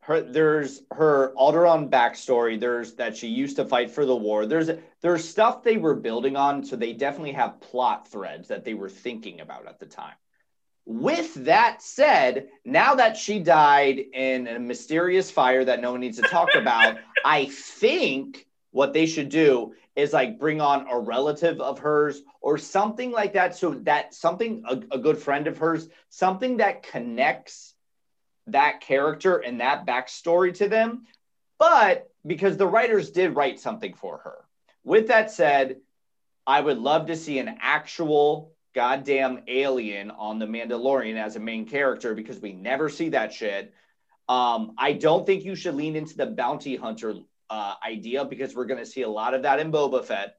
her 0.05 0.21
there's 0.21 0.83
her 0.93 1.33
Alderaan 1.35 1.89
backstory. 1.89 2.61
There's 2.61 2.93
that 2.95 3.17
she 3.17 3.29
used 3.29 3.57
to 3.57 3.65
fight 3.65 3.91
for 3.91 4.05
the 4.05 4.15
war. 4.15 4.45
There's 4.45 4.71
there's 5.01 5.27
stuff 5.27 5.63
they 5.63 5.79
were 5.79 5.95
building 5.95 6.37
on, 6.37 6.65
so 6.65 6.77
they 6.77 6.93
definitely 6.93 7.33
have 7.33 7.61
plot 7.61 8.07
threads 8.09 8.49
that 8.49 8.65
they 8.65 8.75
were 8.75 8.91
thinking 8.91 9.41
about 9.41 9.67
at 9.67 9.79
the 9.79 9.87
time. 9.87 10.15
With 10.87 11.33
that 11.47 11.81
said, 11.81 12.49
now 12.67 12.95
that 12.97 13.17
she 13.17 13.39
died 13.39 13.99
in 13.99 14.47
a 14.47 14.59
mysterious 14.59 15.31
fire 15.31 15.65
that 15.65 15.81
no 15.81 15.93
one 15.93 16.01
needs 16.01 16.21
to 16.21 16.29
talk 16.29 16.55
about, 16.55 16.99
I 17.25 17.47
think 17.47 18.47
what 18.73 18.93
they 18.93 19.07
should 19.07 19.31
do 19.31 19.73
is 19.97 20.13
like 20.13 20.39
bring 20.39 20.61
on 20.61 20.87
a 20.91 20.99
relative 20.99 21.61
of 21.61 21.79
hers 21.79 22.23
or 22.41 22.59
something 22.59 23.13
like 23.13 23.35
that. 23.35 23.57
So 23.57 23.75
that 23.83 24.15
something, 24.15 24.65
a, 24.69 24.97
a 24.97 24.99
good 24.99 25.19
friend 25.19 25.47
of 25.47 25.59
hers, 25.59 25.89
something 26.09 26.59
that 26.59 26.83
connects 26.83 27.75
that 28.49 28.81
character 28.81 29.37
and 29.39 29.61
that 29.61 29.87
backstory 29.87 30.53
to 30.55 30.69
them. 30.69 31.05
But 31.59 32.11
because 32.27 32.57
the 32.57 32.67
writers 32.67 33.11
did 33.11 33.37
write 33.37 33.61
something 33.61 33.95
for 33.95 34.19
her. 34.19 34.45
With 34.83 35.09
that 35.09 35.31
said, 35.31 35.77
I 36.47 36.61
would 36.61 36.79
love 36.79 37.07
to 37.07 37.17
see 37.17 37.39
an 37.39 37.57
actual 37.61 38.53
goddamn 38.75 39.45
alien 39.47 40.11
on 40.11 40.39
the 40.39 40.47
Mandalorian 40.47 41.17
as 41.17 41.37
a 41.37 41.41
main 41.41 41.67
character 41.67 42.15
because 42.15 42.41
we 42.41 42.53
never 42.53 42.89
see 42.89 43.11
that 43.11 43.33
shit. 43.33 43.73
Um, 44.29 44.75
I 44.77 44.93
don't 44.93 45.25
think 45.25 45.45
you 45.45 45.55
should 45.55 45.75
lean 45.75 45.97
into 45.97 46.17
the 46.17 46.27
bounty 46.27 46.77
hunter 46.77 47.15
uh, 47.55 47.75
idea 47.87 48.25
because 48.25 48.53
we're 48.53 48.65
going 48.65 48.81
to 48.81 48.87
see 48.87 49.03
a 49.03 49.09
lot 49.09 49.33
of 49.33 49.43
that 49.43 49.61
in 49.61 49.71
Boba 49.71 50.05
Fett. 50.05 50.35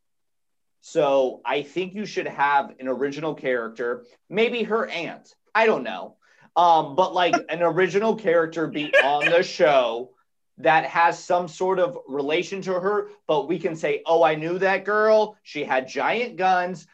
So 0.82 1.40
I 1.46 1.62
think 1.62 1.94
you 1.94 2.06
should 2.06 2.28
have 2.28 2.74
an 2.78 2.90
original 2.90 3.34
character, 3.34 4.04
maybe 4.30 4.64
her 4.64 4.86
aunt. 4.88 5.34
I 5.56 5.66
don't 5.66 5.84
know. 5.84 6.18
Um, 6.58 6.96
but 6.98 7.14
like 7.14 7.34
an 7.50 7.64
original 7.64 8.16
character 8.16 8.68
be 8.68 8.94
on 9.02 9.30
the 9.30 9.44
show 9.44 10.12
that 10.58 10.86
has 10.86 11.18
some 11.18 11.48
sort 11.48 11.80
of 11.80 11.98
relation 12.06 12.62
to 12.64 12.74
her, 12.74 13.08
but 13.28 13.48
we 13.48 13.60
can 13.60 13.78
say, 13.78 14.04
oh, 14.06 14.22
I 14.22 14.36
knew 14.36 14.60
that 14.60 14.84
girl. 14.84 15.38
She 15.44 15.64
had 15.64 15.88
giant 15.88 16.36
guns 16.36 16.86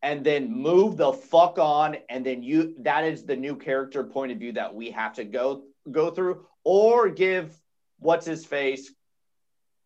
and 0.00 0.24
then 0.24 0.50
move 0.50 0.96
the 0.96 1.12
fuck 1.12 1.58
on 1.58 1.98
and 2.08 2.24
then 2.24 2.42
you 2.42 2.74
that 2.78 3.04
is 3.04 3.24
the 3.24 3.36
new 3.36 3.56
character 3.56 4.04
point 4.04 4.32
of 4.32 4.38
view 4.38 4.52
that 4.52 4.74
we 4.74 4.90
have 4.90 5.14
to 5.14 5.24
go 5.24 5.64
go 5.90 6.10
through 6.10 6.46
or 6.64 7.08
give 7.08 7.58
what's 7.98 8.26
his 8.26 8.44
face 8.44 8.92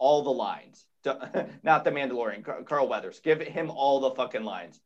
all 0.00 0.22
the 0.22 0.30
lines. 0.30 0.84
Not 1.62 1.84
the 1.84 1.92
mandalorian 1.92 2.66
carl 2.66 2.88
weathers. 2.88 3.20
Give 3.20 3.40
him 3.40 3.70
all 3.70 4.00
the 4.00 4.10
fucking 4.10 4.42
lines. 4.42 4.80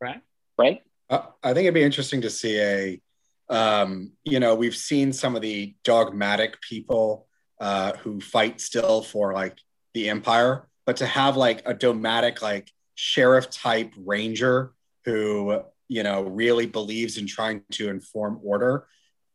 Right 0.00 0.22
right 0.60 0.82
uh, 1.08 1.22
i 1.42 1.54
think 1.54 1.64
it'd 1.64 1.74
be 1.74 1.82
interesting 1.82 2.20
to 2.20 2.30
see 2.30 2.60
a 2.60 3.00
um, 3.48 4.12
you 4.22 4.38
know 4.38 4.54
we've 4.54 4.76
seen 4.76 5.12
some 5.12 5.34
of 5.34 5.42
the 5.42 5.74
dogmatic 5.82 6.60
people 6.60 7.26
uh, 7.60 7.92
who 7.96 8.20
fight 8.20 8.60
still 8.60 9.02
for 9.02 9.32
like 9.32 9.58
the 9.94 10.08
empire 10.08 10.68
but 10.86 10.98
to 10.98 11.06
have 11.06 11.36
like 11.36 11.62
a 11.66 11.74
dogmatic 11.74 12.42
like 12.42 12.70
sheriff 12.94 13.50
type 13.50 13.92
ranger 13.96 14.72
who 15.04 15.62
you 15.88 16.02
know 16.04 16.22
really 16.22 16.66
believes 16.66 17.16
in 17.16 17.26
trying 17.26 17.62
to 17.72 17.88
inform 17.88 18.38
order 18.44 18.86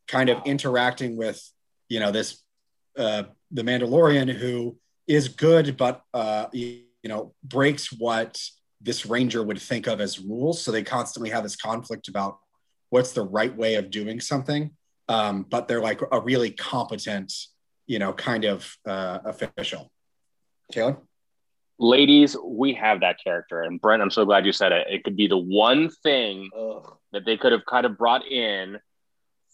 kind 0.07 0.29
of 0.29 0.41
interacting 0.45 1.17
with 1.17 1.41
you 1.89 1.99
know 1.99 2.11
this 2.11 2.41
uh, 2.97 3.23
the 3.55 3.63
mandalorian 3.63 4.31
who 4.31 4.77
is 5.07 5.27
good 5.27 5.77
but 5.77 6.01
uh, 6.13 6.47
you, 6.51 6.81
you 7.03 7.09
know 7.09 7.33
breaks 7.43 7.91
what 7.91 8.39
this 8.81 9.05
ranger 9.05 9.41
would 9.43 9.59
think 9.59 9.87
of 9.87 9.99
as 10.01 10.19
rules 10.19 10.61
so 10.61 10.71
they 10.71 10.83
constantly 10.83 11.29
have 11.29 11.43
this 11.43 11.55
conflict 11.55 12.07
about 12.07 12.37
what's 12.89 13.13
the 13.13 13.23
right 13.23 13.55
way 13.55 13.75
of 13.75 13.89
doing 13.89 14.19
something 14.19 14.71
um, 15.07 15.45
but 15.49 15.67
they're 15.67 15.81
like 15.81 16.01
a 16.11 16.19
really 16.19 16.51
competent 16.51 17.31
you 17.87 17.99
know 17.99 18.13
kind 18.13 18.45
of 18.45 18.75
uh, 18.87 19.19
official 19.25 19.91
Caleb? 20.71 20.97
ladies, 21.77 22.35
we 22.43 22.73
have 22.73 23.01
that 23.01 23.17
character. 23.23 23.63
And 23.63 23.79
Brent, 23.79 24.01
I'm 24.01 24.11
so 24.11 24.25
glad 24.25 24.45
you 24.45 24.51
said 24.51 24.71
it. 24.71 24.87
It 24.89 25.03
could 25.03 25.15
be 25.15 25.27
the 25.27 25.37
one 25.37 25.89
thing 26.03 26.49
Ugh. 26.57 26.97
that 27.11 27.25
they 27.25 27.37
could 27.37 27.51
have 27.51 27.65
kind 27.65 27.85
of 27.85 27.97
brought 27.97 28.25
in 28.25 28.79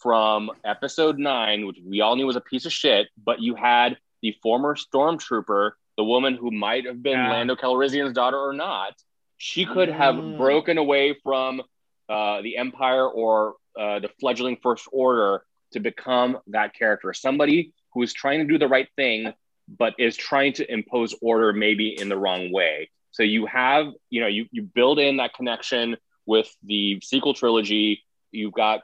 from 0.01 0.51
episode 0.63 1.19
nine, 1.19 1.65
which 1.65 1.77
we 1.85 2.01
all 2.01 2.15
knew 2.15 2.25
was 2.25 2.35
a 2.35 2.41
piece 2.41 2.65
of 2.65 2.73
shit, 2.73 3.07
but 3.23 3.41
you 3.41 3.55
had 3.55 3.97
the 4.21 4.35
former 4.41 4.75
stormtrooper, 4.75 5.71
the 5.97 6.03
woman 6.03 6.35
who 6.35 6.51
might 6.51 6.85
have 6.85 7.01
been 7.01 7.13
yeah. 7.13 7.31
Lando 7.31 7.55
Calrissian's 7.55 8.13
daughter 8.13 8.37
or 8.37 8.53
not. 8.53 8.93
She 9.37 9.65
could 9.65 9.89
have 9.89 10.15
mm. 10.15 10.37
broken 10.37 10.77
away 10.77 11.15
from 11.23 11.61
uh, 12.09 12.41
the 12.41 12.57
Empire 12.57 13.07
or 13.07 13.55
uh, 13.79 13.99
the 13.99 14.09
fledgling 14.19 14.57
First 14.61 14.87
Order 14.91 15.43
to 15.73 15.79
become 15.79 16.37
that 16.47 16.75
character. 16.75 17.13
Somebody 17.13 17.73
who 17.93 18.03
is 18.03 18.13
trying 18.13 18.39
to 18.39 18.45
do 18.45 18.57
the 18.57 18.67
right 18.67 18.87
thing 18.95 19.33
but 19.77 19.93
is 19.97 20.15
trying 20.17 20.53
to 20.53 20.71
impose 20.71 21.15
order 21.21 21.53
maybe 21.53 21.99
in 21.99 22.09
the 22.09 22.17
wrong 22.17 22.51
way. 22.51 22.89
So 23.11 23.23
you 23.23 23.45
have, 23.45 23.87
you 24.09 24.21
know, 24.21 24.27
you 24.27 24.45
you 24.51 24.63
build 24.63 24.99
in 24.99 25.17
that 25.17 25.33
connection 25.33 25.97
with 26.25 26.53
the 26.63 26.99
sequel 27.01 27.33
trilogy. 27.33 28.03
You've 28.31 28.53
got, 28.53 28.81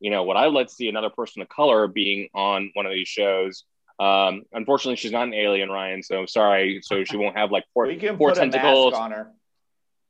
you 0.00 0.10
know, 0.10 0.24
what 0.24 0.36
I 0.36 0.46
would 0.46 0.54
like 0.54 0.68
to 0.68 0.72
see 0.72 0.88
another 0.88 1.10
person 1.10 1.42
of 1.42 1.48
color 1.48 1.86
being 1.88 2.28
on 2.34 2.70
one 2.74 2.86
of 2.86 2.92
these 2.92 3.08
shows. 3.08 3.64
Um, 3.98 4.42
unfortunately, 4.52 4.96
she's 4.96 5.12
not 5.12 5.24
an 5.24 5.34
alien, 5.34 5.70
Ryan. 5.70 6.02
So 6.02 6.26
sorry. 6.26 6.80
So 6.82 7.04
she 7.04 7.16
won't 7.16 7.36
have 7.36 7.50
like 7.50 7.64
four, 7.72 7.92
four 8.16 8.32
tentacles 8.32 8.94
on 8.94 9.12
her. 9.12 9.32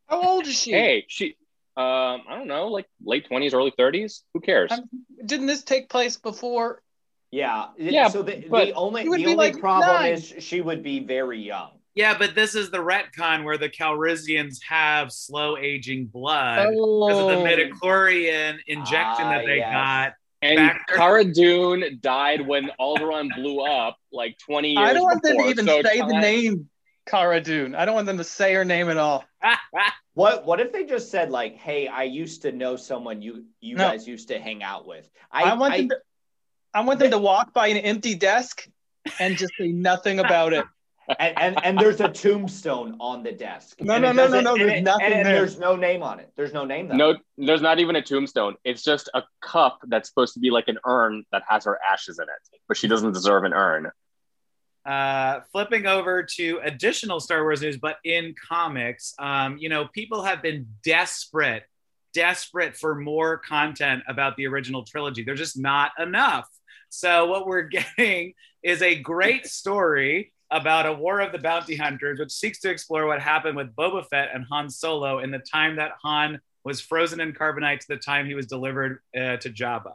How 0.08 0.22
old 0.22 0.46
is 0.46 0.54
she? 0.54 0.72
Hey, 0.72 1.04
she. 1.08 1.36
Um, 1.76 2.22
I 2.26 2.36
don't 2.36 2.46
know, 2.46 2.68
like 2.68 2.86
late 3.04 3.26
twenties, 3.26 3.52
early 3.52 3.72
thirties. 3.76 4.22
Who 4.32 4.40
cares? 4.40 4.72
Um, 4.72 4.84
didn't 5.24 5.46
this 5.46 5.62
take 5.62 5.90
place 5.90 6.16
before 6.16 6.80
yeah. 7.30 7.66
Yeah. 7.76 8.08
So 8.08 8.22
the, 8.22 8.36
the 8.48 8.72
only 8.72 9.02
the 9.02 9.10
only 9.10 9.34
like 9.34 9.58
problem 9.58 9.94
nine. 9.94 10.12
is 10.14 10.34
she 10.38 10.60
would 10.60 10.82
be 10.82 11.00
very 11.00 11.40
young. 11.40 11.70
Yeah, 11.96 12.16
but 12.16 12.34
this 12.34 12.54
is 12.54 12.70
the 12.70 12.78
retcon 12.78 13.42
where 13.42 13.56
the 13.56 13.70
Calrissians 13.70 14.62
have 14.68 15.10
slow 15.10 15.56
aging 15.56 16.06
blood 16.06 16.68
oh. 16.70 17.06
because 17.08 17.20
of 17.22 17.28
the 17.28 17.36
oh. 17.36 17.44
midichlorian 17.44 18.58
injection 18.66 19.24
that 19.24 19.42
ah, 19.42 19.46
they 19.46 19.56
yes. 19.56 19.72
got. 19.72 20.12
And 20.42 20.72
Cara 20.88 21.24
Dune 21.24 21.98
died 22.02 22.46
when 22.46 22.70
Alderaan 22.78 23.34
blew 23.34 23.60
up 23.64 23.96
like 24.12 24.36
20 24.38 24.72
years 24.72 24.78
I 24.78 24.92
don't 24.92 25.04
want 25.04 25.22
before. 25.22 25.36
them 25.38 25.44
to 25.44 25.50
even 25.50 25.66
so 25.66 25.82
say 25.82 26.00
the 26.00 26.20
name 26.20 26.68
Cara 27.06 27.40
Dune. 27.40 27.74
I 27.74 27.86
don't 27.86 27.94
want 27.94 28.06
them 28.06 28.18
to 28.18 28.24
say 28.24 28.52
her 28.52 28.64
name 28.64 28.90
at 28.90 28.98
all. 28.98 29.24
what 30.14 30.44
what 30.44 30.60
if 30.60 30.72
they 30.72 30.84
just 30.84 31.10
said 31.10 31.30
like, 31.30 31.56
"Hey, 31.56 31.88
I 31.88 32.02
used 32.02 32.42
to 32.42 32.52
know 32.52 32.76
someone 32.76 33.22
you 33.22 33.46
you 33.60 33.76
no. 33.76 33.88
guys 33.88 34.06
used 34.06 34.28
to 34.28 34.38
hang 34.38 34.62
out 34.62 34.86
with." 34.86 35.08
I, 35.30 35.44
I 35.44 35.54
want 35.54 35.72
I, 35.72 35.76
them 35.78 35.88
to, 35.88 35.96
I 36.74 36.80
want 36.82 36.98
them 36.98 37.10
to 37.12 37.18
walk 37.18 37.54
by 37.54 37.68
an 37.68 37.78
empty 37.78 38.14
desk 38.14 38.68
and 39.18 39.38
just 39.38 39.52
say 39.58 39.68
nothing 39.68 40.18
about 40.24 40.52
it. 40.52 40.64
And, 41.18 41.38
and, 41.38 41.64
and 41.64 41.78
there's 41.78 42.00
a 42.00 42.08
tombstone 42.08 42.96
on 43.00 43.22
the 43.22 43.32
desk. 43.32 43.80
No, 43.80 43.98
no, 43.98 44.12
no, 44.12 44.26
no, 44.26 44.40
no. 44.40 44.56
There's 44.56 44.82
nothing 44.82 45.12
and, 45.12 45.26
there. 45.26 45.34
There's 45.34 45.58
no 45.58 45.76
name 45.76 46.02
on 46.02 46.18
it. 46.18 46.32
There's 46.36 46.52
no 46.52 46.64
name. 46.64 46.88
Though. 46.88 46.96
No, 46.96 47.16
there's 47.38 47.62
not 47.62 47.78
even 47.78 47.96
a 47.96 48.02
tombstone. 48.02 48.56
It's 48.64 48.82
just 48.82 49.08
a 49.14 49.22
cup 49.40 49.78
that's 49.86 50.08
supposed 50.08 50.34
to 50.34 50.40
be 50.40 50.50
like 50.50 50.68
an 50.68 50.78
urn 50.84 51.24
that 51.30 51.42
has 51.48 51.64
her 51.64 51.78
ashes 51.82 52.18
in 52.18 52.24
it, 52.24 52.58
but 52.66 52.76
she 52.76 52.88
doesn't 52.88 53.12
deserve 53.12 53.44
an 53.44 53.52
urn. 53.52 53.90
Uh, 54.84 55.40
flipping 55.52 55.86
over 55.86 56.22
to 56.22 56.60
additional 56.62 57.18
Star 57.18 57.42
Wars 57.42 57.60
news, 57.60 57.76
but 57.76 57.96
in 58.04 58.34
comics, 58.48 59.14
um, 59.18 59.58
you 59.58 59.68
know, 59.68 59.88
people 59.92 60.22
have 60.22 60.42
been 60.42 60.66
desperate, 60.84 61.64
desperate 62.14 62.76
for 62.76 62.94
more 62.94 63.38
content 63.38 64.02
about 64.08 64.36
the 64.36 64.46
original 64.46 64.84
trilogy. 64.84 65.24
There's 65.24 65.40
just 65.40 65.58
not 65.58 65.90
enough. 65.98 66.48
So 66.88 67.26
what 67.26 67.46
we're 67.46 67.62
getting 67.96 68.34
is 68.62 68.82
a 68.82 68.94
great 68.94 69.46
story 69.46 70.32
about 70.50 70.86
a 70.86 70.92
War 70.92 71.20
of 71.20 71.32
the 71.32 71.38
Bounty 71.38 71.76
Hunters, 71.76 72.18
which 72.18 72.32
seeks 72.32 72.60
to 72.60 72.70
explore 72.70 73.06
what 73.06 73.20
happened 73.20 73.56
with 73.56 73.74
Boba 73.74 74.06
Fett 74.08 74.30
and 74.32 74.44
Han 74.50 74.70
Solo 74.70 75.18
in 75.18 75.30
the 75.30 75.38
time 75.38 75.76
that 75.76 75.92
Han 76.02 76.40
was 76.64 76.80
frozen 76.80 77.20
in 77.20 77.32
carbonite 77.32 77.80
to 77.80 77.88
the 77.88 77.96
time 77.96 78.26
he 78.26 78.34
was 78.34 78.46
delivered 78.46 78.98
uh, 79.16 79.36
to 79.38 79.50
Jabba. 79.50 79.94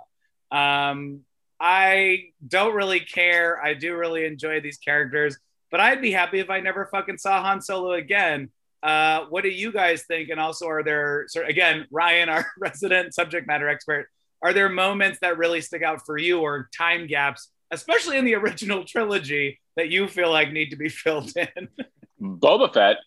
Um, 0.51 1.21
I 1.59 2.29
don't 2.45 2.73
really 2.73 2.99
care. 2.99 3.63
I 3.63 3.73
do 3.73 3.95
really 3.95 4.25
enjoy 4.25 4.61
these 4.61 4.77
characters, 4.77 5.37
but 5.69 5.79
I'd 5.79 6.01
be 6.01 6.11
happy 6.11 6.39
if 6.39 6.49
I 6.49 6.59
never 6.59 6.87
fucking 6.87 7.17
saw 7.17 7.41
Han 7.41 7.61
Solo 7.61 7.93
again. 7.93 8.49
Uh, 8.83 9.25
what 9.29 9.43
do 9.43 9.49
you 9.49 9.71
guys 9.71 10.03
think? 10.03 10.29
And 10.29 10.39
also, 10.39 10.67
are 10.67 10.83
there, 10.83 11.27
again, 11.45 11.85
Ryan, 11.91 12.29
our 12.29 12.45
resident 12.59 13.13
subject 13.13 13.47
matter 13.47 13.69
expert, 13.69 14.07
are 14.41 14.53
there 14.53 14.69
moments 14.69 15.19
that 15.21 15.37
really 15.37 15.61
stick 15.61 15.83
out 15.83 16.05
for 16.05 16.17
you 16.17 16.39
or 16.39 16.67
time 16.75 17.05
gaps, 17.05 17.49
especially 17.69 18.17
in 18.17 18.25
the 18.25 18.35
original 18.35 18.83
trilogy, 18.83 19.60
that 19.75 19.89
you 19.89 20.07
feel 20.07 20.31
like 20.31 20.51
need 20.51 20.69
to 20.69 20.75
be 20.75 20.89
filled 21.03 21.31
in? 21.35 21.67
Boba 22.21 22.73
Fett. 22.73 22.97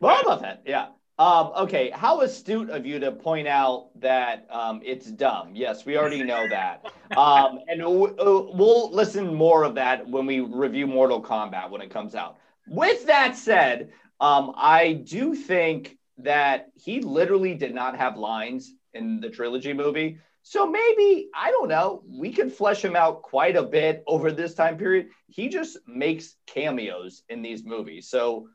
Boba 0.00 0.40
Fett, 0.40 0.62
yeah. 0.66 0.88
Um, 1.18 1.52
okay, 1.56 1.90
how 1.90 2.22
astute 2.22 2.70
of 2.70 2.86
you 2.86 2.98
to 2.98 3.12
point 3.12 3.46
out 3.46 3.90
that 4.00 4.46
um, 4.50 4.80
it's 4.82 5.06
dumb. 5.06 5.54
Yes, 5.54 5.84
we 5.84 5.96
already 5.96 6.22
know 6.22 6.48
that. 6.48 6.84
Um, 7.16 7.60
and 7.68 7.80
w- 7.80 8.16
uh, 8.18 8.50
we'll 8.54 8.90
listen 8.90 9.34
more 9.34 9.62
of 9.64 9.74
that 9.74 10.08
when 10.08 10.24
we 10.26 10.40
review 10.40 10.86
Mortal 10.86 11.22
Kombat 11.22 11.70
when 11.70 11.82
it 11.82 11.90
comes 11.90 12.14
out. 12.14 12.38
With 12.66 13.06
that 13.06 13.36
said, 13.36 13.90
um, 14.20 14.54
I 14.56 14.94
do 14.94 15.34
think 15.34 15.98
that 16.18 16.68
he 16.74 17.00
literally 17.00 17.54
did 17.54 17.74
not 17.74 17.96
have 17.96 18.16
lines 18.16 18.72
in 18.94 19.20
the 19.20 19.28
trilogy 19.28 19.72
movie. 19.74 20.18
So 20.42 20.66
maybe, 20.66 21.28
I 21.34 21.50
don't 21.50 21.68
know, 21.68 22.02
we 22.06 22.32
could 22.32 22.52
flesh 22.52 22.84
him 22.84 22.96
out 22.96 23.22
quite 23.22 23.56
a 23.56 23.62
bit 23.62 24.02
over 24.06 24.32
this 24.32 24.54
time 24.54 24.76
period. 24.76 25.08
He 25.28 25.48
just 25.48 25.78
makes 25.86 26.34
cameos 26.46 27.22
in 27.28 27.42
these 27.42 27.64
movies. 27.64 28.08
So, 28.08 28.48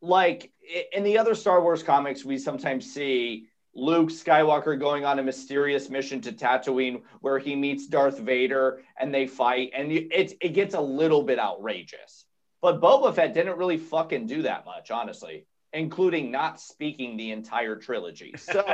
like 0.00 0.50
in 0.92 1.04
the 1.04 1.18
other 1.18 1.34
Star 1.34 1.60
Wars 1.60 1.82
comics, 1.82 2.24
we 2.24 2.38
sometimes 2.38 2.90
see 2.90 3.48
Luke 3.74 4.08
Skywalker 4.08 4.78
going 4.78 5.04
on 5.04 5.18
a 5.18 5.22
mysterious 5.22 5.90
mission 5.90 6.22
to 6.22 6.32
Tatooine 6.32 7.02
where 7.20 7.38
he 7.38 7.54
meets 7.54 7.86
Darth 7.86 8.18
Vader 8.18 8.82
and 8.98 9.14
they 9.14 9.26
fight, 9.26 9.70
and 9.74 9.92
it 9.92 10.32
it 10.40 10.54
gets 10.54 10.74
a 10.74 10.80
little 10.80 11.22
bit 11.22 11.38
outrageous. 11.38 12.24
But 12.62 12.80
Boba 12.80 13.14
Fett 13.14 13.34
didn't 13.34 13.58
really 13.58 13.78
fucking 13.78 14.26
do 14.26 14.42
that 14.42 14.64
much, 14.64 14.90
honestly, 14.90 15.46
including 15.72 16.30
not 16.30 16.60
speaking 16.60 17.16
the 17.16 17.30
entire 17.30 17.76
trilogy. 17.76 18.34
So, 18.36 18.64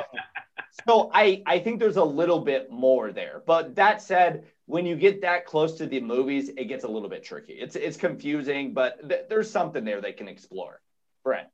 so 0.86 1.11
I 1.12 1.42
I 1.47 1.59
think 1.59 1.80
there's 1.80 1.97
a 1.97 2.05
little 2.05 2.40
bit 2.40 2.70
more 2.70 3.12
there. 3.12 3.42
But 3.47 3.74
that 3.76 4.03
said, 4.03 4.44
when 4.66 4.86
you 4.86 4.97
get 4.97 5.20
that 5.22 5.47
close 5.47 5.74
to 5.78 5.86
the 5.86 6.01
movies, 6.01 6.49
it 6.49 6.64
gets 6.64 6.84
a 6.84 6.88
little 6.88 7.09
bit 7.09 7.24
tricky. 7.24 7.55
It's 7.55 7.76
it's 7.76 7.97
confusing, 7.97 8.72
but 8.72 9.09
th- 9.09 9.26
there's 9.28 9.51
something 9.51 9.84
there 9.84 10.01
they 10.01 10.12
can 10.12 10.28
explore. 10.28 10.80
Brent. 11.24 11.49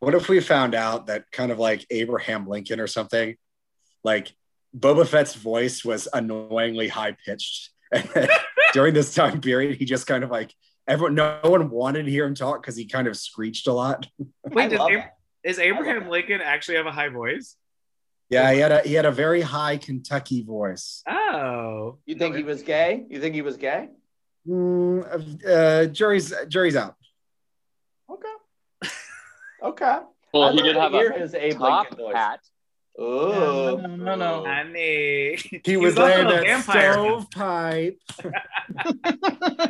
What 0.00 0.14
if 0.14 0.28
we 0.28 0.40
found 0.40 0.74
out 0.74 1.06
that 1.06 1.30
kind 1.30 1.52
of 1.52 1.58
like 1.58 1.86
Abraham 1.90 2.48
Lincoln 2.48 2.80
or 2.80 2.88
something, 2.88 3.36
like 4.02 4.34
Boba 4.76 5.06
Fett's 5.06 5.34
voice 5.34 5.84
was 5.84 6.08
annoyingly 6.12 6.88
high 6.88 7.16
pitched 7.24 7.70
during 8.72 8.94
this 8.94 9.14
time 9.14 9.40
period? 9.40 9.76
He 9.76 9.84
just 9.84 10.06
kind 10.08 10.24
of 10.24 10.30
like 10.30 10.52
everyone, 10.92 11.14
no 11.14 11.38
one 11.42 11.70
wanted 11.70 12.04
to 12.04 12.10
hear 12.10 12.26
him 12.26 12.34
talk 12.34 12.62
because 12.62 12.76
he 12.76 12.86
kind 12.86 13.08
of 13.08 13.16
screeched 13.16 13.66
a 13.66 13.72
lot. 13.72 14.06
Wait, 14.44 14.70
does, 14.70 14.80
is 15.42 15.58
Abraham 15.58 16.08
Lincoln 16.08 16.40
actually 16.42 16.76
have 16.76 16.86
a 16.86 16.92
high 16.92 17.08
voice? 17.08 17.56
Yeah, 18.28 18.52
he 18.52 18.60
had 18.60 18.72
a 18.72 18.80
he 18.80 18.94
had 18.94 19.04
a 19.04 19.10
very 19.10 19.42
high 19.42 19.76
Kentucky 19.76 20.42
voice. 20.42 21.02
Oh, 21.06 21.98
you 22.06 22.14
think 22.14 22.36
he 22.36 22.42
was 22.42 22.62
gay? 22.62 23.04
You 23.10 23.20
think 23.20 23.34
he 23.34 23.42
was 23.42 23.56
gay? 23.58 23.88
Mm, 24.48 25.46
uh, 25.46 25.86
jury's 25.86 26.32
jury's 26.48 26.76
out. 26.76 26.94
Okay. 28.10 28.28
Okay. 29.62 29.98
Well, 30.34 30.52
he 30.52 30.60
did 30.60 30.74
have 30.74 30.92
a 30.92 31.12
his 31.12 31.34
Abe 31.34 31.56
top 31.56 31.86
Lincoln 31.92 32.16
hat. 32.16 32.40
Oh 32.98 33.78
no, 33.80 33.94
no, 33.94 34.14
no, 34.16 34.44
honey. 34.44 35.36
He, 35.36 35.60
he 35.64 35.76
was, 35.76 35.94
was 35.94 35.98
laying 35.98 36.26
that 36.26 36.64
stovepipe. 36.64 38.00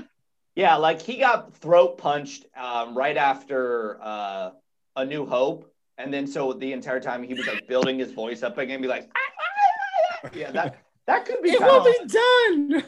yeah, 0.55 0.77
like 0.77 1.01
he 1.01 1.19
got 1.19 1.55
throat 1.55 1.99
punched 1.99 2.47
um, 2.57 2.97
right 2.97 3.17
after 3.17 3.99
uh, 4.03 4.51
A 4.97 5.05
New 5.05 5.27
Hope, 5.27 5.73
and 5.99 6.13
then 6.13 6.27
so 6.27 6.53
the 6.53 6.73
entire 6.73 7.01
time 7.01 7.23
he 7.23 7.35
was 7.35 7.47
like 7.47 7.67
building 7.67 7.99
his 7.99 8.13
voice 8.13 8.43
up 8.43 8.59
again, 8.59 8.81
be 8.83 8.89
like, 8.89 9.11
ah, 9.17 9.21
ah, 9.21 10.21
ah, 10.25 10.31
yeah, 10.35 10.51
that 10.51 10.79
that 11.07 11.25
could 11.25 11.43
be. 11.43 11.51
It 11.51 11.61
will 11.61 11.85
be 11.85 11.99
done. 12.07 12.85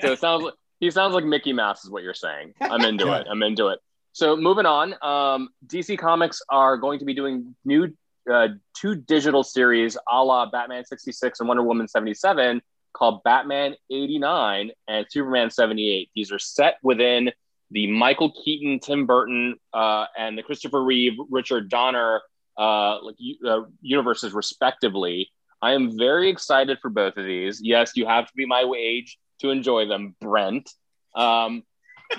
so 0.00 0.12
it 0.12 0.18
sounds 0.18 0.44
like 0.44 0.54
he 0.80 0.90
sounds 0.90 1.14
like 1.14 1.24
Mickey 1.24 1.52
Mouse, 1.52 1.84
is 1.84 1.90
what 1.90 2.02
you're 2.02 2.14
saying. 2.14 2.54
I'm 2.60 2.80
into 2.84 3.12
it. 3.12 3.26
I'm 3.30 3.42
into 3.42 3.68
it. 3.68 3.78
So 4.12 4.36
moving 4.36 4.66
on, 4.66 4.94
um, 5.02 5.48
DC 5.66 5.96
Comics 5.98 6.42
are 6.48 6.76
going 6.76 6.98
to 6.98 7.04
be 7.04 7.14
doing 7.14 7.54
new 7.64 7.92
uh, 8.30 8.48
two 8.76 8.94
digital 8.96 9.42
series 9.42 9.96
a 10.10 10.22
la 10.22 10.50
Batman 10.50 10.84
66 10.84 11.40
and 11.40 11.48
Wonder 11.48 11.62
Woman 11.62 11.88
77 11.88 12.60
called 12.92 13.22
Batman 13.22 13.74
89 13.90 14.70
and 14.88 15.06
Superman 15.08 15.50
78. 15.50 16.10
These 16.14 16.32
are 16.32 16.38
set 16.38 16.76
within 16.82 17.30
the 17.70 17.86
Michael 17.86 18.32
Keaton, 18.44 18.80
Tim 18.80 19.06
Burton, 19.06 19.56
uh, 19.72 20.06
and 20.16 20.36
the 20.36 20.42
Christopher 20.42 20.82
Reeve, 20.82 21.14
Richard 21.30 21.70
Donner 21.70 22.20
uh, 22.58 23.02
like, 23.02 23.16
uh, 23.46 23.62
universes, 23.80 24.34
respectively. 24.34 25.30
I 25.60 25.72
am 25.72 25.96
very 25.96 26.28
excited 26.28 26.78
for 26.80 26.90
both 26.90 27.16
of 27.16 27.24
these. 27.24 27.60
Yes, 27.62 27.92
you 27.94 28.06
have 28.06 28.26
to 28.26 28.32
be 28.36 28.46
my 28.46 28.70
age 28.76 29.18
to 29.40 29.50
enjoy 29.50 29.86
them, 29.86 30.14
Brent. 30.20 30.70
Um, 31.14 31.62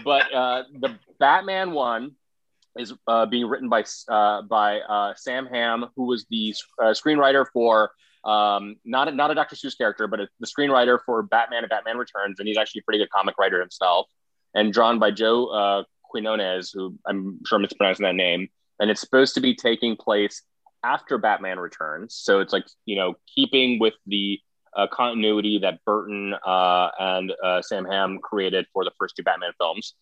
but 0.03 0.33
uh, 0.33 0.63
the 0.79 0.97
Batman 1.19 1.71
one 1.71 2.13
is 2.77 2.93
uh, 3.07 3.27
being 3.27 3.47
written 3.47 3.69
by 3.69 3.83
uh, 4.07 4.41
by 4.43 5.13
Sam 5.17 5.45
Hamm, 5.45 5.85
who 5.95 6.07
was 6.07 6.25
the 6.29 6.55
screenwriter 6.81 7.45
for 7.53 7.91
um, 8.25 8.75
not 8.85 9.07
a, 9.07 9.11
not 9.11 9.31
a 9.31 9.35
Dr. 9.35 9.55
Seuss 9.55 9.77
character, 9.77 10.07
but 10.07 10.19
a, 10.19 10.27
the 10.39 10.47
screenwriter 10.47 10.99
for 11.05 11.23
Batman 11.23 11.63
and 11.63 11.69
Batman 11.69 11.97
Returns, 11.97 12.39
and 12.39 12.47
he's 12.47 12.57
actually 12.57 12.79
a 12.79 12.83
pretty 12.83 12.99
good 12.99 13.09
comic 13.09 13.37
writer 13.37 13.59
himself. 13.59 14.07
And 14.55 14.71
drawn 14.71 14.99
by 14.99 15.11
Joe 15.11 15.47
uh, 15.47 15.83
Quinones, 16.03 16.71
who 16.71 16.95
I'm 17.05 17.39
sure 17.45 17.57
I'm 17.57 17.63
mispronouncing 17.63 18.03
that 18.03 18.15
name, 18.15 18.49
and 18.79 18.89
it's 18.89 19.01
supposed 19.01 19.33
to 19.35 19.41
be 19.41 19.55
taking 19.55 19.95
place 19.95 20.41
after 20.83 21.17
Batman 21.17 21.59
Returns, 21.59 22.15
so 22.15 22.39
it's 22.39 22.53
like 22.53 22.65
you 22.85 22.95
know 22.95 23.15
keeping 23.33 23.79
with 23.79 23.93
the 24.05 24.39
uh, 24.75 24.87
continuity 24.87 25.59
that 25.59 25.83
Burton 25.85 26.33
uh, 26.45 26.89
and 26.99 27.33
uh, 27.43 27.61
Sam 27.61 27.85
Hamm 27.85 28.19
created 28.19 28.65
for 28.73 28.83
the 28.83 28.91
first 28.97 29.15
two 29.15 29.23
Batman 29.23 29.51
films. 29.57 29.93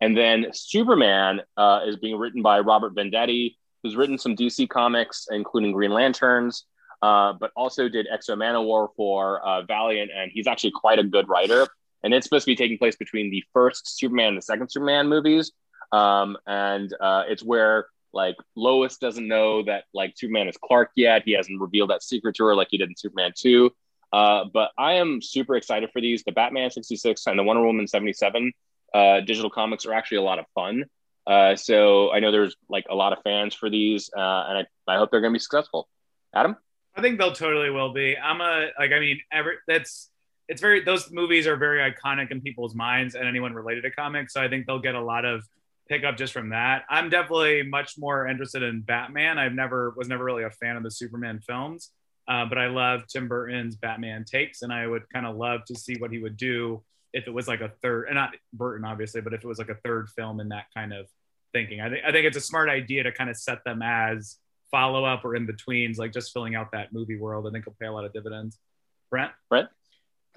And 0.00 0.16
then 0.16 0.46
Superman 0.52 1.40
uh, 1.56 1.80
is 1.86 1.96
being 1.96 2.18
written 2.18 2.42
by 2.42 2.60
Robert 2.60 2.94
Venditti, 2.94 3.56
who's 3.82 3.96
written 3.96 4.18
some 4.18 4.36
DC 4.36 4.68
comics, 4.68 5.26
including 5.30 5.72
Green 5.72 5.92
Lanterns, 5.92 6.66
uh, 7.02 7.32
but 7.38 7.50
also 7.56 7.88
did 7.88 8.06
X-O 8.10 8.36
Manowar 8.36 8.88
for 8.96 9.44
uh, 9.46 9.62
Valiant, 9.62 10.10
and 10.14 10.30
he's 10.32 10.46
actually 10.46 10.72
quite 10.72 10.98
a 10.98 11.04
good 11.04 11.28
writer. 11.28 11.66
And 12.02 12.14
it's 12.14 12.24
supposed 12.24 12.44
to 12.44 12.52
be 12.52 12.56
taking 12.56 12.78
place 12.78 12.96
between 12.96 13.30
the 13.30 13.42
first 13.52 13.98
Superman 13.98 14.28
and 14.28 14.36
the 14.36 14.42
second 14.42 14.70
Superman 14.70 15.08
movies. 15.08 15.52
Um, 15.92 16.36
and 16.46 16.92
it's 17.28 17.42
where 17.42 17.86
like 18.12 18.36
Lois 18.56 18.96
doesn't 18.96 19.28
know 19.28 19.62
that 19.64 19.84
like 19.94 20.14
Superman 20.16 20.48
is 20.48 20.56
Clark 20.56 20.90
yet. 20.96 21.22
He 21.24 21.32
hasn't 21.32 21.60
revealed 21.60 21.90
that 21.90 22.02
secret 22.02 22.34
to 22.36 22.44
her 22.46 22.54
like 22.56 22.68
he 22.70 22.78
did 22.78 22.88
in 22.88 22.96
Superman 22.96 23.32
2. 23.36 23.70
Uh, 24.12 24.44
but 24.52 24.70
I 24.78 24.94
am 24.94 25.20
super 25.20 25.56
excited 25.56 25.90
for 25.92 26.00
these. 26.00 26.24
The 26.24 26.32
Batman 26.32 26.70
66 26.70 27.26
and 27.26 27.38
the 27.38 27.42
Wonder 27.42 27.64
Woman 27.64 27.86
77 27.86 28.52
uh, 28.94 29.20
digital 29.20 29.50
comics 29.50 29.84
are 29.84 29.92
actually 29.92 30.18
a 30.18 30.22
lot 30.22 30.38
of 30.38 30.46
fun. 30.54 30.84
Uh, 31.26 31.56
so 31.56 32.12
I 32.12 32.20
know 32.20 32.30
there's 32.30 32.56
like 32.68 32.86
a 32.88 32.94
lot 32.94 33.12
of 33.12 33.18
fans 33.22 33.54
for 33.54 33.68
these, 33.68 34.10
uh, 34.16 34.44
and 34.48 34.58
I, 34.58 34.66
I 34.88 34.96
hope 34.96 35.10
they're 35.10 35.20
going 35.20 35.32
to 35.32 35.36
be 35.36 35.40
successful. 35.40 35.88
Adam, 36.34 36.56
I 36.96 37.02
think 37.02 37.18
they'll 37.18 37.32
totally 37.32 37.70
will 37.70 37.92
be. 37.92 38.16
I'm 38.16 38.40
a 38.40 38.68
like 38.78 38.92
I 38.92 39.00
mean, 39.00 39.20
every 39.30 39.54
that's 39.68 40.10
it's 40.48 40.60
very 40.60 40.82
those 40.82 41.10
movies 41.10 41.46
are 41.46 41.56
very 41.56 41.90
iconic 41.90 42.30
in 42.30 42.40
people's 42.40 42.74
minds 42.74 43.14
and 43.14 43.26
anyone 43.28 43.52
related 43.52 43.82
to 43.82 43.90
comics. 43.90 44.32
So 44.32 44.42
I 44.42 44.48
think 44.48 44.66
they'll 44.66 44.80
get 44.80 44.94
a 44.94 45.00
lot 45.00 45.24
of 45.24 45.42
pickup 45.88 46.16
just 46.16 46.32
from 46.32 46.50
that. 46.50 46.84
I'm 46.88 47.10
definitely 47.10 47.62
much 47.62 47.94
more 47.98 48.26
interested 48.26 48.62
in 48.62 48.80
Batman. 48.80 49.38
I've 49.38 49.52
never 49.52 49.92
was 49.96 50.08
never 50.08 50.24
really 50.24 50.44
a 50.44 50.50
fan 50.50 50.76
of 50.76 50.82
the 50.82 50.90
Superman 50.90 51.40
films. 51.46 51.90
Uh, 52.28 52.44
but 52.44 52.58
I 52.58 52.66
love 52.66 53.02
Tim 53.06 53.28
Burton's 53.28 53.76
Batman 53.76 54.24
takes, 54.24 54.62
and 54.62 54.72
I 54.72 54.84
would 54.86 55.08
kind 55.10 55.26
of 55.26 55.36
love 55.36 55.64
to 55.66 55.76
see 55.76 55.94
what 55.98 56.10
he 56.10 56.18
would 56.18 56.36
do 56.36 56.82
if 57.12 57.28
it 57.28 57.30
was 57.30 57.46
like 57.46 57.60
a 57.60 57.70
third, 57.82 58.06
and 58.06 58.16
not 58.16 58.34
Burton 58.52 58.84
obviously, 58.84 59.20
but 59.20 59.32
if 59.32 59.44
it 59.44 59.46
was 59.46 59.58
like 59.58 59.68
a 59.68 59.76
third 59.84 60.08
film 60.08 60.40
in 60.40 60.48
that 60.48 60.64
kind 60.74 60.92
of 60.92 61.06
thinking. 61.52 61.80
I 61.80 61.88
think 61.88 62.04
I 62.04 62.12
think 62.12 62.26
it's 62.26 62.36
a 62.36 62.40
smart 62.40 62.68
idea 62.68 63.04
to 63.04 63.12
kind 63.12 63.30
of 63.30 63.36
set 63.36 63.62
them 63.64 63.80
as 63.82 64.38
follow 64.70 65.04
up 65.04 65.24
or 65.24 65.34
in 65.34 65.46
betweens, 65.46 65.98
like 65.98 66.12
just 66.12 66.32
filling 66.32 66.54
out 66.54 66.72
that 66.72 66.92
movie 66.92 67.18
world. 67.18 67.46
I 67.46 67.50
think 67.50 67.66
will 67.66 67.76
pay 67.80 67.86
a 67.86 67.92
lot 67.92 68.04
of 68.04 68.12
dividends. 68.12 68.58
Brent, 69.10 69.32
Brent, 69.48 69.68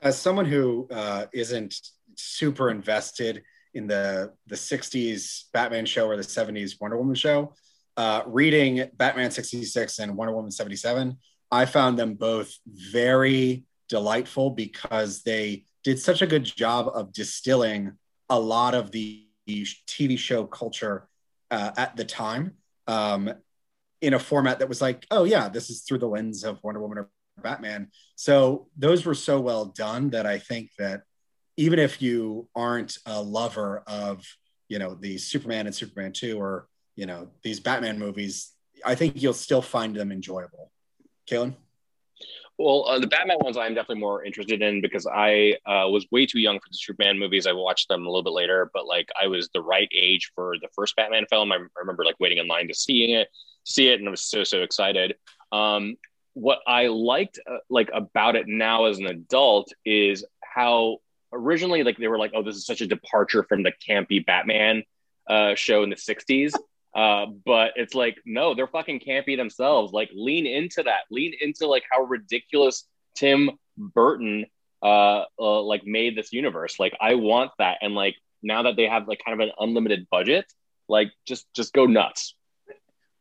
as 0.02 0.18
someone 0.18 0.46
who 0.46 0.88
uh, 0.92 1.26
not 1.34 1.94
super 2.16 2.70
invested 2.70 3.44
in 3.74 3.88
the 3.88 4.34
the 4.48 4.56
'60s 4.56 5.46
Batman 5.54 5.86
show 5.86 6.08
or 6.08 6.18
the 6.18 6.24
'70s 6.24 6.80
Wonder 6.80 6.98
Woman 6.98 7.16
show, 7.16 7.54
uh, 7.98 8.24
reading 8.26 8.90
Batman 8.96 9.32
'66 9.32 10.00
and 10.00 10.16
Wonder 10.16 10.34
Woman 10.34 10.52
'77 10.52 11.18
I 11.52 11.66
found 11.66 11.98
them 11.98 12.14
both 12.14 12.54
very 12.66 13.66
delightful 13.88 14.52
because 14.52 15.24
they 15.24 15.66
did 15.84 16.00
such 16.00 16.22
a 16.22 16.28
good 16.28 16.44
job 16.44 16.90
of 16.94 17.12
distilling 17.12 17.94
a 18.30 18.40
lot 18.40 18.76
of 18.76 18.92
the 18.92 19.26
TV 19.48 20.18
show 20.18 20.46
culture 20.46 21.08
uh, 21.50 21.72
at 21.76 21.96
the 21.96 22.06
time 22.06 22.54
um, 22.86 23.34
in 24.02 24.14
a 24.14 24.20
format 24.20 24.60
that 24.60 24.70
was 24.70 24.82
like, 24.82 25.06
oh, 25.12 25.24
yeah, 25.24 25.50
this 25.50 25.70
is 25.70 25.82
through 25.82 26.00
the 26.00 26.08
lens 26.08 26.44
of 26.44 26.64
Wonder 26.64 26.82
Woman 26.82 27.00
or 27.00 27.10
Batman. 27.42 27.90
So 28.16 28.68
those 28.78 29.06
were 29.06 29.16
so 29.16 29.40
well 29.40 29.66
done 29.66 30.10
that 30.12 30.26
I 30.26 30.40
think 30.40 30.72
that 30.78 31.04
even 31.58 31.80
if 31.80 32.02
you 32.02 32.48
aren't 32.56 32.98
a 33.06 33.22
lover 33.22 33.84
of, 33.86 34.26
you 34.70 34.80
know, 34.80 34.96
the 34.96 35.18
Superman 35.18 35.66
and 35.66 35.76
Superman 35.76 36.14
2 36.14 36.40
or, 36.40 36.68
you 36.96 37.06
know, 37.06 37.30
these 37.44 37.60
Batman 37.60 38.00
movies, 38.00 38.52
I 38.86 38.96
think 38.96 39.22
you'll 39.22 39.34
still 39.34 39.62
find 39.62 39.96
them 39.96 40.12
enjoyable. 40.12 40.72
Kalen? 41.30 41.56
Well, 42.60 42.86
uh, 42.90 43.00
the 43.00 43.08
Batman 43.08 43.38
ones 43.40 43.56
I'm 43.56 43.74
definitely 43.74 44.02
more 44.02 44.26
interested 44.26 44.62
in 44.62 44.82
because 44.82 45.08
I 45.08 45.56
uh, 45.66 45.88
was 45.88 46.06
way 46.12 46.26
too 46.26 46.42
young 46.42 46.60
for 46.60 46.68
the 46.70 46.76
Superman 46.78 47.18
movies. 47.18 47.48
I 47.48 47.54
watched 47.54 47.88
them 47.88 48.02
a 48.02 48.10
little 48.10 48.22
bit 48.22 48.34
later, 48.34 48.70
but 48.74 48.86
like 48.86 49.08
I 49.20 49.28
was 49.28 49.48
the 49.54 49.62
right 49.62 49.90
age 49.98 50.34
for 50.36 50.56
the 50.62 50.68
first 50.76 50.94
Batman 50.98 51.26
film. 51.30 51.54
I, 51.54 51.60
remember 51.78 52.04
like 52.04 52.20
waiting 52.20 52.38
in 52.38 52.50
line 52.50 52.68
to 52.68 52.74
seeing 52.74 53.12
it, 53.12 53.30
see 53.64 53.88
it, 53.88 54.02
and 54.02 54.10
I 54.10 54.12
was 54.12 54.26
so 54.26 54.44
so 54.44 54.62
excited. 54.62 55.16
Um, 55.54 55.96
what 56.34 56.60
I 56.68 56.88
liked 56.88 57.40
uh, 57.50 57.60
like 57.70 57.92
about 57.94 58.36
it 58.36 58.46
now 58.50 58.86
as 58.86 59.00
an 59.00 59.06
adult 59.06 59.72
is 59.86 60.26
how 60.44 60.98
originally 61.32 61.84
like 61.84 61.98
they 61.98 62.10
were 62.10 62.20
like, 62.20 62.34
oh, 62.36 62.44
this 62.44 62.58
is 62.58 62.66
such 62.66 62.82
a 62.82 62.88
departure 62.88 63.44
from 63.44 63.64
the 63.64 63.72
campy 63.88 64.26
Batman 64.26 64.84
uh, 65.30 65.56
show 65.56 65.84
in 65.84 65.90
the 65.90 65.96
'60s. 65.96 66.52
Uh, 66.96 67.28
but 67.46 67.72
it's 67.76 67.94
like, 67.94 68.18
no, 68.26 68.56
they're 68.56 68.68
fucking 68.68 69.00
campy 69.00 69.38
themselves. 69.38 69.94
Like, 69.94 70.10
lean 70.14 70.46
into 70.48 70.84
that. 70.84 71.02
Lean 71.12 71.34
into 71.40 71.68
like 71.68 71.84
how 71.92 72.04
ridiculous 72.04 72.86
Tim 73.16 73.52
Burton 73.78 74.46
uh, 74.82 75.24
uh 75.38 75.62
like 75.62 75.86
made 75.86 76.18
this 76.18 76.32
universe. 76.34 76.80
Like, 76.80 76.94
I 77.00 77.16
want 77.16 77.52
that. 77.60 77.78
And 77.82 77.94
like 77.96 78.16
now 78.42 78.64
that 78.64 78.76
they 78.76 78.88
have 78.88 79.08
like 79.08 79.22
kind 79.26 79.40
of 79.40 79.48
an 79.48 79.54
unlimited 79.60 80.08
budget, 80.10 80.46
like 80.88 81.12
just 81.28 81.46
just 81.54 81.74
go 81.74 81.86
nuts. 81.86 82.36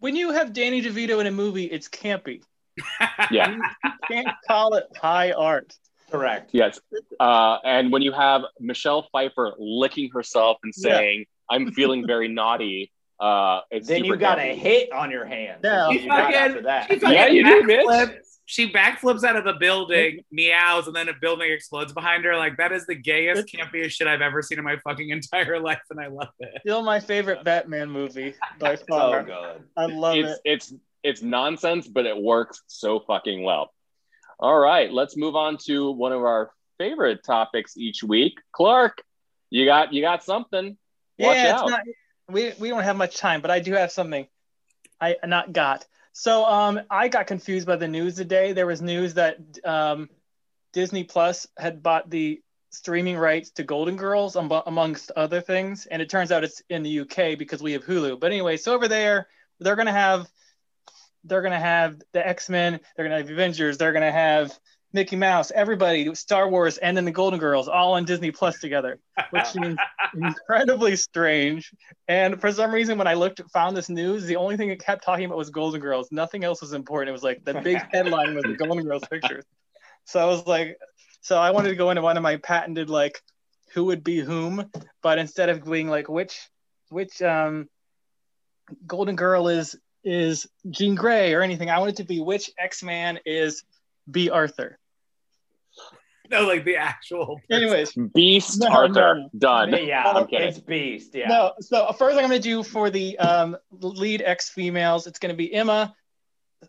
When 0.00 0.14
you 0.14 0.30
have 0.30 0.52
Danny 0.52 0.80
DeVito 0.80 1.20
in 1.20 1.26
a 1.26 1.32
movie, 1.32 1.64
it's 1.64 1.88
campy. 1.88 2.42
Yeah. 3.30 3.50
You 3.56 3.62
can't 4.08 4.28
call 4.46 4.74
it 4.74 4.84
high 4.96 5.32
art. 5.32 5.74
Correct. 6.10 6.50
Yes. 6.52 6.80
Uh, 7.20 7.58
and 7.64 7.92
when 7.92 8.00
you 8.02 8.12
have 8.12 8.42
Michelle 8.60 9.08
Pfeiffer 9.12 9.54
licking 9.58 10.10
herself 10.10 10.58
and 10.62 10.72
Yeah. 10.76 10.96
saying, 10.96 11.26
I'm 11.50 11.72
feeling 11.72 12.06
very 12.06 12.28
naughty, 12.28 12.92
uh, 13.20 13.60
it's 13.70 13.88
Then 13.88 14.04
you 14.04 14.16
got 14.16 14.38
a 14.38 14.54
hit 14.54 14.92
on 14.92 15.10
your 15.10 15.24
hand. 15.24 15.60
No. 15.62 15.70
That's 15.70 15.86
what 15.88 16.02
you 16.02 16.08
Fucking- 16.08 16.34
after 16.36 16.62
that. 16.62 16.88
She 16.90 16.98
fucking 16.98 17.14
Yeah, 17.16 17.26
you 17.26 17.44
do, 17.44 17.62
bitch. 17.64 17.84
backflips. 17.84 18.24
She 18.50 18.72
backflips 18.72 19.24
out 19.24 19.36
of 19.36 19.44
the 19.44 19.52
building, 19.54 20.24
meows, 20.32 20.86
and 20.86 20.96
then 20.96 21.10
a 21.10 21.12
building 21.12 21.50
explodes 21.52 21.92
behind 21.92 22.24
her. 22.24 22.34
Like 22.36 22.56
that 22.56 22.72
is 22.72 22.86
the 22.86 22.94
gayest, 22.94 23.46
campiest 23.46 23.90
shit 23.90 24.06
I've 24.06 24.22
ever 24.22 24.40
seen 24.40 24.58
in 24.58 24.64
my 24.64 24.76
fucking 24.78 25.10
entire 25.10 25.58
life, 25.68 25.82
and 25.90 26.00
I 26.00 26.06
love 26.06 26.28
it. 26.40 26.62
Still 26.62 26.82
my 26.82 26.98
favorite 26.98 27.44
Batman 27.44 27.90
movie 27.90 28.34
by 28.58 28.74
So 28.76 28.84
far. 28.88 29.22
good. 29.22 29.62
I 29.76 29.84
love 29.86 30.16
it's 30.16 30.30
it. 30.30 30.40
it's 30.44 30.74
it's 31.02 31.20
nonsense, 31.22 31.86
but 31.88 32.06
it 32.06 32.16
works 32.16 32.62
so 32.68 33.00
fucking 33.00 33.42
well. 33.42 33.70
All 34.40 34.58
right, 34.58 34.90
let's 34.90 35.14
move 35.16 35.36
on 35.36 35.58
to 35.66 35.90
one 35.90 36.12
of 36.12 36.22
our 36.22 36.50
favorite 36.78 37.22
topics 37.24 37.76
each 37.76 38.02
week. 38.02 38.38
Clark, 38.52 39.02
you 39.50 39.66
got 39.66 39.92
you 39.92 40.00
got 40.00 40.24
something. 40.24 40.78
Watch 41.18 41.36
yeah, 41.36 41.56
out. 41.58 41.68
not. 41.68 41.80
We 42.30 42.52
we 42.58 42.68
don't 42.68 42.82
have 42.82 42.96
much 42.96 43.16
time, 43.16 43.40
but 43.40 43.50
I 43.50 43.60
do 43.60 43.72
have 43.72 43.90
something. 43.90 44.26
I 45.00 45.16
not 45.24 45.52
got. 45.52 45.86
So 46.12 46.44
um, 46.44 46.80
I 46.90 47.08
got 47.08 47.26
confused 47.26 47.66
by 47.66 47.76
the 47.76 47.88
news 47.88 48.16
today. 48.16 48.52
There 48.52 48.66
was 48.66 48.82
news 48.82 49.14
that 49.14 49.38
um, 49.64 50.10
Disney 50.72 51.04
Plus 51.04 51.46
had 51.56 51.82
bought 51.82 52.10
the 52.10 52.42
streaming 52.70 53.16
rights 53.16 53.50
to 53.52 53.64
Golden 53.64 53.96
Girls, 53.96 54.36
um, 54.36 54.50
amongst 54.66 55.10
other 55.12 55.40
things, 55.40 55.86
and 55.86 56.02
it 56.02 56.10
turns 56.10 56.32
out 56.32 56.44
it's 56.44 56.62
in 56.68 56.82
the 56.82 57.00
UK 57.00 57.38
because 57.38 57.62
we 57.62 57.72
have 57.72 57.84
Hulu. 57.84 58.20
But 58.20 58.32
anyway, 58.32 58.56
so 58.56 58.74
over 58.74 58.88
there, 58.88 59.28
they're 59.60 59.76
gonna 59.76 59.92
have 59.92 60.28
they're 61.24 61.42
gonna 61.42 61.60
have 61.60 62.00
the 62.12 62.26
X 62.26 62.48
Men, 62.48 62.80
they're 62.96 63.04
gonna 63.04 63.18
have 63.18 63.30
Avengers, 63.30 63.78
they're 63.78 63.92
gonna 63.92 64.12
have 64.12 64.58
Mickey 64.92 65.16
Mouse, 65.16 65.50
everybody, 65.50 66.14
Star 66.14 66.48
Wars, 66.48 66.78
and 66.78 66.96
then 66.96 67.04
the 67.04 67.10
Golden 67.10 67.38
Girls 67.38 67.68
all 67.68 67.94
on 67.94 68.04
Disney 68.04 68.30
Plus 68.30 68.58
together, 68.58 68.98
which 69.30 69.46
seems 69.46 69.76
incredibly 70.14 70.96
strange. 70.96 71.72
And 72.08 72.40
for 72.40 72.50
some 72.50 72.72
reason, 72.72 72.96
when 72.96 73.06
I 73.06 73.14
looked, 73.14 73.42
found 73.52 73.76
this 73.76 73.90
news, 73.90 74.24
the 74.24 74.36
only 74.36 74.56
thing 74.56 74.70
it 74.70 74.82
kept 74.82 75.04
talking 75.04 75.26
about 75.26 75.36
was 75.36 75.50
Golden 75.50 75.80
Girls. 75.80 76.08
Nothing 76.10 76.42
else 76.42 76.62
was 76.62 76.72
important. 76.72 77.10
It 77.10 77.12
was 77.12 77.22
like 77.22 77.44
the 77.44 77.60
big 77.60 77.82
headline 77.92 78.34
was 78.34 78.44
the 78.44 78.54
Golden 78.54 78.84
Girls 78.84 79.02
pictures. 79.10 79.44
So 80.04 80.20
I 80.20 80.24
was 80.24 80.46
like, 80.46 80.78
so 81.20 81.38
I 81.38 81.50
wanted 81.50 81.68
to 81.68 81.76
go 81.76 81.90
into 81.90 82.00
one 82.00 82.16
of 82.16 82.22
my 82.22 82.36
patented 82.36 82.88
like, 82.88 83.20
who 83.74 83.84
would 83.86 84.02
be 84.02 84.20
whom, 84.20 84.70
but 85.02 85.18
instead 85.18 85.50
of 85.50 85.64
being 85.64 85.88
like 85.88 86.08
which, 86.08 86.48
which 86.88 87.20
um, 87.20 87.68
Golden 88.86 89.16
Girl 89.16 89.48
is 89.48 89.76
is 90.04 90.46
Jean 90.70 90.94
Grey 90.94 91.34
or 91.34 91.42
anything, 91.42 91.68
I 91.68 91.78
wanted 91.78 91.96
to 91.96 92.04
be 92.04 92.20
which 92.20 92.50
X 92.58 92.82
Man 92.82 93.18
is 93.26 93.64
Bea 94.10 94.30
Arthur. 94.30 94.78
No, 96.30 96.46
like 96.46 96.64
the 96.64 96.76
actual. 96.76 97.40
person. 97.48 97.62
Anyways, 97.62 97.92
Beast 98.14 98.60
No, 98.60 98.68
Arthur. 98.68 99.14
no. 99.14 99.30
Done. 99.38 99.86
Yeah, 99.86 100.04
I'm 100.04 100.26
kidding. 100.26 100.48
it's 100.48 100.58
Beast. 100.58 101.14
Yeah. 101.14 101.28
No, 101.28 101.52
so 101.60 101.90
first 101.92 102.16
I'm 102.18 102.22
gonna 102.22 102.38
do 102.38 102.62
for 102.62 102.90
the 102.90 103.18
um, 103.18 103.56
lead 103.70 104.20
X 104.22 104.50
females, 104.50 105.06
it's 105.06 105.18
gonna 105.18 105.32
be 105.34 105.52
Emma, 105.52 105.94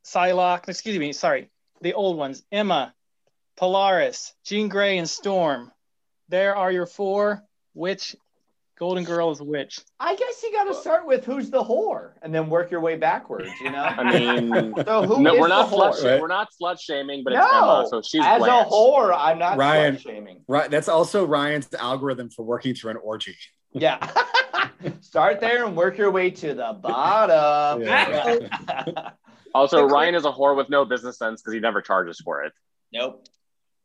Psylocke, 0.06 0.70
excuse 0.70 0.98
me, 0.98 1.12
sorry, 1.12 1.50
the 1.82 1.94
old 1.94 2.18
ones, 2.18 2.44
Emma, 2.52 2.94
Polaris, 3.58 4.34
Jean 4.46 4.70
Grey, 4.70 4.98
and 4.98 5.10
Storm. 5.10 5.72
There 6.30 6.56
are 6.56 6.72
your 6.72 6.86
four. 6.86 7.44
Which 7.74 8.16
Golden 8.80 9.04
Girl 9.04 9.30
is 9.30 9.42
which? 9.42 9.80
I 10.00 10.16
guess 10.16 10.42
you 10.42 10.54
got 10.54 10.64
to 10.64 10.74
start 10.74 11.06
with 11.06 11.26
who's 11.26 11.50
the 11.50 11.62
whore, 11.62 12.14
and 12.22 12.34
then 12.34 12.50
work 12.50 12.72
your 12.72 12.80
way 12.80 12.96
backwards. 12.96 13.50
You 13.62 13.72
know. 13.72 13.84
I 13.84 14.10
mean, 14.18 14.74
so 14.86 15.06
who 15.06 15.22
no, 15.22 15.34
is 15.34 15.40
we're 15.42 15.48
not 15.50 15.70
the 15.70 15.76
slut. 15.76 15.96
whore? 15.96 16.04
Right. 16.06 16.22
We're 16.22 16.28
not 16.28 16.48
slut 16.62 16.80
shaming, 16.80 17.24
but 17.26 17.34
it's 17.34 17.42
Emma, 17.42 17.86
so 17.90 18.02
she's 18.02 18.24
as 18.24 18.40
Blanche. 18.40 18.68
a 18.68 18.70
whore, 18.70 19.14
I'm 19.16 19.38
not 19.38 19.58
Ryan. 19.58 19.98
slut 19.98 20.02
shaming. 20.02 20.42
Right. 20.48 20.72
That's 20.72 20.88
also 20.88 21.26
Ryan's 21.26 21.68
algorithm 21.74 22.30
for 22.30 22.44
working 22.44 22.74
through 22.74 22.92
an 22.92 22.98
orgy. 22.98 23.36
Yeah. 23.72 24.00
Start 25.02 25.40
there 25.40 25.64
and 25.66 25.76
work 25.78 25.96
your 26.00 26.10
way 26.10 26.32
to 26.32 26.56
the 26.56 26.74
bottom. 26.82 27.84
Yeah. 27.84 29.12
Also, 29.54 29.86
Ryan 29.86 30.16
is 30.16 30.26
a 30.26 30.32
whore 30.32 30.56
with 30.58 30.70
no 30.70 30.86
business 30.86 31.20
sense 31.20 31.42
because 31.42 31.54
he 31.54 31.60
never 31.60 31.80
charges 31.82 32.20
for 32.20 32.44
it. 32.44 32.54
nope. 32.92 33.28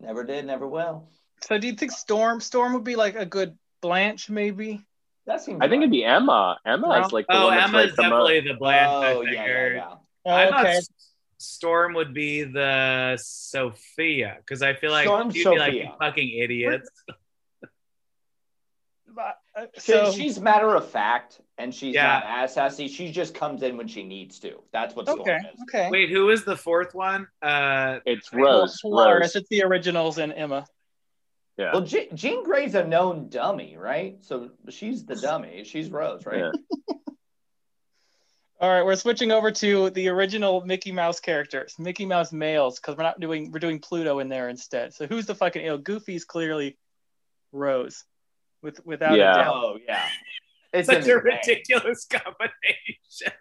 Never 0.00 0.24
did, 0.24 0.46
never 0.46 0.66
will. 0.66 1.10
So 1.42 1.58
do 1.58 1.66
you 1.66 1.74
think 1.74 1.92
Storm 1.92 2.40
Storm 2.40 2.72
would 2.72 2.84
be 2.84 2.96
like 2.96 3.14
a 3.14 3.26
good 3.26 3.58
Blanche, 3.88 4.30
maybe? 4.30 4.80
That 5.26 5.40
seems 5.42 5.60
I 5.62 5.68
think 5.68 5.80
it'd 5.82 5.90
be 5.90 6.04
Emma. 6.04 6.58
Emma 6.66 6.88
No. 6.88 7.04
is 7.04 7.12
like 7.12 7.26
the 7.26 7.34
Oh, 7.36 7.44
one 7.46 7.56
that's 7.56 7.68
Emma's 7.68 7.86
like 7.88 7.96
the 7.96 8.02
definitely 8.02 8.40
most. 8.40 8.48
the 8.48 8.54
Blanche. 8.54 8.88
I 8.88 9.12
Oh, 9.12 9.20
yeah, 9.22 9.30
yeah, 9.32 9.42
figured. 9.42 9.76
yeah. 10.26 10.32
I 10.34 10.50
thought 10.50 10.60
okay. 10.66 10.76
S- 10.76 10.88
Storm 11.38 11.92
would 11.94 12.14
be 12.14 12.44
the 12.44 13.16
Sophia 13.20 14.36
because 14.38 14.62
I 14.62 14.72
feel 14.74 14.90
like 14.90 15.06
Storm 15.06 15.30
she'd 15.30 15.44
be 15.44 15.58
like 15.58 15.72
"You 15.74 15.88
fucking 16.00 16.30
idiots. 16.30 16.88
But, 19.06 19.38
uh, 19.56 19.66
She- 19.74 19.80
so 19.92 20.10
she's 20.12 20.40
matter 20.40 20.74
of 20.74 20.88
fact, 20.88 21.40
and 21.58 21.72
she's 21.72 21.94
Yeah. 21.94 22.06
not 22.06 22.24
as 22.26 22.54
sassy. 22.54 22.88
She 22.88 23.12
just 23.12 23.34
comes 23.34 23.62
in 23.62 23.76
when 23.76 23.86
she 23.86 24.02
needs 24.02 24.40
to. 24.40 24.60
That's 24.72 24.96
what 24.96 25.06
Storm 25.06 25.20
okay, 25.20 25.36
is. 25.36 25.60
okay. 25.68 25.88
Wait, 25.90 26.10
who 26.10 26.30
is 26.30 26.44
the 26.44 26.56
fourth 26.56 26.94
one? 26.94 27.28
Uh, 27.40 28.00
It's 28.06 28.32
Rose. 28.32 28.80
Polaris, 28.80 29.20
Rose. 29.20 29.36
it's 29.36 29.48
the 29.50 29.62
originals 29.62 30.18
and 30.18 30.32
Emma. 30.32 30.66
Yeah. 31.56 31.72
Well, 31.72 31.82
Je- 31.82 32.10
Jean 32.14 32.42
Grey's 32.44 32.74
a 32.74 32.84
known 32.84 33.28
dummy, 33.28 33.76
right? 33.76 34.16
So 34.24 34.50
she's 34.70 35.04
the 35.04 35.14
dummy. 35.16 35.62
She's 35.64 35.90
Rose, 35.90 36.24
right? 36.26 36.38
Yeah. 36.40 36.52
All 38.60 38.70
right, 38.70 38.84
we're 38.84 38.96
switching 38.96 39.30
over 39.30 39.50
to 39.50 39.90
the 39.90 40.08
original 40.08 40.64
Mickey 40.64 40.90
Mouse 40.92 41.20
characters, 41.20 41.74
Mickey 41.78 42.06
Mouse 42.06 42.32
males, 42.32 42.78
because 42.80 42.96
we're 42.96 43.02
not 43.02 43.20
doing 43.20 43.50
we're 43.52 43.58
doing 43.58 43.78
Pluto 43.78 44.20
in 44.20 44.28
there 44.28 44.48
instead. 44.48 44.94
So 44.94 45.06
who's 45.06 45.26
the 45.26 45.34
fucking 45.34 45.62
ill? 45.62 45.76
know, 45.76 45.82
Goofy's 45.82 46.24
clearly 46.24 46.78
Rose, 47.52 48.04
with 48.62 48.80
without 48.86 49.18
Yeah. 49.18 49.34
a 49.34 49.44
doubt. 49.44 49.54
Oh 49.54 49.78
yeah. 49.86 50.06
It's 50.72 50.86
such 50.88 51.02
a 51.02 51.04
the 51.06 51.08
name. 51.14 51.24
ridiculous 51.24 52.06
combination. 52.10 53.32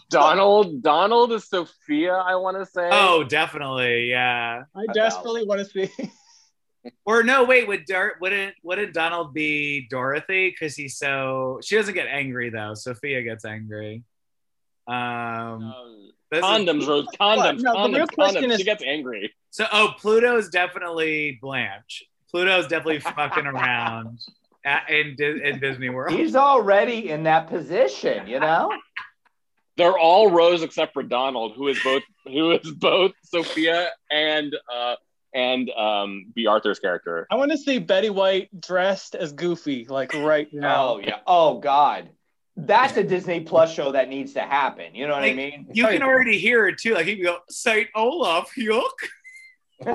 Donald. 0.10 0.82
Donald 0.82 1.32
is 1.32 1.48
Sophia. 1.48 2.14
I 2.14 2.36
want 2.36 2.56
to 2.58 2.66
say. 2.66 2.88
Oh, 2.90 3.22
definitely, 3.24 4.08
yeah. 4.10 4.62
I 4.74 4.86
desperately 4.94 5.44
want 5.44 5.60
to 5.60 5.64
see. 5.66 5.90
Or 7.04 7.22
no, 7.22 7.44
wait, 7.44 7.68
would 7.68 7.84
Dar- 7.86 8.14
wouldn't 8.20 8.54
wouldn't 8.62 8.92
Donald 8.92 9.32
be 9.34 9.86
Dorothy? 9.88 10.50
Because 10.50 10.74
he's 10.74 10.96
so 10.96 11.60
she 11.62 11.76
doesn't 11.76 11.94
get 11.94 12.06
angry 12.08 12.50
though. 12.50 12.74
Sophia 12.74 13.22
gets 13.22 13.44
angry. 13.44 14.02
Um, 14.88 14.94
Um, 14.96 16.10
this 16.30 16.38
is- 16.38 16.44
condoms, 16.44 16.86
Rose. 16.88 17.06
Condoms. 17.20 17.60
No, 17.60 17.86
the 17.88 17.98
real 17.98 18.06
condoms. 18.06 18.14
question 18.14 18.42
Condoms. 18.44 18.52
is- 18.52 18.58
She 18.58 18.64
gets 18.64 18.82
angry. 18.82 19.32
so 19.50 19.66
oh, 19.72 19.94
Pluto's 19.98 20.48
definitely 20.48 21.38
Blanche. 21.40 22.04
Pluto's 22.30 22.66
definitely 22.66 22.98
fucking 23.00 23.46
around 23.46 24.18
at, 24.64 24.88
in 24.90 25.16
in 25.22 25.60
Disney 25.60 25.88
World. 25.90 26.16
He's 26.18 26.34
already 26.34 27.10
in 27.10 27.22
that 27.24 27.46
position, 27.48 28.26
you 28.26 28.40
know. 28.40 28.72
They're 29.76 29.96
all 29.98 30.30
Rose 30.30 30.62
except 30.62 30.92
for 30.94 31.02
Donald, 31.02 31.54
who 31.56 31.68
is 31.68 31.78
both 31.84 32.02
who 32.24 32.52
is 32.52 32.70
both 32.72 33.12
Sophia 33.22 33.90
and 34.10 34.54
uh 34.72 34.96
and 35.34 35.70
um 35.70 36.26
Bea 36.34 36.46
Arthur's 36.46 36.78
character. 36.78 37.26
I 37.30 37.36
want 37.36 37.50
to 37.52 37.58
see 37.58 37.78
Betty 37.78 38.10
White 38.10 38.48
dressed 38.60 39.14
as 39.14 39.32
Goofy, 39.32 39.86
like 39.88 40.12
right 40.14 40.48
now. 40.52 40.94
Oh 40.94 40.98
yeah. 40.98 41.18
Oh 41.26 41.58
God. 41.58 42.10
That's 42.54 42.96
a 42.98 43.02
Disney 43.02 43.40
Plus 43.40 43.72
show 43.72 43.92
that 43.92 44.10
needs 44.10 44.34
to 44.34 44.40
happen. 44.42 44.94
You 44.94 45.06
know 45.08 45.14
what 45.14 45.24
I 45.24 45.32
mean? 45.32 45.68
You 45.72 45.86
can 45.86 46.02
already 46.02 46.36
hear 46.38 46.66
it 46.68 46.76
too. 46.78 46.92
Like 46.94 47.06
he 47.06 47.16
can 47.16 47.24
go 47.24 47.38
Saint 47.48 47.88
Olaf, 47.94 48.50
yuck. 48.58 48.90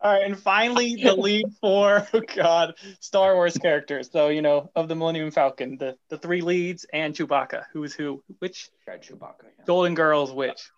All 0.00 0.12
right, 0.12 0.22
and 0.24 0.38
finally 0.38 0.94
the 1.02 1.14
lead 1.14 1.46
for 1.60 2.06
oh 2.14 2.20
God 2.36 2.74
Star 3.00 3.34
Wars 3.34 3.56
characters. 3.58 4.08
So 4.12 4.28
you 4.28 4.42
know 4.42 4.70
of 4.76 4.86
the 4.88 4.94
Millennium 4.94 5.30
Falcon, 5.32 5.76
the 5.76 5.96
the 6.08 6.18
three 6.18 6.40
leads 6.40 6.86
and 6.92 7.14
Chewbacca. 7.14 7.64
Who's 7.72 7.94
who? 7.94 8.22
Which 8.38 8.70
Got 8.86 9.02
Chewbacca. 9.02 9.42
yeah. 9.42 9.64
Golden 9.66 9.94
Girls? 9.94 10.32
Which? 10.32 10.70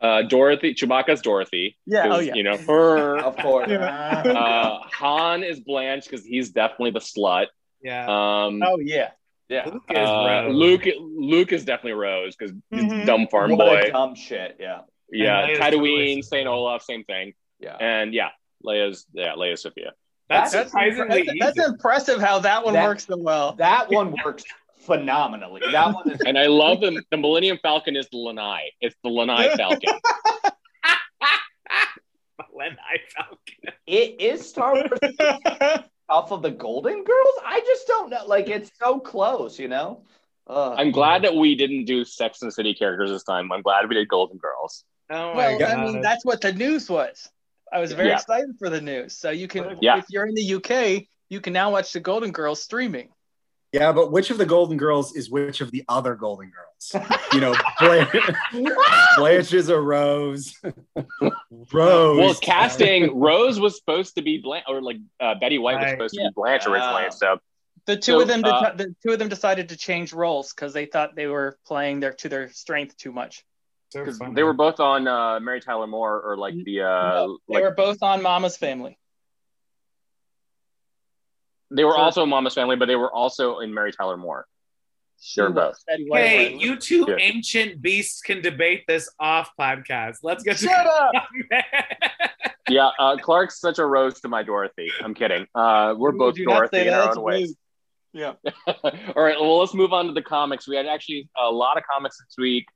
Uh 0.00 0.22
Dorothy 0.22 0.74
Chewbacca's 0.74 1.20
Dorothy. 1.22 1.76
Yeah. 1.86 2.06
'cause, 2.08 2.16
Oh 2.18 2.20
yeah. 2.20 2.34
You 2.34 2.42
know, 2.44 2.56
her 2.56 3.18
Of 3.24 3.36
course. 3.36 3.68
uh 3.70 4.78
Han 4.92 5.42
is 5.42 5.60
Blanche 5.60 6.04
because 6.04 6.24
he's 6.24 6.50
definitely 6.50 6.92
the 6.92 7.00
slut. 7.00 7.46
Yeah. 7.82 8.04
Um 8.04 8.62
Oh 8.64 8.78
yeah. 8.80 9.10
yeah. 9.48 9.66
Luke 9.68 9.82
is 9.90 9.96
uh, 10.08 10.26
Rose. 10.46 10.54
Luke 10.54 10.84
Luke 11.00 11.52
is 11.52 11.64
definitely 11.64 11.92
Rose 11.92 12.36
because 12.36 12.54
he's 12.70 12.84
Mhm. 12.84 13.06
dumb 13.06 13.26
farm 13.28 13.50
What 13.56 13.58
boy. 13.66 13.80
a 13.88 13.90
dumb 13.90 14.14
shit. 14.14 14.56
Yeah. 14.60 14.80
Yeah, 15.10 15.46
And 15.46 15.58
Tatooine, 15.58 16.22
Saint 16.22 16.46
Olaf, 16.46 16.82
same 16.82 17.02
thing. 17.04 17.32
Yeah. 17.60 17.76
And 17.80 18.12
yeah, 18.12 18.28
Leia's 18.64 19.06
yeah, 19.14 19.32
Leia's 19.36 19.62
Sophia. 19.62 19.92
That's, 20.28 20.52
That's- 20.52 20.70
surprisingly 20.70 21.22
That's, 21.22 21.28
easy. 21.30 21.38
that's 21.40 21.58
impressive 21.66 22.20
how 22.20 22.40
that 22.40 22.62
one 22.62 22.74
That- 22.74 22.84
works 22.86 23.06
so 23.06 23.16
well. 23.16 23.54
That 23.54 23.90
one 23.90 24.14
works 24.22 24.44
phenomenally. 24.80 25.62
That 25.72 25.94
one 25.94 26.10
is 26.10 26.20
And 26.26 26.38
I 26.38 26.46
love 26.46 26.80
the 26.80 27.02
the 27.10 27.16
Millennium 27.16 27.58
Falcon 27.62 27.96
is 27.96 28.08
the 28.10 28.18
Lanai. 28.18 28.72
It's 28.80 28.96
the 29.02 29.10
Lanai 29.10 29.48
Falcon. 29.56 29.98
when 32.50 32.72
I 32.72 32.98
Falcon. 33.14 33.78
it 33.86 34.20
is 34.20 34.48
Star 34.48 34.74
Wars 34.74 34.88
off 36.08 36.32
of 36.32 36.42
the 36.42 36.50
Golden 36.50 37.04
Girls. 37.04 37.34
I 37.44 37.60
just 37.60 37.86
don't 37.86 38.10
know. 38.10 38.24
Like 38.26 38.48
it's 38.48 38.70
so 38.80 38.98
close, 38.98 39.58
you 39.58 39.68
know. 39.68 40.02
Uh, 40.46 40.74
I'm 40.74 40.90
glad 40.90 41.22
that 41.24 41.34
we 41.34 41.54
didn't 41.54 41.84
do 41.84 42.04
Sex 42.04 42.40
and 42.40 42.48
the 42.48 42.52
City 42.52 42.72
characters 42.74 43.10
this 43.10 43.22
time. 43.22 43.52
I'm 43.52 43.62
glad 43.62 43.86
we 43.88 43.94
did 43.94 44.08
Golden 44.08 44.38
Girls. 44.38 44.84
Oh 45.10 45.34
well, 45.36 45.58
God. 45.58 45.78
I 45.78 45.84
mean, 45.84 46.00
that's 46.00 46.24
what 46.24 46.40
the 46.40 46.52
news 46.52 46.88
was. 46.88 47.30
I 47.72 47.80
was 47.80 47.92
very 47.92 48.08
yeah. 48.08 48.16
excited 48.16 48.56
for 48.58 48.70
the 48.70 48.80
news. 48.80 49.16
So 49.16 49.30
you 49.30 49.46
can, 49.46 49.78
yeah. 49.82 49.98
if 49.98 50.06
you're 50.08 50.26
in 50.26 50.34
the 50.34 50.54
UK, 50.54 51.04
you 51.28 51.40
can 51.40 51.52
now 51.52 51.70
watch 51.70 51.92
the 51.92 52.00
Golden 52.00 52.32
Girls 52.32 52.62
streaming. 52.62 53.10
Yeah, 53.72 53.92
but 53.92 54.10
which 54.10 54.30
of 54.30 54.38
the 54.38 54.46
Golden 54.46 54.78
Girls 54.78 55.14
is 55.14 55.30
which 55.30 55.60
of 55.60 55.70
the 55.70 55.84
other 55.88 56.14
Golden 56.14 56.50
Girls? 56.50 57.06
You 57.34 57.40
know, 57.40 57.54
Blanche, 59.16 59.52
is 59.52 59.68
a 59.68 59.78
Rose. 59.78 60.54
Rose. 61.72 62.18
Well, 62.18 62.34
casting 62.40 63.18
Rose 63.20 63.60
was 63.60 63.76
supposed 63.76 64.14
to 64.14 64.22
be 64.22 64.38
Blanche, 64.38 64.64
or 64.66 64.80
like 64.80 64.96
uh, 65.20 65.34
Betty 65.34 65.58
White 65.58 65.78
was 65.78 65.90
supposed 65.90 66.16
yeah. 66.16 66.22
to 66.22 66.30
be 66.30 66.32
Blanche 66.34 66.66
originally. 66.66 67.10
So 67.10 67.38
the 67.84 67.96
two 67.96 68.12
so, 68.12 68.20
of 68.22 68.28
them, 68.28 68.42
uh, 68.44 68.72
the 68.72 68.94
two 69.02 69.12
of 69.12 69.18
them 69.18 69.28
decided 69.28 69.68
to 69.68 69.76
change 69.76 70.14
roles 70.14 70.54
because 70.54 70.72
they 70.72 70.86
thought 70.86 71.16
they 71.16 71.26
were 71.26 71.58
playing 71.66 72.00
their 72.00 72.14
to 72.14 72.30
their 72.30 72.50
strength 72.50 72.96
too 72.96 73.12
much. 73.12 73.44
Because 73.92 74.18
they 74.32 74.42
were 74.42 74.54
both 74.54 74.80
on 74.80 75.06
uh, 75.06 75.38
Mary 75.40 75.60
Tyler 75.60 75.86
Moore 75.86 76.20
or 76.20 76.38
like 76.38 76.54
the. 76.64 76.82
Uh, 76.82 77.10
no, 77.10 77.38
they 77.48 77.54
like, 77.56 77.64
were 77.64 77.74
both 77.74 78.02
on 78.02 78.22
Mama's 78.22 78.56
Family. 78.56 78.98
They 81.70 81.84
were 81.84 81.92
so, 81.92 81.98
also 81.98 82.26
Mama's 82.26 82.54
Family, 82.54 82.76
but 82.76 82.86
they 82.86 82.96
were 82.96 83.12
also 83.12 83.58
in 83.58 83.72
Mary 83.74 83.92
Tyler 83.92 84.16
Moore. 84.16 84.46
Sure, 85.20 85.50
both. 85.50 85.76
Hey, 85.88 86.54
you 86.54 86.76
two 86.76 87.04
yeah. 87.08 87.16
ancient 87.18 87.82
beasts 87.82 88.20
can 88.20 88.40
debate 88.40 88.84
this 88.86 89.10
off 89.18 89.50
podcast. 89.58 90.18
Let's 90.22 90.44
get 90.44 90.58
Shut 90.58 90.86
up. 90.86 91.12
yeah, 92.68 92.90
uh, 92.98 93.16
Clark's 93.16 93.58
such 93.58 93.78
a 93.78 93.84
rose 93.84 94.20
to 94.20 94.28
my 94.28 94.44
Dorothy. 94.44 94.90
I'm 95.02 95.14
kidding. 95.14 95.46
Uh, 95.54 95.94
we're 95.98 96.12
both 96.12 96.36
Dorothy 96.36 96.86
in 96.86 96.94
our 96.94 97.16
own 97.16 97.22
ways. 97.22 97.56
Yeah. 98.12 98.34
All 98.66 99.22
right. 99.22 99.38
Well, 99.38 99.58
let's 99.58 99.74
move 99.74 99.92
on 99.92 100.06
to 100.06 100.12
the 100.12 100.22
comics. 100.22 100.68
We 100.68 100.76
had 100.76 100.86
actually 100.86 101.28
a 101.36 101.50
lot 101.50 101.76
of 101.76 101.84
comics 101.90 102.18
this 102.18 102.36
week. 102.38 102.66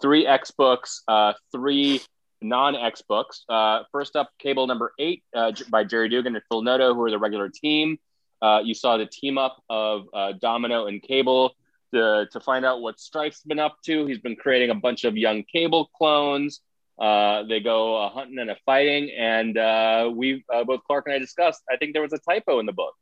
Three 0.00 0.26
X 0.26 0.50
books, 0.50 1.02
uh, 1.08 1.34
three 1.52 2.00
non-X 2.40 3.02
books. 3.08 3.44
Uh, 3.48 3.82
first 3.92 4.16
up, 4.16 4.30
Cable 4.38 4.66
number 4.66 4.92
eight 4.98 5.22
uh, 5.34 5.52
by 5.70 5.84
Gerry 5.84 6.08
Duggan 6.08 6.34
and 6.34 6.44
Phil 6.50 6.62
Noto, 6.62 6.94
who 6.94 7.02
are 7.04 7.10
the 7.10 7.18
regular 7.18 7.48
team. 7.48 7.98
Uh, 8.42 8.60
you 8.64 8.74
saw 8.74 8.96
the 8.96 9.06
team 9.06 9.38
up 9.38 9.62
of 9.70 10.06
uh, 10.12 10.32
Domino 10.40 10.86
and 10.86 11.00
Cable 11.00 11.54
to, 11.94 12.26
to 12.32 12.40
find 12.40 12.64
out 12.64 12.80
what 12.80 12.98
Strife's 12.98 13.42
been 13.42 13.60
up 13.60 13.76
to. 13.84 14.04
He's 14.06 14.18
been 14.18 14.36
creating 14.36 14.70
a 14.70 14.74
bunch 14.74 15.04
of 15.04 15.16
young 15.16 15.44
Cable 15.44 15.90
clones. 15.96 16.60
Uh, 17.00 17.44
they 17.44 17.60
go 17.60 17.96
uh, 17.96 18.10
hunting 18.10 18.38
and 18.38 18.50
a 18.50 18.56
fighting, 18.66 19.10
and 19.16 19.56
uh, 19.56 20.10
we 20.14 20.44
uh, 20.52 20.64
both 20.64 20.82
Clark 20.84 21.06
and 21.06 21.14
I 21.14 21.18
discussed. 21.18 21.62
I 21.70 21.76
think 21.76 21.92
there 21.94 22.02
was 22.02 22.12
a 22.12 22.18
typo 22.18 22.60
in 22.60 22.66
the 22.66 22.72
book. 22.72 22.94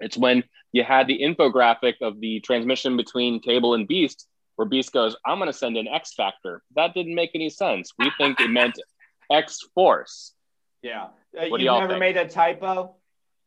It's 0.00 0.18
when 0.18 0.44
you 0.72 0.84
had 0.84 1.06
the 1.06 1.18
infographic 1.20 1.94
of 2.02 2.20
the 2.20 2.40
transmission 2.40 2.96
between 2.96 3.40
Cable 3.40 3.74
and 3.74 3.88
Beast, 3.88 4.28
where 4.56 4.68
Beast 4.68 4.92
goes, 4.92 5.16
"I'm 5.24 5.38
going 5.38 5.50
to 5.50 5.56
send 5.56 5.76
an 5.76 5.88
X 5.88 6.12
Factor." 6.14 6.62
That 6.74 6.92
didn't 6.92 7.14
make 7.14 7.30
any 7.34 7.48
sense. 7.48 7.92
We 7.98 8.12
think 8.18 8.38
it 8.40 8.50
meant 8.50 8.78
X 9.30 9.60
Force. 9.74 10.34
Yeah, 10.82 11.08
you've 11.32 11.60
never 11.60 11.88
think? 11.88 12.00
made 12.00 12.16
a 12.16 12.28
typo. 12.28 12.96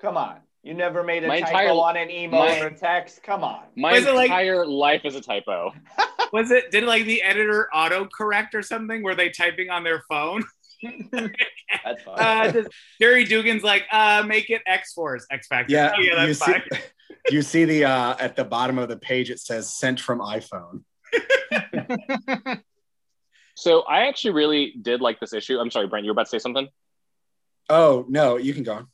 Come 0.02 0.18
on. 0.18 0.40
You 0.64 0.74
never 0.74 1.04
made 1.04 1.24
a 1.24 1.28
my 1.28 1.40
typo 1.40 1.58
entire, 1.58 1.70
on 1.70 1.98
an 1.98 2.12
email 2.12 2.42
my, 2.42 2.60
or 2.60 2.68
a 2.68 2.76
text. 2.76 3.24
Come 3.24 3.44
on. 3.44 3.62
My 3.78 3.94
was 3.94 4.06
entire 4.06 4.66
like, 4.66 4.68
life 4.68 5.06
is 5.06 5.16
a 5.16 5.22
typo. 5.22 5.72
was 6.34 6.52
it? 6.52 6.70
Did 6.72 6.84
like 6.84 7.06
the 7.06 7.22
editor 7.22 7.70
auto 7.74 8.06
correct 8.06 8.54
or 8.54 8.62
something? 8.62 9.02
Were 9.02 9.16
they 9.16 9.30
typing 9.30 9.70
on 9.70 9.86
their 9.86 10.04
phone? 10.10 10.44
that's 11.12 12.04
fine. 12.04 12.18
Uh, 12.18 12.64
Gerry 13.00 13.26
Duggan's 13.26 13.64
like, 13.64 13.86
uh, 13.92 14.24
make 14.28 14.50
it 14.50 14.62
X 14.68 14.92
Force, 14.92 15.26
X 15.32 15.48
Factor. 15.48 15.74
Yeah, 15.74 15.94
oh, 15.96 16.02
yeah, 16.02 16.16
that's 16.16 16.28
you 16.28 16.54
fine. 16.54 16.62
See, 16.72 16.80
you 17.36 17.42
see 17.42 17.64
the 17.64 17.86
uh, 17.86 18.16
at 18.20 18.36
the 18.36 18.44
bottom 18.44 18.78
of 18.78 18.90
the 18.90 18.98
page 18.98 19.30
it 19.30 19.40
says 19.40 19.74
sent 19.74 20.02
from 20.02 20.20
iPhone. 20.20 20.84
so 23.56 23.82
I 23.84 24.08
actually 24.08 24.32
really 24.32 24.76
did 24.82 25.00
like 25.00 25.22
this 25.22 25.32
issue. 25.32 25.58
I'm 25.58 25.72
sorry, 25.72 25.88
Brent, 25.88 26.04
you 26.04 26.10
were 26.10 26.14
about 26.14 26.26
to 26.26 26.32
say 26.32 26.40
something. 26.40 26.68
Oh 27.70 28.06
no, 28.10 28.36
you 28.36 28.54
can 28.54 28.64
go 28.64 28.74
on. 28.74 28.88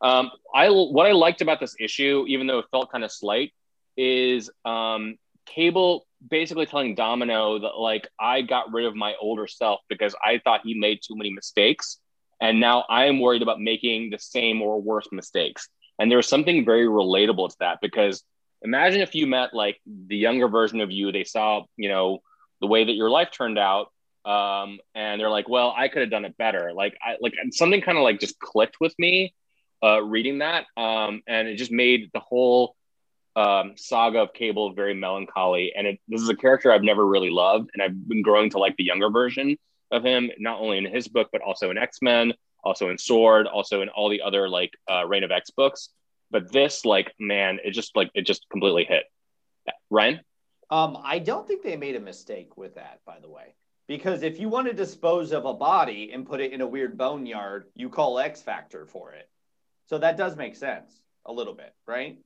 Um, 0.00 0.30
I 0.54 0.68
what 0.68 1.06
I 1.06 1.12
liked 1.12 1.40
about 1.40 1.60
this 1.60 1.74
issue, 1.78 2.24
even 2.28 2.46
though 2.46 2.58
it 2.58 2.66
felt 2.70 2.90
kind 2.90 3.04
of 3.04 3.12
slight, 3.12 3.52
is 3.96 4.50
um, 4.64 5.16
Cable 5.46 6.06
basically 6.28 6.66
telling 6.66 6.94
Domino 6.94 7.58
that 7.58 7.78
like 7.78 8.08
I 8.18 8.42
got 8.42 8.72
rid 8.72 8.86
of 8.86 8.94
my 8.94 9.14
older 9.20 9.46
self 9.46 9.80
because 9.88 10.14
I 10.24 10.40
thought 10.42 10.60
he 10.64 10.74
made 10.74 11.00
too 11.06 11.16
many 11.16 11.30
mistakes, 11.30 11.98
and 12.40 12.60
now 12.60 12.84
I 12.88 13.06
am 13.06 13.20
worried 13.20 13.42
about 13.42 13.60
making 13.60 14.10
the 14.10 14.18
same 14.18 14.62
or 14.62 14.80
worse 14.80 15.08
mistakes. 15.12 15.68
And 15.98 16.10
there 16.10 16.18
was 16.18 16.26
something 16.26 16.64
very 16.64 16.86
relatable 16.86 17.50
to 17.50 17.56
that 17.60 17.78
because 17.80 18.24
imagine 18.62 19.00
if 19.00 19.14
you 19.14 19.26
met 19.26 19.54
like 19.54 19.80
the 19.86 20.16
younger 20.16 20.48
version 20.48 20.80
of 20.80 20.90
you, 20.90 21.12
they 21.12 21.24
saw 21.24 21.64
you 21.76 21.88
know 21.88 22.18
the 22.60 22.66
way 22.66 22.84
that 22.84 22.94
your 22.94 23.10
life 23.10 23.30
turned 23.30 23.58
out, 23.58 23.92
um, 24.24 24.78
and 24.94 25.20
they're 25.20 25.30
like, 25.30 25.48
well, 25.48 25.74
I 25.76 25.88
could 25.88 26.02
have 26.02 26.10
done 26.10 26.24
it 26.24 26.36
better. 26.36 26.72
Like 26.72 26.96
I 27.02 27.16
like 27.20 27.34
something 27.50 27.80
kind 27.80 27.98
of 27.98 28.04
like 28.04 28.20
just 28.20 28.38
clicked 28.38 28.76
with 28.80 28.94
me 28.98 29.34
uh, 29.82 30.02
reading 30.02 30.38
that, 30.38 30.66
um, 30.76 31.22
and 31.26 31.48
it 31.48 31.56
just 31.56 31.72
made 31.72 32.10
the 32.12 32.20
whole 32.20 32.76
um, 33.36 33.72
saga 33.76 34.20
of 34.20 34.32
Cable 34.32 34.72
very 34.72 34.94
melancholy. 34.94 35.72
And 35.76 35.86
it, 35.86 36.00
this 36.08 36.22
is 36.22 36.28
a 36.28 36.36
character 36.36 36.72
I've 36.72 36.82
never 36.82 37.06
really 37.06 37.30
loved, 37.30 37.70
and 37.74 37.82
I've 37.82 38.08
been 38.08 38.22
growing 38.22 38.50
to 38.50 38.58
like 38.58 38.76
the 38.76 38.84
younger 38.84 39.10
version 39.10 39.56
of 39.90 40.04
him, 40.04 40.30
not 40.38 40.60
only 40.60 40.78
in 40.78 40.84
his 40.86 41.08
book 41.08 41.28
but 41.32 41.42
also 41.42 41.70
in 41.70 41.78
X 41.78 41.98
Men, 42.02 42.32
also 42.62 42.88
in 42.90 42.98
Sword, 42.98 43.46
also 43.46 43.82
in 43.82 43.88
all 43.88 44.08
the 44.08 44.22
other 44.22 44.48
like 44.48 44.70
uh, 44.90 45.06
Reign 45.06 45.24
of 45.24 45.30
X 45.30 45.50
books. 45.50 45.90
But 46.30 46.50
this, 46.50 46.84
like, 46.84 47.14
man, 47.20 47.58
it 47.64 47.72
just 47.72 47.94
like 47.94 48.10
it 48.14 48.22
just 48.22 48.46
completely 48.50 48.84
hit. 48.84 49.04
Ryan. 49.90 50.20
Um, 50.70 50.98
I 51.02 51.18
don't 51.18 51.46
think 51.46 51.62
they 51.62 51.76
made 51.76 51.94
a 51.94 52.00
mistake 52.00 52.56
with 52.56 52.74
that, 52.74 53.00
by 53.06 53.20
the 53.20 53.28
way. 53.28 53.54
Because 53.86 54.22
if 54.22 54.40
you 54.40 54.48
want 54.48 54.66
to 54.66 54.72
dispose 54.72 55.32
of 55.32 55.44
a 55.44 55.52
body 55.52 56.10
and 56.12 56.26
put 56.26 56.40
it 56.40 56.52
in 56.52 56.62
a 56.62 56.66
weird 56.66 56.96
boneyard, 56.96 57.66
you 57.74 57.90
call 57.90 58.18
X 58.18 58.40
Factor 58.40 58.86
for 58.86 59.12
it. 59.12 59.28
So 59.86 59.98
that 59.98 60.16
does 60.16 60.36
make 60.36 60.56
sense 60.56 61.00
a 61.26 61.32
little 61.32 61.54
bit, 61.54 61.74
right? 61.86 62.18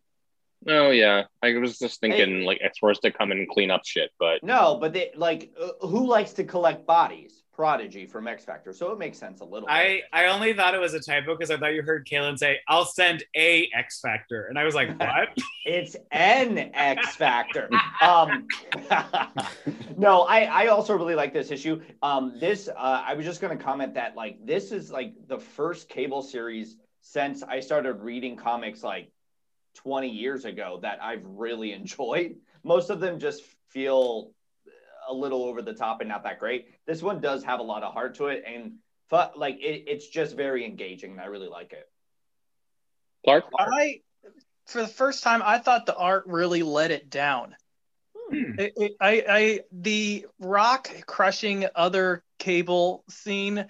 Oh 0.67 0.91
yeah, 0.91 1.25
I 1.43 1.55
was 1.55 1.79
just 1.79 2.01
thinking 2.01 2.41
hey, 2.41 2.47
like 2.47 2.59
X 2.63 2.79
Force 2.79 2.99
to 3.01 3.13
come 3.13 3.31
and 3.31 3.49
clean 3.49 3.71
up 3.71 3.85
shit, 3.85 4.11
but 4.19 4.43
no, 4.43 4.77
but 4.81 4.93
they 4.93 5.13
like 5.15 5.53
uh, 5.61 5.87
who 5.87 6.07
likes 6.07 6.33
to 6.35 6.45
collect 6.45 6.87
bodies? 6.87 7.45
Prodigy 7.59 8.07
from 8.07 8.29
X 8.29 8.45
Factor, 8.45 8.73
so 8.73 8.93
it 8.93 9.01
makes 9.01 9.19
sense 9.19 9.41
a 9.41 9.45
little. 9.45 9.69
I 9.69 9.83
bit. 9.83 10.05
I 10.13 10.27
only 10.27 10.53
thought 10.53 10.75
it 10.75 10.81
was 10.81 10.95
a 10.95 11.01
typo 11.01 11.35
because 11.35 11.51
I 11.51 11.57
thought 11.57 11.75
you 11.75 11.83
heard 11.83 12.07
Kaylin 12.07 12.39
say, 12.39 12.61
"I'll 12.69 12.85
send 12.85 13.25
a 13.35 13.69
X 13.75 14.01
Factor," 14.01 14.47
and 14.47 14.57
I 14.57 14.63
was 14.63 14.77
like, 14.77 14.97
"What?" 15.01 15.31
it's 15.65 15.97
an 16.13 16.71
X 16.73 17.17
Factor. 17.17 17.69
um, 18.01 18.47
no, 19.97 20.23
I 20.23 20.45
I 20.45 20.67
also 20.69 20.97
really 20.97 21.17
like 21.17 21.33
this 21.33 21.51
issue. 21.51 21.81
Um, 22.01 22.35
this 22.39 22.69
uh, 22.69 23.03
I 23.05 23.15
was 23.15 23.27
just 23.27 23.41
going 23.41 23.59
to 23.59 23.63
comment 23.63 23.95
that 23.95 24.15
like 24.15 24.47
this 24.47 24.71
is 24.71 24.93
like 24.93 25.15
the 25.27 25.41
first 25.41 25.89
cable 25.89 26.23
series 26.23 26.77
since 27.11 27.43
I 27.43 27.61
started 27.61 28.03
reading 28.03 28.37
comics 28.37 28.83
like 28.83 29.11
20 29.77 30.11
years 30.11 30.45
ago 30.45 30.79
that 30.83 31.03
I've 31.03 31.25
really 31.25 31.73
enjoyed. 31.81 32.37
Most 32.63 32.91
of 32.91 33.01
them 33.01 33.19
just 33.19 33.43
feel 33.71 34.33
a 35.09 35.15
little 35.15 35.45
over 35.45 35.63
the 35.63 35.73
top 35.73 36.01
and 36.01 36.09
not 36.09 36.25
that 36.25 36.39
great. 36.39 36.69
This 36.87 37.03
one 37.03 37.21
does 37.21 37.43
have 37.45 37.61
a 37.61 37.63
lot 37.63 37.83
of 37.83 37.95
heart 37.95 38.17
to 38.17 38.27
it, 38.27 38.45
and 38.47 38.75
like 39.37 39.57
it, 39.57 39.85
it's 39.87 40.07
just 40.07 40.37
very 40.37 40.67
engaging. 40.67 41.13
And 41.13 41.21
I 41.21 41.27
really 41.27 41.49
like 41.49 41.73
it. 41.73 41.89
Clark, 43.25 43.45
I 43.59 44.01
for 44.67 44.83
the 44.83 44.89
first 44.89 45.23
time 45.23 45.41
I 45.43 45.59
thought 45.59 45.87
the 45.87 45.97
art 45.97 46.25
really 46.27 46.63
let 46.63 46.91
it 46.91 47.09
down. 47.09 47.57
Hmm. 48.15 48.53
It, 48.59 48.73
it, 48.77 48.93
I, 49.01 49.25
I 49.27 49.61
the 49.73 50.27
rock 50.39 50.91
crushing 51.07 51.67
other 51.75 52.23
cable 52.39 53.05
scene 53.09 53.65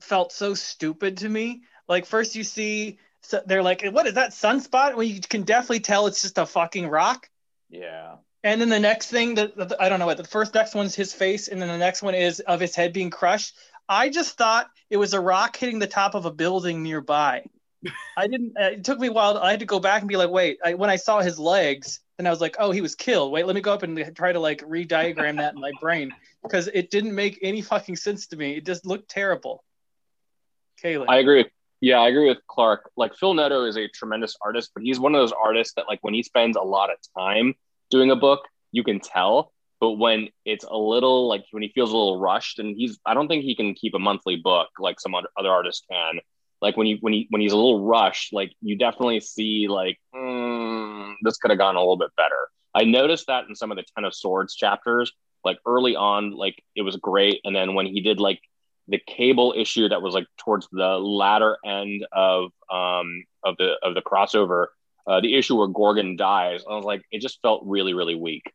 felt 0.00 0.32
so 0.32 0.54
stupid 0.54 1.18
to 1.18 1.28
me. 1.28 1.62
Like 1.88 2.06
first 2.06 2.36
you 2.36 2.44
see 2.44 2.98
so 3.22 3.42
they're 3.46 3.62
like, 3.62 3.84
what 3.90 4.06
is 4.06 4.14
that 4.14 4.30
sunspot? 4.30 4.94
Well, 4.94 5.02
you 5.02 5.20
can 5.20 5.42
definitely 5.42 5.80
tell 5.80 6.06
it's 6.06 6.22
just 6.22 6.38
a 6.38 6.46
fucking 6.46 6.88
rock. 6.88 7.28
Yeah. 7.68 8.16
And 8.44 8.60
then 8.60 8.68
the 8.68 8.78
next 8.78 9.10
thing 9.10 9.34
that 9.34 9.74
I 9.80 9.88
don't 9.88 9.98
know 9.98 10.06
what 10.06 10.16
the 10.16 10.24
first 10.24 10.54
next 10.54 10.74
one's 10.74 10.94
his 10.94 11.12
face, 11.12 11.48
and 11.48 11.60
then 11.60 11.68
the 11.68 11.76
next 11.76 12.02
one 12.02 12.14
is 12.14 12.40
of 12.40 12.60
his 12.60 12.74
head 12.74 12.92
being 12.92 13.10
crushed. 13.10 13.56
I 13.88 14.08
just 14.08 14.36
thought 14.38 14.70
it 14.90 14.96
was 14.96 15.12
a 15.12 15.20
rock 15.20 15.56
hitting 15.56 15.78
the 15.78 15.86
top 15.86 16.14
of 16.14 16.24
a 16.24 16.30
building 16.30 16.82
nearby. 16.82 17.44
I 18.16 18.26
didn't. 18.26 18.56
Uh, 18.58 18.70
it 18.70 18.84
took 18.84 18.98
me 18.98 19.08
a 19.08 19.12
while. 19.12 19.36
I 19.38 19.50
had 19.50 19.60
to 19.60 19.66
go 19.66 19.80
back 19.80 20.02
and 20.02 20.08
be 20.08 20.16
like, 20.16 20.30
wait. 20.30 20.58
I, 20.64 20.74
when 20.74 20.90
I 20.90 20.96
saw 20.96 21.20
his 21.20 21.38
legs, 21.38 22.00
then 22.16 22.26
I 22.26 22.30
was 22.30 22.40
like, 22.40 22.56
oh, 22.58 22.70
he 22.70 22.80
was 22.80 22.94
killed. 22.94 23.32
Wait, 23.32 23.46
let 23.46 23.54
me 23.54 23.60
go 23.60 23.72
up 23.72 23.82
and 23.82 24.16
try 24.16 24.32
to 24.32 24.40
like 24.40 24.62
re-diagram 24.66 25.36
that 25.36 25.54
in 25.54 25.60
my 25.60 25.72
brain 25.80 26.14
because 26.42 26.68
it 26.72 26.90
didn't 26.90 27.14
make 27.14 27.38
any 27.42 27.60
fucking 27.60 27.96
sense 27.96 28.28
to 28.28 28.36
me. 28.36 28.56
It 28.56 28.66
just 28.66 28.86
looked 28.86 29.10
terrible. 29.10 29.64
Kaylin. 30.82 31.06
I 31.08 31.18
agree. 31.18 31.46
Yeah, 31.80 31.98
I 32.00 32.08
agree 32.08 32.28
with 32.28 32.38
Clark. 32.48 32.90
Like 32.96 33.14
Phil 33.14 33.34
Noto 33.34 33.64
is 33.64 33.76
a 33.76 33.88
tremendous 33.88 34.36
artist, 34.42 34.70
but 34.74 34.82
he's 34.82 34.98
one 34.98 35.14
of 35.14 35.20
those 35.20 35.32
artists 35.32 35.74
that 35.74 35.86
like 35.88 36.00
when 36.02 36.14
he 36.14 36.22
spends 36.22 36.56
a 36.56 36.62
lot 36.62 36.90
of 36.90 36.96
time 37.16 37.54
doing 37.90 38.10
a 38.10 38.16
book, 38.16 38.40
you 38.72 38.82
can 38.82 39.00
tell. 39.00 39.52
But 39.80 39.92
when 39.92 40.28
it's 40.44 40.64
a 40.64 40.76
little 40.76 41.28
like 41.28 41.44
when 41.52 41.62
he 41.62 41.68
feels 41.68 41.92
a 41.92 41.96
little 41.96 42.18
rushed, 42.18 42.58
and 42.58 42.76
he's 42.76 42.98
I 43.06 43.14
don't 43.14 43.28
think 43.28 43.44
he 43.44 43.54
can 43.54 43.74
keep 43.74 43.94
a 43.94 43.98
monthly 43.98 44.36
book 44.36 44.68
like 44.80 44.98
some 44.98 45.14
other 45.14 45.50
artists 45.50 45.86
can. 45.88 46.18
Like 46.60 46.76
when 46.76 46.88
you 46.88 46.98
when 47.00 47.12
he 47.12 47.26
when 47.30 47.40
he's 47.40 47.52
a 47.52 47.56
little 47.56 47.84
rushed, 47.86 48.32
like 48.32 48.52
you 48.60 48.76
definitely 48.76 49.20
see 49.20 49.68
like 49.68 49.98
mm, 50.12 51.14
this 51.22 51.36
could 51.36 51.52
have 51.52 51.58
gone 51.58 51.76
a 51.76 51.80
little 51.80 51.96
bit 51.96 52.10
better. 52.16 52.48
I 52.74 52.84
noticed 52.84 53.28
that 53.28 53.44
in 53.48 53.54
some 53.54 53.70
of 53.70 53.76
the 53.76 53.84
Ten 53.94 54.04
of 54.04 54.14
Swords 54.14 54.56
chapters, 54.56 55.12
like 55.44 55.58
early 55.64 55.94
on, 55.94 56.32
like 56.32 56.60
it 56.74 56.82
was 56.82 56.96
great, 56.96 57.40
and 57.44 57.54
then 57.54 57.74
when 57.74 57.86
he 57.86 58.00
did 58.00 58.18
like 58.18 58.40
the 58.88 59.00
cable 59.06 59.54
issue 59.56 59.88
that 59.88 60.02
was 60.02 60.14
like 60.14 60.26
towards 60.38 60.68
the 60.72 60.98
latter 60.98 61.56
end 61.64 62.06
of 62.12 62.50
um 62.70 63.24
of 63.44 63.56
the 63.58 63.74
of 63.82 63.94
the 63.94 64.02
crossover, 64.02 64.66
uh, 65.06 65.20
the 65.20 65.36
issue 65.36 65.56
where 65.56 65.68
Gorgon 65.68 66.16
dies, 66.16 66.64
I 66.68 66.74
was 66.74 66.84
like, 66.84 67.02
it 67.10 67.20
just 67.20 67.40
felt 67.42 67.62
really 67.64 67.94
really 67.94 68.14
weak. 68.14 68.52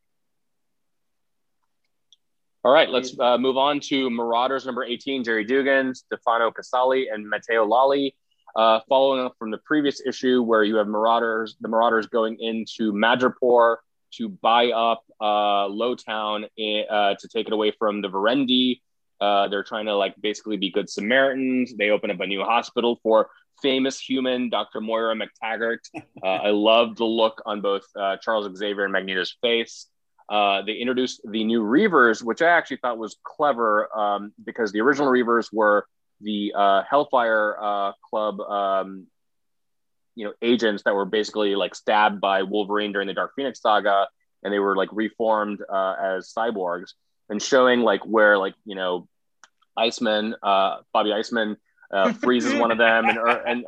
All 2.65 2.71
right, 2.71 2.89
let's 2.89 3.17
uh, 3.19 3.37
move 3.37 3.57
on 3.57 3.81
to 3.89 4.09
Marauders 4.09 4.65
number 4.65 4.85
18, 4.85 5.25
Gerry 5.25 5.43
Duggan, 5.43 5.93
Stefano 5.93 6.49
Caselli, 6.49 7.09
and 7.09 7.29
Matteo 7.29 7.65
Lolli. 7.65 8.15
Uh, 8.55 8.79
following 8.87 9.25
up 9.25 9.35
from 9.37 9.51
the 9.51 9.57
previous 9.65 9.99
issue 10.05 10.41
where 10.41 10.63
you 10.63 10.75
have 10.75 10.87
Marauders, 10.87 11.57
the 11.59 11.67
Marauders 11.67 12.07
going 12.07 12.37
into 12.39 12.93
Madripoor 12.93 13.77
to 14.13 14.29
buy 14.29 14.71
up 14.71 15.03
uh, 15.19 15.67
Lowtown 15.67 16.47
in, 16.55 16.85
uh, 16.89 17.15
to 17.19 17.27
take 17.27 17.47
it 17.47 17.53
away 17.53 17.71
from 17.77 18.01
the 18.01 18.09
Verendi. 18.09 18.81
Uh, 19.23 19.47
they're 19.47 19.63
trying 19.63 19.85
to 19.85 19.95
like 19.95 20.13
basically 20.21 20.57
be 20.57 20.69
good 20.69 20.89
Samaritans. 20.89 21.73
They 21.77 21.91
open 21.91 22.11
up 22.11 22.19
a 22.19 22.27
new 22.27 22.43
hospital 22.43 22.99
for 23.01 23.29
famous 23.61 23.97
human 23.99 24.49
Dr. 24.49 24.81
Moira 24.81 25.15
MacTaggert. 25.15 25.79
Uh, 25.95 26.27
I 26.27 26.49
love 26.71 26.97
the 26.97 27.05
look 27.05 27.41
on 27.45 27.61
both 27.61 27.83
uh, 27.97 28.17
Charles 28.17 28.53
Xavier 28.57 28.83
and 28.83 28.91
Magneto's 28.91 29.37
face. 29.41 29.87
Uh, 30.29 30.61
they 30.63 30.73
introduced 30.73 31.21
the 31.29 31.43
new 31.43 31.61
Reavers, 31.61 32.21
which 32.21 32.41
I 32.41 32.49
actually 32.49 32.77
thought 32.77 32.97
was 32.97 33.15
clever 33.23 33.89
um, 33.97 34.33
because 34.43 34.71
the 34.71 34.81
original 34.81 35.09
Reavers 35.09 35.47
were 35.53 35.85
the 36.21 36.53
uh, 36.55 36.83
Hellfire 36.89 37.57
uh, 37.61 37.91
Club, 38.09 38.39
um, 38.41 39.07
you 40.15 40.25
know, 40.25 40.33
agents 40.41 40.83
that 40.83 40.95
were 40.95 41.05
basically 41.05 41.55
like 41.55 41.75
stabbed 41.75 42.21
by 42.21 42.43
Wolverine 42.43 42.91
during 42.91 43.07
the 43.07 43.13
Dark 43.13 43.31
Phoenix 43.35 43.61
saga, 43.61 44.07
and 44.43 44.53
they 44.53 44.59
were 44.59 44.75
like 44.75 44.89
reformed 44.91 45.59
uh, 45.67 45.95
as 46.01 46.31
cyborgs, 46.35 46.91
and 47.29 47.41
showing 47.41 47.81
like 47.81 48.05
where 48.05 48.37
like 48.37 48.53
you 48.65 48.75
know, 48.75 49.07
Iceman, 49.77 50.35
uh, 50.43 50.77
Bobby 50.93 51.13
Iceman. 51.13 51.57
freezes 52.19 52.55
one 52.55 52.71
of 52.71 52.77
them, 52.79 53.05
and, 53.05 53.65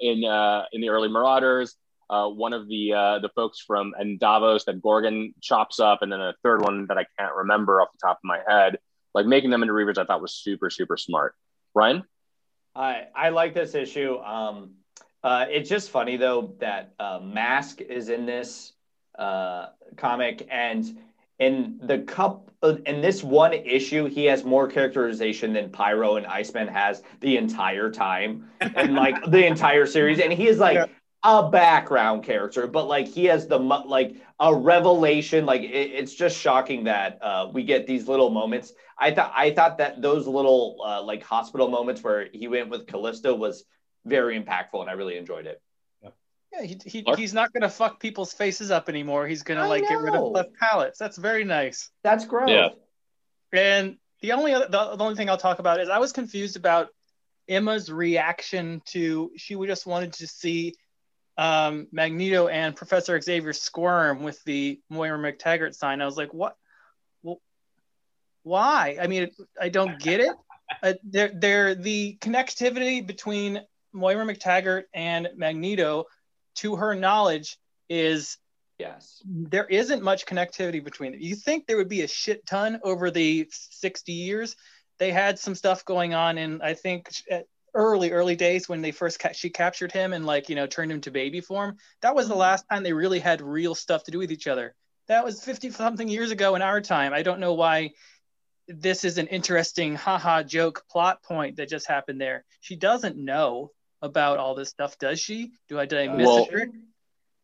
in 0.00 0.24
in 0.72 0.80
the 0.80 0.88
early 0.88 1.08
Marauders, 1.08 1.76
uh, 2.10 2.28
one 2.28 2.52
of 2.52 2.68
the 2.68 2.92
uh, 2.92 3.18
the 3.18 3.28
folks 3.30 3.60
from 3.60 3.94
and 3.98 4.18
Davos 4.18 4.64
that 4.64 4.80
Gorgon 4.80 5.34
chops 5.40 5.78
up, 5.78 6.02
and 6.02 6.10
then 6.10 6.20
a 6.20 6.34
third 6.42 6.62
one 6.62 6.86
that 6.86 6.96
I 6.98 7.04
can't 7.18 7.34
remember 7.34 7.80
off 7.80 7.88
the 7.92 8.06
top 8.06 8.18
of 8.18 8.24
my 8.24 8.40
head. 8.48 8.78
Like 9.14 9.26
making 9.26 9.50
them 9.50 9.62
into 9.62 9.74
Reavers, 9.74 9.98
I 9.98 10.04
thought 10.04 10.22
was 10.22 10.34
super 10.34 10.70
super 10.70 10.96
smart. 10.96 11.34
Ryan, 11.74 12.04
I 12.74 13.06
I 13.14 13.28
like 13.30 13.54
this 13.54 13.74
issue. 13.74 14.18
Um, 14.18 14.74
uh, 15.22 15.46
it's 15.50 15.68
just 15.68 15.90
funny 15.90 16.16
though 16.16 16.54
that 16.60 16.94
uh, 16.98 17.20
Masque 17.22 17.80
is 17.80 18.08
in 18.08 18.24
this 18.24 18.72
uh, 19.18 19.66
comic, 19.96 20.46
and 20.50 20.98
in 21.38 21.78
the 21.82 22.00
cup 22.00 22.50
uh, 22.62 22.76
in 22.86 23.00
this 23.00 23.22
one 23.22 23.52
issue, 23.52 24.06
he 24.06 24.24
has 24.24 24.44
more 24.44 24.66
characterization 24.66 25.52
than 25.52 25.70
Pyro 25.70 26.16
and 26.16 26.26
Iceman 26.26 26.66
has 26.68 27.02
the 27.20 27.36
entire 27.36 27.90
time, 27.90 28.48
and 28.60 28.94
like 28.94 29.14
the 29.30 29.46
entire 29.46 29.86
series, 29.86 30.20
and 30.20 30.32
he 30.32 30.48
is 30.48 30.58
like. 30.58 30.74
Yeah 30.74 30.86
a 31.24 31.50
background 31.50 32.22
character, 32.22 32.68
but 32.68 32.86
like 32.86 33.08
he 33.08 33.24
has 33.24 33.48
the 33.48 33.58
like 33.58 34.14
a 34.38 34.54
revelation. 34.54 35.46
Like 35.46 35.62
it, 35.62 35.66
it's 35.66 36.14
just 36.14 36.38
shocking 36.38 36.84
that 36.84 37.18
uh, 37.20 37.50
we 37.52 37.64
get 37.64 37.88
these 37.88 38.06
little 38.06 38.30
moments. 38.30 38.72
I 38.96 39.10
thought 39.10 39.32
I 39.34 39.50
thought 39.50 39.78
that 39.78 40.00
those 40.00 40.28
little 40.28 40.76
uh, 40.84 41.02
like 41.02 41.24
hospital 41.24 41.68
moments 41.68 42.02
where 42.02 42.28
he 42.32 42.46
went 42.46 42.70
with 42.70 42.86
Callisto 42.86 43.34
was 43.34 43.64
very 44.04 44.40
impactful, 44.40 44.80
and 44.80 44.88
I 44.88 44.92
really 44.92 45.16
enjoyed 45.16 45.46
it. 45.46 45.60
Yeah, 46.52 46.62
he, 46.62 46.78
he 46.86 47.04
he's 47.16 47.34
not 47.34 47.52
gonna 47.52 47.68
fuck 47.68 48.00
people's 48.00 48.32
faces 48.32 48.70
up 48.70 48.88
anymore. 48.88 49.26
He's 49.26 49.42
gonna 49.42 49.64
I 49.64 49.66
like 49.66 49.82
know. 49.82 49.88
get 49.88 49.98
rid 50.00 50.14
of 50.14 50.32
left 50.32 50.54
pallets. 50.54 50.98
That's 50.98 51.18
very 51.18 51.44
nice. 51.44 51.90
That's 52.02 52.24
gross. 52.24 52.50
Yeah. 52.50 52.68
And 53.52 53.96
the 54.22 54.32
only 54.32 54.54
other 54.54 54.66
the, 54.68 54.96
the 54.96 55.04
only 55.04 55.14
thing 55.14 55.28
I'll 55.28 55.36
talk 55.36 55.58
about 55.58 55.80
is 55.80 55.88
I 55.88 55.98
was 55.98 56.12
confused 56.12 56.56
about 56.56 56.88
Emma's 57.48 57.90
reaction 57.90 58.82
to 58.86 59.30
she 59.36 59.54
just 59.66 59.86
wanted 59.86 60.14
to 60.14 60.26
see 60.26 60.74
um, 61.38 61.86
Magneto 61.92 62.48
and 62.48 62.74
Professor 62.74 63.18
Xavier 63.20 63.52
squirm 63.52 64.22
with 64.22 64.42
the 64.44 64.80
Moira 64.90 65.18
MacTaggert 65.18 65.74
sign. 65.74 66.02
I 66.02 66.04
was 66.04 66.16
like, 66.16 66.34
what? 66.34 66.56
Well, 67.22 67.40
why? 68.42 68.98
I 69.00 69.06
mean, 69.06 69.30
I 69.58 69.68
don't 69.68 70.00
get 70.00 70.20
it. 70.20 70.34
Uh, 70.82 70.94
they're, 71.04 71.30
they're 71.32 71.74
the 71.76 72.18
connectivity 72.20 73.06
between 73.06 73.60
Moira 73.92 74.26
MacTaggert 74.26 74.84
and 74.92 75.28
Magneto, 75.36 76.06
to 76.56 76.76
her 76.76 76.94
knowledge, 76.94 77.58
is 77.88 78.38
yes. 78.78 79.22
There 79.24 79.66
isn't 79.66 80.02
much 80.02 80.26
connectivity 80.26 80.82
between 80.82 81.12
them. 81.12 81.20
You 81.20 81.34
think 81.34 81.66
there 81.66 81.76
would 81.76 81.88
be 81.88 82.02
a 82.02 82.08
shit 82.08 82.46
ton 82.46 82.80
over 82.82 83.10
the 83.10 83.48
60 83.50 84.12
years? 84.12 84.56
They 84.98 85.12
had 85.12 85.38
some 85.38 85.54
stuff 85.54 85.84
going 85.84 86.14
on 86.14 86.38
in, 86.38 86.60
I 86.60 86.74
think, 86.74 87.08
early 87.74 88.10
early 88.10 88.36
days 88.36 88.68
when 88.68 88.82
they 88.82 88.90
first 88.90 89.18
ca- 89.18 89.32
she 89.32 89.50
captured 89.50 89.92
him 89.92 90.12
and 90.12 90.26
like 90.26 90.48
you 90.48 90.56
know 90.56 90.66
turned 90.66 90.90
him 90.90 91.00
to 91.00 91.10
baby 91.10 91.40
form 91.40 91.76
that 92.00 92.14
was 92.14 92.26
the 92.26 92.32
mm-hmm. 92.32 92.40
last 92.40 92.64
time 92.70 92.82
they 92.82 92.92
really 92.92 93.18
had 93.18 93.40
real 93.40 93.74
stuff 93.74 94.02
to 94.04 94.10
do 94.10 94.18
with 94.18 94.32
each 94.32 94.46
other 94.46 94.74
that 95.06 95.24
was 95.24 95.44
50 95.44 95.70
something 95.70 96.08
years 96.08 96.30
ago 96.30 96.54
in 96.54 96.62
our 96.62 96.80
time 96.80 97.12
i 97.12 97.22
don't 97.22 97.40
know 97.40 97.54
why 97.54 97.92
this 98.68 99.04
is 99.04 99.18
an 99.18 99.26
interesting 99.26 99.94
haha 99.94 100.42
joke 100.42 100.84
plot 100.90 101.22
point 101.22 101.56
that 101.56 101.68
just 101.68 101.86
happened 101.86 102.20
there 102.20 102.44
she 102.60 102.74
doesn't 102.74 103.16
know 103.16 103.70
about 104.02 104.38
all 104.38 104.54
this 104.54 104.68
stuff 104.68 104.98
does 104.98 105.20
she 105.20 105.50
do 105.68 105.78
i 105.78 105.86
did 105.86 106.08
i 106.08 106.14
miss 106.14 106.26
well, 106.26 106.48
it 106.50 106.70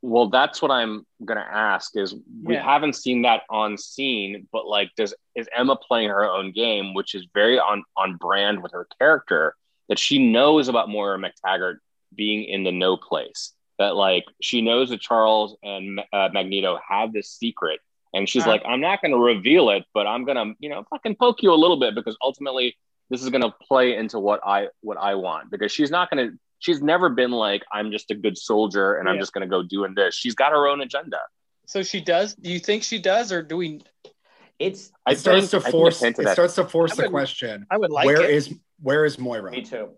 well 0.02 0.28
that's 0.28 0.62
what 0.62 0.70
i'm 0.70 1.04
gonna 1.24 1.46
ask 1.50 1.96
is 1.96 2.14
we 2.42 2.54
yeah. 2.54 2.62
haven't 2.62 2.94
seen 2.94 3.22
that 3.22 3.42
on 3.50 3.76
scene 3.76 4.46
but 4.52 4.66
like 4.66 4.90
does 4.96 5.14
is 5.34 5.48
emma 5.56 5.76
playing 5.76 6.08
her 6.08 6.24
own 6.24 6.52
game 6.52 6.94
which 6.94 7.14
is 7.14 7.26
very 7.34 7.58
on 7.58 7.82
on 7.96 8.16
brand 8.16 8.62
with 8.62 8.72
her 8.72 8.86
character 8.98 9.56
that 9.88 9.98
she 9.98 10.18
knows 10.18 10.68
about 10.68 10.88
Moira 10.88 11.18
MacTaggert 11.18 11.76
being 12.14 12.44
in 12.44 12.64
the 12.64 12.72
no 12.72 12.96
place. 12.96 13.52
That 13.78 13.96
like 13.96 14.24
she 14.40 14.62
knows 14.62 14.90
that 14.90 15.00
Charles 15.00 15.56
and 15.62 16.00
uh, 16.12 16.28
Magneto 16.32 16.78
have 16.88 17.12
this 17.12 17.28
secret, 17.28 17.80
and 18.12 18.28
she's 18.28 18.46
uh, 18.46 18.50
like, 18.50 18.62
I'm 18.64 18.80
not 18.80 19.00
to 19.02 19.16
reveal 19.16 19.70
it, 19.70 19.84
but 19.92 20.06
I'm 20.06 20.24
gonna, 20.24 20.54
you 20.60 20.68
know, 20.68 20.84
fucking 20.90 21.16
poke 21.16 21.42
you 21.42 21.52
a 21.52 21.56
little 21.56 21.76
bit 21.76 21.96
because 21.96 22.16
ultimately 22.22 22.76
this 23.10 23.22
is 23.22 23.30
going 23.30 23.42
to 23.42 23.54
play 23.62 23.96
into 23.96 24.18
what 24.18 24.40
I 24.44 24.68
what 24.80 24.98
I 24.98 25.14
want. 25.14 25.50
Because 25.50 25.72
she's 25.72 25.90
not 25.90 26.10
going 26.10 26.30
to. 26.30 26.38
She's 26.60 26.80
never 26.80 27.10
been 27.10 27.30
like, 27.30 27.62
I'm 27.70 27.92
just 27.92 28.10
a 28.10 28.14
good 28.14 28.38
soldier 28.38 28.94
and 28.94 29.06
yeah. 29.06 29.12
I'm 29.12 29.20
just 29.20 29.34
going 29.34 29.46
to 29.46 29.50
go 29.50 29.62
doing 29.62 29.92
this. 29.94 30.14
She's 30.14 30.34
got 30.34 30.52
her 30.52 30.66
own 30.66 30.80
agenda. 30.80 31.18
So 31.66 31.82
she 31.82 32.00
does. 32.00 32.34
Do 32.34 32.50
you 32.50 32.58
think 32.58 32.82
she 32.82 32.98
does, 32.98 33.32
or 33.32 33.42
do 33.42 33.56
we? 33.56 33.82
It's 34.58 34.92
it 35.08 35.18
starts 35.18 35.50
to 35.50 35.60
force. 35.60 36.02
It 36.02 36.16
starts 36.16 36.54
to 36.54 36.64
force 36.64 36.96
the 36.96 37.08
question. 37.08 37.66
I 37.70 37.76
would 37.76 37.90
like. 37.90 38.06
Where 38.06 38.22
it. 38.22 38.30
is 38.30 38.54
where 38.80 39.04
is 39.04 39.18
Moira? 39.18 39.50
Me 39.50 39.62
too. 39.62 39.90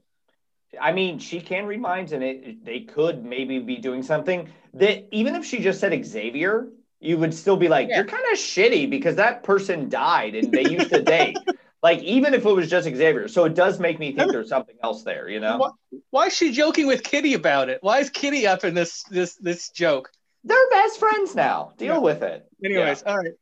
I 0.81 0.93
mean, 0.93 1.19
she 1.19 1.41
can 1.41 1.67
read 1.67 1.81
minds, 1.81 2.13
and 2.13 2.23
it 2.23 2.65
they 2.65 2.81
could 2.81 3.25
maybe 3.25 3.59
be 3.59 3.77
doing 3.77 4.03
something 4.03 4.49
that 4.75 5.07
even 5.13 5.35
if 5.35 5.45
she 5.45 5.61
just 5.61 5.81
said 5.81 6.05
Xavier, 6.05 6.69
you 7.01 7.19
would 7.19 7.35
still 7.35 7.57
be 7.57 7.69
like, 7.69 7.89
yeah. 7.89 7.97
you're 7.97 8.07
kind 8.07 8.25
of 8.33 8.39
shitty 8.39 8.89
because 8.91 9.17
that 9.17 9.43
person 9.43 9.89
died 9.89 10.35
and 10.35 10.53
they 10.53 10.69
used 10.69 10.91
to 10.91 11.03
date. 11.03 11.37
Like 11.87 12.03
even 12.03 12.35
if 12.35 12.45
it 12.45 12.51
was 12.51 12.69
just 12.69 12.89
Xavier, 12.89 13.29
so 13.29 13.45
it 13.45 13.55
does 13.55 13.79
make 13.79 14.01
me 14.01 14.13
think 14.13 14.33
there's 14.33 14.49
something 14.49 14.75
else 14.83 15.05
there. 15.05 15.29
You 15.29 15.39
know? 15.39 15.57
Why, 15.57 15.71
why 16.11 16.27
is 16.27 16.37
she 16.37 16.51
joking 16.51 16.89
with 16.89 17.05
Kitty 17.05 17.35
about 17.35 17.69
it? 17.69 17.79
Why 17.81 18.01
is 18.01 18.11
Kitty 18.11 18.45
up 18.45 18.65
in 18.65 18.75
this 18.75 19.05
this 19.05 19.37
this 19.37 19.71
joke? 19.71 20.11
They're 20.43 20.69
best 20.71 20.99
friends 20.99 21.37
now. 21.37 21.75
Deal 21.79 21.95
yeah. 21.95 22.01
with 22.01 22.25
it. 22.25 22.45
Anyways, 22.65 23.05
yeah. 23.07 23.13
all 23.13 23.19
right. 23.19 23.33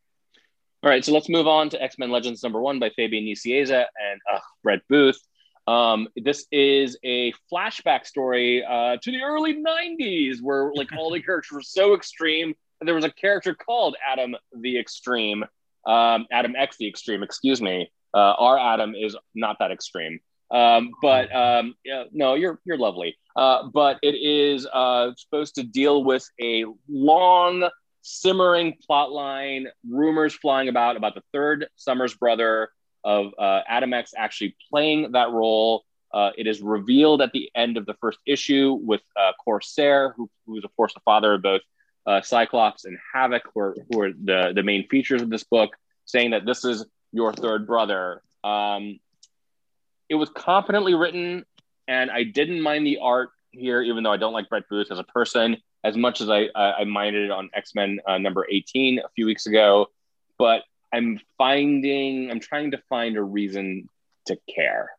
All 0.83 0.91
right, 0.91 1.03
so 1.03 1.15
let's 1.15 1.31
move 1.31 1.47
on 1.47 1.71
to 1.71 1.83
X 1.83 1.97
Men 1.99 2.11
Legends 2.11 2.43
number 2.43 2.61
one 2.61 2.79
by 2.79 2.91
Fabian 2.91 3.25
Nicieza 3.25 3.87
and 3.97 4.21
uh, 4.31 4.41
Brett 4.63 4.83
Booth. 4.91 5.19
Um, 5.67 6.09
this 6.15 6.47
is 6.53 6.99
a 7.03 7.33
flashback 7.51 8.05
story 8.05 8.63
uh, 8.63 8.99
to 9.01 9.11
the 9.11 9.23
early 9.23 9.55
90s 9.55 10.43
where 10.43 10.71
like 10.75 10.93
all 10.99 11.11
the 11.11 11.23
characters 11.23 11.51
were 11.51 11.63
so 11.63 11.95
extreme. 11.95 12.53
There 12.83 12.95
was 12.95 13.07
a 13.07 13.11
character 13.11 13.55
called 13.55 13.97
Adam 14.07 14.37
the 14.53 14.79
Extreme, 14.79 15.45
um, 15.87 16.27
Adam 16.31 16.55
X 16.55 16.77
the 16.77 16.87
Extreme, 16.87 17.23
excuse 17.23 17.63
me. 17.63 17.89
Uh, 18.15 18.35
our 18.39 18.59
Adam 18.59 18.95
is 18.95 19.17
not 19.35 19.57
that 19.59 19.71
extreme. 19.71 20.21
Um, 20.51 20.93
but 21.03 21.35
um, 21.35 21.75
yeah, 21.85 22.05
no, 22.13 22.35
you're 22.35 22.61
you're 22.65 22.79
lovely. 22.79 23.17
Uh, 23.35 23.69
but 23.73 23.99
it 24.03 24.15
is 24.15 24.67
uh, 24.73 25.11
supposed 25.17 25.57
to 25.57 25.65
deal 25.65 26.05
with 26.05 26.29
a 26.41 26.65
long, 26.89 27.69
simmering 28.03 28.77
plot 28.87 29.11
line, 29.11 29.67
rumors 29.89 30.35
flying 30.35 30.69
about 30.69 30.97
about 30.97 31.15
the 31.15 31.23
third 31.33 31.67
Summers 31.77 32.15
brother 32.15 32.69
of 33.03 33.33
uh, 33.39 33.61
Adam 33.69 33.93
X 33.93 34.13
actually 34.17 34.57
playing 34.71 35.13
that 35.13 35.31
role. 35.31 35.85
Uh, 36.13 36.31
it 36.39 36.47
is 36.47 36.63
revealed 36.63 37.21
at 37.21 37.33
the 37.33 37.51
end 37.57 37.77
of 37.77 37.87
the 37.87 37.95
first 37.95 38.21
issue 38.25 38.79
with 38.81 39.01
uh, 39.21 39.33
Corsair, 39.45 40.15
who, 40.17 40.31
who 40.47 40.57
is, 40.57 40.65
of 40.65 40.71
course, 40.77 40.95
the 40.95 41.01
father 41.05 41.35
of 41.35 41.43
both 41.43 41.61
uh, 42.07 42.23
Cyclops 42.23 42.85
and 42.85 42.97
Havoc, 43.13 43.43
who 43.53 43.61
are, 43.61 43.77
who 43.91 44.01
are 44.01 44.11
the, 44.13 44.53
the 44.55 44.63
main 44.63 44.87
features 44.87 45.23
of 45.23 45.29
this 45.29 45.43
book, 45.43 45.71
saying 46.05 46.31
that 46.31 46.47
this 46.47 46.65
is 46.65 46.87
your 47.15 47.33
third 47.33 47.67
brother. 47.67 48.23
Um, 48.43 48.99
it 50.09 50.17
was 50.17 50.29
confidently 50.31 50.95
written, 50.95 51.45
and 51.89 52.11
I 52.11 52.25
didn't 52.25 52.61
mind 52.61 52.85
the 52.85 52.99
art 53.01 53.31
here, 53.53 53.81
even 53.81 54.03
though 54.03 54.13
I 54.13 54.17
don't 54.17 54.33
like 54.33 54.49
Brett 54.49 54.69
Booth 54.69 54.89
as 54.91 54.99
a 54.99 55.05
person. 55.05 55.57
as 55.85 55.97
much 55.97 56.21
as 56.21 56.29
I 56.29 56.49
I, 56.55 56.81
I 56.81 56.85
minded 56.85 57.27
it 57.27 57.31
on 57.31 57.51
X 57.55 57.75
Men 57.75 58.01
uh, 58.07 58.19
number 58.19 58.47
eighteen 58.51 58.99
a 58.99 59.09
few 59.15 59.27
weeks 59.27 59.47
ago, 59.47 59.87
but 60.39 60.65
I'm 60.93 61.21
finding 61.39 62.31
I'm 62.31 62.41
trying 62.41 62.73
to 62.73 62.83
find 62.89 63.17
a 63.17 63.23
reason 63.23 63.89
to 64.27 64.37
care. 64.53 64.91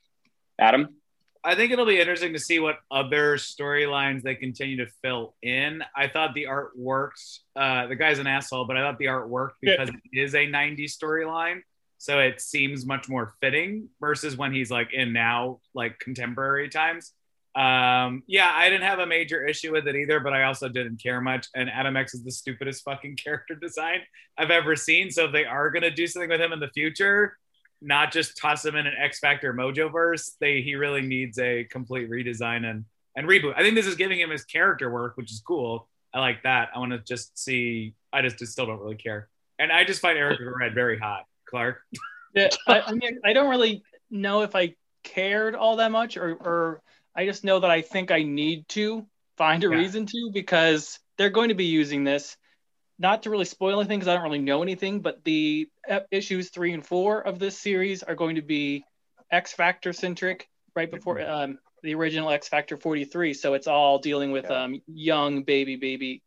Adam. 0.57 0.95
I 1.43 1.53
think 1.53 1.72
it'll 1.72 1.86
be 1.86 1.99
interesting 1.99 2.34
to 2.34 2.39
see 2.39 2.57
what 2.57 2.78
other 2.89 3.38
storylines 3.38 4.24
they 4.24 4.34
continue 4.34 4.78
to 4.78 4.88
fill 5.03 5.36
in. 5.43 5.84
I 5.95 6.07
thought 6.07 6.34
the 6.34 6.47
art 6.47 6.72
worked. 6.76 7.22
Uh, 7.55 7.86
the 7.86 7.95
guy's 7.95 8.18
an 8.18 8.26
asshole, 8.26 8.66
but 8.66 8.78
I 8.78 8.82
thought 8.82 8.97
the 8.97 9.09
art 9.09 9.30
worked 9.30 9.61
because 9.61 9.89
yeah. 9.89 10.22
it 10.22 10.24
is 10.24 10.34
a 10.34 10.47
90s 10.47 10.97
storyline. 10.97 11.61
So 11.97 12.19
it 12.19 12.41
seems 12.41 12.85
much 12.85 13.09
more 13.09 13.33
fitting 13.41 13.89
versus 13.99 14.37
when 14.37 14.53
he's 14.53 14.69
like 14.69 14.93
in 14.93 15.13
now, 15.13 15.59
like 15.73 15.97
contemporary 15.99 16.69
times. 16.69 17.13
Um, 17.55 18.23
yeah, 18.27 18.51
I 18.53 18.69
didn't 18.69 18.85
have 18.85 18.99
a 18.99 19.05
major 19.05 19.45
issue 19.47 19.71
with 19.71 19.87
it 19.87 19.95
either, 19.95 20.19
but 20.19 20.33
I 20.33 20.43
also 20.43 20.67
didn't 20.67 21.01
care 21.01 21.21
much. 21.21 21.47
And 21.55 21.69
Adam 21.69 21.95
X 21.95 22.13
is 22.13 22.23
the 22.23 22.31
stupidest 22.31 22.83
fucking 22.83 23.15
character 23.23 23.55
design 23.55 23.99
I've 24.37 24.51
ever 24.51 24.75
seen. 24.75 25.09
So 25.09 25.25
if 25.25 25.31
they 25.31 25.45
are 25.45 25.69
going 25.71 25.83
to 25.83 25.91
do 25.91 26.05
something 26.05 26.29
with 26.29 26.41
him 26.41 26.51
in 26.51 26.59
the 26.59 26.69
future, 26.69 27.37
not 27.81 28.11
just 28.11 28.37
toss 28.37 28.65
him 28.65 28.75
in 28.75 28.87
an 28.87 28.93
X 28.99 29.19
Factor 29.19 29.53
Mojo 29.53 29.91
verse. 29.91 30.35
They 30.39 30.61
he 30.61 30.75
really 30.75 31.01
needs 31.01 31.39
a 31.39 31.63
complete 31.65 32.09
redesign 32.09 32.65
and 32.65 32.85
and 33.15 33.27
reboot. 33.27 33.53
I 33.55 33.61
think 33.61 33.75
this 33.75 33.87
is 33.87 33.95
giving 33.95 34.19
him 34.19 34.29
his 34.29 34.43
character 34.43 34.89
work, 34.89 35.15
which 35.15 35.31
is 35.31 35.41
cool. 35.45 35.87
I 36.13 36.19
like 36.19 36.43
that. 36.43 36.69
I 36.75 36.79
want 36.79 36.91
to 36.91 36.99
just 36.99 37.37
see. 37.37 37.93
I 38.11 38.21
just, 38.21 38.39
just 38.39 38.53
still 38.53 38.65
don't 38.65 38.79
really 38.79 38.95
care, 38.95 39.29
and 39.59 39.71
I 39.71 39.83
just 39.83 40.01
find 40.01 40.17
Eric 40.17 40.39
Red 40.41 40.73
very 40.73 40.97
hot. 40.97 41.25
Clark. 41.55 41.81
Yeah, 42.33 42.49
I, 42.67 42.81
I 42.81 42.91
mean, 42.91 43.19
I 43.23 43.31
don't 43.31 43.49
really 43.49 43.81
know 44.11 44.41
if 44.41 44.57
I 44.57 44.75
cared 45.05 45.55
all 45.55 45.77
that 45.77 45.89
much, 45.89 46.17
or 46.17 46.33
or 46.33 46.81
I 47.15 47.25
just 47.25 47.45
know 47.45 47.61
that 47.61 47.71
I 47.71 47.81
think 47.81 48.11
I 48.11 48.23
need 48.23 48.67
to 48.69 49.07
find 49.37 49.63
a 49.63 49.69
yeah. 49.69 49.77
reason 49.77 50.05
to 50.05 50.31
because 50.33 50.99
they're 51.17 51.29
going 51.29 51.49
to 51.49 51.55
be 51.55 51.65
using 51.65 52.03
this 52.03 52.35
not 52.99 53.23
to 53.23 53.29
really 53.29 53.45
spoil 53.45 53.79
anything 53.79 53.99
because 53.99 54.09
I 54.09 54.15
don't 54.15 54.23
really 54.23 54.39
know 54.39 54.63
anything, 54.63 54.99
but 55.01 55.23
the 55.23 55.69
issues 56.11 56.49
three 56.49 56.73
and 56.73 56.85
four 56.85 57.21
of 57.21 57.39
this 57.39 57.57
series 57.57 58.03
are 58.03 58.15
going 58.15 58.35
to 58.35 58.41
be 58.41 58.83
X 59.31 59.53
Factor 59.53 59.93
centric, 59.93 60.49
right 60.75 60.91
before 60.91 61.17
mm-hmm. 61.17 61.31
um, 61.31 61.59
the 61.83 61.95
original 61.95 62.29
X 62.29 62.49
Factor 62.49 62.77
43. 62.77 63.33
So 63.33 63.53
it's 63.53 63.67
all 63.67 63.99
dealing 63.99 64.31
with 64.31 64.45
yeah. 64.49 64.63
um, 64.63 64.81
young 64.87 65.43
baby 65.43 65.77
baby 65.77 66.21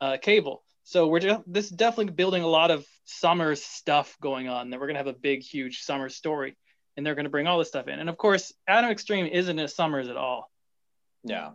uh, 0.00 0.16
Cable. 0.20 0.64
So 0.84 1.06
we're 1.06 1.20
just, 1.20 1.42
this 1.46 1.66
is 1.66 1.70
definitely 1.70 2.12
building 2.12 2.42
a 2.42 2.48
lot 2.48 2.70
of 2.70 2.84
summer 3.04 3.54
stuff 3.54 4.16
going 4.20 4.48
on. 4.48 4.70
That 4.70 4.80
we're 4.80 4.86
gonna 4.86 4.98
have 4.98 5.06
a 5.06 5.12
big, 5.12 5.42
huge 5.42 5.82
summer 5.82 6.08
story, 6.08 6.56
and 6.96 7.06
they're 7.06 7.14
gonna 7.14 7.28
bring 7.28 7.46
all 7.46 7.58
this 7.58 7.68
stuff 7.68 7.88
in. 7.88 7.98
And 7.98 8.08
of 8.08 8.16
course, 8.16 8.52
Adam 8.66 8.90
Extreme 8.90 9.26
isn't 9.26 9.58
a 9.58 9.68
Summers 9.68 10.08
at 10.08 10.16
all. 10.16 10.50
Yeah. 11.24 11.50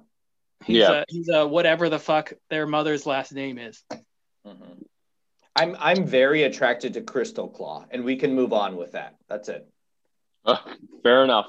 He's 0.64 0.78
yeah. 0.78 0.92
A, 0.92 1.06
he's 1.08 1.30
a 1.30 1.48
whatever 1.48 1.90
the 1.90 2.00
fuck 2.00 2.34
their 2.50 2.66
mother's 2.66 3.06
last 3.06 3.32
name 3.34 3.58
is. 3.58 3.84
Mm-hmm. 3.92 4.84
I'm 5.56 5.76
I'm 5.80 6.06
very 6.06 6.44
attracted 6.44 6.94
to 6.94 7.02
Crystal 7.02 7.48
Claw, 7.48 7.86
and 7.92 8.04
we 8.04 8.16
can 8.16 8.34
move 8.34 8.54
on 8.54 8.76
with 8.76 8.94
that. 8.94 9.16
That's 9.28 9.50
it. 9.50 9.68
Uh, 10.46 10.58
fair 11.04 11.24
enough. 11.24 11.48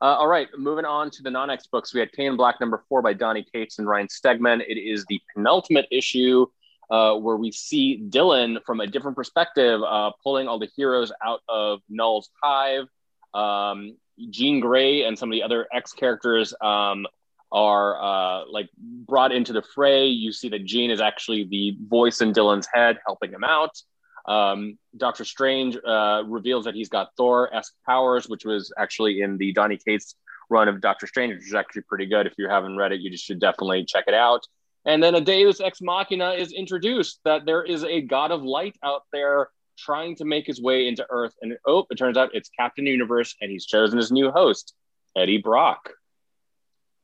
Uh, 0.00 0.04
all 0.04 0.28
right, 0.28 0.48
moving 0.56 0.84
on 0.84 1.10
to 1.10 1.22
the 1.24 1.30
non-X 1.30 1.66
books. 1.66 1.92
We 1.92 1.98
had 1.98 2.12
King 2.12 2.26
in 2.26 2.36
Black 2.36 2.60
number 2.60 2.84
four 2.88 3.02
by 3.02 3.12
Donny 3.12 3.44
Cates 3.52 3.80
and 3.80 3.88
Ryan 3.88 4.06
Stegman. 4.06 4.60
It 4.60 4.78
is 4.78 5.04
the 5.08 5.20
penultimate 5.34 5.86
issue 5.90 6.46
uh, 6.90 7.14
where 7.14 7.36
we 7.36 7.52
see 7.52 8.02
Dylan 8.08 8.58
from 8.64 8.80
a 8.80 8.86
different 8.86 9.16
perspective, 9.16 9.80
uh, 9.82 10.12
pulling 10.22 10.48
all 10.48 10.58
the 10.58 10.68
heroes 10.76 11.12
out 11.24 11.40
of 11.48 11.80
Knull's 11.88 12.30
hive. 12.42 12.86
Um, 13.34 13.96
Jean 14.30 14.60
Grey 14.60 15.04
and 15.04 15.18
some 15.18 15.30
of 15.30 15.32
the 15.32 15.42
other 15.42 15.66
X 15.72 15.92
characters 15.92 16.54
um, 16.60 17.06
are 17.52 18.00
uh, 18.00 18.44
like 18.50 18.68
brought 18.76 19.32
into 19.32 19.52
the 19.52 19.62
fray. 19.74 20.06
You 20.06 20.32
see 20.32 20.48
that 20.50 20.64
Jean 20.64 20.90
is 20.90 21.00
actually 21.00 21.44
the 21.44 21.76
voice 21.88 22.20
in 22.20 22.32
Dylan's 22.32 22.68
head, 22.72 22.98
helping 23.06 23.32
him 23.32 23.44
out. 23.44 23.80
Um, 24.26 24.78
Doctor 24.96 25.24
Strange 25.24 25.78
uh, 25.86 26.22
reveals 26.26 26.64
that 26.64 26.74
he's 26.74 26.90
got 26.90 27.10
Thor-esque 27.16 27.72
powers, 27.86 28.28
which 28.28 28.44
was 28.44 28.72
actually 28.76 29.22
in 29.22 29.38
the 29.38 29.52
Donny 29.52 29.78
Cates 29.78 30.16
run 30.50 30.68
of 30.68 30.80
Doctor 30.80 31.06
Strange, 31.06 31.34
which 31.34 31.46
is 31.46 31.54
actually 31.54 31.82
pretty 31.82 32.06
good. 32.06 32.26
If 32.26 32.34
you 32.36 32.48
haven't 32.48 32.76
read 32.76 32.92
it, 32.92 33.00
you 33.00 33.10
just 33.10 33.24
should 33.24 33.40
definitely 33.40 33.84
check 33.84 34.04
it 34.06 34.14
out. 34.14 34.46
And 34.88 35.02
then 35.02 35.14
a 35.14 35.20
Deus 35.20 35.60
Ex 35.60 35.82
Machina 35.82 36.30
is 36.30 36.50
introduced 36.50 37.20
that 37.26 37.44
there 37.44 37.62
is 37.62 37.84
a 37.84 38.00
god 38.00 38.30
of 38.30 38.42
light 38.42 38.74
out 38.82 39.02
there 39.12 39.50
trying 39.78 40.16
to 40.16 40.24
make 40.24 40.46
his 40.46 40.62
way 40.62 40.88
into 40.88 41.06
Earth. 41.10 41.34
And 41.42 41.58
oh, 41.66 41.84
it 41.90 41.96
turns 41.96 42.16
out 42.16 42.30
it's 42.32 42.48
Captain 42.58 42.86
Universe, 42.86 43.36
and 43.42 43.50
he's 43.50 43.66
chosen 43.66 43.98
his 43.98 44.10
new 44.10 44.30
host, 44.30 44.72
Eddie 45.14 45.42
Brock. 45.42 45.90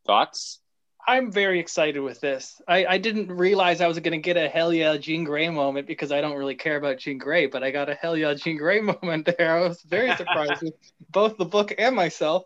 Thoughts? 0.06 0.60
I'm 1.06 1.30
very 1.30 1.60
excited 1.60 2.00
with 2.00 2.20
this. 2.22 2.58
I, 2.66 2.86
I 2.86 2.96
didn't 2.96 3.30
realize 3.30 3.82
I 3.82 3.86
was 3.86 3.98
going 3.98 4.12
to 4.12 4.18
get 4.18 4.38
a 4.38 4.48
hell 4.48 4.72
yeah 4.72 4.96
Jean 4.96 5.24
Grey 5.24 5.50
moment 5.50 5.86
because 5.86 6.10
I 6.10 6.22
don't 6.22 6.38
really 6.38 6.54
care 6.54 6.76
about 6.76 7.00
Jean 7.00 7.18
Grey, 7.18 7.48
but 7.48 7.62
I 7.62 7.70
got 7.70 7.90
a 7.90 7.94
hell 7.94 8.16
yeah 8.16 8.32
Jean 8.32 8.56
Grey 8.56 8.80
moment 9.02 9.28
there. 9.36 9.58
I 9.58 9.68
was 9.68 9.82
very 9.82 10.16
surprised 10.16 10.62
with 10.62 10.74
both 11.10 11.36
the 11.36 11.44
book 11.44 11.74
and 11.76 11.94
myself. 11.94 12.44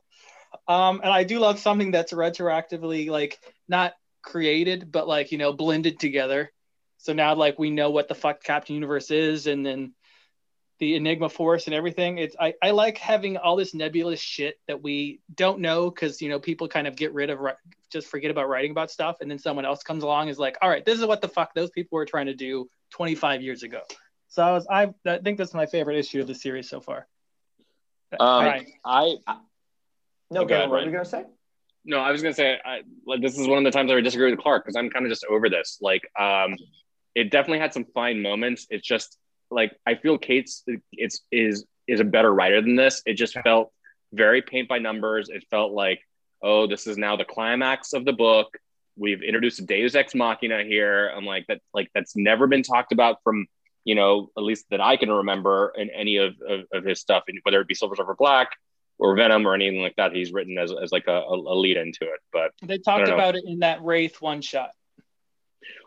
Um, 0.67 1.01
and 1.05 1.13
I 1.13 1.23
do 1.23 1.39
love 1.39 1.61
something 1.61 1.93
that's 1.93 2.13
retroactively 2.13 3.09
like 3.09 3.39
not 3.69 3.95
created, 4.29 4.93
but 4.93 5.09
like 5.09 5.33
you 5.33 5.39
know 5.39 5.53
blended 5.53 5.99
together. 5.99 6.53
So 6.99 7.13
now 7.13 7.35
like 7.35 7.59
we 7.59 7.71
know 7.71 7.91
what 7.91 8.09
the 8.09 8.15
fuck 8.15 8.43
Captain 8.43 8.75
Universe 8.75 9.11
is, 9.11 9.47
and 9.47 9.65
then 9.65 9.95
the 10.79 10.95
Enigma 10.95 11.29
Force 11.29 11.67
and 11.67 11.75
everything. 11.75 12.19
It's 12.19 12.37
I, 12.39 12.55
I 12.63 12.71
like 12.71 12.99
having 12.99 13.37
all 13.37 13.57
this 13.57 13.75
nebulous 13.75 14.21
shit 14.21 14.61
that 14.69 14.83
we 14.83 15.21
don't 15.35 15.61
know 15.61 15.91
because 15.91 16.21
you 16.21 16.29
know 16.29 16.39
people 16.39 16.69
kind 16.69 16.87
of 16.87 16.95
get 16.95 17.15
rid 17.15 17.31
of 17.31 17.41
just 17.91 18.09
forget 18.09 18.31
about 18.31 18.49
writing 18.49 18.71
about 18.71 18.91
stuff, 18.91 19.17
and 19.21 19.31
then 19.31 19.39
someone 19.39 19.65
else 19.65 19.83
comes 19.83 20.03
along 20.03 20.29
is 20.29 20.39
like, 20.39 20.59
all 20.61 20.69
right, 20.69 20.85
this 20.85 20.99
is 20.99 21.07
what 21.07 21.23
the 21.23 21.29
fuck 21.29 21.55
those 21.55 21.71
people 21.71 21.97
were 21.97 22.05
trying 22.05 22.27
to 22.27 22.35
do 22.35 22.69
25 22.91 23.43
years 23.43 23.63
ago. 23.63 23.81
So 24.29 24.43
I 24.43 24.53
was 24.53 24.67
I, 24.71 24.95
I 25.07 25.19
think 25.19 25.39
that's 25.39 25.55
my 25.55 25.67
favorite 25.67 25.99
issue 25.99 26.21
of 26.21 26.27
the 26.27 26.35
series 26.35 26.69
so 26.69 26.81
far. 26.81 27.07
Um, 28.21 28.45
right. 28.45 28.69
I, 28.85 29.17
I 29.27 29.39
no, 30.31 30.43
okay, 30.43 30.59
what 30.61 30.71
were 30.71 30.85
you 30.85 30.93
gonna 30.93 31.05
say? 31.05 31.25
No, 31.85 31.99
I 32.01 32.11
was 32.11 32.23
gonna 32.23 32.35
say 32.35 32.59
I, 32.65 32.83
like 33.07 33.23
this 33.23 33.39
is 33.39 33.47
one 33.47 33.59
of 33.59 33.65
the 33.65 33.71
times 33.71 33.91
I 33.91 33.95
would 33.95 34.05
disagree 34.05 34.31
with 34.31 34.41
Clark 34.41 34.65
because 34.65 34.77
I'm 34.77 34.91
kind 34.91 35.07
of 35.07 35.11
just 35.11 35.25
over 35.25 35.49
this. 35.49 35.79
Like, 35.81 36.03
um, 36.19 36.57
it 37.15 37.31
definitely 37.31 37.61
had 37.61 37.73
some 37.73 37.87
fine 37.95 38.21
moments. 38.21 38.67
It's 38.71 38.87
just 38.87 39.17
like 39.51 39.73
I 39.87 39.95
feel 39.95 40.19
Cates 40.19 40.65
it's 40.93 41.23
is 41.33 41.65
is 41.87 42.01
a 42.01 42.05
better 42.05 42.33
writer 42.33 42.61
than 42.61 42.77
this. 42.77 43.03
It 43.07 43.15
just 43.15 43.39
felt 43.41 43.73
very 44.13 44.43
paint 44.43 44.69
by 44.69 44.79
numbers. 44.79 45.29
It 45.31 45.45
felt 45.51 45.73
like, 45.73 46.01
oh, 46.43 46.67
this 46.67 46.87
is 46.87 46.99
now 46.99 47.17
the 47.17 47.25
climax 47.25 47.93
of 47.93 48.05
the 48.05 48.13
book. 48.13 48.59
We've 48.97 49.23
introduced 49.23 49.61
a 49.61 49.65
Deus 49.65 49.95
Ex 49.95 50.15
Machina 50.15 50.65
here. 50.65 51.11
I'm 51.17 51.25
like 51.25 51.47
that 51.47 51.61
like 51.73 51.89
that's 51.95 52.17
never 52.17 52.47
been 52.47 52.63
talked 52.63 52.93
about 52.93 53.23
from 53.23 53.47
you 53.85 53.95
know 53.95 54.31
at 54.37 54.43
least 54.43 54.67
that 54.71 54.81
I 54.81 54.97
can 54.97 55.11
remember 55.11 55.73
in 55.77 55.89
any 55.91 56.19
of, 56.19 56.35
of, 56.47 56.61
of 56.73 56.85
his 56.85 57.01
stuff, 57.01 57.25
whether 57.45 57.61
it 57.61 57.69
be 57.69 57.75
Silver 57.75 57.97
Surfer 57.97 58.17
Black 58.19 58.51
or 58.99 59.17
Venom 59.17 59.47
or 59.47 59.55
anything 59.55 59.81
like 59.81 59.95
that. 59.97 60.13
He's 60.13 60.33
written 60.33 60.59
as, 60.59 60.73
as 60.73 60.93
like 60.93 61.07
a, 61.07 61.21
a 61.29 61.55
lead 61.55 61.77
into 61.77 62.03
it. 62.03 62.21
But 62.33 62.53
they 62.63 62.79
talked 62.79 63.09
about 63.09 63.37
it 63.37 63.45
in 63.47 63.61
that 63.61 63.83
Wraith 63.83 64.21
one 64.21 64.43
shot 64.43 64.71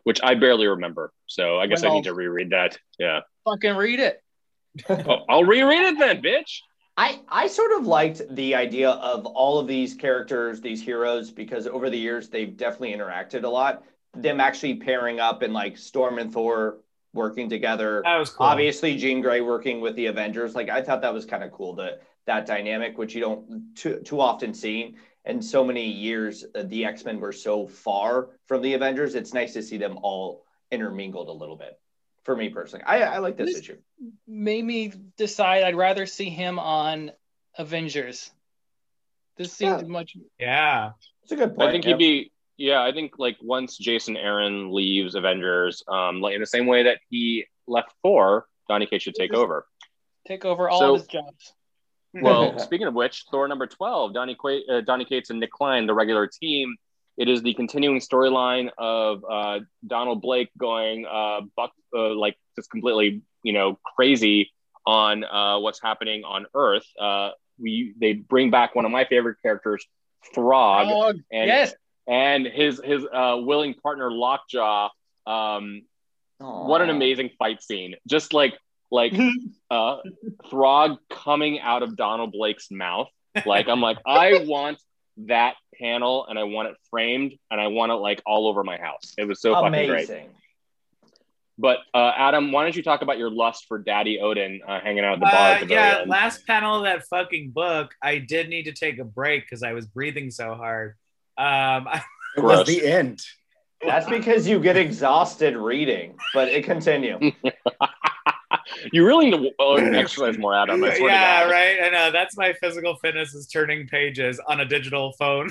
which 0.03 0.19
I 0.23 0.35
barely 0.35 0.67
remember. 0.67 1.11
So 1.27 1.59
I 1.59 1.67
guess 1.67 1.83
well, 1.83 1.91
I 1.91 1.95
need 1.95 2.03
to 2.05 2.13
reread 2.13 2.51
that. 2.51 2.77
Yeah. 2.97 3.21
Fucking 3.45 3.75
read 3.75 3.99
it. 3.99 4.21
oh, 4.89 5.25
I'll 5.29 5.43
reread 5.43 5.81
it 5.81 5.99
then, 5.99 6.21
bitch. 6.21 6.59
I, 6.97 7.21
I 7.29 7.47
sort 7.47 7.71
of 7.79 7.87
liked 7.87 8.21
the 8.35 8.55
idea 8.55 8.89
of 8.91 9.25
all 9.25 9.59
of 9.59 9.67
these 9.67 9.93
characters, 9.93 10.61
these 10.61 10.81
heroes, 10.81 11.31
because 11.31 11.65
over 11.67 11.89
the 11.89 11.97
years 11.97 12.29
they've 12.29 12.55
definitely 12.55 12.93
interacted 12.93 13.43
a 13.43 13.49
lot. 13.49 13.83
Them 14.13 14.41
actually 14.41 14.75
pairing 14.75 15.19
up 15.19 15.41
and 15.41 15.53
like 15.53 15.77
Storm 15.77 16.19
and 16.19 16.33
Thor 16.33 16.79
working 17.13 17.49
together. 17.49 18.01
That 18.03 18.17
was 18.17 18.29
cool. 18.29 18.45
Obviously, 18.45 18.97
Jean 18.97 19.21
Grey 19.21 19.39
working 19.39 19.79
with 19.79 19.95
the 19.95 20.07
Avengers. 20.07 20.53
Like 20.53 20.69
I 20.69 20.81
thought 20.81 21.01
that 21.01 21.13
was 21.13 21.25
kind 21.25 21.43
of 21.43 21.51
cool. 21.53 21.75
That 21.75 22.01
that 22.27 22.45
dynamic, 22.45 22.97
which 22.97 23.15
you 23.15 23.21
don't 23.21 23.75
too 23.75 23.99
too 23.99 24.19
often 24.19 24.53
see 24.53 24.95
and 25.25 25.43
so 25.43 25.63
many 25.63 25.85
years 25.89 26.45
uh, 26.55 26.63
the 26.63 26.85
x-men 26.85 27.19
were 27.19 27.31
so 27.31 27.67
far 27.67 28.29
from 28.47 28.61
the 28.61 28.73
avengers 28.73 29.15
it's 29.15 29.33
nice 29.33 29.53
to 29.53 29.61
see 29.61 29.77
them 29.77 29.97
all 30.01 30.45
intermingled 30.71 31.27
a 31.27 31.31
little 31.31 31.57
bit 31.57 31.79
for 32.23 32.35
me 32.35 32.49
personally. 32.49 32.85
I, 32.85 33.01
I 33.01 33.17
like 33.17 33.35
this, 33.35 33.53
this 33.53 33.59
issue. 33.59 33.77
made 34.27 34.63
me 34.63 34.93
decide 35.17 35.63
i'd 35.63 35.75
rather 35.75 36.05
see 36.05 36.29
him 36.29 36.59
on 36.59 37.11
avengers. 37.57 38.31
This 39.37 39.51
seems 39.51 39.81
yeah. 39.81 39.87
much 39.87 40.15
yeah. 40.39 40.91
It's 41.23 41.31
a 41.31 41.35
good 41.35 41.55
point 41.55 41.69
i 41.69 41.71
think 41.71 41.85
he'd 41.85 41.97
be 41.97 42.31
yeah 42.57 42.83
i 42.83 42.91
think 42.91 43.13
like 43.17 43.37
once 43.41 43.77
jason 43.77 44.17
aaron 44.17 44.71
leaves 44.71 45.15
avengers 45.15 45.83
um 45.87 46.19
like 46.19 46.35
in 46.35 46.41
the 46.41 46.47
same 46.47 46.65
way 46.65 46.83
that 46.83 46.99
he 47.09 47.45
left 47.67 47.93
thor 48.03 48.45
donny 48.67 48.85
Cates 48.85 49.03
should 49.03 49.15
take 49.15 49.33
over. 49.33 49.65
take 50.27 50.45
over 50.45 50.69
all 50.69 50.79
so, 50.79 50.93
of 50.95 51.01
his 51.01 51.07
jobs 51.07 51.53
well, 52.13 52.57
speaking 52.65 52.87
of 52.87 52.93
which, 52.93 53.25
Thor 53.31 53.47
number 53.47 53.67
12, 53.67 54.13
Donny, 54.13 54.35
Qu- 54.35 54.63
uh, 54.69 54.81
Donny 54.81 55.05
Cates 55.05 55.29
and 55.29 55.39
Nic 55.39 55.51
Klein, 55.51 55.87
the 55.87 55.93
regular 55.93 56.27
team. 56.27 56.75
It 57.17 57.27
is 57.29 57.41
the 57.41 57.53
continuing 57.53 57.99
storyline 57.99 58.69
of 58.77 59.23
uh, 59.29 59.59
Donald 59.85 60.21
Blake 60.21 60.49
going 60.57 61.05
uh, 61.05 61.41
buck, 61.55 61.71
uh, 61.95 62.15
like 62.15 62.37
just 62.55 62.71
completely, 62.71 63.21
you 63.43 63.53
know, 63.53 63.77
crazy 63.95 64.51
on 64.87 65.23
uh, 65.23 65.59
what's 65.59 65.81
happening 65.81 66.23
on 66.23 66.45
Earth. 66.55 66.85
Uh, 66.99 67.31
we 67.59 67.93
they 67.99 68.13
bring 68.13 68.49
back 68.49 68.75
one 68.75 68.85
of 68.85 68.91
my 68.91 69.05
favorite 69.05 69.37
characters, 69.43 69.85
Throg, 70.33 70.87
and, 71.31 71.47
yes, 71.47 71.73
and 72.07 72.47
his 72.47 72.81
his 72.83 73.03
uh, 73.05 73.37
willing 73.39 73.73
partner 73.75 74.11
Lockjaw 74.11 74.89
Um, 75.27 75.83
what 76.39 76.81
an 76.81 76.89
amazing 76.89 77.29
fight 77.37 77.61
scene! 77.61 77.95
Just 78.07 78.33
like 78.33 78.57
like 78.91 79.13
uh, 79.71 79.97
Throg 80.49 80.97
coming 81.09 81.59
out 81.59 81.83
of 81.83 81.95
Donald 81.95 82.31
Blake's 82.31 82.69
mouth. 82.69 83.07
Like 83.45 83.67
I'm 83.67 83.81
like 83.81 83.97
I 84.05 84.43
want 84.45 84.77
that 85.27 85.55
panel 85.79 86.25
and 86.27 86.37
I 86.37 86.43
want 86.43 86.69
it 86.69 86.75
framed 86.89 87.33
and 87.49 87.59
I 87.59 87.67
want 87.67 87.91
it 87.91 87.95
like 87.95 88.21
all 88.25 88.47
over 88.47 88.63
my 88.63 88.77
house. 88.77 89.13
It 89.17 89.25
was 89.25 89.41
so 89.41 89.53
Amazing. 89.55 89.89
fucking 89.89 90.07
great. 90.07 90.29
But 91.57 91.79
uh, 91.93 92.11
Adam, 92.15 92.51
why 92.51 92.63
don't 92.63 92.75
you 92.75 92.81
talk 92.81 93.03
about 93.03 93.19
your 93.19 93.29
lust 93.29 93.65
for 93.67 93.77
Daddy 93.77 94.19
Odin 94.19 94.61
uh, 94.67 94.79
hanging 94.81 95.05
out 95.05 95.13
at 95.13 95.19
the 95.19 95.25
bar? 95.25 95.35
Uh, 95.35 95.53
at 95.53 95.67
the 95.67 95.73
yeah, 95.73 96.03
last 96.07 96.47
panel 96.47 96.77
of 96.77 96.83
that 96.83 97.03
fucking 97.07 97.51
book, 97.51 97.93
I 98.01 98.17
did 98.17 98.49
need 98.49 98.63
to 98.63 98.71
take 98.71 98.97
a 98.97 99.03
break 99.03 99.43
because 99.43 99.61
I 99.61 99.73
was 99.73 99.85
breathing 99.85 100.31
so 100.31 100.55
hard. 100.55 100.95
Um, 101.37 101.87
it 102.37 102.41
was 102.41 102.65
the 102.65 102.83
end. 102.83 103.21
That's 103.83 104.09
because 104.09 104.47
you 104.47 104.59
get 104.59 104.77
exhausted 104.77 105.55
reading, 105.55 106.15
but 106.33 106.47
it 106.47 106.65
continue. 106.65 107.19
you 108.91 109.05
really 109.05 109.29
need 109.29 109.53
to 109.59 109.91
exercise 109.97 110.37
more, 110.37 110.55
Adam. 110.55 110.83
yeah, 110.83 111.49
right. 111.49 111.81
I 111.83 111.89
know. 111.89 112.11
That's 112.11 112.37
my 112.37 112.53
physical 112.53 112.95
fitness 112.95 113.33
is 113.33 113.47
turning 113.47 113.87
pages 113.87 114.39
on 114.47 114.61
a 114.61 114.65
digital 114.65 115.13
phone. 115.13 115.49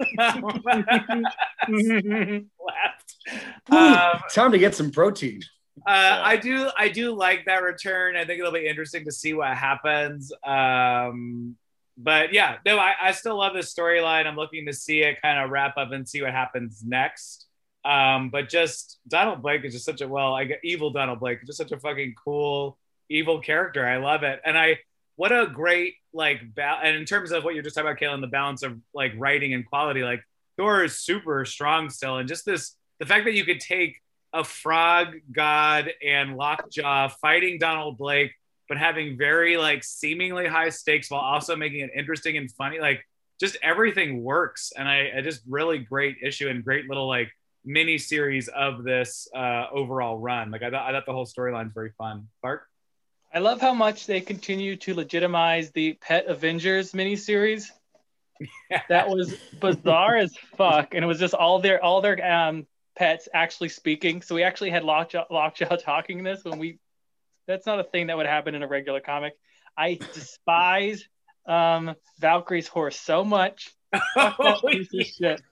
left. 0.18 0.46
Um, 3.70 4.20
Time 4.32 4.52
to 4.52 4.58
get 4.58 4.74
some 4.74 4.90
protein. 4.90 5.42
Uh, 5.86 5.90
yeah. 5.90 6.22
I 6.24 6.36
do, 6.36 6.70
I 6.78 6.88
do 6.88 7.14
like 7.14 7.44
that 7.46 7.62
return. 7.62 8.16
I 8.16 8.24
think 8.24 8.38
it'll 8.38 8.52
be 8.52 8.66
interesting 8.66 9.04
to 9.04 9.12
see 9.12 9.32
what 9.32 9.56
happens. 9.56 10.32
Um, 10.44 11.56
but 11.96 12.32
yeah, 12.32 12.56
no, 12.64 12.78
I, 12.78 12.94
I 13.00 13.12
still 13.12 13.38
love 13.38 13.54
this 13.54 13.72
storyline. 13.72 14.26
I'm 14.26 14.36
looking 14.36 14.66
to 14.66 14.72
see 14.72 15.02
it 15.02 15.20
kind 15.22 15.38
of 15.38 15.50
wrap 15.50 15.76
up 15.76 15.92
and 15.92 16.08
see 16.08 16.22
what 16.22 16.32
happens 16.32 16.82
next. 16.84 17.46
Um, 17.84 18.30
but 18.30 18.48
just 18.48 19.00
Donald 19.08 19.42
Blake 19.42 19.64
is 19.64 19.72
just 19.72 19.84
such 19.84 20.00
a 20.00 20.08
well, 20.08 20.34
I 20.34 20.44
get 20.44 20.60
evil 20.62 20.90
Donald 20.90 21.20
Blake, 21.20 21.44
just 21.44 21.58
such 21.58 21.72
a 21.72 21.80
fucking 21.80 22.14
cool 22.22 22.78
evil 23.08 23.40
character. 23.40 23.86
I 23.86 23.96
love 23.96 24.22
it, 24.22 24.40
and 24.44 24.56
I 24.56 24.78
what 25.16 25.32
a 25.32 25.46
great 25.46 25.94
like 26.12 26.40
ba- 26.54 26.80
and 26.82 26.96
in 26.96 27.04
terms 27.04 27.32
of 27.32 27.44
what 27.44 27.54
you're 27.54 27.62
just 27.62 27.74
talking 27.74 27.90
about, 27.90 28.00
Kaylin, 28.00 28.20
the 28.20 28.28
balance 28.28 28.62
of 28.62 28.78
like 28.94 29.12
writing 29.16 29.54
and 29.54 29.66
quality, 29.66 30.02
like 30.02 30.22
Thor 30.56 30.84
is 30.84 30.98
super 30.98 31.44
strong 31.44 31.90
still, 31.90 32.18
and 32.18 32.28
just 32.28 32.44
this 32.44 32.76
the 33.00 33.06
fact 33.06 33.24
that 33.24 33.34
you 33.34 33.44
could 33.44 33.60
take 33.60 33.96
a 34.32 34.44
frog 34.44 35.14
god 35.30 35.90
and 36.04 36.36
lockjaw 36.36 37.08
fighting 37.20 37.58
Donald 37.58 37.98
Blake, 37.98 38.32
but 38.68 38.78
having 38.78 39.18
very 39.18 39.56
like 39.56 39.82
seemingly 39.84 40.46
high 40.46 40.70
stakes 40.70 41.10
while 41.10 41.20
also 41.20 41.56
making 41.56 41.80
it 41.80 41.90
interesting 41.94 42.36
and 42.36 42.50
funny, 42.52 42.78
like 42.78 43.04
just 43.40 43.56
everything 43.62 44.22
works, 44.22 44.72
and 44.76 44.88
I, 44.88 45.10
I 45.16 45.20
just 45.20 45.42
really 45.48 45.78
great 45.78 46.18
issue 46.22 46.48
and 46.48 46.64
great 46.64 46.88
little 46.88 47.08
like 47.08 47.30
mini 47.64 47.98
series 47.98 48.48
of 48.48 48.84
this 48.84 49.28
uh, 49.34 49.66
overall 49.72 50.18
run. 50.18 50.50
Like 50.50 50.62
I 50.62 50.70
thought, 50.70 50.88
I 50.88 50.92
thought 50.92 51.06
the 51.06 51.12
whole 51.12 51.26
storyline 51.26 51.66
is 51.66 51.72
very 51.72 51.92
fun. 51.98 52.28
Clark. 52.40 52.66
I 53.34 53.38
love 53.38 53.60
how 53.60 53.72
much 53.72 54.06
they 54.06 54.20
continue 54.20 54.76
to 54.76 54.94
legitimize 54.94 55.70
the 55.70 55.94
Pet 55.94 56.26
Avengers 56.26 56.92
miniseries. 56.92 57.70
Yeah. 58.70 58.82
That 58.88 59.08
was 59.08 59.34
bizarre 59.60 60.16
as 60.16 60.36
fuck, 60.56 60.94
and 60.94 61.04
it 61.04 61.06
was 61.06 61.20
just 61.20 61.34
all 61.34 61.60
their 61.60 61.82
all 61.82 62.00
their 62.00 62.24
um, 62.26 62.66
pets 62.96 63.28
actually 63.32 63.68
speaking. 63.68 64.22
So 64.22 64.34
we 64.34 64.42
actually 64.42 64.70
had 64.70 64.82
Lockjaw, 64.82 65.26
Lockjaw 65.30 65.76
talking 65.76 66.22
this 66.22 66.44
when 66.44 66.58
we. 66.58 66.78
That's 67.46 67.66
not 67.66 67.80
a 67.80 67.84
thing 67.84 68.08
that 68.08 68.16
would 68.16 68.26
happen 68.26 68.54
in 68.54 68.62
a 68.62 68.68
regular 68.68 69.00
comic. 69.00 69.34
I 69.76 69.98
despise 70.14 71.04
um, 71.46 71.94
Valkyrie's 72.20 72.68
horse 72.68 72.98
so 72.98 73.24
much. 73.24 73.70
piece 74.66 74.94
of 74.94 75.06
shit. 75.06 75.42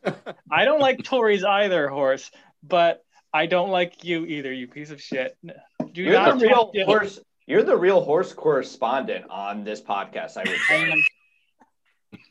I 0.50 0.64
don't 0.64 0.80
like 0.80 1.02
Tories 1.02 1.44
either, 1.44 1.88
horse, 1.88 2.30
but 2.62 3.04
I 3.32 3.46
don't 3.46 3.70
like 3.70 4.04
you 4.04 4.26
either, 4.26 4.52
you 4.52 4.66
piece 4.66 4.90
of 4.90 5.00
shit. 5.00 5.36
Do 5.44 6.02
You're 6.02 6.12
not 6.14 6.38
the 6.38 6.46
real 6.46 6.72
horse. 6.84 7.20
You're 7.46 7.62
the 7.64 7.76
real 7.76 8.00
horse 8.00 8.32
correspondent 8.32 9.26
on 9.28 9.64
this 9.64 9.80
podcast, 9.80 10.36
I 10.36 10.44
would 10.48 10.58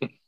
say. 0.01 0.09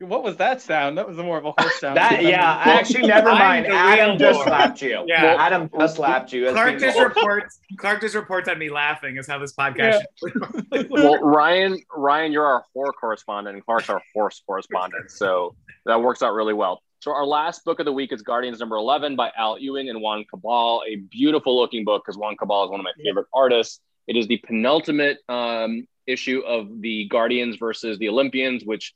what 0.00 0.22
was 0.22 0.36
that 0.36 0.60
sound? 0.60 0.96
That 0.96 1.08
was 1.08 1.16
more 1.16 1.38
of 1.38 1.44
a 1.44 1.52
horse 1.58 1.80
sound. 1.80 1.96
that 1.96 2.22
yeah, 2.22 2.62
actually, 2.64 3.06
never 3.08 3.30
mind. 3.30 3.66
Adam 3.66 4.18
just 4.18 4.42
slapped 4.42 4.80
you. 4.80 5.04
Yeah, 5.06 5.24
well, 5.24 5.38
Adam 5.38 5.70
just 5.76 5.96
slapped 5.96 6.32
you. 6.32 6.50
Clark 6.52 6.78
just 6.78 6.98
reports. 6.98 7.58
Clark 7.78 8.00
just 8.00 8.14
reports 8.14 8.48
on 8.48 8.58
me 8.58 8.70
laughing. 8.70 9.16
Is 9.16 9.26
how 9.26 9.38
this 9.38 9.54
podcast. 9.54 10.00
Yeah. 10.24 10.82
well, 10.90 11.20
Ryan, 11.20 11.80
Ryan, 11.94 12.32
you're 12.32 12.46
our 12.46 12.64
horror 12.72 12.92
correspondent, 12.92 13.56
and 13.56 13.64
Clark's 13.64 13.90
our 13.90 14.02
horse 14.14 14.40
correspondent. 14.46 15.10
So 15.10 15.56
that 15.86 16.00
works 16.00 16.22
out 16.22 16.34
really 16.34 16.54
well. 16.54 16.82
So 17.00 17.12
our 17.12 17.26
last 17.26 17.64
book 17.64 17.78
of 17.78 17.84
the 17.84 17.92
week 17.92 18.12
is 18.12 18.22
Guardians 18.22 18.58
number 18.58 18.76
11 18.76 19.16
by 19.16 19.30
Al 19.36 19.58
Ewing 19.58 19.88
and 19.88 20.00
Juan 20.00 20.24
Cabal, 20.28 20.82
a 20.86 20.96
beautiful 20.96 21.56
looking 21.56 21.84
book 21.84 22.02
because 22.04 22.18
Juan 22.18 22.36
Cabal 22.36 22.64
is 22.64 22.70
one 22.70 22.80
of 22.80 22.84
my 22.84 22.92
favorite 23.02 23.26
artists. 23.32 23.80
It 24.08 24.16
is 24.16 24.26
the 24.26 24.38
penultimate 24.38 25.18
um, 25.28 25.86
issue 26.08 26.40
of 26.46 26.80
the 26.80 27.06
Guardians 27.06 27.56
versus 27.56 27.98
the 27.98 28.08
Olympians, 28.08 28.64
which 28.64 28.94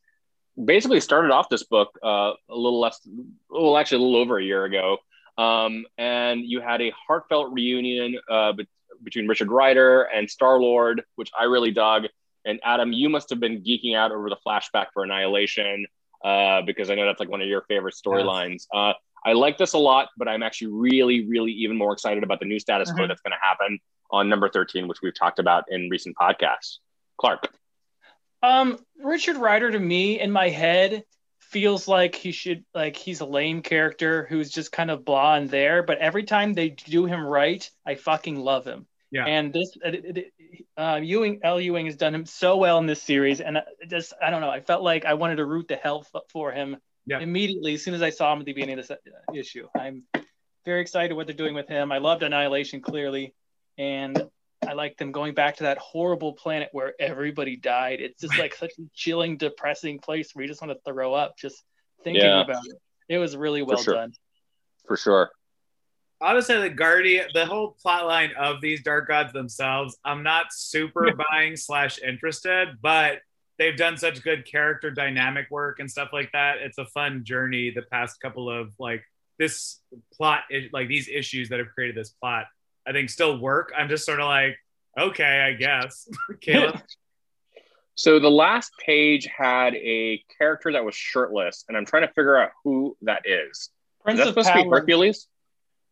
basically 0.62 1.00
started 1.00 1.30
off 1.30 1.48
this 1.48 1.64
book 1.64 1.98
uh, 2.02 2.32
a 2.48 2.54
little 2.54 2.80
less, 2.80 3.00
well, 3.48 3.76
actually 3.76 3.98
a 3.98 4.06
little 4.06 4.20
over 4.20 4.38
a 4.38 4.44
year 4.44 4.64
ago. 4.64 4.98
Um, 5.38 5.86
and 5.96 6.42
you 6.44 6.60
had 6.60 6.82
a 6.82 6.92
heartfelt 7.06 7.52
reunion 7.52 8.18
uh, 8.30 8.52
be- 8.52 8.68
between 9.02 9.26
Richard 9.26 9.50
Rider 9.50 10.02
and 10.02 10.30
Star 10.30 10.60
Lord, 10.60 11.02
which 11.16 11.30
I 11.38 11.44
really 11.44 11.70
dug. 11.70 12.04
And 12.44 12.60
Adam, 12.64 12.92
you 12.92 13.08
must 13.08 13.30
have 13.30 13.40
been 13.40 13.62
geeking 13.62 13.96
out 13.96 14.12
over 14.12 14.28
the 14.28 14.36
flashback 14.46 14.86
for 14.92 15.04
Annihilation 15.04 15.86
uh, 16.24 16.62
because 16.62 16.90
I 16.90 16.94
know 16.94 17.06
that's 17.06 17.20
like 17.20 17.30
one 17.30 17.40
of 17.40 17.48
your 17.48 17.62
favorite 17.62 17.94
storylines. 17.94 18.50
Yes. 18.50 18.68
Uh, 18.74 18.92
I 19.24 19.34
like 19.34 19.56
this 19.56 19.72
a 19.74 19.78
lot, 19.78 20.08
but 20.16 20.28
I'm 20.28 20.42
actually 20.42 20.72
really, 20.72 21.24
really 21.26 21.52
even 21.52 21.76
more 21.76 21.92
excited 21.92 22.24
about 22.24 22.40
the 22.40 22.46
new 22.46 22.58
status 22.58 22.90
quo 22.90 23.02
mm-hmm. 23.02 23.08
that's 23.08 23.20
going 23.20 23.32
to 23.32 23.38
happen 23.40 23.78
on 24.10 24.28
number 24.28 24.48
13, 24.48 24.88
which 24.88 24.98
we've 25.02 25.14
talked 25.14 25.38
about 25.38 25.64
in 25.70 25.88
recent 25.90 26.16
podcasts. 26.16 26.78
Clark. 27.18 27.48
Um, 28.42 28.78
Richard 28.98 29.36
Rider 29.36 29.70
to 29.70 29.78
me 29.78 30.20
in 30.20 30.30
my 30.30 30.48
head 30.48 31.04
feels 31.38 31.86
like 31.86 32.14
he 32.14 32.32
should 32.32 32.64
like 32.74 32.96
he's 32.96 33.20
a 33.20 33.26
lame 33.26 33.60
character 33.62 34.26
who's 34.28 34.50
just 34.50 34.72
kind 34.72 34.90
of 34.90 35.04
blah 35.04 35.34
and 35.34 35.50
there, 35.50 35.82
but 35.82 35.98
every 35.98 36.24
time 36.24 36.54
they 36.54 36.70
do 36.70 37.04
him 37.04 37.24
right, 37.24 37.68
I 37.86 37.94
fucking 37.94 38.36
love 38.36 38.64
him. 38.64 38.86
Yeah. 39.10 39.26
And 39.26 39.52
this 39.52 39.76
uh, 40.76 41.00
Ewing 41.02 41.40
Al 41.44 41.60
Ewing 41.60 41.86
has 41.86 41.96
done 41.96 42.14
him 42.14 42.24
so 42.24 42.56
well 42.56 42.78
in 42.78 42.86
this 42.86 43.02
series, 43.02 43.40
and 43.40 43.58
just 43.88 44.14
I 44.20 44.30
don't 44.30 44.40
know, 44.40 44.50
I 44.50 44.60
felt 44.60 44.82
like 44.82 45.04
I 45.04 45.14
wanted 45.14 45.36
to 45.36 45.44
root 45.44 45.68
the 45.68 45.76
hell 45.76 46.06
for 46.32 46.50
him 46.50 46.78
yeah. 47.06 47.20
immediately 47.20 47.74
as 47.74 47.84
soon 47.84 47.94
as 47.94 48.02
I 48.02 48.10
saw 48.10 48.32
him 48.32 48.40
at 48.40 48.46
the 48.46 48.54
beginning 48.54 48.78
of 48.78 48.88
this 48.88 48.90
uh, 48.90 49.34
issue. 49.34 49.68
I'm 49.78 50.04
very 50.64 50.80
excited 50.80 51.14
what 51.14 51.26
they're 51.26 51.36
doing 51.36 51.54
with 51.54 51.68
him. 51.68 51.92
I 51.92 51.98
loved 51.98 52.22
Annihilation 52.22 52.80
clearly, 52.80 53.34
and 53.76 54.30
I 54.66 54.74
like 54.74 54.96
them 54.96 55.12
going 55.12 55.34
back 55.34 55.56
to 55.56 55.64
that 55.64 55.78
horrible 55.78 56.32
planet 56.34 56.68
where 56.72 56.94
everybody 57.00 57.56
died. 57.56 58.00
It's 58.00 58.20
just 58.20 58.38
like 58.38 58.54
such 58.54 58.72
a 58.78 58.82
chilling, 58.94 59.36
depressing 59.36 59.98
place 59.98 60.34
where 60.34 60.44
you 60.44 60.48
just 60.48 60.62
want 60.62 60.72
to 60.72 60.92
throw 60.92 61.14
up 61.14 61.36
just 61.36 61.62
thinking 62.04 62.24
yeah. 62.24 62.42
about 62.42 62.64
it. 62.66 62.76
It 63.08 63.18
was 63.18 63.36
really 63.36 63.62
well 63.62 63.82
sure. 63.82 63.94
done. 63.94 64.12
For 64.86 64.96
sure. 64.96 65.30
Honestly, 66.20 66.60
the 66.60 66.70
Guardian, 66.70 67.26
the 67.34 67.44
whole 67.44 67.76
plot 67.82 68.06
line 68.06 68.30
of 68.38 68.60
these 68.60 68.82
dark 68.82 69.08
gods 69.08 69.32
themselves, 69.32 69.98
I'm 70.04 70.22
not 70.22 70.52
super 70.52 71.10
buying 71.30 71.56
slash 71.56 71.98
interested, 71.98 72.68
but 72.80 73.18
they've 73.58 73.76
done 73.76 73.96
such 73.96 74.22
good 74.22 74.46
character 74.46 74.90
dynamic 74.90 75.50
work 75.50 75.80
and 75.80 75.90
stuff 75.90 76.10
like 76.12 76.30
that. 76.32 76.58
It's 76.58 76.78
a 76.78 76.86
fun 76.86 77.24
journey 77.24 77.70
the 77.70 77.82
past 77.82 78.20
couple 78.20 78.48
of 78.48 78.72
like 78.78 79.02
this 79.38 79.80
plot, 80.14 80.44
like 80.72 80.86
these 80.86 81.08
issues 81.08 81.48
that 81.48 81.58
have 81.58 81.68
created 81.74 81.96
this 81.96 82.10
plot 82.10 82.46
I 82.86 82.92
think 82.92 83.10
still 83.10 83.38
work. 83.38 83.72
I'm 83.76 83.88
just 83.88 84.04
sort 84.04 84.20
of 84.20 84.26
like, 84.26 84.56
okay, 84.98 85.40
I 85.40 85.52
guess. 85.54 86.08
Caleb. 86.40 86.80
so 87.94 88.18
the 88.18 88.30
last 88.30 88.72
page 88.84 89.26
had 89.26 89.74
a 89.74 90.22
character 90.38 90.72
that 90.72 90.84
was 90.84 90.94
shirtless, 90.94 91.64
and 91.68 91.76
I'm 91.76 91.86
trying 91.86 92.02
to 92.02 92.12
figure 92.12 92.36
out 92.36 92.50
who 92.64 92.96
that 93.02 93.22
is. 93.24 93.70
Prince 94.02 94.18
is 94.18 94.26
that 94.26 94.30
supposed 94.30 94.48
Power. 94.48 94.58
to 94.58 94.64
be 94.64 94.70
Hercules? 94.70 95.28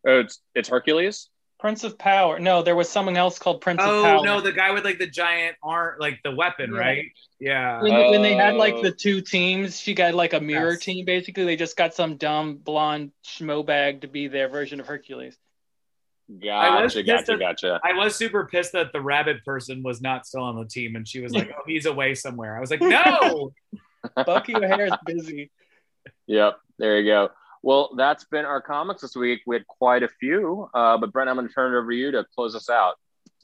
Oh, 0.07 0.21
it's 0.21 0.41
it's 0.55 0.69
Hercules. 0.69 1.29
Prince 1.61 1.85
of 1.85 1.99
Power. 1.99 2.39
No, 2.39 2.63
there 2.63 2.75
was 2.75 2.89
someone 2.89 3.19
else 3.19 3.39
called 3.39 3.61
Prince 3.61 3.81
oh, 3.83 3.99
of 3.99 4.05
Power. 4.05 4.17
Oh 4.17 4.23
no, 4.23 4.41
the 4.41 4.53
guy 4.53 4.71
with 4.71 4.85
like 4.85 4.99
the 4.99 5.07
giant 5.07 5.57
arm, 5.63 5.97
like 6.01 6.19
the 6.25 6.35
weapon, 6.35 6.73
yeah. 6.73 6.79
right? 6.79 7.05
Yeah. 7.39 7.83
When, 7.83 7.93
uh, 7.93 8.11
when, 8.11 8.23
they 8.23 8.35
had 8.35 8.55
like 8.55 8.81
the 8.81 8.91
two 8.91 9.21
teams, 9.21 9.79
she 9.79 9.95
got 9.95 10.15
like 10.15 10.33
a 10.33 10.41
mirror 10.41 10.73
yes. 10.73 10.81
team. 10.81 11.05
Basically, 11.05 11.45
they 11.45 11.57
just 11.57 11.77
got 11.77 11.95
some 11.95 12.17
dumb 12.17 12.57
blonde 12.57 13.13
schmo 13.27 13.65
bag 13.65 14.01
to 14.01 14.09
be 14.09 14.27
their 14.27 14.49
version 14.49 14.81
of 14.81 14.87
Hercules. 14.87 15.37
Gotcha, 16.39 17.03
gotcha, 17.03 17.37
gotcha. 17.37 17.81
I 17.83 17.93
was 17.93 18.15
super 18.15 18.47
pissed 18.47 18.73
that 18.73 18.93
the 18.93 19.01
rabbit 19.01 19.45
person 19.45 19.83
was 19.83 20.01
not 20.01 20.27
still 20.27 20.43
on 20.43 20.57
the 20.57 20.65
team, 20.65 20.95
and 20.95 21.07
she 21.07 21.21
was 21.21 21.33
like, 21.33 21.51
"Oh, 21.57 21.63
he's 21.67 21.87
away 21.87 22.15
somewhere." 22.15 22.57
I 22.57 22.61
was 22.61 22.71
like, 22.71 22.81
"No, 22.81 23.53
Bucky 24.27 24.55
O'Hare 24.55 24.87
is 24.87 24.93
busy." 25.05 25.51
Yep, 26.27 26.59
there 26.79 27.01
you 27.01 27.11
go. 27.11 27.31
Well, 27.63 27.91
that's 27.97 28.25
been 28.25 28.45
our 28.45 28.63
comics 28.63 29.03
this 29.03 29.17
week. 29.17 29.41
We 29.47 29.57
had 29.57 29.67
quite 29.67 30.03
a 30.03 30.09
few, 30.09 30.69
uh, 30.73 30.99
but 30.99 31.13
Brent, 31.13 31.29
I'm 31.29 31.37
going 31.37 31.49
to 31.49 31.53
turn 31.53 31.75
it 31.75 31.79
over 31.79 31.91
to 31.91 31.97
you 31.97 32.11
to 32.13 32.25
close 32.35 32.55
us 32.55 32.71
out. 32.71 32.95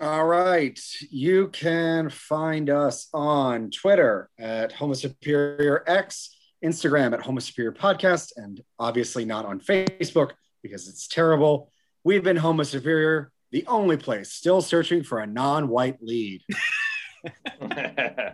All 0.00 0.26
right. 0.26 0.78
You 1.10 1.48
can 1.48 2.10
find 2.10 2.68
us 2.70 3.08
on 3.14 3.70
Twitter 3.70 4.28
at 4.38 4.72
Homo 4.72 4.94
Superior 4.94 5.84
X, 5.86 6.36
Instagram 6.64 7.14
at 7.14 7.22
Homo 7.22 7.40
Superior 7.40 7.72
Podcast, 7.72 8.32
and 8.36 8.60
obviously 8.78 9.24
not 9.24 9.46
on 9.46 9.58
Facebook 9.60 10.32
because 10.62 10.88
it's 10.88 11.08
terrible. 11.08 11.70
We've 12.06 12.22
been 12.22 12.36
Homo 12.36 12.62
Superior, 12.62 13.32
the 13.50 13.66
only 13.66 13.96
place 13.96 14.30
still 14.30 14.62
searching 14.62 15.02
for 15.02 15.18
a 15.18 15.26
non 15.26 15.66
white 15.66 16.00
lead. 16.00 16.40
Bye. 17.58 18.32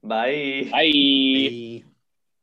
Bye. 0.00 0.68
Bye. 0.70 1.84